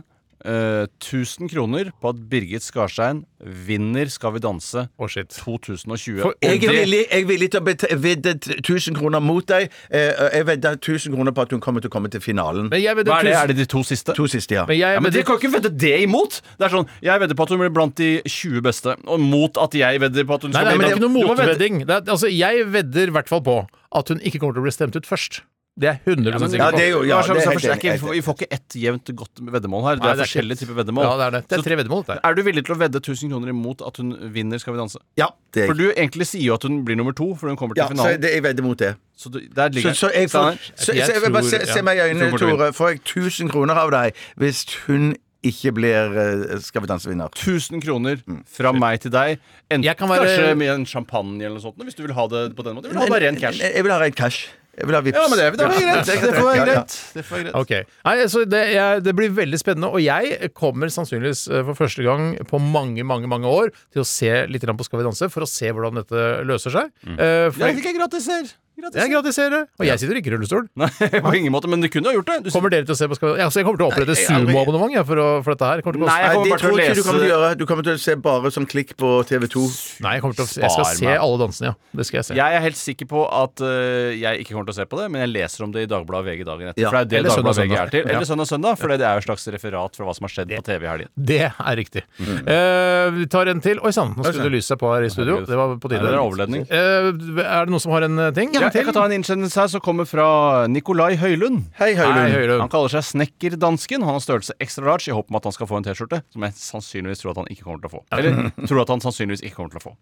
eh, 0.46 0.86
1000 1.02 1.50
kroner 1.50 1.90
på 2.00 2.08
at 2.12 2.20
Birgit 2.30 2.62
Skarstein 2.62 3.24
vinner 3.42 4.08
Skal 4.10 4.32
vi 4.32 4.40
danse 4.40 4.86
oh 4.98 5.08
shit. 5.10 5.28
2020. 5.42 6.20
For- 6.22 6.34
Jeg 6.42 6.62
er, 6.64 6.70
villig, 6.72 7.00
jeg 7.10 7.22
er 7.22 7.26
villig 7.28 7.48
til 7.52 7.60
å 7.60 7.64
bet- 7.66 7.84
vedde 8.00 8.32
1000 8.62 8.96
kroner 8.96 9.20
mot 9.20 9.44
deg. 9.46 9.68
Eh, 9.90 10.12
Jeg 10.36 10.46
vedder 10.46 10.76
1000 10.78 11.12
kroner 11.14 11.32
på 11.36 11.42
at 11.42 11.50
hun 11.50 11.60
kommer 11.60 11.80
til 11.82 11.90
å 11.90 11.92
komme 11.92 12.10
til 12.10 12.20
finalen. 12.20 12.70
Men 12.70 12.80
jeg 12.80 12.94
Hva 12.96 13.00
er 13.00 13.04
det? 13.04 13.32
tusen- 13.34 13.42
Er 13.42 13.46
det 13.52 13.56
de 13.56 13.66
to 13.66 13.82
siste? 13.82 14.14
To 14.14 14.26
siste, 14.26 14.54
ja. 14.54 14.64
Men 14.66 14.76
jeg 14.78 14.94
Ja, 14.94 15.00
men 15.00 15.12
vedder 15.12 15.24
kan 15.26 15.36
ikke 15.38 15.52
vedde 15.60 15.76
det 15.76 16.00
imot! 16.06 16.40
Det 16.58 16.64
er 16.66 16.70
sånn, 16.76 16.88
Jeg 17.02 17.20
vedder 17.20 17.34
på 17.34 17.42
at 17.42 17.48
hun 17.50 17.58
blir 17.58 17.70
blant 17.74 17.94
de 17.96 18.22
20 18.24 18.62
beste, 18.62 18.96
og 19.06 19.20
mot 19.20 19.56
at 19.58 19.72
jeg 19.74 20.00
vedder 20.00 20.24
på 20.24 20.34
at 20.34 20.42
hun 20.42 20.50
Nei, 20.52 20.60
skal 20.62 20.64
nei, 20.64 20.78
men 20.78 20.86
det 20.86 20.92
er 20.92 20.96
ikke 20.96 21.08
noe 21.10 21.26
motvedding. 21.26 21.84
Altså, 22.08 22.28
jeg 22.30 22.66
vedder 22.72 23.08
i 23.08 23.10
hvert 23.10 23.28
fall 23.28 23.40
på 23.42 23.66
at 23.92 24.08
hun 24.08 24.18
ikke 24.20 24.38
kommer 24.40 24.54
til 24.54 24.62
å 24.62 24.66
bli 24.66 24.70
stemt 24.72 24.96
ut 24.96 25.04
først. 25.06 25.40
Det 25.78 25.88
er 25.90 25.98
100 26.08 26.32
Ja, 26.32 26.38
men, 26.40 26.48
sikker 26.48 26.56
Ja, 26.64 26.70
det 26.72 26.80
er 26.80 26.88
jo- 26.88 27.02
ja, 27.04 27.16
Ja, 27.16 27.22
så- 27.22 27.34
det 27.34 27.42
er 27.42 27.50
helt 27.50 27.60
så 27.60 27.68
det 27.68 27.84
er 27.84 27.98
enig, 27.98 28.12
Vi 28.16 28.20
får 28.24 28.34
ikke 28.38 28.46
ett 28.50 28.68
jevnt 28.80 29.04
godt 29.14 29.34
veddemål 29.44 29.82
her. 29.84 29.94
Det 29.96 30.02
Nei, 30.02 30.10
er 30.10 30.16
det 30.16 30.20
er 30.24 30.24
forskjellige 30.24 30.58
typer 30.62 30.74
veddemål. 30.84 31.04
Ja, 31.04 31.16
det 31.16 31.26
er 31.26 31.30
det. 31.36 31.48
Det 31.48 31.58
er 31.58 31.62
tre 31.62 31.76
veddemål. 31.76 32.00
dette 32.06 32.12
her. 32.16 32.20
Er 32.30 32.34
du 32.34 32.42
villig 32.42 32.64
til 32.64 32.74
å 32.74 32.78
vedde 32.78 33.00
1000 33.02 33.28
kroner 33.30 33.48
imot 33.52 33.86
at 33.86 33.96
hun 33.98 34.12
vinner 34.32 34.58
Skal 34.58 34.72
vi 34.72 34.78
danse? 34.80 34.96
Ja, 35.18 35.28
det 35.52 35.64
er 35.64 35.66
For 35.66 35.74
du 35.74 35.92
egentlig 35.92 36.26
sier 36.26 36.42
jo 36.48 36.54
at 36.54 36.62
hun 36.62 36.82
blir 36.84 36.96
nummer 36.96 37.12
to, 37.12 37.34
for 37.34 37.48
hun 37.48 37.56
kommer 37.58 37.74
til 37.74 37.82
Ja, 37.84 37.88
så 37.88 37.92
finalen. 37.92 38.20
det, 38.22 38.32
jeg 38.32 38.42
vedder 38.42 38.62
mot 38.62 38.78
det. 38.78 38.96
Så 39.18 39.30
du, 39.30 39.40
der 39.40 39.68
Så, 39.68 39.74
ligger 39.74 39.90
så 39.92 40.12
jeg 40.14 40.28
får 40.30 40.30
Steinar? 40.30 40.58
så, 40.80 40.94
Jeg 40.94 41.04
så 41.06 41.12
jeg 41.12 41.20
vil 41.22 41.30
bare 41.32 41.44
se, 41.44 41.58
ja. 41.58 41.72
se 41.74 41.82
meg 41.82 41.96
i 41.98 42.00
øynene, 42.08 42.20
Jeg 42.24 42.32
tror 42.32 42.56
Tore. 42.56 42.72
Får 42.72 42.88
jeg 42.88 43.00
1000 43.04 43.50
kroner 43.52 43.74
av 43.76 43.90
deg 43.90 44.14
hvis 44.38 44.64
hun 44.86 45.16
ikke 45.44 45.70
blir 45.76 46.16
eh, 46.16 46.58
Skal 46.58 46.80
vi 46.80 46.86
danse-vinner? 46.88 47.28
1000 47.36 47.82
kroner 47.84 48.16
fra 48.48 48.72
meg 48.72 49.00
til 49.00 49.10
deg. 49.10 49.38
Enten 49.70 49.84
Jeg 49.84 49.96
kan 49.98 50.08
være- 50.08 50.24
kanskje 50.24 50.56
med 50.56 50.68
en 50.74 50.86
champagne 50.86 51.36
eller 51.44 51.60
noe 51.60 51.60
sånt, 51.60 51.76
hvis 51.84 51.94
du 51.94 52.02
vil 52.06 52.14
ha 52.14 52.26
det 52.26 52.56
på 52.56 52.64
den 52.64 52.74
måten. 52.74 52.84
Vil 52.88 52.92
du 52.94 52.98
ha 52.98 53.06
bare 53.06 53.20
ren 53.28 53.36
cash. 53.36 53.58
Jeg 53.60 53.82
vil 53.84 53.92
ha 53.92 53.98
ren 54.00 54.12
cash. 54.12 54.48
Jeg 54.76 54.88
vil 54.90 54.96
ha 54.98 55.00
vips. 55.06 55.16
Ja, 55.16 55.28
men 55.32 55.40
det, 55.40 55.46
det 55.56 55.68
var 55.70 55.78
greit. 55.80 56.10
Det 56.26 56.32
får 56.36 56.46
være 56.50 56.64
greit. 56.68 56.96
Det 57.16 57.24
får 57.24 57.36
være 57.36 57.44
greit. 57.46 57.56
Ok. 57.62 57.94
Nei, 58.08 58.16
så 58.32 58.42
det, 58.44 58.62
jeg, 58.74 59.04
det 59.06 59.14
blir 59.16 59.32
veldig 59.38 59.60
spennende, 59.62 59.88
og 59.88 60.02
jeg 60.04 60.50
kommer 60.56 60.92
sannsynligvis 60.92 61.46
eh, 61.48 61.64
for 61.70 61.78
første 61.78 62.04
gang 62.04 62.28
på 62.50 62.60
mange 62.60 63.06
mange, 63.06 63.30
mange 63.30 63.48
år 63.48 63.72
til 63.94 64.04
å 64.04 64.08
se 64.08 64.32
litt 64.50 64.66
på 64.66 64.86
Skal 64.88 65.00
vi 65.00 65.08
danse, 65.08 65.30
for 65.32 65.46
å 65.46 65.48
se 65.48 65.72
hvordan 65.72 66.02
dette 66.02 66.26
løser 66.48 66.74
seg. 66.74 66.92
Eh, 67.06 67.48
for 67.48 67.62
Ja, 67.64 67.72
jeg, 67.72 67.80
fikk 67.80 67.96
gratis 68.02 68.28
her. 68.32 68.52
Jeg 68.76 69.10
gratiserer, 69.10 69.66
og 69.80 69.84
jeg 69.88 69.98
sitter 70.02 70.18
ikke 70.20 70.30
i 70.30 70.34
rullestol. 70.36 70.66
Nei, 70.80 70.88
på 71.24 71.32
ingen 71.38 71.52
måte, 71.54 71.68
men 71.72 71.80
du 71.80 71.88
kunne 71.92 72.12
jo 72.12 72.20
gjort 72.20 72.28
det. 72.30 72.36
Du, 72.46 72.50
Kommer 72.54 72.72
dere 72.72 72.84
til 72.86 72.92
å 72.94 72.98
se 72.98 73.08
på 73.08 73.16
Skal 73.18 73.38
ja, 73.40 73.46
så 73.52 73.60
Jeg 73.62 73.66
kommer 73.68 73.80
til 73.80 73.86
å 73.86 73.90
opprette 73.92 74.16
sumoabonnement 74.20 74.92
ja, 74.94 75.02
for, 75.08 75.20
å- 75.22 75.40
for 75.46 75.54
dette 75.56 75.70
her. 75.70 75.82
Kommer 75.86 75.96
til 76.00 76.04
å 76.04 76.10
Nei, 76.10 76.18
jeg 76.22 76.34
kommer 76.36 76.44
det 76.46 76.52
bare 76.52 76.60
til 76.60 76.68
å 76.68 76.70
tror 76.70 76.80
jeg 76.82 76.86
ikke 76.86 76.96
du 76.96 77.00
lese- 77.00 77.06
kommer 77.08 77.22
til 77.22 77.26
å 77.26 77.32
gjøre. 77.32 77.50
Du 77.56 77.64
kommer 77.70 77.86
til 77.88 77.96
å 77.96 78.02
se 78.04 78.16
bare 78.26 78.52
som 78.56 78.66
klikk 78.68 78.92
på 79.00 79.10
TV2. 79.30 79.64
Nei, 80.06 80.12
jeg, 80.18 80.24
kommer 80.26 80.36
til 80.38 80.44
å, 80.44 80.48
jeg 80.50 80.70
skal 80.74 80.84
Spar 80.86 80.98
se 81.00 81.06
meg. 81.08 81.18
alle 81.24 81.40
dansene, 81.42 81.70
ja. 81.72 81.74
Det 82.00 82.06
skal 82.10 82.18
jeg 82.20 82.28
se. 82.28 82.36
jeg 82.36 82.58
er 82.60 82.64
helt 82.66 82.80
sikker 82.80 83.10
på 83.14 83.24
at 83.40 83.64
øh, 83.64 84.12
jeg 84.20 84.44
ikke 84.44 84.52
kommer 84.54 84.68
til 84.70 84.76
å 84.76 84.78
se 84.82 84.86
på 84.92 85.00
det, 85.00 85.06
men 85.14 85.24
jeg 85.24 85.32
leser 85.32 85.66
om 85.66 85.72
det 85.74 85.86
i 85.86 85.90
Dagbladet 85.90 86.28
VG 86.36 86.44
dagen 86.50 86.70
etter. 86.72 86.82
Ja. 86.84 86.92
For 86.92 87.00
det 87.00 87.04
er 87.06 87.10
det 87.10 87.18
Eller 87.22 87.36
Søndag 87.36 87.56
Dagbladet 87.56 87.64
og 87.64 87.72
VG 87.72 87.80
er 87.86 87.94
til. 87.96 88.04
Ja. 88.04 88.16
Eller 88.16 88.28
Søndag 88.32 88.50
Søndag, 88.52 88.78
for 88.82 88.92
det 88.92 89.00
er 89.08 89.16
jo 89.16 89.24
et 89.24 89.28
slags 89.30 89.48
referat 89.56 89.96
fra 89.96 90.08
hva 90.10 90.14
som 90.20 90.28
har 90.28 90.34
skjedd 90.36 90.52
på 90.56 90.62
TV 90.68 90.84
i 90.86 90.90
helgen. 90.92 91.10
Det 91.32 91.40
er 91.48 91.76
riktig. 91.80 92.04
Eh, 92.20 93.08
vi 93.16 93.26
tar 93.32 93.50
en 93.52 93.60
til. 93.64 93.80
Oi 93.86 93.92
sann, 93.96 94.12
nå 94.16 94.24
skulle 94.26 94.48
det 94.50 94.54
lyse 94.58 94.70
seg 94.74 94.80
på 94.80 94.92
her 94.92 95.06
i 95.06 95.10
studio. 95.12 95.40
Det 95.46 95.56
var 95.58 95.74
på 95.80 95.88
tide. 95.90 96.02
Nei, 96.02 96.12
det 96.12 96.18
er 96.18 96.22
overledning. 96.22 96.66
Eh, 96.68 97.10
er 97.46 97.66
det 97.66 97.72
noen 97.74 97.82
som 97.82 97.94
har 97.96 98.06
en 98.06 98.18
eh, 98.28 98.32
ting? 98.36 98.52
Ja, 98.56 98.65
jeg 98.74 98.86
kan 98.88 98.94
ta 98.96 99.04
en 99.06 99.14
innsendelse 99.16 99.60
her 99.60 99.68
som 99.70 99.82
kommer 99.84 100.08
fra 100.08 100.26
Nikolai 100.70 101.16
Høylund. 101.20 101.66
Hei, 101.78 101.92
Hei, 101.94 102.00
Høylund. 102.00 102.32
Høylund. 102.34 102.60
Han 102.64 102.72
kaller 102.72 102.92
seg 102.96 103.06
Snekkerdansken. 103.10 104.04
Han 104.06 104.16
har 104.16 104.24
størrelse 104.24 104.56
extra 104.62 104.86
large 104.88 105.10
i 105.10 105.14
håp 105.16 105.30
om 105.30 105.38
at 105.38 105.48
han 105.48 105.54
skal 105.56 105.70
få 105.70 105.80
en 105.80 105.86
T-skjorte, 105.86 106.22
som 106.32 106.46
jeg 106.46 106.56
sannsynligvis 106.58 107.22
tror 107.22 107.34
at 107.34 107.42
han 107.42 107.50
ikke 107.52 107.66
kommer 107.68 107.84
til 107.84 107.90
å 107.90 107.94
få. 107.96 108.02
Eller 108.16 108.50
tror 108.66 108.82
at 108.82 108.94
han 108.94 109.04
sannsynligvis 109.04 109.44
ikke 109.46 109.60
kommer 109.60 109.76
til 109.76 109.82
å 109.82 109.86
få. 109.90 109.94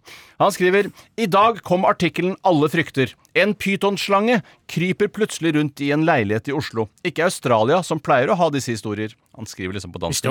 Han 0.43 0.55
skriver 0.55 0.91
I 1.21 1.29
dag 1.31 1.61
kom 1.67 1.85
artikkelen 1.89 2.39
Alle 2.47 2.71
frykter. 2.73 3.12
En 3.35 3.55
pytonslange 3.59 4.41
kryper 4.71 5.11
plutselig 5.12 5.55
rundt 5.57 5.81
i 5.85 5.91
en 5.95 6.07
leilighet 6.07 6.49
i 6.49 6.57
Oslo. 6.57 6.89
Ikke 7.07 7.27
Australia, 7.27 7.83
som 7.85 8.01
pleier 8.03 8.31
å 8.33 8.39
ha 8.39 8.49
disse 8.55 8.73
historier. 8.73 9.12
Han 9.35 9.49
skriver 9.51 9.75
liksom 9.75 9.93
på 9.93 9.99
dansk. 9.99 10.23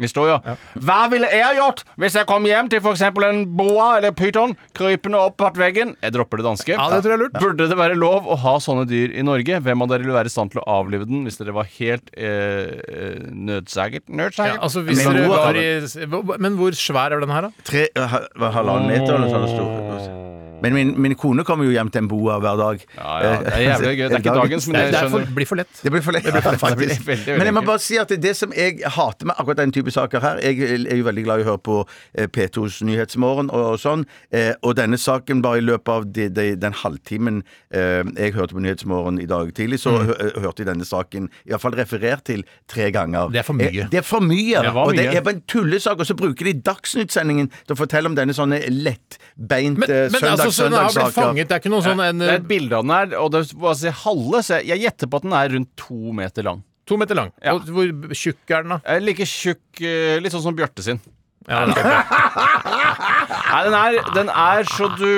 Historier. 0.00 0.38
ja. 0.46 0.54
Hva 0.80 1.00
ville 1.12 1.28
jeg 1.28 1.58
gjort 1.58 1.82
hvis 2.00 2.16
jeg 2.16 2.28
kom 2.28 2.46
hjem 2.48 2.70
til 2.72 2.80
f.eks. 2.80 3.02
en 3.04 3.42
boa 3.58 3.88
eller 3.98 4.14
pyton 4.16 4.54
krypende 4.76 5.20
opp 5.20 5.36
bak 5.42 5.58
veggen? 5.60 5.92
Jeg 6.00 6.14
dropper 6.16 6.40
det 6.40 6.46
danske. 6.48 6.72
Ja, 6.72 6.88
det 6.92 7.02
tror 7.04 7.12
jeg 7.12 7.18
er 7.18 7.24
lurt. 7.26 7.36
Burde 7.42 7.68
det 7.68 7.75
være 7.78 7.96
lov 7.98 8.26
å 8.32 8.36
ha 8.42 8.54
sånne 8.62 8.86
dyr 8.88 9.12
i 9.16 9.22
Norge? 9.26 9.60
Hvem 9.64 9.82
av 9.84 9.88
dere 9.92 10.06
vil 10.06 10.14
være 10.16 10.30
i 10.30 10.34
stand 10.34 10.52
til 10.54 10.60
å 10.62 10.66
avlive 10.78 11.06
den 11.08 11.24
hvis 11.26 11.38
dere 11.40 11.54
var 11.56 11.68
helt 11.78 12.10
eh, 12.16 13.20
nødsaget? 13.32 14.06
nødsaget? 14.08 14.56
Ja, 14.56 14.62
altså 14.66 14.82
hvis 14.86 15.04
Men 15.04 15.14
dere 15.16 15.26
hvor- 15.28 15.44
var 15.44 16.36
i 16.36 16.40
Men 16.42 16.56
hvor 16.60 16.70
svær 16.76 17.12
er 17.16 17.20
den 17.20 17.30
her, 17.30 17.48
da? 17.48 17.50
Tre, 17.64 17.88
hva, 17.94 18.50
halvannen 18.52 18.88
meter 18.90 19.14
eller 19.14 19.28
noe 19.28 19.48
stor. 19.54 20.45
Men 20.62 20.74
min, 20.74 20.92
min 21.02 21.14
kone 21.18 21.44
kommer 21.44 21.68
jo 21.68 21.74
hjem 21.74 21.90
til 21.92 22.04
en 22.04 22.08
boa 22.10 22.38
hver 22.42 22.56
dag. 22.60 22.84
Ja, 22.96 23.16
ja, 23.22 23.32
det 23.42 23.52
er 23.52 23.64
jævlig 23.64 23.92
gøy. 23.98 24.04
Det 24.06 24.16
er 24.18 24.24
ikke 24.24 24.36
dagens, 24.42 24.66
men 24.68 24.76
Det, 24.76 24.84
jeg 24.84 24.92
det 24.92 25.10
for, 25.10 25.34
blir 25.34 25.48
for 25.50 25.60
lett. 25.60 25.80
Det 25.82 25.92
blir 25.92 26.04
for 26.04 26.16
lett. 26.16 26.24
Det 26.24 26.32
blir 26.32 26.58
faktisk. 26.66 26.80
veldig, 26.80 27.06
veldig 27.06 27.38
Men 27.38 27.50
jeg 27.50 27.56
må 27.56 27.62
bare 27.66 27.82
si 27.82 27.98
at 28.00 28.14
det 28.22 28.34
som 28.38 28.54
jeg 28.56 28.80
hater 28.96 29.30
med 29.30 29.38
akkurat 29.38 29.60
den 29.62 29.74
type 29.76 29.90
saker 29.90 30.20
her 30.20 30.40
Jeg 30.42 30.60
er 30.62 30.96
jo 30.96 31.06
veldig 31.06 31.24
glad 31.26 31.42
i 31.42 31.46
å 31.46 31.48
høre 31.50 31.62
på 31.68 31.78
eh, 32.14 32.28
P2s 32.32 32.80
Nyhetsmorgen 32.86 33.50
og, 33.50 33.64
og 33.72 33.80
sånn. 33.82 34.06
Eh, 34.30 34.52
og 34.62 34.76
denne 34.78 34.98
saken, 35.00 35.42
bare 35.44 35.60
i 35.60 35.66
løpet 35.66 35.92
av 35.92 36.08
de, 36.16 36.28
de, 36.32 36.46
den 36.60 36.76
halvtimen 36.82 37.42
eh, 37.70 38.02
jeg 38.16 38.36
hørte 38.36 38.56
på 38.56 38.64
Nyhetsmorgen 38.64 39.20
i 39.22 39.28
dag 39.30 39.52
tidlig, 39.56 39.80
så 39.82 39.96
mm. 39.98 40.12
hørte 40.42 40.64
jeg 40.64 40.70
denne 40.70 40.86
saken 40.88 41.28
i 41.44 41.52
hvert 41.52 41.62
fall 41.62 41.76
referert 41.78 42.24
til 42.28 42.44
tre 42.70 42.90
ganger. 42.94 43.30
Det 43.34 43.42
er 43.42 43.46
for 43.46 43.58
mye. 43.58 43.88
Det 43.92 44.00
er 44.00 44.06
for 44.06 44.24
mye. 44.24 44.62
det 44.64 44.74
og 44.74 44.94
det 44.96 45.06
er 45.10 45.24
bare 45.26 45.38
en 45.38 45.44
tullesak, 45.50 46.00
og 46.00 46.08
så 46.08 46.16
bruker 46.18 46.48
de 46.48 46.56
Dagsnytt-sendingen 46.66 47.50
til 47.58 47.76
å 47.76 47.78
fortelle 47.78 48.10
om 48.10 48.16
denne 48.16 48.34
sånne 48.36 48.62
lettbeinte 48.72 49.86
Men, 49.86 50.12
men 50.14 50.45
altså, 50.48 50.62
så 50.62 50.68
den 50.70 50.78
har 50.78 50.94
blitt 50.94 51.16
fanget. 51.16 51.48
Det 51.50 51.56
er 51.56 51.62
ikke 51.64 51.72
noe 51.74 51.84
sånn 51.86 52.02
en 52.06 52.22
Det 52.24 52.30
er 52.32 52.40
et 52.40 52.48
bilde 52.50 52.78
av 52.78 52.86
den 52.86 52.94
her, 52.96 53.12
og 53.20 53.30
det 53.34 53.42
var 53.54 53.74
altså, 53.74 53.92
halve, 54.04 54.42
så 54.46 54.58
jeg, 54.60 54.68
jeg 54.72 54.84
gjetter 54.86 55.10
på 55.12 55.20
at 55.20 55.26
den 55.28 55.36
er 55.42 55.52
rundt 55.58 55.70
to 55.82 56.16
meter 56.22 56.46
lang. 56.50 56.64
to 56.86 56.96
meter 57.00 57.18
lang. 57.18 57.30
Ja. 57.42 57.56
Og 57.58 57.66
hvor 57.74 58.14
tjukk 58.14 58.50
er 58.54 58.62
den, 58.66 58.76
da? 58.76 58.80
Eh, 58.86 59.00
Like 59.02 59.26
tjukk, 59.26 59.62
eh, 59.82 60.16
litt 60.22 60.32
sånn 60.34 60.44
som 60.46 60.54
Bjarte 60.58 60.84
sin. 60.86 61.00
Ja, 61.46 61.64
den 61.66 61.74
er 61.76 61.86
Nei, 63.52 63.62
den 63.68 63.74
er, 63.78 63.96
den 64.16 64.28
er 64.32 64.66
så 64.70 64.88
du 64.98 65.08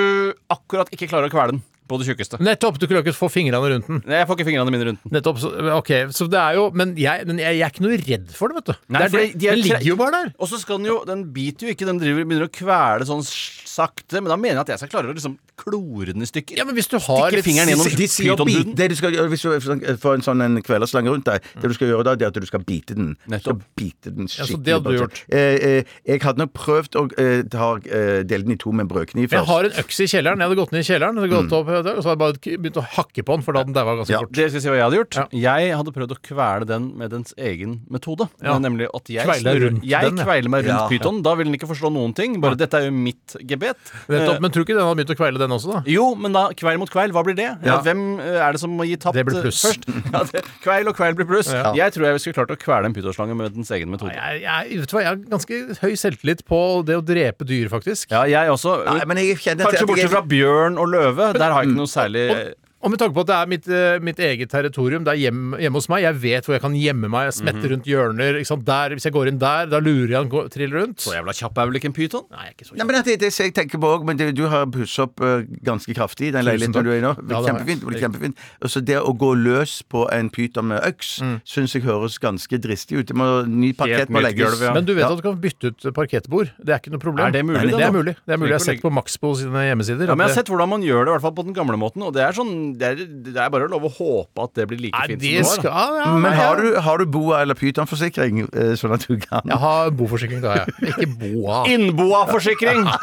akkurat 0.52 0.90
ikke 0.92 1.08
klarer 1.08 1.28
å 1.30 1.32
kvele 1.32 1.54
den 1.56 1.62
på 1.88 1.96
det 1.96 2.04
tjukkeste. 2.10 2.36
Nettopp! 2.44 2.76
Du 2.76 2.84
kunne 2.84 3.00
ikke 3.00 3.14
få 3.16 3.30
fingrene 3.32 3.56
rundt 3.72 3.86
den. 3.88 4.02
Nei, 4.04 4.18
Jeg 4.20 4.28
får 4.28 4.36
ikke 4.36 4.46
fingrene 4.50 4.72
mine 4.74 4.84
rundt 4.90 5.00
den. 5.06 5.12
Nettopp, 5.16 5.38
så, 5.40 5.48
ok, 5.78 5.92
så 6.12 6.26
det 6.28 6.36
er 6.42 6.58
jo 6.58 6.66
Men 6.76 6.90
jeg, 7.00 7.24
men 7.30 7.38
jeg, 7.40 7.56
jeg 7.56 7.64
er 7.64 7.72
ikke 7.72 7.84
noe 7.86 7.96
redd 8.02 8.26
for 8.36 8.52
det, 8.52 8.58
vet 8.58 8.68
du. 8.68 8.74
Nei, 8.92 9.00
det 9.00 9.06
er, 9.08 9.14
det, 9.14 9.40
de 9.40 9.48
er 9.48 9.56
den 9.56 9.64
ligger 9.64 9.86
jo 9.88 9.96
bare 10.02 10.18
der. 10.18 10.28
Og 10.36 10.50
så 10.50 10.60
skal 10.60 10.82
den 10.82 10.90
jo 10.90 10.98
Den 11.08 11.22
biter 11.32 11.64
jo 11.64 11.72
ikke, 11.72 11.88
den 11.88 12.02
driver, 12.02 12.26
begynner 12.28 12.44
å 12.50 12.52
kvele 12.58 13.08
sånn 13.08 13.24
sakte. 13.68 14.18
Men 14.22 14.32
da 14.32 14.36
mener 14.40 14.58
jeg 14.58 14.64
at 14.66 14.72
jeg 14.74 14.82
skal 14.82 14.92
klare 14.96 15.12
å 15.12 15.14
liksom 15.16 15.36
klore 15.58 16.12
den 16.14 16.24
i 16.24 16.28
stykker. 16.28 16.58
Ja, 16.58 16.64
men 16.68 16.74
hvis 16.78 16.88
du 16.90 16.96
har 16.98 17.04
Stikke 17.28 17.38
litt 17.38 17.46
fingeren 17.46 17.70
gjennom 17.72 17.88
De 17.88 18.08
pytonhuden. 18.08 18.74
det 18.78 18.88
du 18.90 18.96
skal 18.98 19.14
gjøre 19.14 19.28
Hvis 19.32 19.42
du 19.46 19.94
får 20.02 20.18
en 20.18 20.24
sånn 20.26 20.42
en 20.44 20.58
kvelersslange 20.66 21.10
rundt 21.14 21.26
deg, 21.28 21.46
det 21.62 21.70
du 21.70 21.74
skal 21.78 21.92
gjøre 21.92 22.04
da, 22.08 22.14
det 22.18 22.26
er 22.26 22.32
at 22.34 22.40
du 22.42 22.48
skal 22.50 22.64
bite 22.66 22.96
den. 22.98 23.14
Nettopp. 23.30 23.62
Så 23.62 23.78
bite 23.78 24.14
den 24.18 24.26
skikkelig. 24.26 24.48
Ja, 24.48 24.50
så 24.50 24.62
det 24.66 24.76
hadde 24.76 24.90
du 24.94 24.98
gjort. 24.98 25.22
Eh, 25.30 25.56
eh, 25.70 25.94
jeg 26.08 26.22
hadde 26.26 26.42
nok 26.44 26.52
prøvd 26.58 26.98
å 26.98 27.04
eh, 27.18 27.42
ta, 27.50 27.70
eh, 27.86 28.22
dele 28.26 28.42
den 28.48 28.56
i 28.56 28.58
to 28.58 28.72
med 28.74 28.86
en 28.88 28.92
brødkniv 28.92 29.30
Jeg 29.30 29.46
har 29.46 29.64
en 29.70 29.78
øks 29.84 30.00
i 30.02 30.08
kjelleren. 30.10 30.38
Jeg 30.42 30.48
hadde 30.50 30.60
gått 30.62 30.72
ned 30.74 30.82
i 30.82 30.88
kjelleren 30.88 31.18
og, 31.22 31.28
gått 31.30 31.52
opp, 31.58 31.68
og 31.68 32.02
så 32.02 32.08
hadde 32.08 32.16
jeg 32.16 32.22
bare 32.24 32.58
begynt 32.58 32.80
å 32.82 32.86
hakke 32.98 33.22
på 33.26 33.36
den, 33.38 33.42
for 33.46 33.52
da 33.52 33.62
den 33.62 33.68
den 33.68 33.74
daua 33.76 33.96
ganske 34.00 34.10
Ja. 34.12 34.20
fort. 34.20 34.32
Det 34.32 34.48
skal 34.50 34.58
jeg 34.58 34.62
si 34.62 34.68
hva 34.68 34.76
jeg 34.78 34.86
hadde 34.88 34.98
gjort. 34.98 35.14
Ja. 35.32 35.56
Jeg 35.58 35.76
hadde 35.76 35.92
prøvd 35.92 36.12
å 36.14 36.18
kvele 36.24 36.66
den 36.66 36.96
med 36.96 37.10
dens 37.10 37.34
egen 37.36 37.80
metode. 37.90 38.28
Ja. 38.42 38.58
Nemlig 38.58 38.88
at 38.94 39.04
jeg, 39.08 39.26
kveiler 39.26 39.60
rundt 39.60 39.84
jeg 39.84 40.02
den, 40.08 40.16
ja. 40.16 40.24
kveiler 40.24 40.48
meg 40.48 40.64
rundt 40.64 40.80
Ja. 40.80 40.88
pyton. 40.88 41.22
Da 41.22 41.34
vil 41.34 41.44
den 41.46 41.54
ikke 41.54 41.68
forstå 41.68 41.92
noen 41.92 42.14
ting. 42.14 42.40
Bare 42.40 42.56
dette 42.56 42.74
er 42.74 42.86
jo 42.86 42.92
mitt 42.92 43.36
gebet. 43.44 43.67
Nettopp, 44.08 44.34
Eh, 44.38 44.40
men 44.40 44.50
tror 44.54 44.64
du 44.64 44.66
ikke 44.66 44.76
den 44.78 44.84
hadde 44.86 44.98
begynt 45.00 45.12
å 45.14 45.18
kveile 45.18 45.38
den 45.42 45.54
også, 45.56 45.72
da? 45.74 45.82
jo, 45.86 46.04
men 46.14 46.32
da 46.36 46.42
kveil 46.56 46.78
mot 46.80 46.90
kveil, 46.92 47.12
hva 47.12 47.22
blir 47.26 47.36
det? 47.38 47.48
Ja. 47.64 47.68
Ja. 47.68 47.76
Hvem 47.84 48.02
eh, 48.20 48.38
er 48.46 48.52
det 48.56 48.60
som 48.62 48.70
må 48.78 48.86
gi 48.88 48.96
tapt 49.00 49.14
Det 49.18 49.24
blir 49.28 49.38
eh, 49.38 49.46
pluss. 49.48 49.62
først? 49.66 49.88
Ja, 50.14 50.22
det, 50.32 50.42
kveil 50.64 50.88
og 50.88 50.96
kveil 50.98 51.14
blir 51.18 51.28
pluss. 51.28 51.50
Ja. 51.52 51.72
Jeg 51.76 51.92
tror 51.96 52.06
jeg 52.08 52.20
skulle 52.24 52.38
klart 52.40 52.54
å 52.54 52.58
kvele 52.60 52.88
en 52.90 52.94
pytonslange 52.96 53.36
med 53.38 53.52
dens 53.58 53.70
egen 53.76 53.90
metode. 53.92 54.14
Jeg, 54.16 54.42
jeg, 54.46 54.78
vet 54.82 54.88
du 54.92 54.96
hva, 54.96 55.02
jeg 55.04 55.10
har 55.12 55.20
ganske 55.34 55.60
høy 55.82 55.92
selvtillit 56.00 56.44
på 56.48 56.60
det 56.88 56.96
å 56.98 57.04
drepe 57.04 57.44
dyr, 57.48 57.68
faktisk. 57.72 58.08
Ja, 58.14 58.24
jeg 58.30 58.50
også. 58.54 58.78
Nei, 58.88 59.02
men 59.10 59.20
jeg 59.22 59.36
kjenner 59.42 59.68
Kanskje 59.68 59.84
jeg- 59.84 59.90
bortsett 59.92 60.14
fra 60.14 60.24
bjørn 60.28 60.78
og 60.80 60.88
løve. 60.92 61.32
Der 61.36 61.52
har 61.52 61.62
jeg 61.62 61.70
ikke 61.72 61.80
noe 61.82 61.92
særlig 61.92 62.24
Og, 62.32 62.40
og 62.82 62.90
med 62.92 62.98
tanke 63.00 63.14
på 63.16 63.20
at 63.24 63.26
det 63.26 63.34
er 63.36 63.46
mitt, 63.50 63.66
eh, 63.68 63.98
mitt 63.98 64.18
eget 64.22 64.48
territorium, 64.52 65.02
det 65.04 65.12
er 65.14 65.18
hjem, 65.30 65.56
hjemme 65.58 65.74
hos 65.80 65.88
meg, 65.90 66.02
jeg 66.04 66.14
vet 66.22 66.44
hvor 66.46 66.54
jeg 66.54 66.62
kan 66.62 66.74
gjemme 66.78 67.08
meg, 67.10 67.26
jeg 67.26 67.34
smetter 67.40 67.72
rundt 67.74 67.84
hjørner. 67.90 68.38
Ikke 68.38 68.46
sant? 68.52 68.64
Der, 68.68 68.94
hvis 68.94 69.04
jeg 69.08 69.12
går 69.12 69.28
inn 69.32 69.38
der, 69.42 69.66
da 69.66 69.80
lurer 69.82 70.08
jeg 70.12 70.18
han 70.18 70.28
går- 70.30 70.48
triller 70.54 70.80
rundt. 70.84 70.98
Så 71.02 71.10
jævla 71.16 71.34
kjapp 71.34 71.58
er 71.58 71.66
vel 71.66 71.74
ikke 71.80 71.88
en 71.90 71.96
pyton? 71.96 72.24
Nei, 72.30 72.44
jeg 72.44 72.48
er 72.48 72.54
ikke 72.54 72.68
så 72.68 72.76
Nei, 72.78 72.84
men 72.86 72.94
det 73.02 73.12
er 73.16 73.18
det 73.24 73.32
jeg 73.38 73.54
tenker 73.54 73.78
på 73.82 73.90
også, 73.96 74.04
men 74.06 74.16
det, 74.16 74.28
Du 74.38 74.46
har 74.46 74.66
pusset 74.66 75.02
opp 75.08 75.20
uh, 75.20 75.42
ganske 75.66 75.90
kraftig 75.96 76.28
i 76.28 76.30
den 76.30 76.44
leiligheten 76.46 76.84
du 76.84 76.90
er 76.92 76.98
i 76.98 77.02
nå. 77.02 77.14
Ja, 77.28 77.42
kjempefint. 77.42 77.80
det 77.82 77.88
blir 77.90 77.98
kjempefint. 78.04 78.36
Og 78.62 78.70
så 78.70 78.84
det 78.84 78.98
å 79.02 79.10
gå 79.16 79.32
løs 79.34 79.82
på 79.90 80.06
en 80.12 80.30
pyton 80.30 80.66
med 80.70 80.82
øks 80.86 81.18
Mm. 81.18 81.40
syns 81.44 81.72
jeg 81.74 81.82
høres 81.82 82.18
ganske 82.20 82.58
dristig 82.62 82.98
ut. 83.00 83.06
Det 83.06 83.16
må 83.16 83.44
Ny 83.48 83.72
parkett 83.72 84.08
må 84.08 84.20
legges. 84.22 84.50
gulv, 84.54 84.60
ja. 84.62 84.72
Men 84.74 84.84
du 84.84 84.94
vet 84.94 85.02
Ja. 85.02 85.10
at 85.10 85.16
du 85.18 85.22
kan 85.22 85.36
bytte 85.40 85.64
ut 85.74 85.94
parkettbord. 85.94 86.50
Det 86.62 86.68
er 86.70 86.78
ikke 86.78 86.92
noe 86.92 87.00
problem. 87.02 87.26
Er 87.26 87.30
det 87.32 87.44
mulig, 87.44 87.58
Nei, 87.58 87.66
Det 87.78 87.86
er 87.88 87.92
mulig. 87.92 88.14
Det 88.26 88.32
er 88.34 88.36
mulig. 88.38 88.48
Jeg 88.54 88.58
har 88.60 88.66
sett 88.74 88.82
på 88.82 88.92
Maxbo 88.92 89.34
sine 89.34 89.64
hjemmesider. 89.66 90.06
Ja, 90.06 90.14
men 90.14 90.26
Jeg 90.28 90.34
har 90.36 90.42
sett 90.44 90.46
hvordan 90.52 90.68
man 90.68 90.82
gjør 90.82 91.04
det, 91.04 91.08
i 91.08 91.12
hvert 91.18 91.22
fall 91.22 91.32
på 91.32 91.44
den 91.44 91.54
gamle 91.54 91.76
måten. 91.76 92.02
Og 92.06 92.12
det 92.14 92.22
er 92.22 92.32
sånn 92.32 92.67
Det 92.78 92.86
er, 92.90 93.02
det 93.28 93.36
er 93.40 93.50
bare 93.54 93.68
lov 93.72 93.86
å 93.88 93.90
håpe 93.96 94.44
at 94.48 94.54
det 94.58 94.66
blir 94.70 94.80
like 94.86 95.04
fint 95.08 95.22
som 95.22 95.28
det 95.38 95.44
skal 95.52 95.70
var. 95.72 95.94
da. 95.94 96.02
ja, 96.04 96.16
Men 96.24 96.36
har 96.36 96.58
ja. 96.58 96.62
du, 96.62 96.80
har 96.88 96.98
du 97.02 97.06
boa- 97.14 97.40
eller 97.42 97.54
pytonforsikring, 97.58 98.42
eh, 98.52 98.72
sånn 98.80 98.92
at 98.96 99.06
du 99.08 99.16
kan 99.22 99.42
Jeg 99.48 99.58
har 99.62 99.90
boforsikring, 99.98 100.42
da, 100.44 100.58
jeg. 100.60 100.92
Ikke 100.92 101.08
boa. 101.22 101.62
Innboaforsikring! 101.74 102.84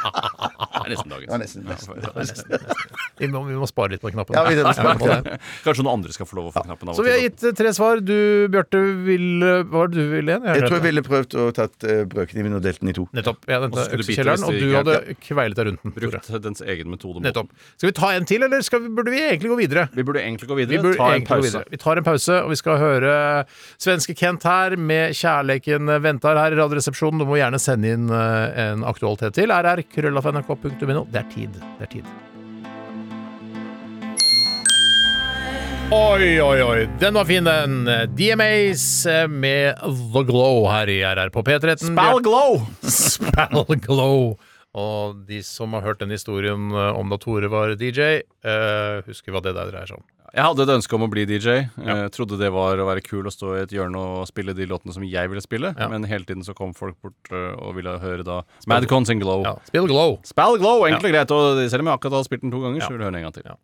Det 0.76 0.92
er 0.92 0.92
nesten 0.92 1.12
dagens. 1.16 1.32
Ja, 1.32 1.38
nesten, 1.40 1.64
nesten. 1.66 2.76
Vi 3.18 3.28
må, 3.32 3.40
vi 3.48 3.56
må 3.58 3.66
spare 3.70 3.96
litt 3.96 4.02
på 4.04 4.12
knappen. 4.14 4.36
Ja, 4.36 4.44
vi 4.46 4.58
må 4.62 4.74
spare 4.78 5.00
på 5.00 5.08
det. 5.10 5.38
Kanskje 5.66 5.86
noen 5.86 5.96
andre 6.02 6.14
skal 6.14 6.28
få 6.30 6.38
lov 6.38 6.50
å 6.50 6.54
få 6.54 6.62
knappen 6.68 6.92
av 6.92 6.98
Så 7.00 7.06
vi 7.06 7.10
har 7.14 7.18
til. 7.22 7.30
gitt 7.32 7.46
eh, 7.50 7.56
tre 7.58 7.72
svar. 7.74 8.02
Du, 8.06 8.14
Bjarte, 8.54 8.82
vil 9.08 9.26
Hva 9.42 9.64
var 9.72 9.90
det 9.90 9.98
du 10.04 10.12
ville 10.12 10.36
igjen? 10.36 10.46
Jeg 10.52 10.66
tror 10.68 10.76
jeg 10.78 10.84
ville 10.86 11.04
prøvd 11.06 11.38
å 11.42 11.46
tatt 11.56 11.88
uh, 11.88 12.04
brødkniven 12.12 12.58
og 12.60 12.62
delt 12.66 12.84
den 12.84 12.92
i 12.92 12.96
to. 12.98 13.08
Nettopp. 13.18 13.48
Jeg 13.50 13.64
Og 13.66 13.78
så 13.80 13.88
skulle 13.88 14.04
du 14.04 14.10
bite 14.12 14.20
kjelleren, 14.20 14.44
hvis 14.44 14.46
og 14.46 14.54
det 14.54 14.60
du 14.60 14.68
gikk 14.68 14.78
hadde 14.82 15.18
kveilet 15.26 15.58
deg 15.62 15.70
rundt 15.72 15.82
den. 15.88 15.96
Tore. 15.96 16.12
Brukt 16.20 16.46
dens 16.46 16.64
egen 16.76 16.92
metode. 16.94 17.16
mot 17.18 17.26
Nettopp. 17.30 17.56
Skal 17.80 17.90
vi 17.90 17.96
ta 18.02 18.12
en 18.20 18.30
til, 18.30 18.46
eller 18.46 18.68
skal 18.68 18.84
vi, 18.86 18.92
burde 19.00 19.16
vi 19.16 19.24
egentlig 19.26 19.54
gå 19.55 19.55
videre? 19.60 19.88
Vi 19.96 20.04
burde 20.04 20.22
egentlig 20.24 20.48
gå 20.50 20.56
Vi 20.58 20.66
videre. 20.66 20.84
burde 20.84 20.98
Ta 20.98 21.14
en 21.16 21.26
gå 21.26 21.28
pause. 21.36 21.64
Vi 21.72 21.78
tar 21.82 21.98
en 21.98 22.04
pause, 22.04 22.38
og 22.44 22.50
vi 22.54 22.60
skal 22.60 22.78
høre 22.82 23.16
svenske 23.78 24.16
Kent 24.18 24.44
her 24.44 24.76
med 24.78 25.14
'Kjærleken 25.16 25.90
ventar' 26.02 26.38
her 26.42 26.52
i 26.56 26.60
Radioresepsjonen. 26.62 27.20
Du 27.20 27.26
må 27.26 27.38
gjerne 27.40 27.60
sende 27.60 27.92
inn 27.96 28.10
eh, 28.10 28.72
en 28.72 28.84
aktualitet 28.84 29.34
til 29.34 29.52
rr 29.52 29.82
krøllafnrk.no. 29.84 31.06
Det 31.12 31.22
er 31.24 31.30
tid. 31.34 31.60
Det 31.80 31.90
er 31.90 31.92
tid. 32.00 32.16
Oi, 35.94 36.40
oi, 36.42 36.62
oi. 36.66 36.88
Den 37.00 37.14
var 37.14 37.26
fin, 37.30 37.46
den. 37.46 37.86
DMAs 38.18 39.06
med 39.30 39.78
The 40.14 40.24
Glow 40.26 40.66
her 40.72 40.90
i 40.90 40.98
RR 41.06 41.30
på 41.30 41.44
P13. 41.46 41.78
Spell 41.92 42.22
glow! 42.26 42.64
Spell 42.90 43.78
Glow. 43.86 44.34
Og 44.76 45.22
de 45.30 45.38
som 45.48 45.72
har 45.78 45.86
hørt 45.86 46.02
den 46.04 46.12
historien 46.12 46.68
eh, 46.76 46.92
om 47.00 47.08
da 47.14 47.18
Tore 47.22 47.48
var 47.52 47.72
DJ, 47.80 48.20
eh, 48.44 49.02
husker 49.08 49.32
hva 49.32 49.42
det 49.46 49.54
der 49.56 49.72
dreier 49.72 49.88
seg 49.88 50.02
om. 50.02 50.06
Jeg 50.36 50.44
hadde 50.44 50.64
et 50.66 50.72
ønske 50.74 50.96
om 50.98 51.06
å 51.06 51.08
bli 51.08 51.24
DJ. 51.30 51.54
Jeg 51.80 52.10
trodde 52.12 52.36
det 52.42 52.50
var 52.52 52.76
å 52.84 52.88
være 52.90 53.00
kul 53.06 53.24
å 53.24 53.32
stå 53.32 53.54
i 53.56 53.62
et 53.64 53.72
hjørne 53.72 53.96
og 53.96 54.26
spille 54.28 54.52
de 54.58 54.66
låtene 54.68 54.92
som 54.92 55.06
jeg 55.08 55.30
ville 55.32 55.40
spille, 55.40 55.72
Ja. 55.80 55.88
men 55.88 56.04
hele 56.04 56.26
tiden 56.28 56.44
så 56.44 56.52
kom 56.58 56.74
folk 56.76 56.98
bort 57.02 57.32
øh, 57.32 57.54
og 57.56 57.76
ville 57.78 57.94
høre 58.04 58.26
da 58.28 58.42
Madcon 58.68 59.06
sin 59.08 59.22
Glow. 59.24 59.46
Ja, 59.48 59.56
Spill 59.70 59.88
Glow. 59.88 60.18
Spill 60.28 60.60
Glow, 60.60 60.84
enkelt 60.90 61.08
og 61.08 61.16
greit. 61.16 61.32
Og 61.32 61.64
selv 61.72 61.86
om 61.86 61.88
jeg 61.94 61.96
akkurat 62.02 62.18
har 62.20 62.28
spilt 62.28 62.44
den 62.44 62.52
to 62.52 62.60
ganger, 62.60 62.82
Ja. 62.82 62.86
så 62.90 62.92
vil 62.92 63.00
du 63.00 63.06
høre 63.06 63.14
den 63.16 63.24
en 63.24 63.32
gang 63.32 63.38
til. 63.40 63.56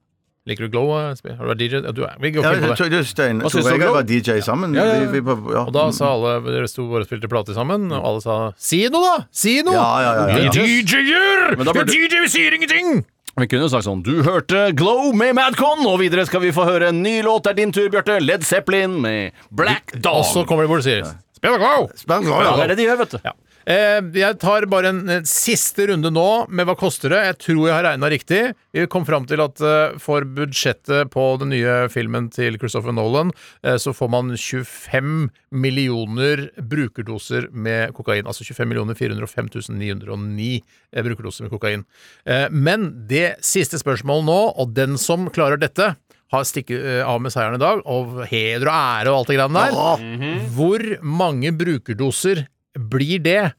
Liker 0.49 0.65
du 0.65 0.69
Glow? 0.73 0.89
eh, 0.97 1.13
spill? 1.13 1.35
Har 1.37 1.45
du 1.45 1.51
vært 1.53 1.59
DJ? 1.61 1.81
Du 1.93 2.01
er. 2.03 2.15
Vi 2.19 2.31
går 2.33 2.41
Ja, 2.43 2.51
på 2.57 2.89
det. 2.89 3.01
Stein 3.05 3.41
Hva 3.43 3.49
syns 3.53 3.67
du 3.67 3.73
om 3.75 3.79
Glow? 3.83 3.93
var 3.93 4.03
DJ 4.09 4.39
sammen. 4.41 4.73
Ja, 4.73 4.85
ja, 4.89 4.95
ja. 5.03 5.09
Vi, 5.11 5.19
vi, 5.21 5.35
ja. 5.53 5.61
Og 5.67 5.73
da 5.75 5.83
sa 5.93 6.09
alle 6.15 6.31
Dere 6.47 6.67
sto 6.71 6.87
bare 6.89 7.05
og 7.05 7.09
spilte 7.11 7.29
plate 7.29 7.53
sammen, 7.53 7.91
og 7.93 8.01
alle 8.09 8.21
sa 8.25 8.37
'si 8.57 8.87
noe, 8.89 9.03
da! 9.05 9.25
Si 9.31 9.61
noe!' 9.61 9.73
Ja, 9.77 10.01
ja, 10.01 10.11
ja, 10.17 10.27
ja, 10.41 10.49
Vi. 10.51 10.81
DJ-er! 10.81 11.55
Burde- 11.61 11.85
DJ, 11.85 12.21
vi 12.25 12.27
sier 12.27 12.53
ingenting! 12.57 13.05
Vi 13.37 13.47
kunne 13.47 13.61
jo 13.63 13.69
sagt 13.69 13.85
sånn 13.85 14.01
Du 14.03 14.23
hørte 14.23 14.73
Glow 14.75 15.13
med 15.13 15.35
Madcon, 15.35 15.85
og 15.85 15.99
videre 15.99 16.25
skal 16.25 16.41
vi 16.41 16.51
få 16.51 16.65
høre 16.65 16.89
en 16.89 17.01
ny 17.03 17.21
låt. 17.21 17.43
Det 17.43 17.51
er 17.51 17.53
din 17.61 17.71
tur, 17.71 17.87
Bjarte. 17.89 18.19
Led 18.19 18.41
Zeppelin 18.43 18.99
med 19.01 19.31
Black 19.51 19.93
Dog. 20.01 20.15
Og 20.19 20.25
så 20.25 20.43
kommer 20.45 20.63
de 20.63 20.67
bort 20.67 20.79
og 20.81 20.83
sier 20.89 21.03
'spill 21.37 21.57
Glow'! 21.61 21.87
Spennende, 21.95 22.29
ja, 22.33 22.41
ja. 22.49 22.55
det 22.57 22.63
er 22.63 22.67
det 22.73 22.77
de 22.77 22.83
gjør, 22.89 22.97
vet 22.97 23.11
du. 23.11 23.19
Ja. 23.65 23.73
Eh, 23.73 23.99
jeg 24.17 24.39
tar 24.41 24.65
bare 24.71 24.91
en 24.93 25.01
eh, 25.09 25.23
siste 25.27 25.87
runde 25.91 26.11
nå 26.13 26.27
med 26.49 26.67
hva 26.69 26.75
koster 26.79 27.13
det. 27.13 27.21
Jeg 27.29 27.39
tror 27.45 27.61
jeg 27.67 27.75
har 27.75 27.87
regna 27.89 28.09
riktig. 28.11 28.41
Vi 28.73 28.87
kom 28.91 29.05
fram 29.07 29.27
til 29.29 29.43
at 29.43 29.61
eh, 29.61 29.97
for 30.01 30.25
budsjettet 30.25 31.11
på 31.13 31.25
den 31.41 31.53
nye 31.53 31.77
filmen 31.93 32.29
til 32.33 32.57
Christopher 32.61 32.95
Nolan, 32.95 33.31
så 33.61 33.93
får 33.95 34.09
man 34.11 34.31
25 34.37 35.29
millioner 35.51 36.47
brukerdoser 36.57 37.49
med 37.51 37.93
kokain. 37.97 38.27
Altså 38.27 38.45
25 38.47 38.95
405 38.97 39.51
909 39.69 40.61
eh, 40.95 41.03
brukerdoser 41.03 41.45
med 41.47 41.51
kokain. 41.53 41.83
Eh, 42.25 42.47
men 42.51 42.91
det 43.09 43.35
siste 43.45 43.79
spørsmålet 43.81 44.27
nå, 44.27 44.39
og 44.61 44.73
den 44.77 44.97
som 45.01 45.29
klarer 45.33 45.59
dette 45.61 45.93
har 46.31 46.45
stikket 46.47 47.03
av 47.03 47.17
med 47.19 47.33
seieren 47.33 47.57
i 47.57 47.59
dag, 47.59 47.81
og 47.91 48.21
heder 48.29 48.69
og 48.69 48.71
ære 48.71 49.11
og 49.11 49.17
alt 49.17 49.31
det 49.31 49.35
greiene 49.35 49.63
der. 49.65 50.45
Hvor 50.55 50.85
mange 51.03 51.51
brukerdoser 51.59 52.45
blir 52.77 53.21
det 53.23 53.53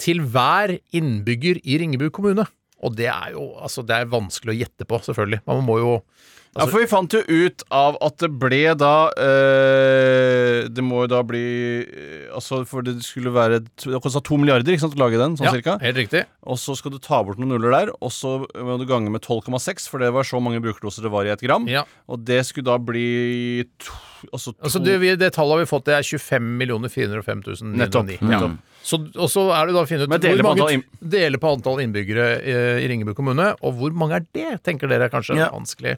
til 0.00 0.22
hver 0.26 0.76
innbygger 0.96 1.60
i 1.62 1.78
Ringebu 1.80 2.08
kommune? 2.14 2.46
Og 2.84 2.96
det 2.98 3.08
er 3.08 3.32
jo 3.36 3.52
altså, 3.62 3.84
det 3.86 3.96
er 3.96 4.10
vanskelig 4.12 4.54
å 4.54 4.58
gjette 4.64 4.86
på, 4.88 4.98
selvfølgelig. 5.06 5.44
Man 5.48 5.64
må 5.66 5.78
jo 5.80 5.92
Ja, 6.54 6.66
for 6.70 6.78
vi 6.78 6.86
fant 6.86 7.14
jo 7.14 7.20
ut 7.26 7.64
av 7.74 7.96
at 8.04 8.20
det 8.22 8.28
ble 8.38 8.60
da 8.78 9.08
øh, 9.18 10.68
Det 10.70 10.84
må 10.86 11.00
jo 11.02 11.08
da 11.10 11.22
bli 11.26 11.42
øh, 11.82 12.28
Altså, 12.34 12.60
for 12.68 12.86
det 12.86 12.96
skulle 13.06 13.32
være 13.34 13.60
Det 13.64 14.00
kosta 14.02 14.22
to 14.24 14.38
milliarder 14.38 14.74
ikke 14.74 14.84
sant, 14.84 14.94
å 14.94 15.02
lage 15.02 15.18
den, 15.18 15.34
sånn 15.38 15.48
ja, 15.48 15.54
cirka. 15.56 15.76
helt 15.82 15.98
riktig. 15.98 16.24
Og 16.50 16.58
så 16.60 16.76
skal 16.78 16.94
du 16.94 17.00
ta 17.02 17.20
bort 17.26 17.38
noen 17.40 17.54
nuller 17.54 17.74
der, 17.74 17.92
og 17.94 18.12
så 18.14 18.36
må 18.42 18.76
du 18.80 18.86
gange 18.88 19.10
med 19.12 19.22
12,6, 19.24 19.86
for 19.90 20.02
det 20.02 20.10
var 20.14 20.26
så 20.26 20.40
mange 20.42 20.60
brukerdoser 20.64 21.06
det 21.06 21.12
var 21.14 21.28
i 21.28 21.32
et 21.34 21.42
gram. 21.44 21.66
Ja. 21.70 21.84
Og 22.10 22.24
det 22.26 22.40
skulle 22.48 22.66
da 22.68 22.76
bli 22.82 23.64
to, 23.82 23.94
altså 24.32 24.52
to, 24.52 24.58
Altså, 24.66 24.82
det, 24.82 24.98
vi, 25.02 25.14
det 25.20 25.30
tallet 25.36 25.56
har 25.58 25.62
vi 25.62 25.70
fått, 25.70 25.86
det 25.88 25.98
er 26.00 26.06
25 26.10 26.90
405 26.96 27.44
909. 27.46 27.78
Nettopp. 27.84 28.14
Ja. 28.34 28.73
Så, 28.84 28.98
og 29.16 29.30
så 29.32 29.42
er 29.56 29.70
det 29.70 29.74
da 29.78 29.80
å 29.80 29.88
finne 29.88 30.04
ut 30.04 30.10
hvor 30.12 30.42
mange 30.44 30.60
antall 30.60 30.82
deler 31.14 31.40
på 31.40 31.52
antall 31.56 31.78
innbyggere 31.80 32.26
i, 32.44 32.54
i 32.84 32.88
Ringebu 32.90 33.14
kommune, 33.16 33.46
og 33.64 33.78
hvor 33.78 33.94
mange 33.96 34.18
er 34.18 34.26
det, 34.36 34.50
tenker 34.66 34.90
dere 34.92 35.06
er 35.08 35.12
kanskje 35.14 35.38
Ja. 35.38 35.46
vanskelig. 35.54 35.94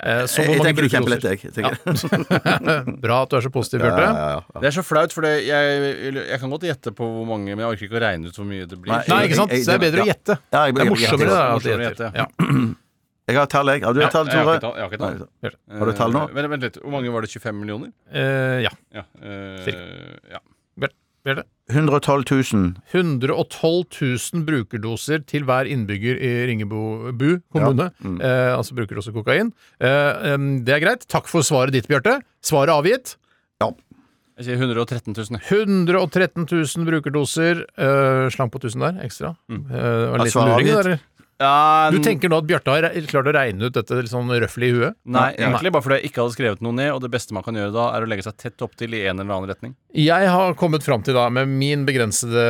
Eh, 0.00 0.22
så 0.24 0.40
Jeg, 0.40 0.48
hvor 0.48 0.54
jeg 0.54 0.62
mange 0.62 0.64
tenker 0.64 0.82
det 0.82 0.88
er 0.88 0.94
kjempelett, 0.96 1.26
jeg. 1.28 1.42
jeg. 1.44 1.52
tenker. 1.52 2.96
Bra 3.04 3.18
at 3.26 3.34
du 3.34 3.36
er 3.36 3.44
så 3.44 3.52
positiv, 3.52 3.84
Ja, 3.84 3.90
Bjarte. 3.92 4.06
ja, 4.06 4.16
ja, 4.16 4.30
ja. 4.40 4.60
Det 4.64 4.70
er 4.70 4.76
så 4.78 4.84
flaut, 4.86 5.12
for 5.12 5.28
jeg, 5.28 5.44
jeg 6.16 6.40
kan 6.40 6.54
godt 6.56 6.64
gjette 6.70 6.94
på 6.96 7.04
hvor 7.18 7.28
mange, 7.28 7.52
men 7.52 7.60
jeg 7.66 7.68
orker 7.74 7.88
ikke 7.90 8.00
å 8.00 8.04
regne 8.06 8.32
ut 8.32 8.38
hvor 8.40 8.48
mye 8.48 8.64
det 8.70 8.78
blir. 8.80 8.94
Nei, 8.96 9.02
Nei, 9.12 9.20
ikke 9.28 9.38
sant? 9.42 9.52
Så 9.52 9.68
det 9.68 9.76
er 9.76 9.84
bedre 9.84 10.06
å 10.06 10.08
gjette. 10.08 10.38
Ja, 10.56 10.64
jeg- 10.64 10.74
Det 10.74 10.80
er 10.80 10.84
jeg- 10.84 10.94
morsommere 10.96 11.36
at 11.36 11.52
å 11.52 11.60
gjetter. 11.68 11.84
gjette. 11.90 12.12
Ja. 12.16 12.26
Jeg 13.32 13.36
har 13.38 13.46
tall, 13.46 13.68
jeg. 13.70 13.82
Har 13.86 13.94
du 13.94 14.00
et 14.02 14.10
tall, 14.10 14.26
Tore? 14.26 14.34
Jeg 14.58 14.82
har 14.82 14.88
ikke 14.90 14.98
tall. 14.98 15.20
Har 15.78 15.86
du 15.86 15.92
tall 15.96 16.10
nå? 16.12 16.22
Eh, 16.26 16.32
Vent, 16.34 16.48
vent 16.50 16.62
litt. 16.66 16.78
Hvor 16.82 16.90
mange 16.90 17.12
var 17.14 17.22
det? 17.22 17.30
25 17.30 17.54
millioner? 17.60 17.92
Eh, 18.10 18.64
ja. 18.66 18.72
Ja. 18.92 19.04
eh, 19.22 19.62
Cirka. 19.62 19.84
ja. 20.34 20.40
Bjarte. 21.22 21.44
Bjarte. 21.72 21.78
112 21.78 22.52
000. 22.52 22.74
112 22.92 23.84
000 24.00 24.44
brukerdoser 24.48 25.24
til 25.28 25.46
hver 25.48 25.70
innbygger 25.70 26.20
i 26.20 26.32
Ringebu 26.50 27.12
bu 27.16 27.30
kommune. 27.52 27.90
Ja. 27.90 28.08
Mm. 28.08 28.20
Eh, 28.20 28.50
altså 28.56 28.76
bruker 28.78 29.00
også 29.00 29.14
kokain. 29.16 29.52
Eh, 29.80 30.36
det 30.66 30.76
er 30.76 30.84
greit. 30.84 31.08
Takk 31.08 31.30
for 31.30 31.46
svaret 31.46 31.74
ditt, 31.76 31.88
Bjarte. 31.90 32.20
Svaret 32.44 32.74
avgitt. 32.74 33.16
Ja. 33.62 33.72
Jeg 34.40 34.46
sier 34.46 34.62
113 34.64 35.12
000. 35.12 35.40
113 35.44 36.46
000 36.48 36.86
brukerdoser. 36.88 37.66
Eh, 37.76 38.28
slang 38.32 38.48
på 38.50 38.58
1000 38.62 38.80
der, 38.80 39.00
ekstra. 39.04 39.34
Mm. 39.52 39.60
Eh, 39.68 39.76
det 39.76 40.08
var 40.08 40.16
en 40.16 40.24
liten 40.24 40.48
luring, 40.48 40.70
der? 40.72 41.02
Ja, 41.42 41.90
Du 41.92 41.98
tenker 42.04 42.30
nå 42.30 42.36
at 42.42 42.46
Bjarte 42.48 42.70
har 42.76 42.82
re- 42.86 43.02
klart 43.10 43.28
å 43.28 43.32
regne 43.34 43.62
ut 43.68 43.74
dette 43.76 43.92
litt 43.98 44.12
sånn 44.12 44.30
røffelig 44.30 44.68
i 44.70 44.74
huet? 44.78 44.94
Nei, 45.10 45.28
egentlig 45.36 45.72
bare 45.74 45.82
fordi 45.84 45.96
jeg 46.00 46.06
ikke 46.12 46.20
hadde 46.22 46.36
skrevet 46.36 46.60
noe 46.64 46.74
ned, 46.78 46.90
og 46.94 47.00
det 47.02 47.10
beste 47.12 47.34
man 47.36 47.44
kan 47.46 47.58
gjøre 47.58 47.74
da, 47.74 47.84
er 47.96 48.00
å 48.06 48.10
legge 48.10 48.24
seg 48.28 48.34
tett 48.40 48.62
opptil 48.64 48.90
i 48.94 49.02
en 49.10 49.18
eller 49.20 49.34
annen 49.34 49.50
retning. 49.50 49.72
Jeg 49.98 50.24
har 50.30 50.54
kommet 50.60 50.82
fram 50.86 51.02
til, 51.04 51.14
da, 51.18 51.24
med 51.34 51.50
min 51.50 51.82
begrensede 51.88 52.44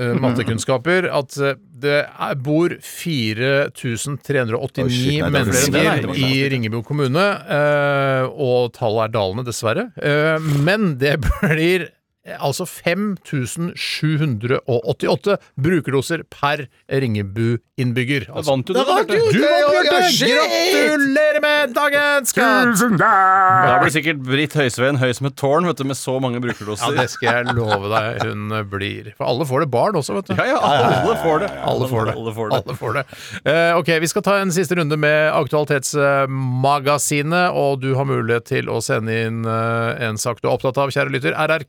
uh, 0.00 0.14
mattekunnskaper, 0.24 1.10
at 1.20 1.30
eh, 1.44 1.58
det 1.80 2.00
er, 2.08 2.34
bor 2.44 2.68
4389 2.80 4.84
Oi, 4.84 4.90
shit, 4.90 5.22
nei, 5.22 5.30
det 5.30 5.40
er 5.40 5.44
flere 5.50 5.60
enn 5.60 5.62
det, 5.70 5.70
mennesker 5.70 5.72
nei, 5.76 6.00
det 6.00 6.08
var 6.10 6.16
i 6.20 6.22
Ringebu 6.52 6.80
kommune. 6.86 7.26
eh, 7.56 8.24
og 8.30 8.72
tallet 8.76 9.02
er 9.08 9.12
dalende, 9.14 9.44
dessverre. 9.48 9.84
Eh, 9.96 10.38
men 10.66 10.80
det 11.00 11.14
blir 11.26 11.80
eh, 11.88 11.92
altså 12.28 12.66
5788 12.68 15.40
brukerdoser 15.56 16.20
per 16.28 16.68
Ringebu-innbygger. 16.92 18.28
Altså, 18.28 18.52
vant 18.52 18.68
du 18.68 18.76
det, 18.76 18.84
da, 18.84 19.00
Bjarte. 19.08 19.32
du 19.32 19.40
vant, 19.40 19.88
Bjarte! 19.88 20.20
Gratulerer 20.20 21.40
med 21.40 21.72
dagen! 21.76 22.24
Tusen 22.28 22.98
takk! 23.00 23.64
Da 23.70 23.78
blir 23.80 23.92
sikkert 23.94 24.18
Britt 24.26 24.52
Høisveen 24.58 24.98
høy 25.00 25.12
som 25.16 25.26
et 25.30 25.36
tårn, 25.40 25.64
vet 25.70 25.78
du, 25.80 25.84
med 25.88 25.96
så 25.96 26.18
mange 26.20 26.36
brukerdoser. 26.44 26.92
Ja, 26.92 27.00
det 27.00 27.08
skal 27.14 27.40
jeg 27.40 27.56
love 27.56 27.88
deg 27.88 28.20
hun 28.26 28.52
blir. 28.68 29.08
For 29.16 29.24
alle 29.30 29.44
får 29.48 29.58
det 29.64 29.70
barn 29.72 29.96
også, 29.96 30.12
vet 30.18 30.28
du. 30.28 30.34
Ja, 30.36 30.44
ja, 30.52 30.60
alle 30.60 31.16
får 31.24 31.36
det. 31.46 31.50
Alle 31.72 31.88
får 31.88 32.04
det. 32.10 32.14
Alle 32.20 32.32
får 32.36 32.46
det. 32.52 32.56
Alle 32.60 32.74
får 32.82 32.92
det. 32.98 33.04
Uh, 33.48 33.72
ok, 33.80 33.88
Vi 34.04 34.08
skal 34.12 34.20
ta 34.28 34.34
en 34.42 34.52
siste 34.52 34.76
runde 34.76 34.96
med 35.00 35.18
Aktualitetsmagasinet, 35.32 37.48
og 37.56 37.80
du 37.80 37.96
har 37.96 38.04
mulighet 38.08 38.44
til 38.52 38.68
å 38.68 38.76
sende 38.84 39.08
inn 39.24 39.40
uh, 39.48 39.96
en 40.04 40.20
sak 40.20 40.44
du 40.44 40.48
er 40.50 40.54
opptatt 40.58 40.76
av, 40.84 40.92
kjære 40.92 41.08
lytter. 41.16 41.32
rr 41.32 41.64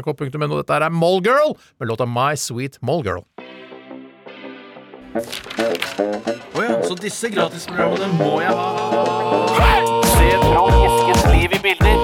krøllalfa.nrk.no. 0.00 0.62
Dette 0.62 0.78
er 0.80 0.88
Mollgirl 0.90 1.52
med 1.80 1.88
låta 1.92 2.06
My 2.08 2.32
Sweet 2.40 2.78
Mollgirl. 2.80 3.20
Å 5.12 6.62
ja, 6.64 6.78
så 6.86 6.94
disse 6.96 7.28
gratisprogrammene 7.32 8.08
må 8.16 8.38
jeg 8.40 8.52
ha. 8.56 8.68
Se 10.14 10.30
Trond 10.40 10.78
Eskens 10.86 11.26
liv 11.34 11.52
i 11.52 11.60
bilder. 11.64 12.00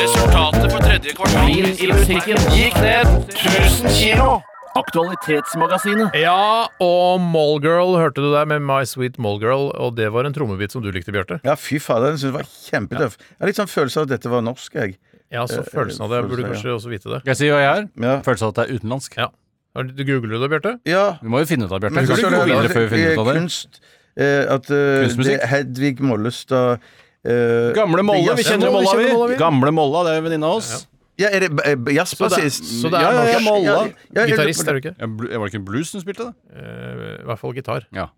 Resultatet 0.00 0.70
for 0.70 0.84
tredje 0.84 1.16
kvartal 1.18 1.50
i 1.50 1.90
musikken 1.90 2.46
gikk 2.54 2.78
ned 2.82 3.10
1000 3.34 3.90
kilo. 3.98 4.38
Aktualitetsmagasinet. 4.78 6.14
Ja, 6.14 6.68
og 6.78 7.18
Mollgirl 7.24 7.96
hørte 7.98 8.22
du 8.22 8.28
der 8.30 8.46
med 8.46 8.62
My 8.62 8.84
Sweet 8.86 9.18
Mollgirl. 9.18 9.72
og 9.74 9.96
det 9.98 10.12
var 10.14 10.28
en 10.28 10.32
trommebit 10.36 10.70
som 10.70 10.82
du 10.82 10.92
likte, 10.94 11.10
Bjarte. 11.10 11.40
Ja, 11.42 11.56
fy 11.58 11.80
fader, 11.82 12.12
den 12.14 12.20
synes 12.22 12.30
jeg 12.30 12.36
var 12.38 12.46
kjempetøff. 12.70 13.16
Jeg 13.18 13.40
har 13.42 13.50
litt 13.50 13.58
sånn 13.58 13.72
følelse 13.72 13.98
av 13.98 14.06
at 14.06 14.12
dette 14.14 14.30
var 14.30 14.46
norsk, 14.46 14.78
jeg. 14.78 14.94
Ja, 15.30 15.44
så 15.46 15.62
følelsen 15.62 16.02
av 16.02 16.10
det 16.10 16.22
burde 16.26 16.36
du 16.42 16.42
følelsen, 16.42 16.54
kanskje 16.56 16.74
også 16.74 16.90
vite 16.90 17.08
det. 17.12 17.20
Skal 17.22 17.30
jeg 17.30 17.38
si 17.40 17.50
hva 17.52 17.60
jeg 17.62 17.70
er? 17.78 17.84
Ja. 18.02 18.14
Følelse 18.26 18.42
av 18.46 18.50
at 18.50 18.56
det 18.58 18.64
er 18.66 18.78
utenlandsk. 18.80 19.16
Ja. 19.20 19.28
Har 19.76 19.84
Du 19.86 20.02
googler 20.04 20.32
du 20.34 20.38
det, 20.42 20.48
Bjarte? 20.50 20.72
Ja. 20.90 21.04
Vi 21.22 21.28
må 21.30 21.38
jo 21.38 21.46
finne 21.46 21.68
ut 21.68 21.72
av 21.72 21.78
det, 21.80 21.92
Bjarte. 21.92 21.94
Men 21.94 22.06
Vi 22.06 22.10
kan 22.10 22.18
ikke 22.18 22.30
gå 22.34 22.40
det 22.40 22.50
videre 22.50 22.72
før 22.74 22.82
vi 22.82 22.90
finner 22.96 23.12
ut 23.14 23.22
av 23.22 23.28
det. 23.30 23.36
Kunst 23.40 23.80
eh, 24.16 24.54
At 24.56 24.70
eh, 24.74 25.04
Kunstmusikk? 25.06 25.30
det 25.30 25.40
er 25.46 25.52
Hedvig 25.54 26.00
Mollestad 26.02 26.80
eh, 27.22 27.70
Gamle 27.78 28.02
Molle, 28.02 28.34
vi 28.34 28.46
kjenner 28.48 28.72
Molla, 28.74 28.90
vi 28.96 29.04
kjenner 29.06 29.14
Molla, 29.14 29.26
vi. 29.30 29.34
vi. 29.36 29.40
Gamle 29.44 29.70
Molla, 29.78 30.02
det 30.08 30.14
er 30.16 30.22
en 30.24 30.26
venninne 30.26 30.50
av 30.50 30.58
oss. 30.58 30.72
Ja, 31.20 31.28
er 31.36 31.44
det 31.46 31.50
eh, 31.68 31.90
jazzbassist? 31.94 32.64
Så 32.80 32.88
det 32.90 32.96
er- 32.98 33.12
det 33.12 33.20
er 33.20 33.20
Ja, 33.20 33.22
ja, 33.22 33.30
ja, 33.30 33.38
norsk. 33.38 33.44
Molla. 33.46 33.62
Ja, 33.62 33.84
ja, 33.84 34.20
ja, 34.24 34.26
Gitarist, 34.32 34.66
er 34.66 34.72
du 34.72 34.80
ikke? 34.82 34.94
Ja, 34.98 35.06
Var 35.38 35.44
det 35.46 35.52
ikke 35.54 35.64
blues 35.70 35.92
hun 35.92 36.00
spilte, 36.02 36.30
da? 36.30 36.32
Eh, 36.56 37.20
I 37.20 37.26
hvert 37.28 37.38
fall 37.38 37.52
gitar. 37.54 37.86
Ja. 37.94 38.08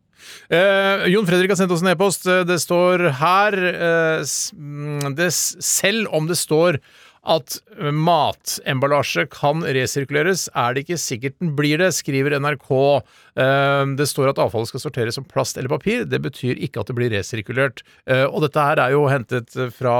Eh, 0.55 1.09
Jon 1.11 1.27
Fredrik 1.27 1.51
har 1.51 1.59
sendt 1.59 1.73
oss 1.75 1.83
en 1.83 1.89
e-post. 1.91 2.27
Eh, 2.31 2.45
Det 2.47 2.61
står 2.63 3.09
her 3.19 3.57
eh, 3.59 4.21
s- 4.23 4.53
mm, 4.55 5.17
det, 5.19 5.27
s- 5.35 5.57
Selv 5.61 6.07
om 6.15 6.29
det 6.29 6.37
står 6.39 6.79
at 7.25 7.59
matemballasje 7.79 9.27
kan 9.31 9.63
resirkuleres, 9.63 10.49
er 10.59 10.75
det 10.75 10.83
ikke 10.85 10.99
sikkert 10.99 11.37
den 11.39 11.53
blir 11.59 11.79
det, 11.79 11.93
skriver 11.95 12.35
NRK. 12.41 12.71
Eh, 13.39 13.85
Det 13.99 14.09
står 14.11 14.33
at 14.33 14.41
avfallet 14.43 14.69
skal 14.73 14.83
sorteres 14.83 15.15
som 15.19 15.25
plast 15.25 15.57
eller 15.59 15.71
papir. 15.71 16.05
Det 16.05 16.21
betyr 16.23 16.59
ikke 16.59 16.81
at 16.83 16.91
det 16.91 16.97
blir 16.99 17.13
resirkulert. 17.15 17.85
Eh, 18.07 18.25
Og 18.27 18.43
dette 18.43 18.59
her 18.61 18.79
er 18.83 18.91
jo 18.97 19.07
hentet 19.07 19.55
fra 19.77 19.97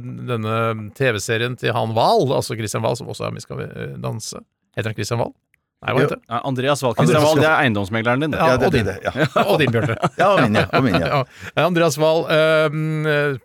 denne 0.00 0.90
TV-serien 0.96 1.56
til 1.58 1.72
han 1.76 1.92
Wahl, 1.94 2.32
altså 2.32 2.56
Christian 2.56 2.82
Wahl, 2.82 2.96
som 2.96 3.08
også 3.08 3.26
er 3.28 3.30
med 3.36 3.42
i 3.42 3.46
Skal 3.46 3.58
vi 3.58 3.68
danse. 4.00 4.40
Heter 4.76 4.90
han 4.90 4.94
Christian 4.98 5.20
Wahl? 5.20 5.34
Nei, 5.78 5.92
hva 5.94 6.00
heter 6.02 6.16
det? 6.18 6.38
Andreas 6.42 6.80
Wahl. 6.82 6.94
Wahl, 6.98 7.38
det 7.38 7.46
er 7.46 7.60
eiendomsmegleren 7.62 8.24
din. 8.24 8.32
Ja, 8.34 8.56
det- 8.58 8.66
og 8.66 8.72
din. 8.74 8.84
det- 8.88 8.98
ja. 9.04 9.12
Og 9.52 9.58
din, 9.60 9.70
Bjarte. 9.70 9.94
Ja, 10.18 10.32
og 10.34 10.40
min, 10.42 10.56
ja. 10.58 10.64
Og 10.74 10.82
min, 10.82 10.94
ja. 11.04 11.20
Ja. 11.54 11.66
Andreas 11.68 11.94
Wahl, 12.02 12.24
eh, 12.34 12.66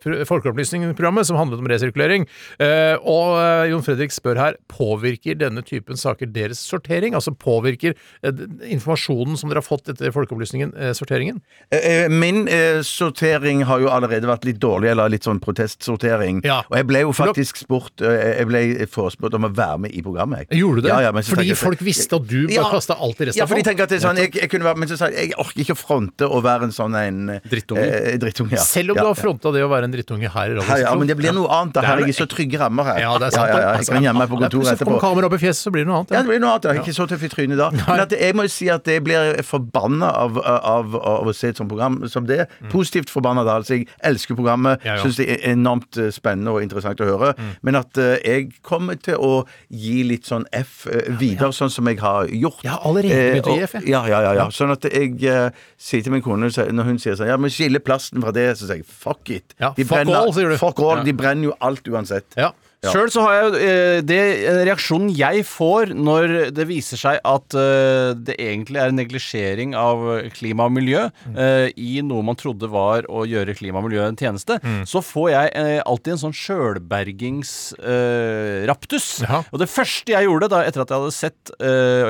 pr- 0.01 0.23
Folkeopplysningsprogrammet 0.25 1.27
som 1.29 1.37
handlet 1.37 1.61
om 1.61 1.67
resirkulering. 1.69 2.25
Eh, 2.57 2.95
og 3.05 3.37
eh, 3.37 3.67
Jon 3.69 3.83
Fredrik 3.85 4.09
spør 4.15 4.39
her 4.41 4.57
påvirker 4.71 5.37
denne 5.43 5.61
typen 5.67 5.93
saker 5.99 6.31
deres 6.33 6.57
sortering? 6.65 7.13
Altså 7.13 7.35
påvirker 7.37 7.93
eh, 8.25 8.41
informasjonen 8.73 9.37
som 9.37 9.51
dere 9.53 9.61
har 9.61 9.67
fått 9.67 9.93
etter 9.93 10.09
Folkeopplysningen, 10.15 10.73
eh, 10.73 10.93
sorteringen? 10.97 11.37
Eh, 11.69 12.09
Min 12.09 12.47
eh, 12.49 12.81
sortering 12.81 13.61
har 13.69 13.83
jo 13.85 13.91
allerede 13.93 14.25
vært 14.29 14.49
litt 14.49 14.57
dårlig, 14.63 14.89
eller 14.95 15.13
litt 15.13 15.29
sånn 15.29 15.37
protestsortering. 15.43 16.41
Ja. 16.49 16.63
Og 16.69 16.79
jeg 16.81 16.89
ble 16.89 17.05
jo 17.05 17.13
faktisk 17.13 17.61
spurt 17.61 18.01
Jeg 18.03 18.47
ble 18.49 18.63
forespurt 18.89 19.37
om 19.37 19.45
å 19.45 19.53
være 19.53 19.85
med 19.85 19.93
i 19.93 20.01
programmet. 20.01 20.47
jeg. 20.49 20.63
Gjorde 20.63 20.81
du 20.81 20.87
det? 20.87 20.93
Ja, 20.95 20.99
ja, 21.11 21.13
Fordi 21.29 21.53
folk 21.57 21.81
visste 21.85 22.17
du 22.27 22.47
bare 22.47 22.55
Ja. 22.55 22.69
kastet 22.71 22.97
alt 22.99 23.21
i 23.21 23.25
resten 23.29 23.39
Ja, 23.41 23.45
for 23.49 23.55
de 23.59 23.63
tenker 23.67 23.83
at 23.85 23.89
det 23.93 23.99
er 23.99 24.03
sånn 24.07 24.17
jeg, 24.21 24.31
jeg 24.35 24.49
kunne 24.51 24.65
være, 24.67 24.77
Men 24.81 24.89
så 24.91 24.97
sa 24.99 25.09
jeg 25.11 25.29
jeg 25.29 25.37
orker 25.39 25.61
ikke 25.63 25.75
å 25.75 25.79
fronte 25.79 26.27
å 26.27 26.41
være 26.43 26.67
en 26.69 26.73
sånn 26.75 26.95
en 26.99 27.19
eh, 27.35 27.39
Drittunge. 27.49 27.83
Eh, 27.83 28.17
drittunge 28.21 28.57
ja. 28.57 28.63
Selv 28.63 28.91
om 28.93 28.99
du 28.99 29.05
har 29.07 29.15
fronta 29.17 29.51
det 29.55 29.63
å 29.65 29.69
være 29.71 29.87
en 29.89 29.93
drittunge 29.95 30.29
her 30.33 30.53
i 30.53 30.57
ja, 30.63 30.77
ja, 30.83 30.95
men 30.95 31.07
det 31.07 31.15
blir 31.17 31.33
noe 31.35 31.47
annet. 31.51 31.73
Da 31.75 31.81
Det 31.81 31.87
er 31.87 31.91
har 31.93 32.03
jeg 32.03 32.09
i 32.13 32.17
så 32.17 32.27
trygge 32.29 32.59
rammer 32.59 32.83
her. 32.87 32.99
Ja, 33.03 33.13
det 33.21 33.27
er 33.29 33.35
sant. 33.35 33.49
Ja, 33.49 33.59
ja, 33.59 33.71
jeg 33.79 33.87
kan 33.89 34.03
gjemme 34.07 34.23
meg 34.23 34.29
på 34.31 34.37
kontoret 34.41 34.73
etterpå. 34.73 34.93
Kommer 34.93 35.01
kamera 35.03 35.29
opp 35.29 35.35
i 35.37 35.41
fjeset, 35.41 35.61
så 35.67 35.71
blir 35.73 35.83
det 35.83 35.89
noe 35.91 35.99
annet. 36.01 36.13
Ja, 36.15 36.21
det 36.23 36.29
blir 36.31 36.41
noe 36.43 36.51
annet. 36.55 36.67
Jeg 36.69 36.77
er 36.77 36.83
ikke 36.83 36.95
så 36.97 37.07
tøff 37.09 37.23
i 37.23 37.31
trynet 37.33 37.57
da. 37.57 37.69
Men 37.73 38.03
at 38.05 38.11
jeg 38.17 38.35
må 38.37 38.45
jo 38.47 38.51
si 38.53 38.69
at 38.73 38.85
jeg 38.87 39.03
blir 39.03 39.41
forbanna 39.47 40.11
av, 40.23 40.37
av, 40.43 40.95
av 40.99 41.27
å 41.27 41.33
se 41.35 41.49
et 41.53 41.57
sånt 41.59 41.69
program 41.71 41.99
som 42.11 42.27
det. 42.29 42.47
Positivt 42.71 43.09
forbanna 43.13 43.43
da. 43.47 43.57
Altså, 43.61 43.79
jeg 43.79 43.87
elsker 44.03 44.35
programmet. 44.39 44.83
Ja. 44.85 44.97
Syns 45.01 45.17
det 45.19 45.27
er 45.33 45.43
enormt 45.53 45.97
eh, 45.97 46.11
spennende 46.13 46.53
og 46.53 46.61
interessant 46.65 47.01
å 47.03 47.09
høre. 47.09 47.33
Men 47.65 47.75
at 47.81 47.97
eh, 47.97 48.15
jeg 48.23 48.51
kommer 48.61 48.95
til 49.01 49.17
å 49.19 49.33
gi 49.69 50.03
litt 50.07 50.29
sånn 50.29 50.45
F 50.53 50.85
videre, 51.19 51.51
sånn 51.55 51.71
som 51.73 51.87
jeg 51.89 51.99
har 52.03 52.12
gjort. 52.29 52.63
Ja, 52.63 52.77
allerede 52.87 53.17
begynt 53.33 53.49
å 53.51 53.55
gi 53.57 53.63
F, 53.67 53.73
ja. 53.87 54.01
ja, 54.07 54.19
ja, 54.27 54.33
ja. 54.39 54.47
Sånn 54.55 54.71
at 54.75 54.85
jeg 54.89 55.17
eh, 55.23 55.49
sier 55.77 56.03
til 56.05 56.11
min 56.15 56.21
kone 56.25 56.49
så- 56.53 56.67
når 56.71 56.83
hun 56.91 56.97
sier 56.99 57.15
sånn 57.19 57.27
Ja, 57.31 57.37
men 57.37 57.49
skille 57.53 57.79
plasten 57.83 58.21
fra 58.23 58.31
det, 58.35 58.47
så 58.57 58.67
sier 58.69 58.81
jeg 58.81 58.85
fuck 58.85 59.29
it. 59.29 59.53
Ja, 59.59 59.73
De 59.75 59.83
fuck 59.83 59.97
brenner- 60.05 60.15
all, 60.21 60.33
sier 60.33 60.49
du. 60.49 60.57
Fuck 60.61 60.79
all. 60.79 60.97
Ja. 61.01 61.03
De 61.03 61.13
brenner 61.13 61.49
jo 61.51 61.53
alt 61.61 61.83
uansett. 61.89 62.25
Ja. 62.37 62.51
Ja. 62.83 62.91
Sjøl 62.91 63.07
så 63.13 63.21
har 63.23 63.33
jeg 63.37 63.53
eh, 63.63 64.01
det 64.03 64.17
eh, 64.43 64.57
reaksjonen 64.67 65.07
jeg 65.15 65.45
får 65.47 65.93
når 65.95 66.51
det 66.51 66.65
viser 66.67 66.99
seg 66.99 67.21
at 67.23 67.55
eh, 67.55 68.11
det 68.27 68.35
egentlig 68.43 68.81
er 68.83 68.91
en 68.91 68.99
neglisjering 68.99 69.71
av 69.79 70.03
klima 70.35 70.65
og 70.67 70.73
miljø 70.75 71.05
Mm. 71.23 71.37
eh, 71.39 71.69
i 71.79 72.01
noe 72.03 72.19
man 72.27 72.35
trodde 72.35 72.67
var 72.69 73.05
å 73.07 73.23
gjøre 73.27 73.53
klima 73.55 73.79
og 73.79 73.85
miljø 73.87 74.03
en 74.07 74.15
tjeneste, 74.19 74.57
Mm. 74.63 74.83
så 74.89 74.99
får 75.01 75.29
jeg 75.31 75.51
eh, 75.55 75.79
alltid 75.85 76.11
en 76.13 76.19
sånn 76.25 76.33
sjølbergingsraptus. 76.35 79.07
Og 79.53 79.59
det 79.61 79.69
første 79.71 80.11
jeg 80.13 80.25
gjorde 80.27 80.49
da 80.51 80.59
etter 80.67 80.81
at 80.83 80.89
jeg 80.91 80.99
hadde 80.99 81.15
sett 81.15 81.51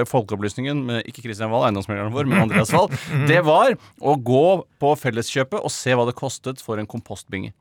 Folkeopplysningen 0.10 0.78
med 0.88 1.04
ikke 1.10 1.22
Kristian 1.26 1.52
Wahl, 1.54 1.66
eiendomsmegleren 1.68 2.14
vår, 2.16 2.26
men 2.30 2.42
Andreas 2.48 2.72
Wahl, 2.74 2.90
Mm. 3.14 3.28
det 3.30 3.42
var 3.46 3.76
å 4.02 4.16
gå 4.18 4.64
på 4.82 4.90
Felleskjøpet 4.98 5.60
og 5.62 5.70
se 5.72 5.94
hva 5.94 6.06
det 6.08 6.16
kostet 6.18 6.62
for 6.64 6.80
en 6.82 6.88
kompostbinge. 6.90 7.52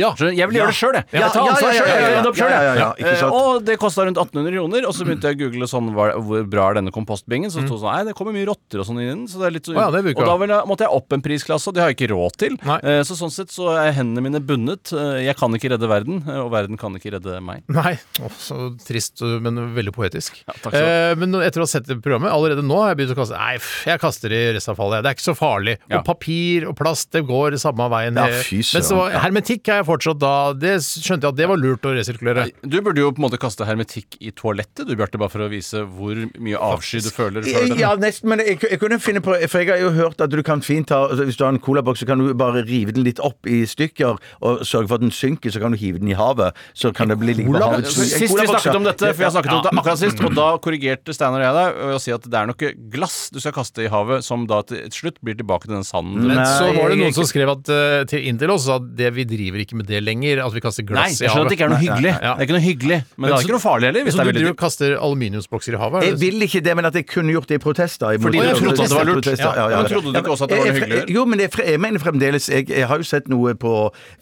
Ja. 0.00 0.10
Jeg 0.18 0.48
vil 0.48 0.56
gjøre 0.60 0.72
det 0.72 0.78
sjøl, 0.78 0.94
jeg. 0.98 1.04
Jeg 1.12 1.20
Ja, 1.20 1.28
vil 1.28 1.34
ta 1.34 1.42
ansvar 1.52 1.72
sjøl. 1.76 1.88
Jeg 1.92 2.26
opp 2.26 2.36
jeg. 2.42 3.30
Og 3.32 3.64
det 3.66 3.76
kosta 3.82 4.06
rundt 4.06 4.18
1800 4.20 4.54
kroner. 4.56 4.86
Og 4.88 4.94
så 4.96 5.06
begynte 5.06 5.30
jeg 5.32 5.36
å 5.38 5.40
google 5.44 5.68
sånn, 5.70 5.90
hvor 5.94 6.46
bra 6.48 6.68
er 6.70 6.78
denne 6.80 6.92
kompostbingen. 6.94 7.50
Så 7.52 7.62
sto 7.66 7.76
det 7.76 7.82
sånn 7.82 7.90
Nei, 7.92 8.04
det 8.08 8.14
kommer 8.16 8.32
mye 8.36 8.46
rotter 8.48 8.80
og 8.82 8.86
sånn 8.88 9.00
inn 9.02 9.06
i 9.06 9.10
den. 9.12 9.24
Så 9.28 9.42
er 9.44 9.52
så, 9.60 9.74
Å 9.76 9.80
ja, 9.82 9.88
det 9.92 10.02
og 10.16 10.24
da 10.24 10.36
jeg, 10.46 10.66
måtte 10.70 10.86
jeg 10.86 10.96
opp 10.96 11.12
en 11.16 11.22
prisklasse, 11.24 11.68
og 11.68 11.74
det 11.76 11.82
har 11.84 11.92
jeg 11.92 11.98
ikke 12.00 12.10
råd 12.14 12.38
til. 12.40 12.56
Eh, 12.82 13.02
Så 13.04 13.16
sånn 13.18 13.32
sett 13.34 13.52
så 13.52 13.68
er 13.76 13.92
hendene 13.96 14.24
mine 14.24 14.40
bundet. 14.40 14.92
Eh, 14.96 15.22
Jeg 15.26 15.36
kan 15.36 15.52
ikke 15.52 15.70
redde 15.74 15.88
verden, 15.90 16.22
eh, 16.26 16.40
og 16.40 16.50
verden 16.54 16.78
kan 16.80 16.94
ikke 16.96 17.12
redde 17.18 17.40
meg. 17.44 17.62
Nei, 17.68 17.98
Oh, 18.22 18.28
så 18.38 18.76
trist, 18.86 19.20
men 19.42 19.56
veldig 19.74 19.92
poetisk. 19.94 20.42
Ja, 20.46 20.54
eh, 20.72 21.14
men 21.18 21.32
etter 21.42 21.60
å 21.62 21.66
ha 21.66 21.70
sett 21.70 21.86
programmet, 22.02 22.30
allerede 22.32 22.62
nå 22.64 22.76
har 22.80 22.92
jeg 22.94 23.02
begynt 23.02 23.16
å 23.16 23.20
kaste 23.20 23.36
Nei, 23.38 23.56
pff, 23.58 23.84
jeg 23.88 24.00
kaster 24.02 24.32
i 24.32 24.42
restavfallet. 24.56 25.02
Det 25.02 25.10
er 25.12 25.16
ikke 25.16 25.28
så 25.30 25.36
farlig. 25.38 25.76
Og 25.90 26.04
papir 26.06 26.66
og 26.68 26.76
plast, 26.78 27.10
det 27.12 27.24
går 27.28 27.58
samme 27.60 27.88
veien. 27.92 28.14
Ja, 28.16 28.26
Eh, 28.32 28.42
fy 28.46 28.62
men 28.74 28.82
så 28.86 28.96
hermetikk 29.10 29.68
er 29.68 29.80
jeg 29.81 29.81
fortsatt 29.88 30.20
da 30.22 30.32
Det 30.56 30.74
skjønte 30.84 31.26
jeg 31.26 31.32
at 31.32 31.38
det 31.38 31.48
var 31.50 31.60
lurt 31.60 31.86
å 31.88 31.94
resirkulere. 31.96 32.46
Du 32.62 32.78
burde 32.80 33.02
jo 33.02 33.10
på 33.14 33.22
en 33.22 33.26
måte 33.26 33.40
kaste 33.40 33.66
hermetikk 33.68 34.18
i 34.20 34.32
toalettet, 34.36 34.86
du 34.88 34.94
Bjarte, 34.98 35.20
bare 35.20 35.32
for 35.32 35.44
å 35.44 35.50
vise 35.52 35.84
hvor 35.86 36.18
mye 36.42 36.60
avsky 36.60 37.02
du 37.04 37.10
føler. 37.12 37.46
for. 37.46 37.74
Ja, 37.78 37.94
nesten, 38.00 38.30
men 38.32 38.42
jeg, 38.44 38.60
jeg 38.68 38.80
kunne 38.82 38.98
finne 39.02 39.22
på 39.24 39.34
For 39.50 39.62
jeg 39.62 39.72
har 39.72 39.80
jo 39.82 39.92
hørt 39.96 40.20
at 40.22 40.32
du 40.32 40.42
kan 40.46 40.62
fint 40.64 40.88
ta 40.90 41.02
altså, 41.08 41.24
Hvis 41.26 41.38
du 41.38 41.44
har 41.44 41.52
en 41.54 41.60
colaboks, 41.62 42.02
så 42.02 42.08
kan 42.08 42.20
du 42.22 42.32
bare 42.38 42.64
rive 42.66 42.94
den 42.94 43.06
litt 43.06 43.20
opp 43.22 43.48
i 43.48 43.62
stykker 43.68 44.18
og 44.42 44.62
sørge 44.66 44.90
for 44.90 44.98
at 44.98 45.04
den 45.04 45.14
synker, 45.14 45.52
så 45.52 45.62
kan 45.62 45.74
du 45.74 45.78
hive 45.80 46.00
den 46.02 46.10
i 46.12 46.16
havet. 46.18 46.56
Så 46.78 46.92
kan 46.96 47.10
det 47.12 47.18
bli 47.20 47.34
liggende 47.36 47.60
behaget. 47.62 47.90
Sist 47.92 48.22
vi 48.22 48.46
snakket 48.48 48.78
om 48.78 48.86
dette, 48.86 49.12
for 49.12 49.26
jeg 49.26 49.34
snakket 49.36 49.54
om 49.56 49.64
det 49.66 49.72
akkurat 49.72 50.00
sist, 50.02 50.22
og 50.22 50.36
da 50.36 50.48
korrigerte 50.62 51.14
Steinar 51.16 51.42
og 51.42 51.46
jeg 51.46 51.56
deg 51.58 51.80
ved 51.82 51.96
å 51.96 52.02
si 52.02 52.14
at 52.14 52.26
det 52.32 52.38
er 52.38 52.50
noe 52.50 52.72
glass 52.92 53.18
du 53.32 53.40
skal 53.42 53.54
kaste 53.56 53.86
i 53.86 53.90
havet, 53.92 54.26
som 54.26 54.46
da 54.50 54.62
til 54.68 54.86
slutt 54.94 55.20
blir 55.24 55.36
tilbake 55.38 55.68
til 55.68 55.76
den 55.76 55.86
sanden. 55.86 56.26
Men 56.30 56.42
så 56.46 56.70
var 56.76 56.92
det 56.92 57.00
noen 57.00 57.16
som 57.16 57.28
skrev 57.28 57.52
at, 57.54 57.72
eh, 57.72 58.04
til, 58.10 58.26
inn 58.28 58.40
til 58.40 58.52
oss 58.54 58.68
at 58.72 58.86
det, 58.98 59.12
vi 59.16 59.26
driver 59.28 59.64
ikke 59.64 59.71
med 59.74 59.86
det 59.86 60.02
lenger. 60.02 60.40
At 60.46 60.52
vi 60.54 60.60
kaster 60.60 60.82
glass 60.86 60.98
Nei, 61.02 61.08
glass 61.12 61.20
jeg 61.20 61.28
i 61.28 61.32
skjønner 61.32 61.46
at 61.46 61.50
det 61.52 61.58
ikke 61.58 61.64
er 61.64 61.72
noe 61.72 61.82
hyggelig. 61.82 62.12
Ja. 62.12 62.32
Det 62.34 62.40
er 62.42 62.46
ikke 62.46 62.56
noe 62.58 62.66
hyggelig, 62.66 62.98
men, 63.16 63.28
det 63.28 63.32
er 63.32 63.36
så- 63.36 63.42
ikke 63.46 63.56
noe 63.56 63.64
farlig 63.64 63.86
heller. 63.90 64.02
Hvis 64.04 64.12
Så 64.14 64.18
det 64.18 64.24
du 64.24 64.30
er 64.30 64.38
driver 64.42 64.50
og 64.52 64.60
kaster 64.62 64.90
aluminiumsbokser 64.98 65.72
i 65.72 65.80
havet? 65.82 66.02
Jeg 66.08 66.18
vil 66.20 66.36
ikke 66.46 66.60
det, 66.62 66.76
men 66.76 66.84
at 66.84 66.94
jeg 66.94 67.06
kunne 67.06 67.32
gjort 67.32 67.46
det 67.48 67.54
i 67.54 67.62
protester. 67.62 68.06
i 68.12 68.18
Fordi 68.18 68.38
jeg 68.38 68.54
du 68.54 68.60
trodde 68.60 68.76
det 68.82 68.90
var 68.96 69.04
lurt. 69.04 69.22
Protester, 69.24 69.44
ja, 69.44 69.54
ja, 69.54 69.68
ja. 69.70 69.76
Men 69.82 69.86
trodde 69.92 70.12
du 70.12 70.18
ikke 70.18 70.32
også 70.36 70.44
at 70.44 70.50
det 70.50 70.58
var 70.58 70.64
noe 70.64 70.72
Jeg- 70.72 70.80
jeg- 70.82 70.98
hyggelig? 70.98 71.14
Jo, 71.14 71.24
men 71.24 71.38
jeg, 71.40 71.50
jeg 71.66 71.80
mener 71.80 71.98
fremdeles 71.98 72.48
jeg, 72.48 72.68
jeg 72.68 72.86
har 72.88 72.96
jo 72.96 73.02
sett 73.04 73.28
noe 73.28 73.54
på 73.54 73.72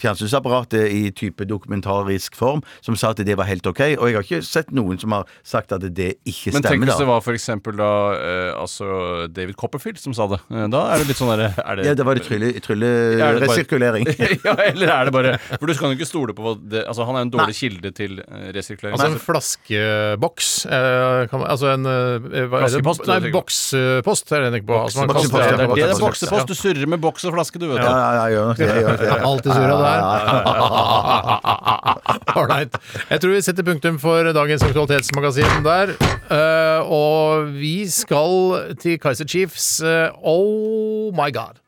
fjernsynsapparatet 0.01 0.91
i 0.91 1.11
type 1.11 1.45
dokumentarisk 1.49 2.35
form 2.39 2.63
som 2.85 2.97
sa 2.97 3.11
at 3.15 3.23
det 3.25 3.37
var 3.39 3.45
helt 3.49 3.67
ok, 3.67 3.81
og 3.99 4.07
jeg 4.11 4.15
har 4.19 4.23
ikke 4.27 4.41
sett 4.47 4.71
noen 4.75 4.99
som 5.01 5.13
har 5.13 5.27
sagt 5.47 5.73
at 5.73 5.81
det 5.95 6.17
ikke 6.27 6.51
stemmer. 6.53 6.61
Men 6.61 6.63
tenk 6.71 6.85
hvis 6.89 6.99
det 7.03 7.09
var 7.11 7.21
for 7.25 7.33
eksempel 7.37 7.77
da 7.81 7.91
eh, 8.17 8.53
altså 8.61 9.29
David 9.33 9.57
Copperfield 9.61 9.99
som 9.99 10.15
sa 10.17 10.27
det. 10.31 10.41
Eh, 10.51 10.67
Da 10.71 10.83
er 10.95 10.99
det 11.03 11.09
litt 11.11 11.17
sånn 11.19 11.31
derre 11.33 11.51
er 11.59 11.85
Ja, 11.85 11.95
det 11.95 12.05
var 12.07 12.15
det 12.15 12.25
trylle, 12.27 12.53
trylle 12.63 12.91
Ja, 13.19 13.31
er 13.31 13.39
det 13.41 13.49
bare- 13.49 13.57
resirkulering. 13.57 14.07
ja, 14.47 14.55
eller 14.71 14.89
er 14.95 15.05
det 15.05 15.13
bare 15.13 15.40
For 15.49 15.67
du 15.67 15.75
kan 15.79 15.89
jo 15.91 15.97
ikke 15.99 16.07
stole 16.09 16.35
på 16.37 16.55
det, 16.71 16.83
Altså, 16.91 17.05
han 17.09 17.17
er 17.17 17.23
en 17.27 17.31
dårlig 17.33 17.55
kilde 17.57 17.91
til 17.97 18.19
eh, 18.23 18.51
resirkulering. 18.57 18.95
Altså 18.99 19.09
en 19.13 19.19
flaskeboks 19.25 20.51
eh, 20.67 21.27
kan 21.31 21.39
man, 21.43 21.49
Altså 21.51 21.67
en 21.75 21.87
eh, 21.87 22.19
hva 22.51 22.61
er 22.61 22.69
det? 22.69 22.71
Flaskepost, 22.71 23.07
Nei, 23.09 23.19
tenker 23.21 23.35
bokspost 23.39 24.33
er 24.33 24.37
det 24.45 24.47
jeg 24.51 24.55
tenker 24.59 24.69
på. 24.73 24.77
Altså, 24.85 24.99
man 25.01 25.09
Boksepost, 25.11 25.33
kaster- 25.33 25.51
ja, 25.51 25.57
det 25.57 25.65
er 25.65 25.69
det 25.75 25.81
det 25.81 25.97
er 25.97 26.03
boksepost. 26.05 26.47
Du 26.51 26.55
surrer 26.59 26.87
med 26.95 27.01
boks 27.05 27.23
og 27.29 27.33
flaske, 27.37 27.57
du, 27.63 27.67
vet 27.71 27.81
du. 27.81 27.87
Ja, 27.87 27.95
ja, 27.97 28.11
ja, 28.21 28.25
gjør 28.35 28.45
nok 28.51 28.59
det. 28.61 28.69
Gjør 28.71 28.91
nok 28.91 29.01
det. 29.01 29.11
Alltid 29.31 29.51
surra 29.57 29.77
der. 29.87 30.01
Ålreit. 32.41 32.77
Jeg 33.11 33.23
tror 33.23 33.35
vi 33.35 33.43
setter 33.45 33.67
punktum 33.67 33.99
for 34.03 34.31
dagens 34.37 34.63
Aktualitetsmagasin 34.67 35.65
der. 35.67 35.95
Eh, 36.31 36.81
og 36.87 37.51
vi 37.57 37.75
skal 37.91 38.75
til 38.81 38.99
Kaiser 39.03 39.27
Chiefs. 39.29 39.81
eh, 39.83 40.09
oh 40.23 41.11
my 41.17 41.31
god. 41.35 41.59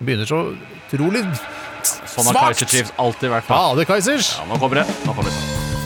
Begynner 0.00 0.28
så 0.28 0.38
utrolig 0.88 1.24
Sånn 1.84 2.26
har 2.28 2.34
Svakt! 2.34 2.40
Kaiser 2.40 2.68
Chiefs 2.72 2.94
alltid 3.00 3.32
vært. 3.32 3.48
Da. 3.48 3.60
det 3.78 3.86
Kaizers! 3.88 4.34
Ja, 4.40 4.48
nå 4.48 4.60
kommer 4.60 4.82
det. 4.82 4.98
Nå 5.06 5.16
kommer 5.16 5.32
det. 5.32 5.79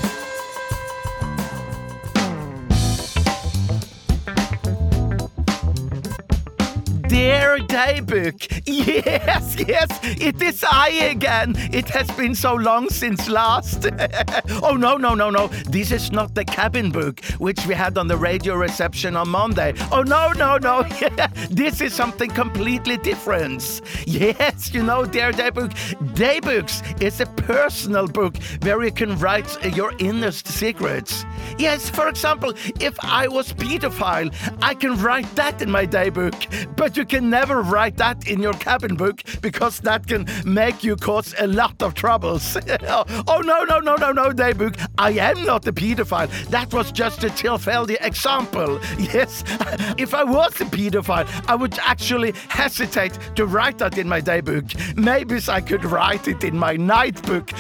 Dear 7.15 7.59
Daybook, 7.59 8.63
yes, 8.67 9.55
yes, 9.57 9.89
it 10.03 10.43
is 10.43 10.65
I 10.69 10.89
again. 10.89 11.55
It 11.73 11.89
has 11.91 12.11
been 12.11 12.35
so 12.35 12.55
long 12.55 12.89
since 12.89 13.29
last. 13.29 13.87
oh, 14.65 14.75
no, 14.75 14.97
no, 14.97 15.15
no, 15.15 15.31
no. 15.31 15.47
This 15.69 15.93
is 15.93 16.11
not 16.11 16.35
the 16.35 16.45
cabin 16.45 16.91
book 16.91 17.25
which 17.39 17.65
we 17.67 17.75
had 17.75 17.97
on 17.99 18.09
the 18.09 18.17
radio 18.17 18.57
reception 18.57 19.15
on 19.15 19.29
Monday. 19.29 19.75
Oh, 19.93 20.03
no, 20.03 20.33
no, 20.33 20.59
no. 20.59 20.83
this 21.51 21.81
is 21.81 21.95
something 21.95 22.31
completely 22.31 22.97
different. 22.97 23.81
Yes, 24.07 24.75
you 24.75 24.83
know, 24.83 25.05
Dear 25.05 25.31
Daybook, 25.31 25.71
Daybooks 26.15 27.01
is 27.01 27.21
a 27.21 27.27
personal 27.27 28.09
book 28.09 28.37
where 28.63 28.83
you 28.83 28.91
can 28.91 29.17
write 29.21 29.65
your 29.77 29.93
innerst 29.99 30.49
secrets. 30.49 31.25
Yes, 31.59 31.89
for 31.89 32.09
example, 32.09 32.55
if 32.81 32.99
I 33.05 33.29
was 33.29 33.53
pedophile, 33.53 34.35
I 34.61 34.75
can 34.75 35.01
write 35.01 35.33
that 35.37 35.63
in 35.63 35.71
my 35.71 35.87
daybook. 35.87 36.77
But 36.77 36.97
you 36.97 37.04
can 37.05 37.31
never 37.31 37.63
write 37.63 37.97
that 37.99 38.27
in 38.29 38.41
your 38.41 38.55
cabin 38.55 38.97
book 38.97 39.23
because 39.41 39.81
that 39.81 40.07
can 40.07 40.27
make 40.45 40.83
you 40.83 40.97
cause 40.97 41.35
a 41.39 41.47
lot 41.47 41.83
of 41.83 41.95
troubles. 41.95 42.57
oh 42.89 43.43
no, 43.45 43.65
no, 43.65 43.79
no, 43.79 43.97
no, 43.97 44.13
no, 44.13 44.31
daybook. 44.31 44.75
I 44.99 45.11
am 45.13 45.45
not 45.45 45.67
a 45.67 45.73
pedophile. 45.73 46.31
That 46.49 46.73
was 46.73 46.93
just 46.93 47.25
a 47.25 47.29
tilfeldig 47.29 47.99
example. 48.01 48.81
Yes, 49.15 49.45
if 49.99 50.15
I 50.15 50.25
was 50.25 50.59
a 50.61 50.65
pedophile, 50.65 51.29
I 51.47 51.55
would 51.55 51.79
actually 51.81 52.33
hesitate 52.49 53.19
to 53.37 53.45
write 53.45 53.79
that 53.79 53.99
in 53.99 54.09
my 54.09 54.21
daybook. 54.21 54.97
Maybe 54.97 55.35
I 55.49 55.61
could 55.61 55.85
write 55.85 56.29
it 56.29 56.43
in 56.45 56.57
my 56.57 56.77
nightbook. 56.77 57.51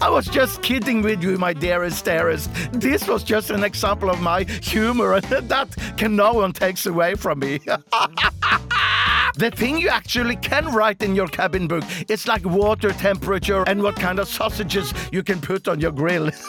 I 0.00 0.08
was 0.10 0.26
just 0.26 0.62
kidding 0.62 1.02
with 1.02 1.22
you, 1.22 1.38
my 1.38 1.52
dearest, 1.52 2.04
dearest. 2.04 2.50
This 2.72 3.06
was 3.06 3.24
just 3.24 3.50
an 3.50 3.64
example 3.64 4.10
of 4.10 4.20
my 4.20 4.44
humor, 4.44 5.14
and 5.14 5.24
that 5.48 5.68
can 5.96 6.16
no 6.16 6.32
one 6.34 6.52
takes 6.52 6.86
away 6.86 7.14
from 7.14 7.40
me. 7.40 7.60
The 9.34 9.50
thing 9.50 9.78
you 9.78 9.88
actually 9.88 10.36
can 10.36 10.66
write 10.74 11.02
in 11.02 11.14
your 11.14 11.28
cabin 11.28 11.66
book, 11.66 11.84
it's 12.08 12.28
like 12.28 12.44
water 12.44 12.90
temperature 12.90 13.64
and 13.66 13.82
what 13.82 13.96
kind 13.96 14.18
of 14.18 14.28
sausages 14.28 14.92
you 15.10 15.22
can 15.22 15.40
put 15.40 15.68
on 15.68 15.80
your 15.80 15.92
grill. 15.92 16.30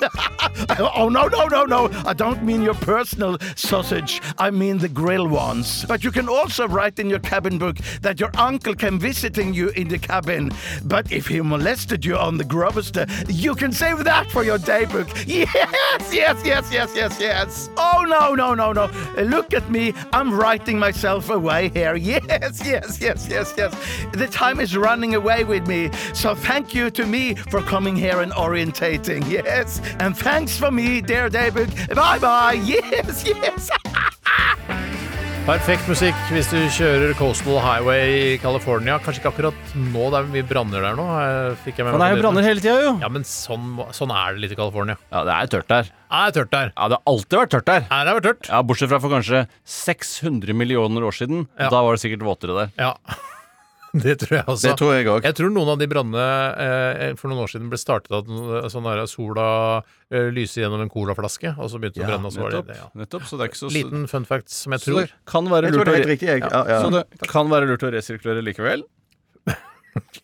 Oh, 0.96 1.10
no, 1.10 1.28
no, 1.28 1.48
no, 1.48 1.66
no. 1.66 1.90
I 2.06 2.14
don't 2.14 2.44
mean 2.44 2.62
your 2.62 2.76
personal 2.76 3.38
sausage. 3.56 4.22
I 4.38 4.52
mean 4.52 4.78
the 4.78 4.88
grill 4.88 5.28
ones. 5.28 5.84
But 5.86 6.04
you 6.04 6.12
can 6.12 6.30
also 6.30 6.68
write 6.68 7.00
in 7.00 7.10
your 7.10 7.20
cabin 7.20 7.58
book 7.58 7.78
that 8.02 8.20
your 8.20 8.30
uncle 8.38 8.76
came 8.76 9.00
visiting 9.00 9.54
you 9.54 9.70
in 9.70 9.88
the 9.88 9.98
cabin. 9.98 10.52
But 10.86 11.12
if 11.12 11.28
he 11.28 11.42
molested 11.42 12.06
you 12.06 12.18
on 12.18 12.38
the 12.38 12.44
Grubster, 12.44 13.08
you 13.28 13.56
can 13.56 13.72
save 13.72 14.04
that 14.04 14.30
for 14.32 14.44
your 14.44 14.58
daybook. 14.60 15.10
Yes, 15.34 16.14
yes, 16.14 16.42
yes, 16.46 16.72
yes, 16.72 16.94
yes, 16.96 17.20
yes. 17.20 17.70
Oh, 17.78 18.06
no, 18.08 18.36
no, 18.36 18.54
no, 18.54 18.72
no. 18.72 18.90
Look 19.24 19.54
at 19.54 19.70
me. 19.72 19.94
I'm 20.14 20.34
writing 20.34 20.78
myself 20.78 21.30
away 21.30 21.70
here. 21.70 21.96
Yes, 22.14 22.62
yes, 22.66 22.73
yes, 22.74 23.02
yes, 23.02 23.28
yes. 23.30 23.54
Yes. 23.58 23.72
The 24.14 24.28
time 24.28 24.60
is 24.60 24.76
running 24.76 25.16
away 25.16 25.44
with 25.44 25.68
me. 25.68 25.92
So 26.14 26.34
thank 26.34 26.74
you 26.74 26.90
to 26.92 27.06
me 27.06 27.36
for 27.36 27.62
coming 27.62 27.96
here 27.96 28.22
and 28.22 28.32
orientating. 28.32 29.30
Yes. 29.30 29.80
And 30.00 30.18
thanks 30.18 30.58
for 30.58 30.72
me, 30.72 31.02
dear 31.02 31.30
David. 31.30 31.70
Bye 31.94 32.20
bye. 32.20 32.54
Yes, 32.64 33.26
yes. 33.26 33.70
Perfekt 35.44 35.84
musikk 35.92 36.16
hvis 36.32 36.48
du 36.54 36.56
kjører 36.72 37.12
Coastal 37.20 37.58
Highway 37.60 38.12
i 38.16 38.28
California. 38.40 38.96
Kanskje 39.04 39.20
ikke 39.20 39.32
akkurat 39.34 39.74
nå, 39.76 40.06
det 40.14 40.22
er 40.22 40.30
mye 40.32 40.46
branner 40.48 40.86
der 40.88 40.96
nå. 40.96 41.04
eh, 41.20 41.58
Fikk 41.66 41.82
jeg 41.82 41.88
med 41.90 41.98
meg 41.98 42.00
det 42.00 42.08
er 42.08 42.16
jo 42.16 42.22
branner 42.24 42.48
hele 42.48 42.64
tida, 42.64 42.76
jo. 42.86 42.94
Ja, 43.04 43.10
men 43.12 43.26
sånn, 43.28 43.66
sånn 43.92 44.14
er 44.16 44.38
det 44.38 44.46
litt 44.46 44.56
i 44.56 44.60
California. 44.62 44.96
Ja, 45.12 45.26
det 45.28 45.36
er 45.36 45.52
tørt 45.52 45.68
der. 45.74 45.90
Det 45.92 46.22
er 46.22 46.36
tørt 46.38 46.54
der. 46.56 46.72
Ja, 46.78 46.88
det 46.94 47.00
har 47.02 47.12
alltid 47.12 47.40
vært 47.42 47.54
tørt 47.58 47.68
der. 47.74 47.86
Er 47.92 48.08
det 48.08 48.16
tørt. 48.30 48.50
Ja, 48.54 48.62
Bortsett 48.64 48.94
fra 48.94 49.02
for 49.04 49.12
kanskje 49.18 49.44
600 49.76 50.56
millioner 50.64 51.10
år 51.10 51.20
siden. 51.20 51.44
Ja. 51.60 51.68
Da 51.76 51.84
var 51.84 51.98
det 52.00 52.06
sikkert 52.06 52.24
våtere 52.30 52.56
der. 52.62 52.72
Ja. 52.80 52.94
Det 54.04 54.16
tror 54.24 54.32
jeg 54.40 54.46
også. 54.50 54.66
Det 54.66 54.72
tror 54.80 54.92
jeg 54.96 55.06
òg. 55.12 55.26
Jeg 55.28 55.36
tror 55.38 55.52
noen 55.54 55.70
av 55.76 55.78
de 55.78 55.88
brannene 55.92 56.24
eh, 56.66 57.12
for 57.20 57.30
noen 57.30 57.44
år 57.44 57.52
siden 57.52 57.68
ble 57.70 57.78
startet 57.78 58.10
av 58.18 58.26
at 58.64 58.72
sånn 58.74 58.88
der 58.90 59.04
sola 59.12 59.46
eh, 60.10 60.32
lyser 60.34 60.64
gjennom 60.64 60.82
en 60.82 60.90
colaflaske, 60.90 61.52
og 61.62 61.70
så 61.70 61.78
begynte 61.82 62.02
det 62.02 62.08
å 62.08 62.10
brenne. 62.10 62.32
Og 62.32 62.34
så 62.34 62.42
Nettopp. 62.48 62.72
det, 62.72 62.80
ja. 62.80 62.88
Nettopp, 63.04 63.28
så 63.30 63.38
det 63.38 63.46
er 63.46 63.52
ikke 63.54 63.62
så 63.62 63.70
Liten 63.76 64.08
fun 64.10 64.26
fact 64.26 64.50
som 64.50 64.74
jeg 64.74 64.82
Så 64.82 64.90
tror. 64.90 65.06
det 65.06 65.30
kan 65.30 65.52
være 65.54 65.70
lurt 65.76 65.86
å 65.86 65.94
helt 65.94 66.08
re 66.08 66.12
riktig. 66.16 66.32
Jeg, 66.32 66.42
ja, 66.48 66.64
ja. 66.74 66.82
Så 66.82 66.90
det 66.98 67.30
kan 67.30 67.54
være 67.54 67.70
lurt 67.70 67.86
å 67.86 67.94
resirkulere 67.94 68.42
likevel. 68.50 68.82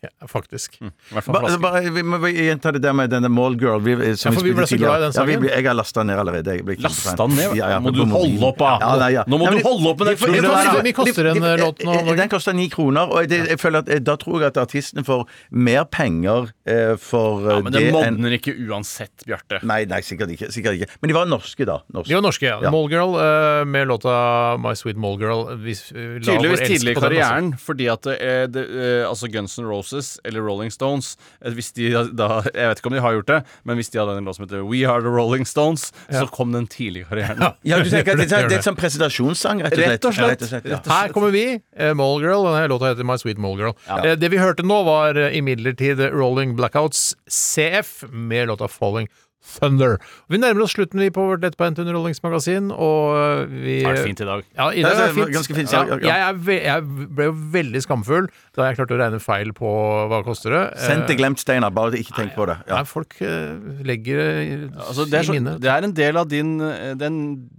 Ja, 0.02 0.08
faktisk. 0.26 0.78
I 0.80 0.88
hvert 1.12 1.24
fall 1.26 1.34
Bare, 1.34 1.46
flasker. 1.46 1.60
bare, 1.62 1.90
vi 1.94 2.02
må 2.02 2.18
gjenta 2.32 2.72
det 2.74 2.80
der 2.82 2.94
med 2.96 3.10
denne 3.12 3.28
Mallgirl. 3.30 3.80
Vi, 3.84 3.94
som 4.18 4.32
Ja, 4.32 4.38
for 4.38 4.46
vi 4.46 4.52
ble 4.56 4.64
så 4.66 4.78
glad 4.80 4.96
i 4.98 5.04
den 5.04 5.12
sangen. 5.14 5.30
Ja, 5.30 5.38
vi 5.38 5.46
ble- 5.46 5.52
jeg 5.54 5.66
har 5.68 5.76
lasta 5.78 6.00
den 6.00 6.08
ned 6.10 6.18
allerede. 6.22 6.54
Jeg 6.56 6.64
ble 6.66 6.76
Lasta 6.82 7.14
den 7.20 7.36
ned? 7.36 7.54
Ja, 7.58 7.68
ja, 7.74 7.78
må 7.80 7.90
på 7.92 7.94
du 7.98 8.04
mobilen. 8.06 8.38
holde 8.40 8.48
opp, 8.48 8.58
da! 8.58 8.70
Ja, 8.80 8.90
nei, 9.02 9.10
ja. 9.14 9.24
Nå 9.30 9.38
må 9.38 9.44
Ja, 9.46 9.50
du 9.54 9.60
holde 9.68 9.90
opp 9.92 9.98
med 10.02 10.08
den 10.10 10.16
For- 10.16 10.26
turen 10.26 10.42
for- 10.42 10.56
der! 10.56 10.70
Hvor 10.74 10.82
mye 10.88 10.96
koster 11.00 11.30
en 11.30 11.42
låt 11.62 11.84
nå? 11.86 11.94
de- 12.08 12.16
Den 12.20 12.28
koster 12.32 12.52
ni 12.54 12.68
kroner, 12.72 13.10
og 13.14 13.28
det, 13.28 13.40
jeg 13.48 13.58
føler 13.60 13.78
at 13.84 13.88
eh, 13.88 13.98
da 14.00 14.16
tror 14.16 14.40
jeg 14.40 14.48
at 14.50 14.56
artisten 14.64 15.04
får 15.04 15.26
mer 15.52 15.84
penger 15.84 16.50
eh, 16.66 16.96
for 16.96 17.44
eh, 17.46 17.54
Ja, 17.56 17.60
men 17.62 17.72
det 17.72 17.82
enn 17.86 17.92
modner 17.94 18.36
ikke 18.40 18.56
uansett, 18.68 19.22
Bjarte. 19.26 19.62
Nei, 19.62 19.84
nei, 19.84 20.00
sikkert 20.00 20.30
ikke. 20.34 20.50
Sikkert 20.50 20.80
ikke. 20.80 20.88
Men 21.02 21.08
de 21.08 21.14
var 21.14 21.26
norske, 21.30 21.64
da. 21.68 21.78
Norske. 21.92 22.08
De 22.08 22.14
var 22.18 22.22
norske, 22.26 22.46
ja. 22.48 22.58
Ja. 22.62 22.70
Mallgirl 22.74 23.14
eh, 23.20 23.64
med 23.70 23.86
låta 23.86 24.56
My 24.58 24.74
Sweet 24.74 24.96
Mallgirl. 24.96 25.56
Vi, 25.62 25.72
s- 25.78 25.92
la 25.94 26.18
Tydeligvis 26.24 26.60
elsk 26.60 26.72
tidlig 26.72 26.90
i 26.90 26.94
på 26.94 27.00
den, 27.06 27.12
altså. 27.12 27.28
karrieren, 27.30 27.52
fordi 27.60 27.88
at 27.92 28.02
det, 28.50 28.66
eh, 28.70 29.08
altså 29.08 29.28
Guns 29.30 29.58
N' 29.60 29.68
Roses 29.68 30.16
eller 30.24 30.40
Rolling 30.44 30.72
Stones 30.74 31.12
eh, 31.44 31.52
Hvis 31.54 31.70
de 31.76 31.90
da 32.16 32.40
Jeg 32.48 32.70
vet 32.72 32.80
ikke 32.82 32.90
om 32.90 32.96
de 32.96 33.02
har 33.04 33.14
gjort 33.18 33.28
det, 33.30 33.38
men 33.68 33.76
hvis 33.78 33.90
de 33.92 34.00
hadde 34.00 34.16
en 34.18 34.24
låt 34.28 34.36
som 34.40 34.46
heter 34.48 34.64
We 34.66 34.82
Are 34.88 35.00
The 35.04 35.12
Rolling 35.12 35.46
Stones, 35.48 35.90
så 36.10 36.24
kom 36.32 36.52
den 36.56 36.66
tidlig 36.70 37.04
i 37.04 37.08
karrieren. 37.10 37.40
Ja, 37.62 37.78
du 37.82 37.90
tenker 37.90 38.16
at 38.16 38.22
det, 38.24 38.32
er- 38.32 38.48
det 38.48 38.58
er 38.58 38.62
en 38.62 38.66
sånn 38.70 38.78
presentasjonssang, 38.80 39.62
rett 39.66 39.74
og 39.76 39.78
slett? 39.78 39.90
Rett 39.90 40.08
og 40.10 40.14
slett. 40.14 40.24
Ja, 40.24 40.32
rett 40.34 40.42
og 40.42 40.52
slett 40.54 40.68
ja. 40.72 40.80
Her 40.90 41.12
kommer 41.14 41.30
vi, 41.34 41.44
eh, 41.76 41.92
Mallgirl. 41.98 42.44
Denne 42.50 42.68
låta 42.72 42.90
heter 42.92 43.06
My 43.06 43.16
Sweet 43.20 43.38
Mallgirl. 43.42 43.74
Eh, 44.00 44.14
det 44.20 44.30
vi 44.32 44.38
hørte 44.40 44.64
nå, 44.66 44.80
var 44.86 45.18
eh, 45.20 45.36
imidlertid 45.38 46.00
Rolling 46.14 46.56
Blackouts 46.58 47.14
CF 47.30 48.04
med 48.10 48.48
låta 48.48 48.68
Falling 48.68 49.08
Thunder. 49.40 49.96
Vi 50.28 50.36
nærmer 50.38 50.62
oss 50.66 50.74
slutten 50.76 51.00
vi 51.00 51.08
på 51.10 51.22
vårt 51.26 51.40
lettbeinte 51.42 51.80
underholdningsmagasin, 51.82 52.68
og 52.76 53.16
eh, 53.16 53.46
vi 53.48 53.76
Det 53.80 53.86
har 53.86 53.94
vært 53.96 54.08
fint 54.10 54.20
i 54.20 54.26
dag. 54.28 54.42
Ja, 54.56 54.66
i 54.70 54.82
dag 54.84 54.92
det 54.98 55.04
er 55.06 55.14
fint. 55.16 55.32
ganske 55.34 55.56
fint, 55.56 55.72
Ja, 55.72 56.16
jeg, 56.26 56.36
ve 56.44 56.56
jeg 56.60 56.84
ble 57.16 57.24
jo 57.30 57.32
veldig 57.56 57.82
skamfull 57.82 58.28
da 58.54 58.68
jeg 58.68 58.76
klarte 58.78 58.94
å 58.94 59.00
regne 59.00 59.20
feil 59.24 59.52
på 59.56 59.70
hva 60.12 60.20
koster 60.26 60.52
det. 60.54 60.62
Sendt 60.84 61.06
til 61.08 61.16
Eh, 61.16 61.20
glemt, 61.22 61.40
Steinar. 61.40 61.72
Bare 61.74 61.96
ikke 61.98 62.14
tenk 62.18 62.34
på 62.36 62.46
det. 62.50 62.58
Ja. 62.68 62.76
Nei, 62.80 62.84
folk 62.84 63.16
eh, 63.24 63.82
legger 63.86 64.20
det 64.20 64.70
Altså, 64.76 65.06
det, 65.08 65.18
er 65.22 65.30
i 65.32 65.36
minnet. 65.38 65.60
det 65.64 65.70
er 65.72 65.88
en 65.88 65.92
del 65.96 66.16
av 66.20 66.28
din, 66.28 66.52
det 66.60 67.10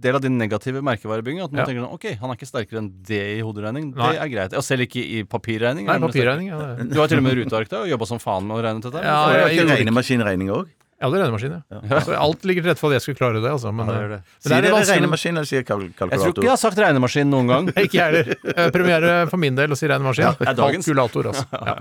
del 0.06 0.14
av 0.14 0.22
din 0.22 0.38
negative 0.38 0.82
merkevarebygging. 0.86 1.42
At 1.44 1.52
man 1.52 1.60
Ja. 1.62 1.66
tenker 1.66 1.82
sånn, 1.82 1.94
ok, 1.98 2.06
han 2.20 2.30
er 2.30 2.34
ikke 2.38 2.48
sterkere 2.50 2.78
enn 2.78 2.92
det 3.02 3.22
i 3.38 3.40
hoderegning. 3.42 3.94
Nei. 3.94 4.12
Det 4.12 4.20
er 4.22 4.28
greit. 4.36 4.54
Og 4.56 4.62
selv 4.62 4.86
ikke 4.86 5.02
i 5.02 5.24
papirregning. 5.24 5.86
Nei, 5.86 5.98
papirregning. 5.98 6.48
Ja, 6.48 6.76
det 6.78 6.90
Du 6.94 7.00
har 7.00 7.08
til 7.08 7.18
og 7.18 7.24
med 7.24 7.36
ruteark 7.36 7.68
da, 7.68 7.82
og 7.82 7.88
jobba 7.88 8.06
som 8.06 8.18
faen 8.22 8.46
med 8.46 8.56
å 8.56 8.62
regne 8.62 8.80
dette. 8.80 9.02
Ja, 9.02 9.28
jeg, 9.28 9.34
jeg- 9.34 9.42
jeg, 9.42 9.56
jeg, 9.56 9.86
ikke- 9.86 10.38
jeg, 10.38 10.48
òg. 10.52 10.66
Jeg 11.02 11.10
hadde 11.10 11.18
regnemaskin, 11.18 11.54
ja. 11.90 11.98
Så 12.06 12.14
alt 12.14 12.44
ligger 12.46 12.62
til 12.62 12.70
rette 12.70 12.78
for 12.78 12.92
at 12.92 13.00
jeg 13.00 13.02
skulle 13.02 13.18
klare 13.18 13.40
det, 13.42 13.50
altså. 13.50 13.72
Men, 13.74 13.88
Ja, 13.90 13.94
det 13.98 14.02
eh, 14.04 14.08
det. 14.12 14.18
men 14.22 14.38
Sier 14.38 14.52
det 14.52 14.58
er 14.58 14.62
dere 14.76 14.86
regnemaskin 14.92 15.32
eller 15.40 15.48
sier 15.50 15.64
kalkulator? 15.66 16.12
Jeg 16.14 16.20
tror 16.22 16.30
ikke 16.36 16.46
jeg 16.46 16.52
har 16.54 16.60
sagt 16.62 16.78
regnemaskin 16.78 17.32
noen 17.32 17.50
gang. 17.50 17.70
Ikke 17.84 17.98
jeg 17.98 18.06
heller. 18.06 18.30
Eh, 18.54 18.70
Premiere 18.76 19.16
for 19.32 19.42
min 19.42 19.58
del 19.58 19.74
å 19.74 19.78
si 19.80 19.90
regnemaskin. 19.90 20.30
er. 20.30 20.54
Kalkulator, 20.62 21.30
altså. 21.32 21.44
Ja. 21.72 21.74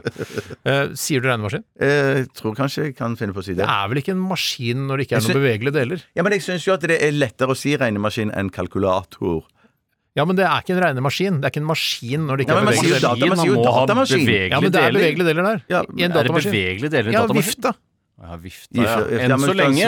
Eh, 0.66 0.84
sier 0.98 1.22
du 1.22 1.30
regnemaskin? 1.30 1.64
Eh, 1.78 2.26
Jeg 2.26 2.28
tror 2.42 2.58
kanskje 2.58 2.88
jeg 2.90 2.98
kan 2.98 3.14
finne 3.22 3.38
på 3.38 3.44
å 3.44 3.46
si 3.46 3.54
Det 3.54 3.62
det. 3.62 3.70
er 3.70 3.88
vel 3.94 4.02
ikke 4.02 4.16
en 4.18 4.26
maskin 4.26 4.88
når 4.90 4.98
det 4.98 5.06
ikke 5.08 5.20
er 5.22 5.28
noen 5.28 5.40
bevegelige 5.44 5.78
deler? 5.78 6.04
Ja, 6.18 6.26
Men 6.26 6.34
jeg 6.40 6.42
syns 6.50 6.66
jo 6.66 6.74
at 6.74 6.82
det 6.90 6.98
er 6.98 7.14
lettere 7.14 7.54
å 7.54 7.58
si 7.62 7.78
regnemaskin 7.78 8.34
enn 8.34 8.50
kalkulator. 8.50 9.44
Ja, 10.18 10.26
men 10.28 10.36
det 10.36 10.44
er 10.44 10.60
ikke 10.66 10.74
en 10.76 10.82
regnemaskin. 10.84 11.38
Det 11.40 11.48
er 11.48 11.54
ikke 11.54 11.62
en 11.62 11.70
maskin 11.70 12.26
når 12.28 12.42
det 12.42 12.44
ikke 12.44 12.52
Ja, 12.52 12.58
er 12.60 12.66
man 12.66 12.74
bevegelige 12.74 13.00
deler. 13.00 13.30
man 13.32 13.38
sier 13.40 13.48
jo 13.54 13.62
må 13.62 13.70
ha 13.72 13.86
datamaskin. 13.86 14.26
deler. 14.28 14.50
Ja, 14.52 14.60
men 14.60 14.72
det 14.74 14.82
er 14.82 14.92
bevegelige 14.98 15.28
deler 15.30 15.46
der. 15.48 15.62
Ja, 15.72 15.80
I 15.88 15.88
en 15.88 16.12
Er 16.12 16.12
det 16.12 16.18
datamaskin. 16.18 16.52
bevegelige 16.52 16.92
deler 16.92 17.08
i 17.08 17.16
en 17.16 17.22
datamaskin? 17.22 17.64
Ja, 17.64 17.72
vifta, 17.72 17.72
Ja, 18.22 18.36
vifta, 18.38 18.70
ja, 18.78 18.96
Enn 19.18 19.34
så 19.42 19.54
lenge. 19.58 19.88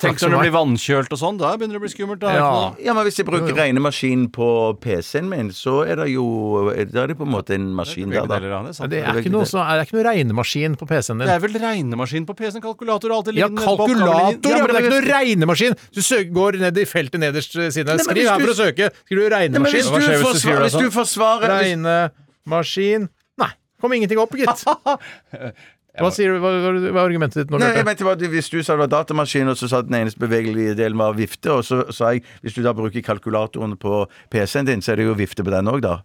Tenk 0.00 0.22
når 0.22 0.30
det 0.32 0.38
blir 0.46 0.52
vannkjølt 0.54 1.10
og 1.12 1.18
sånn. 1.20 1.36
Da 1.36 1.50
begynner 1.60 1.76
det 1.76 1.80
å 1.82 1.84
bli 1.84 1.90
skummelt. 1.92 2.20
Da. 2.22 2.30
Ja. 2.32 2.46
Ja, 2.80 2.94
men 2.96 3.04
Hvis 3.04 3.18
jeg 3.20 3.26
bruker 3.28 3.52
regnemaskin 3.52 4.22
på 4.32 4.46
PC-en 4.80 5.28
min, 5.28 5.50
så 5.52 5.82
er 5.84 6.00
det 6.00 6.06
jo 6.14 6.24
Da 6.72 7.02
er 7.04 7.12
det 7.12 7.18
på 7.20 7.26
en 7.28 7.34
måte 7.34 7.52
en 7.58 7.66
maskin 7.76 8.08
der, 8.14 8.24
da. 8.24 8.38
det 8.40 8.48
er 8.48 8.88
det 8.88 9.02
er 9.04 9.20
ikke 9.20 9.34
noe, 9.34 9.44
så, 9.44 9.60
er 9.60 9.84
ikke 9.84 9.98
noe 9.98 10.06
regnemaskin 10.08 10.78
på 10.80 10.88
PC-en 10.88 11.20
din. 11.20 11.28
Det 11.28 11.34
er 11.36 11.42
vel 11.44 11.58
regnemaskin 11.66 12.24
på 12.30 12.36
PC-en? 12.40 12.64
Kalkulator 12.64 13.12
og 13.12 13.18
alt 13.20 13.28
det 13.28 13.36
Ja, 13.36 13.50
ligger 13.50 13.60
nede 13.60 13.76
på 13.76 13.90
kalkulator, 13.92 14.56
ja, 14.56 14.56
men 14.56 14.72
det 14.72 14.80
er 14.80 14.88
ikke 14.88 14.94
noe 14.96 15.06
regnemaskin! 15.12 15.76
Du 15.92 16.00
søker, 16.00 16.32
går 16.40 16.60
ned 16.64 16.80
i 16.80 16.88
feltet 16.88 17.20
nederst 17.20 17.52
siden. 17.60 17.92
Nei, 17.92 18.08
Skriv 18.08 18.24
her 18.32 18.40
du- 18.40 18.46
for 18.48 18.54
å 18.54 18.58
søke. 18.64 18.90
Skriver 19.04 19.20
du 19.28 19.36
Nei, 19.36 19.42
regnemaskin? 19.44 19.84
skjer 19.84 20.00
hvis 20.00 20.00
du 20.00 20.08
skriver 20.08 20.24
forsvarer, 20.32 20.56
det 20.56 20.64
hvis 20.64 20.80
du 20.80 20.86
sånn? 20.88 20.96
forsvarer 20.96 21.56
Regnemaskin 21.60 23.08
Nei, 23.36 23.50
kom 23.80 23.92
ingenting 23.92 24.18
opp, 24.24 24.32
gitt. 24.32 24.64
Hva 25.96 26.10
sier 26.12 26.34
du, 26.34 26.40
hva, 26.42 26.50
hva 26.60 26.72
hva 26.76 26.90
er 26.90 27.04
argumentet 27.06 27.44
ditt 27.44 27.52
nå, 27.52 27.60
Nei, 27.62 27.70
jeg 27.78 27.86
mente 27.88 28.04
bare, 28.06 28.28
Hvis 28.32 28.50
du 28.52 28.58
sa 28.60 28.74
det 28.76 28.84
var 28.84 28.92
datamaskin, 28.92 29.48
og 29.52 29.56
så 29.60 29.68
sa 29.70 29.80
den 29.84 29.96
eneste 30.00 30.20
bevegelige 30.20 30.76
delen 30.78 31.00
var 31.00 31.16
vifte, 31.16 31.52
og 31.54 31.64
så 31.66 31.84
sa 31.94 32.12
jeg 32.14 32.24
hvis 32.44 32.56
du 32.58 32.62
da 32.66 32.74
bruker 32.76 33.04
kalkulatoren 33.04 33.78
på 33.80 34.04
PC-en 34.32 34.68
din, 34.68 34.84
så 34.84 34.92
er 34.92 35.00
det 35.00 35.08
jo 35.08 35.16
vifte 35.16 35.46
på 35.46 35.54
den 35.54 35.72
òg, 35.72 35.80
da. 35.86 36.00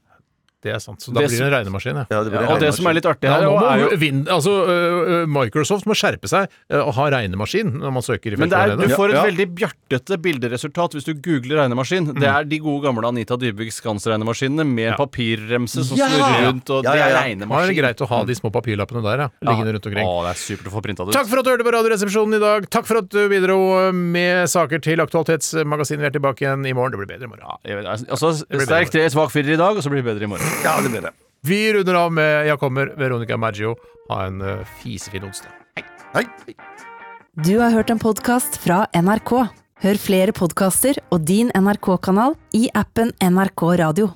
Det 0.61 0.69
er 0.75 0.77
sant. 0.83 1.01
Så 1.01 1.09
da 1.13 1.21
Det 1.23 1.29
blir 1.31 1.39
det 1.41 1.47
en 1.47 1.53
regnemaskin, 1.55 1.95
ja. 1.97 2.05
Ja, 2.11 2.19
det 2.23 2.31
blir 2.31 2.41
Ja, 2.45 2.53
og 2.53 2.59
det 2.61 2.69
som 2.77 2.85
er 2.85 2.93
litt 2.93 3.05
artig 3.09 3.29
her, 3.31 3.41
ja, 3.41 3.49
må 3.49 3.65
er 3.65 3.79
jo 3.81 3.97
vind, 3.97 4.27
altså, 4.29 4.51
øh, 4.69 5.25
Microsoft 5.25 5.87
må 5.89 5.95
skjerpe 5.97 6.29
seg 6.29 6.47
uh, 6.69 6.83
og 6.85 6.93
ha 6.99 7.07
regnemaskin 7.15 7.71
når 7.81 7.91
man 7.95 8.05
søker 8.05 8.35
i 8.35 8.37
men 8.37 8.51
det 8.51 8.59
er, 8.59 8.75
du 8.77 8.85
får 8.93 9.09
et 9.09 9.17
Ja. 9.17 9.23
veldig 9.25 9.47
bjartete 9.57 10.17
bilderesultat 10.21 10.93
hvis 10.93 11.07
du 11.09 11.13
googler 11.17 11.63
regnemaskin. 11.63 12.11
Det 12.13 12.29
er 12.29 12.45
de 12.45 12.59
gode 12.61 12.83
gamle 12.85 13.07
Anita 13.09 13.37
Dybvik 13.41 13.73
Skans-regnemaskinene 13.73 14.65
med 14.69 14.93
papirremse 15.01 15.83
som 15.87 15.97
Ja! 15.97 16.07
snurrer 16.13 16.45
rundt, 16.51 16.69
og 16.69 16.83
Ja, 16.85 16.91
det 16.91 16.99
ja, 16.99 17.05
er. 17.05 17.11
Da 17.11 17.17
er 17.17 17.25
det 17.25 17.39
regnemaskin. 17.41 17.75
greit 17.81 18.01
å 18.05 18.07
ha 18.13 18.23
de 18.29 18.33
små 18.37 18.51
papirlappene 18.53 19.01
der, 19.03 19.17
ja. 19.25 19.29
Liggende 19.49 19.73
rundt 19.79 19.85
omkring. 19.89 20.05
Å, 20.05 20.21
det 20.27 20.31
er 20.35 20.39
supert 20.45 20.69
å 20.69 20.75
få 20.77 20.81
printa 20.85 21.05
det 21.05 21.09
ut. 21.09 21.17
Takk 21.17 21.27
for 21.33 21.41
at 21.41 21.45
du 21.45 21.51
hørte 21.55 21.65
på 21.65 21.73
Radioresepsjonen 21.73 22.37
i 22.37 22.41
dag. 22.45 22.69
Takk 22.69 22.85
for 22.85 23.01
at 23.01 23.09
du 23.09 23.21
bidro 23.33 23.59
med 23.93 24.45
saker 24.51 24.77
til 24.85 25.01
Aktualitetsmagasinet. 25.01 26.01
Vi 26.05 26.09
er 26.11 26.15
tilbake 26.19 26.45
igjen 26.45 26.65
i 26.69 26.73
morgen. 26.77 26.91
Det 26.93 27.01
blir 27.01 27.11
bedre 27.17 27.25
i 27.25 27.31
morgen. 27.33 27.45
Ja, 27.49 27.57
jeg 27.65 27.81
vet, 27.81 28.07
altså, 28.09 28.33
sterk 28.67 28.91
tre, 28.93 29.07
svak 29.09 29.31
firer 29.33 29.53
i 29.55 29.59
dag, 29.61 29.75
og 29.77 29.81
så 29.83 29.89
blir 29.89 30.03
det 30.03 30.09
bedre 30.13 30.27
i 30.27 30.31
morgen. 30.35 30.50
Ja, 30.63 30.75
det 30.83 30.89
blir 30.89 31.01
det. 31.01 31.11
Vi 31.41 31.73
runder 31.73 31.97
av 31.97 32.11
med 32.13 32.47
Jeg 32.47 32.59
kommer, 32.61 32.91
Veronica 32.97 33.37
Maggio. 33.37 33.75
Ha 34.11 34.25
en 34.27 34.41
øh, 34.41 34.61
fisefin 34.81 35.25
onsdag. 35.25 35.49
Hei. 36.13 36.25
Du 37.41 37.55
har 37.57 37.71
hørt 37.73 37.89
en 37.89 38.01
podkast 38.01 38.59
fra 38.61 38.83
NRK. 38.93 39.31
Hør 39.81 39.97
flere 39.97 40.35
podkaster 40.37 40.99
og 41.09 41.23
din 41.25 41.49
NRK-kanal 41.57 42.35
i 42.53 42.67
appen 42.77 43.15
NRK 43.23 43.63
Radio. 43.81 44.11